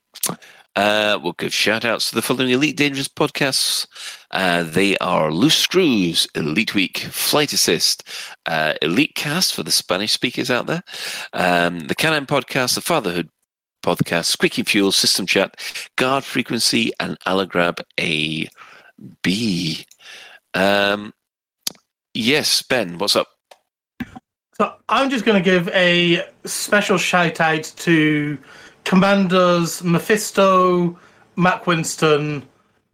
Uh, 0.77 1.19
we'll 1.21 1.33
give 1.33 1.53
shout 1.53 1.85
outs 1.85 2.09
to 2.09 2.15
the 2.15 2.23
following 2.23 2.51
Elite 2.51 2.77
Dangerous 2.77 3.09
podcasts. 3.09 3.87
Uh, 4.31 4.63
they 4.63 4.97
are 4.99 5.33
Loose 5.33 5.57
Screws, 5.57 6.29
Elite 6.37 6.75
Week, 6.75 6.99
Flight 6.99 7.53
Assist, 7.53 8.09
uh, 8.47 8.75
Elite 8.81 9.15
Cast 9.17 9.55
for 9.55 9.65
the 9.65 9.73
Spanish 9.73 10.13
speakers 10.13 10.53
out 10.53 10.67
there, 10.67 10.83
um, 11.33 11.81
the 11.81 11.97
Canon 11.97 12.27
Podcast, 12.27 12.77
the 12.77 12.81
Fatherhood 12.81 13.29
Podcast, 13.83 14.27
Squeaky 14.27 14.63
Fuel, 14.63 14.93
System 14.93 15.27
Chat, 15.27 15.57
Guard 15.97 16.23
Frequency, 16.23 16.93
and 17.01 17.19
Allagrab 17.27 17.81
A 17.99 18.49
B. 19.23 19.85
Um, 20.55 21.13
yes, 22.19 22.63
Ben, 22.63 22.99
what's 22.99 23.17
up? 23.17 23.29
So 24.55 24.75
I'm 24.89 25.09
just 25.09 25.25
going 25.25 25.41
to 25.41 25.45
give 25.45 25.69
a 25.69 26.27
special 26.45 26.99
shout 26.99 27.41
out 27.41 27.73
to 27.77 28.37
Commanders 28.85 29.85
Mephisto, 29.85 30.99
Mac 31.37 31.67
Winston, 31.67 32.43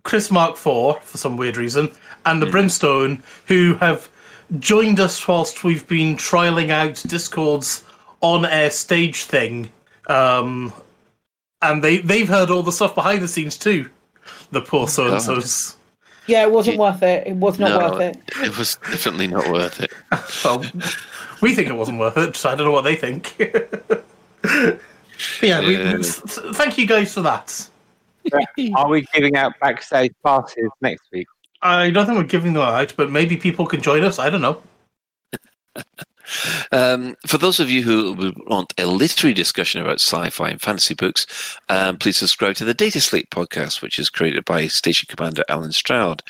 Chris 0.02 0.30
Mark 0.30 0.52
IV 0.52 1.02
for 1.02 1.16
some 1.16 1.38
weird 1.38 1.56
reason, 1.56 1.90
and 2.26 2.42
the 2.42 2.46
Brimstone, 2.46 3.22
who 3.46 3.74
have 3.76 4.10
joined 4.59 5.01
us 5.01 5.26
whilst 5.26 5.64
we've 5.64 5.86
been 5.88 6.16
trialing 6.16 6.68
out 6.68 7.02
Discord's 7.06 7.82
on-air 8.20 8.70
stage 8.70 9.24
thing, 9.24 9.70
um, 10.09 10.70
and 11.62 11.82
they 11.82 11.98
they've 11.98 12.28
heard 12.28 12.51
all 12.51 12.62
the 12.62 12.72
stuff 12.72 12.94
behind 12.94 13.22
the 13.22 13.28
scenes 13.28 13.56
too. 13.56 13.88
The 14.51 14.60
poor 14.60 14.86
so 14.86 15.10
and 15.10 15.22
so's. 15.22 15.76
Yeah, 16.26 16.42
it 16.42 16.51
wasn't 16.51 16.78
worth 16.78 17.02
it. 17.02 17.26
It 17.26 17.36
was 17.36 17.59
not 17.59 17.68
No, 17.80 17.90
worth 17.90 18.01
it. 18.01 18.16
It 18.42 18.56
was 18.56 18.76
definitely 18.76 19.26
not 19.28 19.51
worth 19.51 19.80
it. 19.80 19.92
Well, 20.44 20.64
we 21.40 21.55
think 21.55 21.68
it 21.68 21.74
wasn't 21.74 21.98
worth 21.98 22.16
it. 22.16 22.36
So 22.36 22.48
I 22.51 22.55
don't 22.55 22.66
know 22.66 22.72
what 22.72 22.82
they 22.84 22.96
think. 22.96 23.36
But 25.40 25.48
yeah, 25.48 25.60
we, 25.60 25.76
Yeah. 25.76 25.94
s- 25.98 26.20
s- 26.24 26.38
thank 26.56 26.76
you 26.76 26.86
guys 26.86 27.14
for 27.14 27.20
that. 27.22 27.68
Are 28.74 28.88
we 28.88 29.06
giving 29.14 29.36
out 29.36 29.52
backstage 29.60 30.12
passes 30.24 30.70
next 30.80 31.05
week? 31.12 31.26
I 31.62 31.90
don't 31.90 32.05
think 32.06 32.18
we're 32.18 32.24
giving 32.24 32.52
them 32.52 32.62
out, 32.62 32.92
but 32.96 33.10
maybe 33.10 33.36
people 33.36 33.64
can 33.66 33.80
join 33.80 34.02
us. 34.05 34.18
I 34.18 34.28
don't 34.28 34.42
know. 34.42 34.60
Um, 36.72 37.16
for 37.26 37.38
those 37.38 37.60
of 37.60 37.70
you 37.70 37.82
who 37.82 38.32
want 38.46 38.72
a 38.78 38.86
literary 38.86 39.34
discussion 39.34 39.80
about 39.80 40.01
sci-fi 40.01 40.51
and 40.51 40.60
fantasy 40.60 40.94
books, 40.94 41.26
um, 41.68 41.98
please 41.98 42.16
subscribe 42.16 42.56
to 42.56 42.64
the 42.64 42.74
Data 42.74 43.01
Slate 43.01 43.30
podcast, 43.30 43.82
which 43.82 43.98
is 43.98 44.10
created 44.10 44.44
by 44.44 44.66
Station 44.66 45.06
Commander 45.09 45.44
Alan 45.48 45.72
Stroud. 45.72 46.22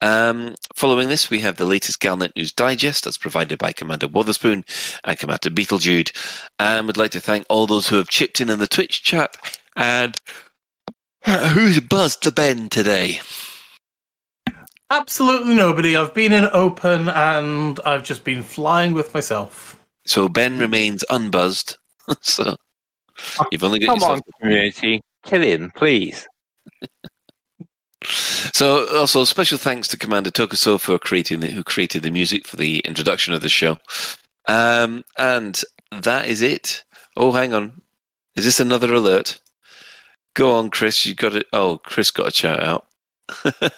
Um, 0.00 0.54
following 0.74 1.08
this, 1.08 1.30
we 1.30 1.40
have 1.40 1.56
the 1.56 1.64
latest 1.64 2.00
Galnet 2.00 2.36
News 2.36 2.52
Digest 2.52 3.04
that's 3.04 3.18
provided 3.18 3.58
by 3.58 3.72
Commander 3.72 4.06
Wotherspoon 4.08 4.64
and 5.04 5.18
Commander 5.18 5.50
Beetlejude. 5.50 6.12
And 6.58 6.86
would 6.86 6.96
like 6.96 7.10
to 7.12 7.20
thank 7.20 7.46
all 7.48 7.66
those 7.66 7.88
who 7.88 7.96
have 7.96 8.08
chipped 8.08 8.40
in 8.40 8.50
in 8.50 8.58
the 8.58 8.68
Twitch 8.68 9.02
chat. 9.02 9.36
And 9.76 10.16
who's 11.24 11.80
buzzed 11.80 12.22
the 12.24 12.32
Ben 12.32 12.68
today? 12.68 13.20
Absolutely 14.90 15.54
nobody. 15.54 15.96
I've 15.96 16.14
been 16.14 16.32
in 16.32 16.48
open 16.52 17.08
and 17.10 17.78
I've 17.84 18.04
just 18.04 18.24
been 18.24 18.42
flying 18.42 18.94
with 18.94 19.12
myself. 19.12 19.78
So 20.06 20.28
Ben 20.28 20.58
remains 20.58 21.04
unbuzzed. 21.10 21.76
so 22.20 22.56
you've 23.52 23.64
only 23.64 23.80
got 23.80 23.86
Come 23.88 23.96
yourself 23.96 24.18
on, 24.18 24.22
community. 24.40 25.02
Kill 25.24 25.42
him, 25.42 25.72
please. 25.74 26.26
So, 28.04 28.86
also 28.96 29.24
special 29.24 29.58
thanks 29.58 29.88
to 29.88 29.98
Commander 29.98 30.30
Tokuso 30.30 30.80
for 30.80 31.00
creating 31.00 31.40
the, 31.40 31.48
who 31.48 31.64
created 31.64 32.04
the 32.04 32.12
music 32.12 32.46
for 32.46 32.56
the 32.56 32.78
introduction 32.80 33.34
of 33.34 33.42
the 33.42 33.48
show. 33.48 33.76
Um, 34.46 35.04
and 35.18 35.60
that 35.90 36.28
is 36.28 36.40
it. 36.40 36.84
Oh, 37.16 37.32
hang 37.32 37.52
on, 37.52 37.82
is 38.36 38.44
this 38.44 38.60
another 38.60 38.94
alert? 38.94 39.40
Go 40.34 40.54
on, 40.54 40.70
Chris. 40.70 41.04
You 41.04 41.16
got 41.16 41.34
it. 41.34 41.46
Oh, 41.52 41.78
Chris 41.78 42.12
got 42.12 42.28
a 42.28 42.30
shout 42.30 42.62
out. 42.62 42.86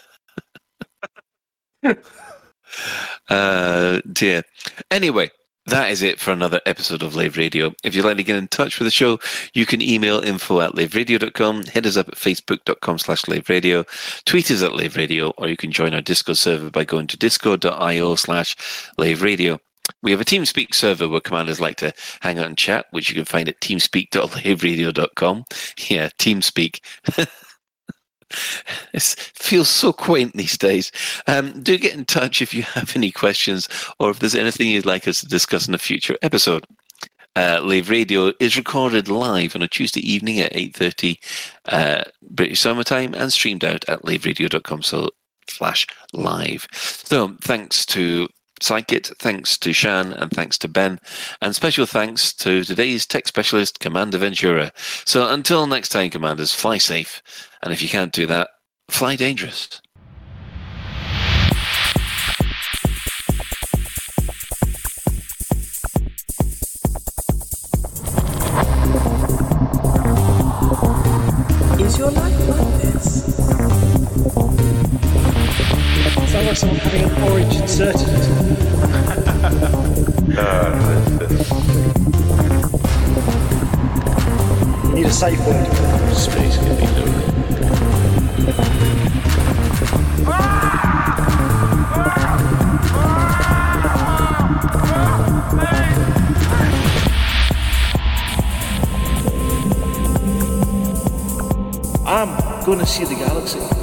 uh, 3.29 4.01
dear. 4.13 4.43
Anyway, 4.91 5.31
that 5.67 5.91
is 5.91 6.03
it 6.03 6.19
for 6.19 6.33
another 6.33 6.61
episode 6.67 7.03
of 7.03 7.15
Lave 7.15 7.37
Radio. 7.37 7.73
If 7.85 7.95
you'd 7.95 8.05
like 8.05 8.17
to 8.17 8.25
get 8.25 8.37
in 8.37 8.49
touch 8.49 8.79
with 8.79 8.87
the 8.87 8.91
show, 8.91 9.21
you 9.55 9.67
can 9.67 9.83
email 9.83 10.21
info 10.21 10.61
at 10.61 10.73
laveradio.com, 10.73 11.67
hit 11.67 11.87
us 11.87 11.97
up 11.97 12.09
at 12.09 12.17
facebook.com 12.17 12.99
slash 12.99 13.23
laveradio, 13.23 13.87
tweet 14.25 14.51
us 14.51 14.63
at 14.63 14.75
Lave 14.75 14.97
Radio, 14.97 15.31
or 15.39 15.49
you 15.49 15.57
can 15.57 15.71
join 15.71 15.95
our 15.95 16.01
Discord 16.01 16.39
server 16.39 16.71
by 16.71 16.85
going 16.85 17.07
to 17.09 17.17
discord.io 17.17 18.15
slash 18.17 18.57
Lave 18.99 19.23
Radio. 19.23 19.61
We 20.03 20.13
have 20.13 20.21
a 20.21 20.25
TeamSpeak 20.25 20.75
server 20.75 21.09
where 21.09 21.21
commanders 21.21 21.61
like 21.61 21.77
to 21.79 21.93
hang 22.21 22.39
out 22.39 22.47
and 22.47 22.57
chat, 22.57 22.87
which 22.91 23.09
you 23.09 23.15
can 23.15 23.25
find 23.25 23.49
at 23.49 23.61
teamspeak.laveradio.com. 23.61 25.45
Yeah, 25.89 26.09
TeamSpeak. 26.19 26.81
It 28.93 29.03
feels 29.03 29.69
so 29.69 29.93
quaint 29.93 30.37
these 30.37 30.59
days. 30.59 30.91
Um, 31.27 31.63
do 31.63 31.79
get 31.79 31.95
in 31.95 32.05
touch 32.05 32.43
if 32.43 32.53
you 32.53 32.63
have 32.63 32.97
any 32.97 33.11
questions 33.11 33.69
or 33.99 34.11
if 34.11 34.19
there's 34.19 34.35
anything 34.35 34.69
you'd 34.69 34.87
like 34.87 35.07
us 35.07 35.21
to 35.21 35.27
discuss 35.27 35.69
in 35.69 35.75
a 35.75 35.79
future 35.79 36.17
episode. 36.23 36.67
Uh, 37.37 37.61
Lave 37.63 37.89
Radio 37.89 38.33
is 38.41 38.57
recorded 38.57 39.09
live 39.09 39.55
on 39.55 39.63
a 39.63 39.69
Tuesday 39.69 40.01
evening 40.01 40.41
at 40.41 40.53
8.30 40.53 41.19
uh, 41.67 42.03
British 42.23 42.61
summertime 42.61 43.15
and 43.15 43.33
streamed 43.33 43.65
out 43.65 43.89
at 43.89 44.03
laveradio.com 44.03 44.83
so 44.83 45.11
slash 45.49 45.87
live. 46.13 46.67
So 46.73 47.37
thanks 47.41 47.87
to 47.87 48.29
Psychit, 48.61 49.17
thanks 49.19 49.59
to 49.59 49.73
Shan, 49.73 50.13
and 50.13 50.31
thanks 50.31 50.59
to 50.59 50.69
Ben, 50.69 51.01
and 51.41 51.55
special 51.55 51.87
thanks 51.87 52.33
to 52.35 52.63
today's 52.63 53.07
tech 53.07 53.27
specialist, 53.27 53.81
Commander 53.81 54.19
Ventura. 54.19 54.73
So 55.05 55.29
until 55.29 55.67
next 55.67 55.89
time, 55.89 56.11
Commanders, 56.11 56.55
fly 56.55 56.79
safe, 56.79 57.23
and 57.63 57.73
if 57.73 57.83
you 57.83 57.89
can't 57.89 58.13
do 58.13 58.27
that, 58.27 58.49
fly 58.89 59.17
dangerous. 59.17 59.81
Having 76.51 77.53
inserted 77.53 78.09
You 84.85 84.95
need 84.95 85.07
a 85.07 85.13
safe 85.13 85.39
word. 85.47 85.67
Space 86.13 86.57
can 86.57 86.77
be 86.77 86.87
lonely. 86.87 87.25
I'm 102.07 102.65
gonna 102.65 102.87
see 102.87 103.05
the 103.05 103.15
galaxy. 103.15 103.80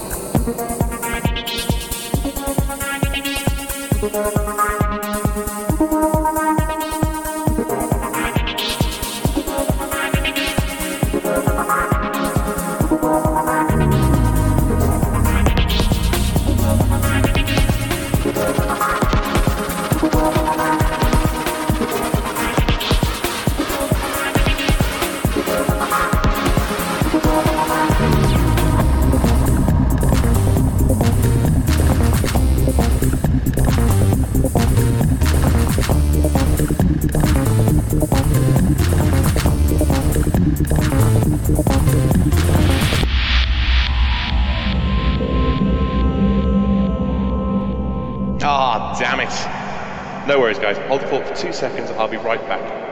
I'll 51.97 52.07
be 52.07 52.17
right 52.17 52.39
back. 52.47 52.87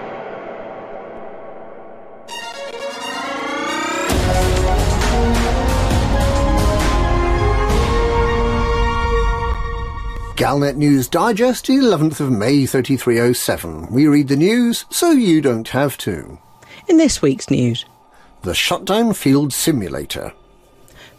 Galnet 10.36 10.76
News 10.76 11.07
Digest, 11.07 11.68
11th 11.68 12.19
of 12.19 12.30
May 12.32 12.65
3307. 12.65 13.88
We 13.91 14.07
read 14.07 14.27
the 14.27 14.36
news 14.36 14.86
so 14.90 15.11
you 15.11 15.40
don't 15.40 15.68
have 15.69 15.98
to. 15.99 16.38
In 16.90 16.98
this 16.98 17.22
week's 17.22 17.49
news, 17.49 17.86
The 18.41 18.53
Shutdown 18.53 19.14
Field 19.14 19.53
Simulator. 19.53 20.34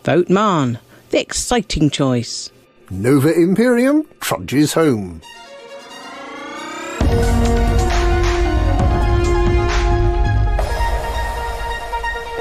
Vote 0.05 0.29
Mahon, 0.29 0.79
the 1.11 1.21
exciting 1.21 1.89
choice. 1.89 2.51
Nova 2.91 3.33
Imperium 3.33 4.05
trudges 4.21 4.75
home. 4.75 5.23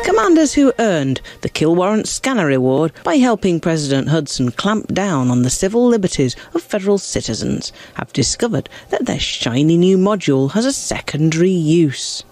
Commanders 0.06 0.54
who 0.54 0.72
earned 0.78 1.20
the 1.42 1.50
Kill 1.50 1.74
Warrant 1.76 2.08
Scanner 2.08 2.52
Award 2.52 2.92
by 3.04 3.16
helping 3.16 3.60
President 3.60 4.08
Hudson 4.08 4.52
clamp 4.52 4.94
down 4.94 5.32
on 5.32 5.42
the 5.42 5.50
civil 5.50 5.88
liberties 5.88 6.36
of 6.54 6.62
federal 6.62 7.00
citizens 7.00 7.74
have 7.96 8.14
discovered 8.14 8.70
that 8.92 9.08
their 9.08 9.20
shiny 9.20 9.78
new 9.78 9.98
module 9.98 10.52
has 10.52 10.64
a 10.64 10.72
secondary 10.72 11.50
use. 11.50 12.24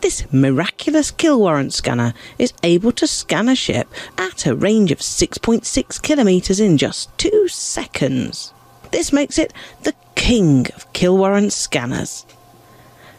This 0.00 0.26
miraculous 0.32 1.12
kill 1.12 1.38
warrant 1.38 1.72
scanner 1.72 2.12
is 2.40 2.52
able 2.64 2.90
to 2.90 3.06
scan 3.06 3.48
a 3.48 3.54
ship 3.54 3.86
at 4.18 4.44
a 4.44 4.56
range 4.56 4.90
of 4.90 4.98
6.6 4.98 6.02
kilometres 6.02 6.58
in 6.58 6.76
just 6.76 7.16
two 7.18 7.46
seconds. 7.46 8.52
This 8.90 9.12
makes 9.12 9.38
it 9.38 9.52
the 9.84 9.94
king 10.16 10.66
of 10.74 10.92
kill 10.92 11.18
warrant 11.18 11.52
scanners. 11.52 12.26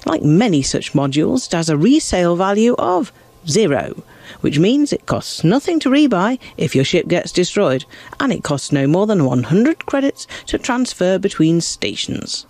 Like 0.06 0.24
many 0.24 0.62
such 0.62 0.92
modules, 0.92 1.48
it 1.48 1.54
has 1.54 1.70
a 1.70 1.78
resale 1.78 2.36
value 2.36 2.76
of 2.78 3.14
zero, 3.48 4.04
which 4.42 4.60
means 4.60 4.92
it 4.92 5.06
costs 5.06 5.44
nothing 5.44 5.80
to 5.80 5.90
rebuy 5.90 6.40
if 6.58 6.76
your 6.76 6.86
ship 6.86 7.08
gets 7.08 7.32
destroyed, 7.32 7.86
and 8.20 8.32
it 8.32 8.44
costs 8.44 8.72
no 8.72 8.88
more 8.88 9.08
than 9.08 9.26
100 9.26 9.86
credits 9.86 10.28
to 10.48 10.58
transfer 10.58 11.18
between 11.18 11.62
stations. 11.62 12.46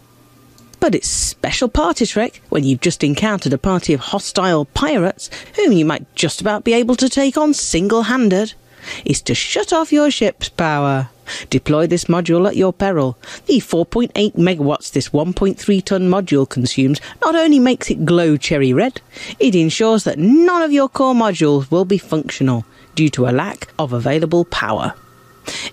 But 0.80 0.96
its 0.96 1.08
special 1.08 1.70
party 1.70 2.06
trick, 2.06 2.42
when 2.50 2.66
you've 2.66 2.82
just 2.82 3.04
encountered 3.04 3.54
a 3.54 3.58
party 3.58 3.94
of 3.94 4.02
hostile 4.02 4.66
pirates 4.66 5.30
whom 5.56 5.72
you 5.72 5.86
might 5.86 6.14
just 6.14 6.42
about 6.42 6.66
be 6.66 6.74
able 6.74 6.96
to 6.98 7.08
take 7.08 7.38
on 7.38 7.54
single 7.54 8.04
handed, 8.04 8.54
is 9.06 9.22
to 9.22 9.34
shut 9.34 9.72
off 9.72 9.94
your 9.94 10.12
ship's 10.12 10.50
power. 10.50 11.10
Deploy 11.50 11.88
this 11.88 12.06
module 12.06 12.48
at 12.48 12.56
your 12.56 12.74
peril. 12.74 13.18
The 13.46 13.60
4.8 13.60 14.34
megawatts 14.34 14.92
this 14.92 15.10
1.3 15.10 15.84
ton 15.84 16.10
module 16.10 16.48
consumes 16.48 17.00
not 17.22 17.36
only 17.36 17.60
makes 17.60 17.90
it 17.90 18.06
glow 18.06 18.38
cherry 18.38 18.74
red, 18.74 19.02
it 19.40 19.56
ensures 19.56 20.04
that 20.04 20.20
none 20.20 20.62
of 20.62 20.72
your 20.72 20.90
core 20.90 21.14
modules 21.14 21.70
will 21.72 21.86
be 21.86 21.98
functional 21.98 22.66
due 22.96 23.10
to 23.10 23.28
a 23.28 23.32
lack 23.32 23.68
of 23.80 23.94
available 23.94 24.46
power. 24.46 24.94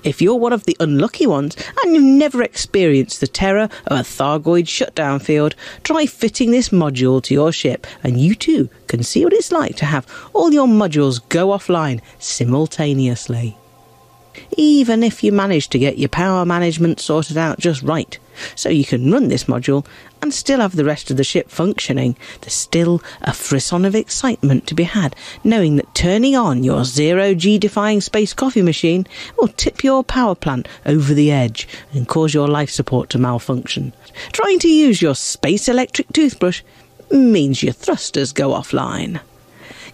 If 0.03 0.21
you're 0.21 0.37
one 0.37 0.53
of 0.53 0.65
the 0.65 0.77
unlucky 0.81 1.27
ones 1.27 1.57
and 1.83 1.95
you've 1.95 2.03
never 2.03 2.43
experienced 2.43 3.21
the 3.21 3.29
terror 3.29 3.69
of 3.87 4.01
a 4.01 4.03
Thargoid 4.03 4.69
shutdown 4.69 5.21
field, 5.21 5.55
try 5.85 6.07
fitting 6.07 6.51
this 6.51 6.71
module 6.71 7.23
to 7.23 7.35
your 7.35 7.53
ship 7.53 7.87
and 8.03 8.21
you 8.21 8.35
too 8.35 8.69
can 8.89 9.03
see 9.03 9.25
what 9.25 9.33
it's 9.33 9.53
like 9.53 9.77
to 9.77 9.87
have 9.87 10.07
all 10.33 10.53
your 10.53 10.67
modules 10.67 11.21
go 11.29 11.49
offline 11.49 12.01
simultaneously. 12.19 13.57
Even 14.57 15.03
if 15.03 15.25
you 15.25 15.33
manage 15.33 15.69
to 15.69 15.79
get 15.79 15.99
your 15.99 16.09
power 16.09 16.45
management 16.45 17.01
sorted 17.01 17.37
out 17.37 17.59
just 17.59 17.83
right, 17.83 18.19
so 18.55 18.69
you 18.69 18.85
can 18.85 19.11
run 19.11 19.29
this 19.29 19.45
module 19.45 19.87
and 20.23 20.33
still 20.33 20.61
have 20.61 20.77
the 20.77 20.85
rest 20.85 21.11
of 21.11 21.17
the 21.17 21.25
ship 21.25 21.51
functioning, 21.51 22.17
there's 22.41 22.53
still 22.53 23.03
a 23.23 23.33
frisson 23.33 23.85
of 23.85 23.95
excitement 23.95 24.67
to 24.67 24.75
be 24.75 24.85
had, 24.85 25.17
knowing 25.43 25.77
that 25.77 25.95
turning 25.95 26.37
on 26.37 26.63
your 26.63 26.85
zero 26.85 27.35
G 27.35 27.59
defying 27.59 28.01
space 28.01 28.33
coffee 28.33 28.63
machine 28.63 29.07
will 29.39 29.49
tip 29.49 29.83
your 29.83 30.05
power 30.05 30.35
plant 30.35 30.69
over 30.87 31.15
the 31.15 31.31
edge 31.31 31.67
and 31.93 32.09
cause 32.09 32.35
your 32.35 32.49
life 32.49 32.71
support 32.71 33.11
to 33.11 33.19
malfunction. 33.19 33.93
Trying 34.33 34.59
to 34.61 34.69
use 34.69 35.03
your 35.03 35.15
space 35.15 35.69
electric 35.69 36.13
toothbrush 36.13 36.63
means 37.11 37.63
your 37.63 37.73
thrusters 37.73 38.33
go 38.33 38.51
offline. 38.51 39.21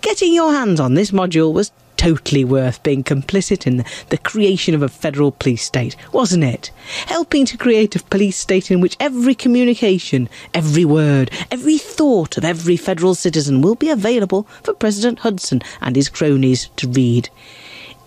Getting 0.03 0.35
your 0.35 0.53
hands 0.53 0.81
on 0.81 0.95
this 0.95 1.11
module 1.11 1.53
was 1.53 1.73
totally 1.97 2.45
worth 2.45 2.83
being 2.83 3.03
complicit 3.03 3.67
in 3.67 3.85
the 4.09 4.19
creation 4.19 4.75
of 4.75 4.83
a 4.83 4.89
federal 4.89 5.33
police 5.33 5.65
state, 5.65 5.97
wasn't 6.13 6.45
it? 6.45 6.71
Helping 7.07 7.45
to 7.47 7.57
create 7.57 7.97
a 7.97 8.03
police 8.05 8.37
state 8.37 8.71
in 8.71 8.81
which 8.81 8.97
every 9.01 9.35
communication, 9.35 10.29
every 10.55 10.85
word, 10.85 11.31
every 11.51 11.79
thought 11.79 12.37
of 12.37 12.45
every 12.45 12.77
federal 12.77 13.15
citizen 13.15 13.63
will 13.63 13.75
be 13.75 13.91
available 13.91 14.47
for 14.63 14.75
President 14.75 15.21
Hudson 15.21 15.63
and 15.81 15.97
his 15.97 16.09
cronies 16.09 16.69
to 16.77 16.89
read. 16.89 17.29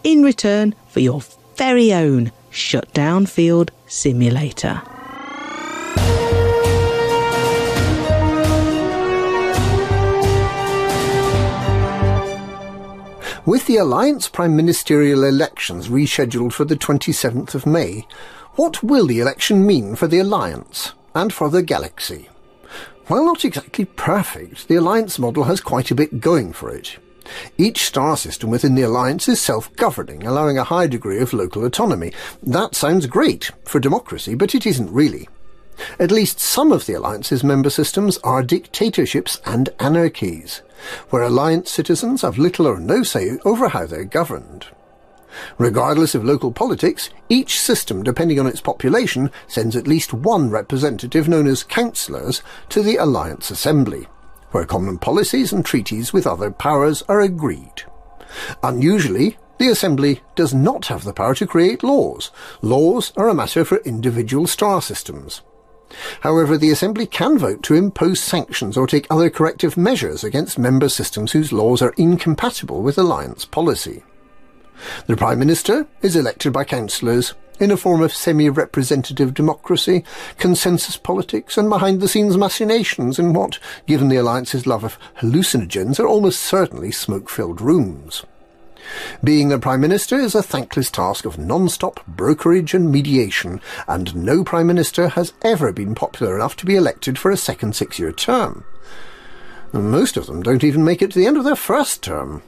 In 0.03 0.23
return 0.23 0.75
for 0.87 0.99
your 0.99 1.21
very 1.55 1.93
own 1.93 2.31
shutdown 2.49 3.25
field 3.25 3.71
simulator. 3.87 4.81
With 13.49 13.65
the 13.65 13.77
Alliance 13.77 14.29
Prime 14.29 14.55
Ministerial 14.55 15.23
elections 15.23 15.87
rescheduled 15.87 16.53
for 16.53 16.65
the 16.65 16.75
27th 16.75 17.55
of 17.55 17.65
May, 17.65 18.05
what 18.57 18.83
will 18.83 19.07
the 19.07 19.21
election 19.21 19.65
mean 19.65 19.95
for 19.95 20.05
the 20.05 20.19
Alliance 20.19 20.93
and 21.15 21.33
for 21.33 21.49
the 21.49 21.63
galaxy? 21.63 22.29
While 23.07 23.25
not 23.25 23.43
exactly 23.43 23.85
perfect, 23.85 24.67
the 24.67 24.75
Alliance 24.75 25.17
model 25.17 25.45
has 25.45 25.61
quite 25.61 25.89
a 25.89 25.95
bit 25.95 26.19
going 26.19 26.53
for 26.53 26.69
it. 26.69 26.99
Each 27.57 27.85
star 27.85 28.17
system 28.17 28.51
within 28.51 28.75
the 28.75 28.83
Alliance 28.83 29.27
is 29.27 29.41
self-governing, 29.41 30.27
allowing 30.27 30.59
a 30.59 30.63
high 30.63 30.85
degree 30.85 31.19
of 31.19 31.33
local 31.33 31.65
autonomy. 31.65 32.13
That 32.43 32.75
sounds 32.75 33.07
great 33.07 33.49
for 33.65 33.79
democracy, 33.79 34.35
but 34.35 34.53
it 34.53 34.67
isn't 34.67 34.93
really. 34.93 35.27
At 35.99 36.11
least 36.11 36.39
some 36.39 36.71
of 36.71 36.85
the 36.85 36.93
Alliance's 36.93 37.43
member 37.43 37.69
systems 37.69 38.17
are 38.19 38.43
dictatorships 38.43 39.39
and 39.45 39.69
anarchies, 39.79 40.61
where 41.09 41.23
Alliance 41.23 41.71
citizens 41.71 42.21
have 42.21 42.37
little 42.37 42.67
or 42.67 42.79
no 42.79 43.03
say 43.03 43.37
over 43.45 43.69
how 43.69 43.85
they're 43.85 44.03
governed. 44.03 44.67
Regardless 45.57 46.15
of 46.15 46.25
local 46.25 46.51
politics, 46.51 47.09
each 47.29 47.59
system, 47.59 48.03
depending 48.03 48.39
on 48.39 48.47
its 48.47 48.61
population, 48.61 49.31
sends 49.47 49.75
at 49.75 49.87
least 49.87 50.13
one 50.13 50.49
representative 50.49 51.27
known 51.29 51.47
as 51.47 51.63
councillors 51.63 52.41
to 52.69 52.81
the 52.81 52.97
Alliance 52.97 53.51
Assembly, 53.51 54.07
where 54.51 54.65
common 54.65 54.97
policies 54.97 55.53
and 55.53 55.65
treaties 55.65 56.11
with 56.11 56.25
other 56.25 56.51
powers 56.51 57.03
are 57.03 57.21
agreed. 57.21 57.83
Unusually, 58.63 59.37
the 59.59 59.67
Assembly 59.67 60.21
does 60.35 60.53
not 60.53 60.87
have 60.87 61.03
the 61.03 61.13
power 61.13 61.35
to 61.35 61.45
create 61.45 61.83
laws. 61.83 62.31
Laws 62.61 63.11
are 63.17 63.29
a 63.29 63.33
matter 63.33 63.65
for 63.65 63.77
individual 63.79 64.47
star 64.47 64.81
systems. 64.81 65.41
However, 66.21 66.57
the 66.57 66.71
Assembly 66.71 67.05
can 67.05 67.37
vote 67.37 67.63
to 67.63 67.75
impose 67.75 68.19
sanctions 68.19 68.77
or 68.77 68.87
take 68.87 69.07
other 69.09 69.29
corrective 69.29 69.77
measures 69.77 70.23
against 70.23 70.59
member 70.59 70.89
systems 70.89 71.31
whose 71.31 71.51
laws 71.51 71.81
are 71.81 71.93
incompatible 71.97 72.81
with 72.81 72.97
Alliance 72.97 73.45
policy. 73.45 74.03
The 75.07 75.17
Prime 75.17 75.39
Minister 75.39 75.87
is 76.01 76.15
elected 76.15 76.53
by 76.53 76.63
councillors 76.63 77.33
in 77.59 77.71
a 77.71 77.77
form 77.77 78.01
of 78.01 78.13
semi-representative 78.13 79.33
democracy, 79.33 80.05
consensus 80.37 80.95
politics, 80.95 81.57
and 81.57 81.69
behind-the-scenes 81.69 82.37
machinations 82.37 83.19
in 83.19 83.33
what, 83.33 83.59
given 83.85 84.07
the 84.07 84.15
Alliance's 84.15 84.65
love 84.65 84.85
of 84.85 84.97
hallucinogens, 85.19 85.99
are 85.99 86.07
almost 86.07 86.39
certainly 86.39 86.91
smoke-filled 86.91 87.59
rooms. 87.59 88.23
Being 89.23 89.49
the 89.49 89.59
Prime 89.59 89.81
Minister 89.81 90.17
is 90.17 90.35
a 90.35 90.43
thankless 90.43 90.89
task 90.89 91.25
of 91.25 91.37
non-stop 91.37 92.05
brokerage 92.07 92.73
and 92.73 92.91
mediation, 92.91 93.61
and 93.87 94.15
no 94.15 94.43
Prime 94.43 94.67
Minister 94.67 95.09
has 95.09 95.33
ever 95.41 95.71
been 95.71 95.95
popular 95.95 96.35
enough 96.35 96.55
to 96.57 96.65
be 96.65 96.75
elected 96.75 97.17
for 97.17 97.31
a 97.31 97.37
second 97.37 97.75
six-year 97.75 98.11
term. 98.11 98.63
Most 99.71 100.17
of 100.17 100.25
them 100.25 100.41
don't 100.41 100.63
even 100.63 100.83
make 100.83 101.01
it 101.01 101.11
to 101.11 101.19
the 101.19 101.27
end 101.27 101.37
of 101.37 101.43
their 101.43 101.55
first 101.55 102.01
term. 102.01 102.41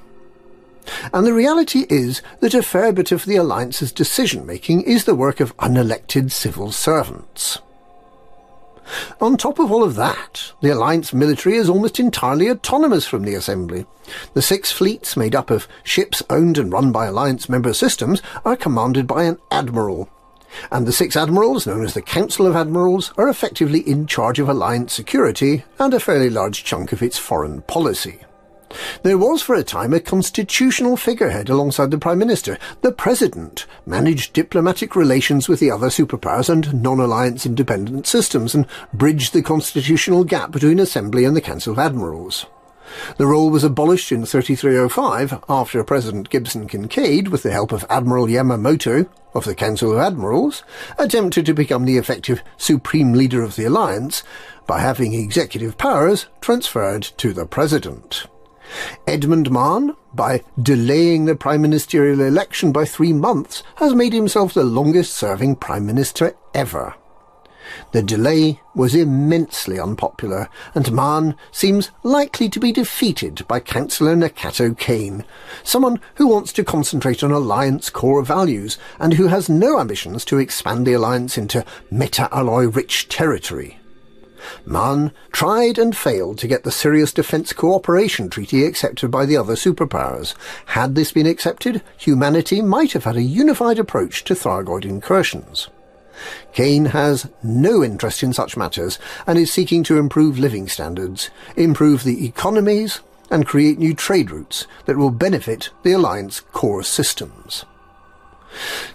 And 1.13 1.27
the 1.27 1.33
reality 1.33 1.85
is 1.89 2.21
that 2.39 2.55
a 2.55 2.63
fair 2.63 2.91
bit 2.91 3.11
of 3.11 3.25
the 3.25 3.35
Alliance's 3.35 3.91
decision-making 3.91 4.81
is 4.81 5.05
the 5.05 5.15
work 5.15 5.39
of 5.39 5.55
unelected 5.57 6.31
civil 6.31 6.71
servants. 6.71 7.59
On 9.19 9.37
top 9.37 9.59
of 9.59 9.71
all 9.71 9.83
of 9.83 9.95
that, 9.95 10.51
the 10.61 10.73
Alliance 10.73 11.13
military 11.13 11.55
is 11.55 11.69
almost 11.69 11.99
entirely 11.99 12.49
autonomous 12.49 13.05
from 13.05 13.23
the 13.23 13.35
Assembly. 13.35 13.85
The 14.33 14.41
six 14.41 14.71
fleets, 14.71 15.15
made 15.15 15.35
up 15.35 15.49
of 15.49 15.67
ships 15.83 16.23
owned 16.29 16.57
and 16.57 16.71
run 16.71 16.91
by 16.91 17.05
Alliance 17.05 17.47
member 17.47 17.73
systems, 17.73 18.21
are 18.43 18.55
commanded 18.55 19.07
by 19.07 19.23
an 19.23 19.37
admiral. 19.51 20.09
And 20.71 20.85
the 20.85 20.91
six 20.91 21.15
admirals, 21.15 21.65
known 21.65 21.83
as 21.85 21.93
the 21.93 22.01
Council 22.01 22.45
of 22.45 22.55
Admirals, 22.55 23.13
are 23.17 23.29
effectively 23.29 23.79
in 23.79 24.07
charge 24.07 24.39
of 24.39 24.49
Alliance 24.49 24.93
security 24.93 25.63
and 25.79 25.93
a 25.93 25.99
fairly 25.99 26.29
large 26.29 26.63
chunk 26.63 26.91
of 26.91 27.01
its 27.01 27.17
foreign 27.17 27.61
policy. 27.63 28.19
There 29.03 29.17
was 29.17 29.41
for 29.41 29.55
a 29.55 29.63
time 29.63 29.93
a 29.93 29.99
constitutional 29.99 30.97
figurehead 30.97 31.49
alongside 31.49 31.91
the 31.91 31.97
Prime 31.97 32.19
Minister. 32.19 32.57
The 32.81 32.91
President 32.91 33.65
managed 33.85 34.33
diplomatic 34.33 34.95
relations 34.95 35.47
with 35.47 35.59
the 35.59 35.71
other 35.71 35.87
superpowers 35.87 36.49
and 36.49 36.81
non-alliance 36.81 37.45
independent 37.45 38.07
systems 38.07 38.55
and 38.55 38.67
bridged 38.93 39.33
the 39.33 39.41
constitutional 39.41 40.23
gap 40.23 40.51
between 40.51 40.79
Assembly 40.79 41.25
and 41.25 41.35
the 41.35 41.41
Council 41.41 41.73
of 41.73 41.79
Admirals. 41.79 42.45
The 43.17 43.25
role 43.25 43.49
was 43.49 43.63
abolished 43.63 44.11
in 44.11 44.25
3305 44.25 45.43
after 45.47 45.83
President 45.83 46.29
Gibson 46.29 46.67
Kincaid, 46.67 47.29
with 47.29 47.43
the 47.43 47.51
help 47.51 47.71
of 47.71 47.85
Admiral 47.89 48.27
Yamamoto 48.27 49.07
of 49.33 49.45
the 49.45 49.55
Council 49.55 49.93
of 49.93 49.99
Admirals, 49.99 50.63
attempted 50.97 51.45
to 51.45 51.53
become 51.53 51.85
the 51.85 51.97
effective 51.97 52.43
supreme 52.57 53.13
leader 53.13 53.43
of 53.43 53.55
the 53.55 53.65
alliance 53.65 54.23
by 54.67 54.79
having 54.79 55.13
executive 55.13 55.77
powers 55.77 56.27
transferred 56.41 57.03
to 57.17 57.31
the 57.33 57.45
President. 57.45 58.27
Edmund 59.07 59.51
Mahon, 59.51 59.95
by 60.13 60.43
delaying 60.61 61.25
the 61.25 61.35
prime 61.35 61.61
ministerial 61.61 62.21
election 62.21 62.71
by 62.71 62.85
three 62.85 63.13
months, 63.13 63.63
has 63.77 63.93
made 63.93 64.13
himself 64.13 64.53
the 64.53 64.63
longest-serving 64.63 65.55
prime 65.57 65.85
minister 65.85 66.35
ever. 66.53 66.95
The 67.91 68.03
delay 68.03 68.59
was 68.75 68.95
immensely 68.95 69.79
unpopular, 69.79 70.49
and 70.73 70.91
Mahon 70.91 71.35
seems 71.51 71.91
likely 72.03 72.49
to 72.49 72.59
be 72.59 72.71
defeated 72.71 73.47
by 73.47 73.59
Councillor 73.59 74.15
Nakato 74.15 74.77
Kaine, 74.77 75.23
someone 75.63 75.99
who 76.15 76.27
wants 76.27 76.51
to 76.53 76.63
concentrate 76.63 77.23
on 77.23 77.31
Alliance 77.31 77.89
core 77.89 78.23
values 78.23 78.77
and 78.99 79.13
who 79.13 79.27
has 79.27 79.47
no 79.47 79.79
ambitions 79.79 80.25
to 80.25 80.37
expand 80.37 80.85
the 80.85 80.93
Alliance 80.93 81.37
into 81.37 81.65
meta-alloy-rich 81.89 83.07
territory. 83.07 83.77
Mahon 84.65 85.11
tried 85.31 85.77
and 85.77 85.95
failed 85.95 86.37
to 86.39 86.47
get 86.47 86.63
the 86.63 86.71
Serious 86.71 87.11
Defence 87.13 87.53
Cooperation 87.53 88.29
Treaty 88.29 88.65
accepted 88.65 89.11
by 89.11 89.25
the 89.25 89.37
other 89.37 89.55
superpowers. 89.55 90.33
Had 90.67 90.95
this 90.95 91.11
been 91.11 91.27
accepted, 91.27 91.81
humanity 91.97 92.61
might 92.61 92.93
have 92.93 93.03
had 93.03 93.15
a 93.15 93.21
unified 93.21 93.79
approach 93.79 94.23
to 94.25 94.33
Thargoid 94.33 94.85
incursions. 94.85 95.69
Kaine 96.53 96.85
has 96.85 97.29
no 97.41 97.83
interest 97.83 98.23
in 98.23 98.33
such 98.33 98.57
matters 98.57 98.99
and 99.25 99.39
is 99.39 99.51
seeking 99.51 99.83
to 99.83 99.97
improve 99.97 100.37
living 100.37 100.67
standards, 100.67 101.29
improve 101.55 102.03
the 102.03 102.25
economies, 102.25 103.01
and 103.29 103.47
create 103.47 103.79
new 103.79 103.93
trade 103.93 104.29
routes 104.29 104.67
that 104.85 104.97
will 104.97 105.09
benefit 105.09 105.69
the 105.83 105.93
Alliance 105.93 106.41
core 106.41 106.83
systems. 106.83 107.65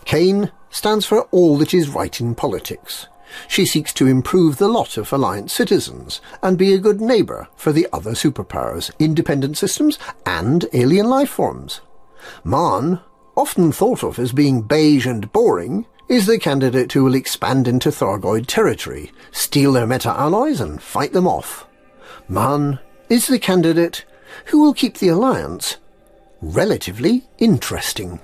Kaine 0.04 0.52
stands 0.70 1.06
for 1.06 1.22
all 1.30 1.56
that 1.56 1.72
is 1.72 1.88
right 1.88 2.20
in 2.20 2.34
politics. 2.34 3.06
She 3.48 3.66
seeks 3.66 3.92
to 3.94 4.06
improve 4.06 4.56
the 4.56 4.68
lot 4.68 4.96
of 4.96 5.12
Alliance 5.12 5.52
citizens 5.52 6.20
and 6.42 6.56
be 6.56 6.72
a 6.72 6.78
good 6.78 7.00
neighbour 7.00 7.48
for 7.56 7.72
the 7.72 7.88
other 7.92 8.12
superpowers, 8.12 8.90
independent 8.98 9.56
systems, 9.56 9.98
and 10.24 10.66
alien 10.72 11.08
life 11.08 11.30
forms. 11.30 11.80
Mahon, 12.44 13.00
often 13.36 13.72
thought 13.72 14.02
of 14.02 14.18
as 14.18 14.32
being 14.32 14.62
beige 14.62 15.06
and 15.06 15.32
boring, 15.32 15.86
is 16.08 16.26
the 16.26 16.38
candidate 16.38 16.92
who 16.92 17.04
will 17.04 17.14
expand 17.14 17.66
into 17.66 17.90
Thargoid 17.90 18.46
territory, 18.46 19.12
steal 19.32 19.72
their 19.72 19.86
meta-alloys 19.86 20.60
and 20.60 20.80
fight 20.80 21.12
them 21.12 21.26
off. 21.26 21.66
Mahon 22.28 22.78
is 23.08 23.26
the 23.26 23.38
candidate 23.38 24.04
who 24.46 24.62
will 24.62 24.74
keep 24.74 24.98
the 24.98 25.08
Alliance 25.08 25.76
relatively 26.40 27.24
interesting. 27.38 28.20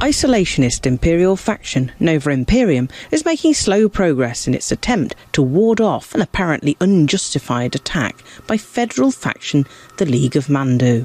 Isolationist 0.00 0.86
imperial 0.86 1.36
faction 1.36 1.92
Nova 2.00 2.30
Imperium 2.30 2.88
is 3.10 3.26
making 3.26 3.52
slow 3.52 3.86
progress 3.86 4.48
in 4.48 4.54
its 4.54 4.72
attempt 4.72 5.14
to 5.32 5.42
ward 5.42 5.78
off 5.78 6.14
an 6.14 6.22
apparently 6.22 6.74
unjustified 6.80 7.74
attack 7.74 8.16
by 8.46 8.56
federal 8.56 9.10
faction 9.10 9.66
the 9.98 10.06
League 10.06 10.36
of 10.36 10.46
Mandu. 10.46 11.04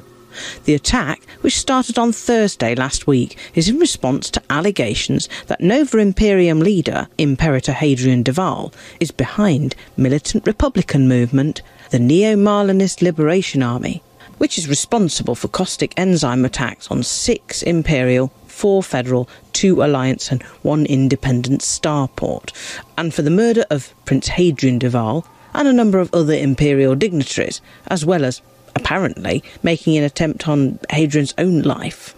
The 0.64 0.76
attack, 0.76 1.26
which 1.42 1.60
started 1.60 2.00
on 2.00 2.14
Thursday 2.14 2.74
last 2.74 3.06
week, 3.06 3.38
is 3.54 3.68
in 3.68 3.80
response 3.80 4.30
to 4.30 4.44
allegations 4.50 5.28
that 5.48 5.60
Nova 5.60 5.98
Imperium 5.98 6.62
leader, 6.62 7.10
Imperator 7.18 7.74
Hadrian 7.74 8.24
Duval, 8.24 8.74
is 9.02 9.12
behind 9.12 9.76
militant 9.98 10.48
Republican 10.48 11.10
movement, 11.10 11.62
the 11.90 12.00
Neo 12.00 12.38
Marlinist 12.38 13.02
Liberation 13.02 13.62
Army, 13.62 14.02
which 14.38 14.58
is 14.58 14.70
responsible 14.70 15.36
for 15.36 15.50
caustic 15.50 15.94
enzyme 15.98 16.46
attacks 16.46 16.90
on 16.90 17.04
six 17.04 17.62
Imperial, 17.62 18.32
four 18.56 18.82
Federal, 18.82 19.28
two 19.52 19.84
Alliance, 19.84 20.32
and 20.32 20.42
one 20.62 20.86
independent 20.86 21.60
starport, 21.60 22.54
and 22.98 23.14
for 23.14 23.22
the 23.22 23.30
murder 23.30 23.66
of 23.70 23.94
Prince 24.06 24.30
Hadrian 24.30 24.80
Duval 24.80 25.28
and 25.54 25.68
a 25.68 25.74
number 25.74 26.00
of 26.00 26.14
other 26.14 26.34
Imperial 26.34 26.96
dignitaries, 26.96 27.60
as 27.88 28.06
well 28.06 28.24
as 28.24 28.42
apparently 28.74 29.44
making 29.62 29.98
an 29.98 30.06
attempt 30.06 30.48
on 30.48 30.80
Hadrian's 30.90 31.34
own 31.38 31.64
life. 31.64 32.16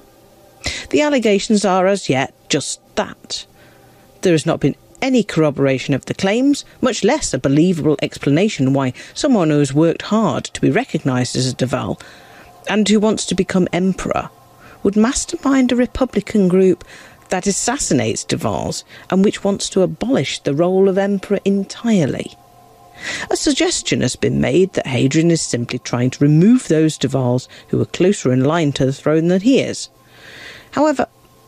The 0.91 1.01
allegations 1.01 1.65
are 1.65 1.87
as 1.87 2.07
yet 2.07 2.33
just 2.49 2.79
that. 2.95 3.45
There 4.21 4.33
has 4.33 4.45
not 4.45 4.59
been 4.59 4.75
any 5.01 5.23
corroboration 5.23 5.95
of 5.95 6.05
the 6.05 6.13
claims, 6.13 6.65
much 6.81 7.03
less 7.03 7.33
a 7.33 7.39
believable 7.39 7.97
explanation 8.01 8.73
why 8.73 8.93
someone 9.15 9.49
who 9.49 9.59
has 9.59 9.73
worked 9.73 10.03
hard 10.03 10.45
to 10.45 10.61
be 10.61 10.69
recognised 10.69 11.35
as 11.35 11.47
a 11.47 11.55
Duval 11.55 11.99
and 12.69 12.87
who 12.87 12.99
wants 12.99 13.25
to 13.25 13.35
become 13.35 13.67
emperor 13.73 14.29
would 14.87 14.95
mastermind 14.95 15.69
a 15.69 15.75
Republican 15.75 16.47
group 16.47 16.81
that 17.27 17.45
assassinates 17.45 18.23
Duvals 18.23 18.85
and 19.09 19.21
which 19.21 19.43
wants 19.43 19.69
to 19.69 19.81
abolish 19.81 20.39
the 20.39 20.55
role 20.55 20.87
of 20.87 20.97
emperor 20.97 21.41
entirely. 21.43 22.37
A 23.29 23.35
suggestion 23.35 23.99
has 23.99 24.15
been 24.15 24.39
made 24.39 24.71
that 24.73 24.87
Hadrian 24.87 25.29
is 25.29 25.41
simply 25.41 25.77
trying 25.79 26.09
to 26.11 26.23
remove 26.23 26.69
those 26.69 26.97
Duvals 26.97 27.49
who 27.67 27.81
are 27.81 27.85
closer 27.85 28.31
in 28.31 28.45
line 28.45 28.71
to 28.71 28.85
the 28.85 28.93
throne 28.93 29.27
than 29.27 29.41
he 29.41 29.59
is. 29.59 29.89
However, 30.71 31.07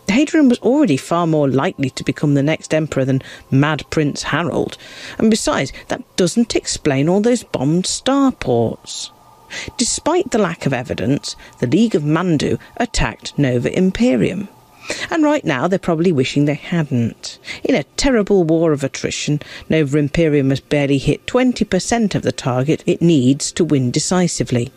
Hadrian 0.09 0.49
was 0.49 0.59
already 0.59 0.97
far 0.97 1.25
more 1.25 1.47
likely 1.47 1.91
to 1.91 2.03
become 2.03 2.33
the 2.33 2.43
next 2.43 2.73
emperor 2.73 3.05
than 3.05 3.21
Mad 3.49 3.89
Prince 3.89 4.23
Harold, 4.23 4.77
and 5.17 5.31
besides, 5.31 5.71
that 5.87 6.03
doesn't 6.17 6.57
explain 6.57 7.07
all 7.07 7.21
those 7.21 7.43
bombed 7.43 7.85
starports. 7.85 9.11
Despite 9.77 10.31
the 10.31 10.37
lack 10.37 10.65
of 10.65 10.73
evidence, 10.73 11.35
the 11.59 11.67
League 11.67 11.95
of 11.95 12.03
Mandu 12.03 12.59
attacked 12.77 13.37
Nova 13.37 13.75
Imperium. 13.75 14.47
And 15.11 15.23
right 15.23 15.45
now 15.45 15.67
they're 15.67 15.77
probably 15.77 16.11
wishing 16.11 16.45
they 16.45 16.55
hadn't. 16.55 17.37
In 17.63 17.75
a 17.75 17.83
terrible 17.95 18.43
war 18.43 18.71
of 18.71 18.83
attrition, 18.83 19.39
Nova 19.69 19.97
Imperium 19.97 20.49
has 20.49 20.59
barely 20.59 20.97
hit 20.97 21.25
20% 21.27 22.15
of 22.15 22.23
the 22.23 22.31
target 22.31 22.83
it 22.85 23.01
needs 23.01 23.51
to 23.51 23.63
win 23.63 23.91
decisively. 23.91 24.71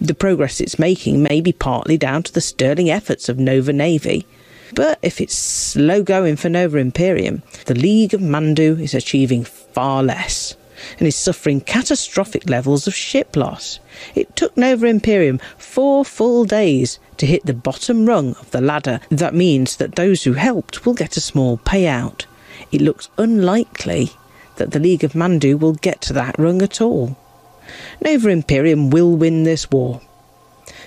The 0.00 0.14
progress 0.14 0.60
it's 0.60 0.78
making 0.78 1.22
may 1.22 1.40
be 1.40 1.52
partly 1.52 1.96
down 1.96 2.22
to 2.24 2.32
the 2.32 2.40
sterling 2.40 2.88
efforts 2.88 3.28
of 3.28 3.38
Nova 3.38 3.72
Navy. 3.72 4.26
But 4.74 4.98
if 5.02 5.20
it's 5.20 5.34
slow 5.34 6.02
going 6.02 6.36
for 6.36 6.48
Nova 6.48 6.78
Imperium, 6.78 7.42
the 7.66 7.74
League 7.74 8.14
of 8.14 8.20
Mandu 8.20 8.80
is 8.80 8.94
achieving 8.94 9.42
far 9.42 10.02
less 10.02 10.54
and 10.98 11.06
is 11.06 11.16
suffering 11.16 11.60
catastrophic 11.60 12.48
levels 12.48 12.86
of 12.86 12.94
ship 12.94 13.36
loss. 13.36 13.80
It 14.14 14.34
took 14.36 14.56
Nova 14.56 14.86
Imperium 14.86 15.40
four 15.56 16.04
full 16.04 16.44
days 16.44 16.98
to 17.16 17.26
hit 17.26 17.46
the 17.46 17.54
bottom 17.54 18.06
rung 18.06 18.34
of 18.36 18.50
the 18.50 18.60
ladder. 18.60 19.00
That 19.10 19.34
means 19.34 19.76
that 19.76 19.96
those 19.96 20.24
who 20.24 20.34
helped 20.34 20.86
will 20.86 20.94
get 20.94 21.16
a 21.16 21.20
small 21.20 21.58
payout. 21.58 22.26
It 22.70 22.80
looks 22.80 23.08
unlikely 23.18 24.10
that 24.56 24.72
the 24.72 24.80
League 24.80 25.04
of 25.04 25.12
Mandu 25.12 25.58
will 25.58 25.74
get 25.74 26.00
to 26.02 26.12
that 26.14 26.38
rung 26.38 26.62
at 26.62 26.80
all. 26.80 27.16
Nova 28.02 28.28
Imperium 28.28 28.90
will 28.90 29.16
win 29.16 29.44
this 29.44 29.70
war. 29.70 30.00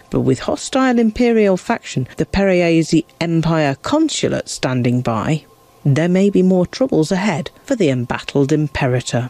But 0.09 0.21
with 0.21 0.41
hostile 0.41 0.99
Imperial 0.99 1.57
faction, 1.57 2.07
the 2.17 2.25
Periesi 2.25 3.05
Empire 3.19 3.75
Consulate 3.81 4.49
standing 4.49 5.01
by, 5.01 5.45
there 5.85 6.09
may 6.09 6.29
be 6.29 6.43
more 6.43 6.65
troubles 6.65 7.11
ahead 7.11 7.49
for 7.63 7.75
the 7.75 7.89
embattled 7.89 8.51
Imperator. 8.51 9.29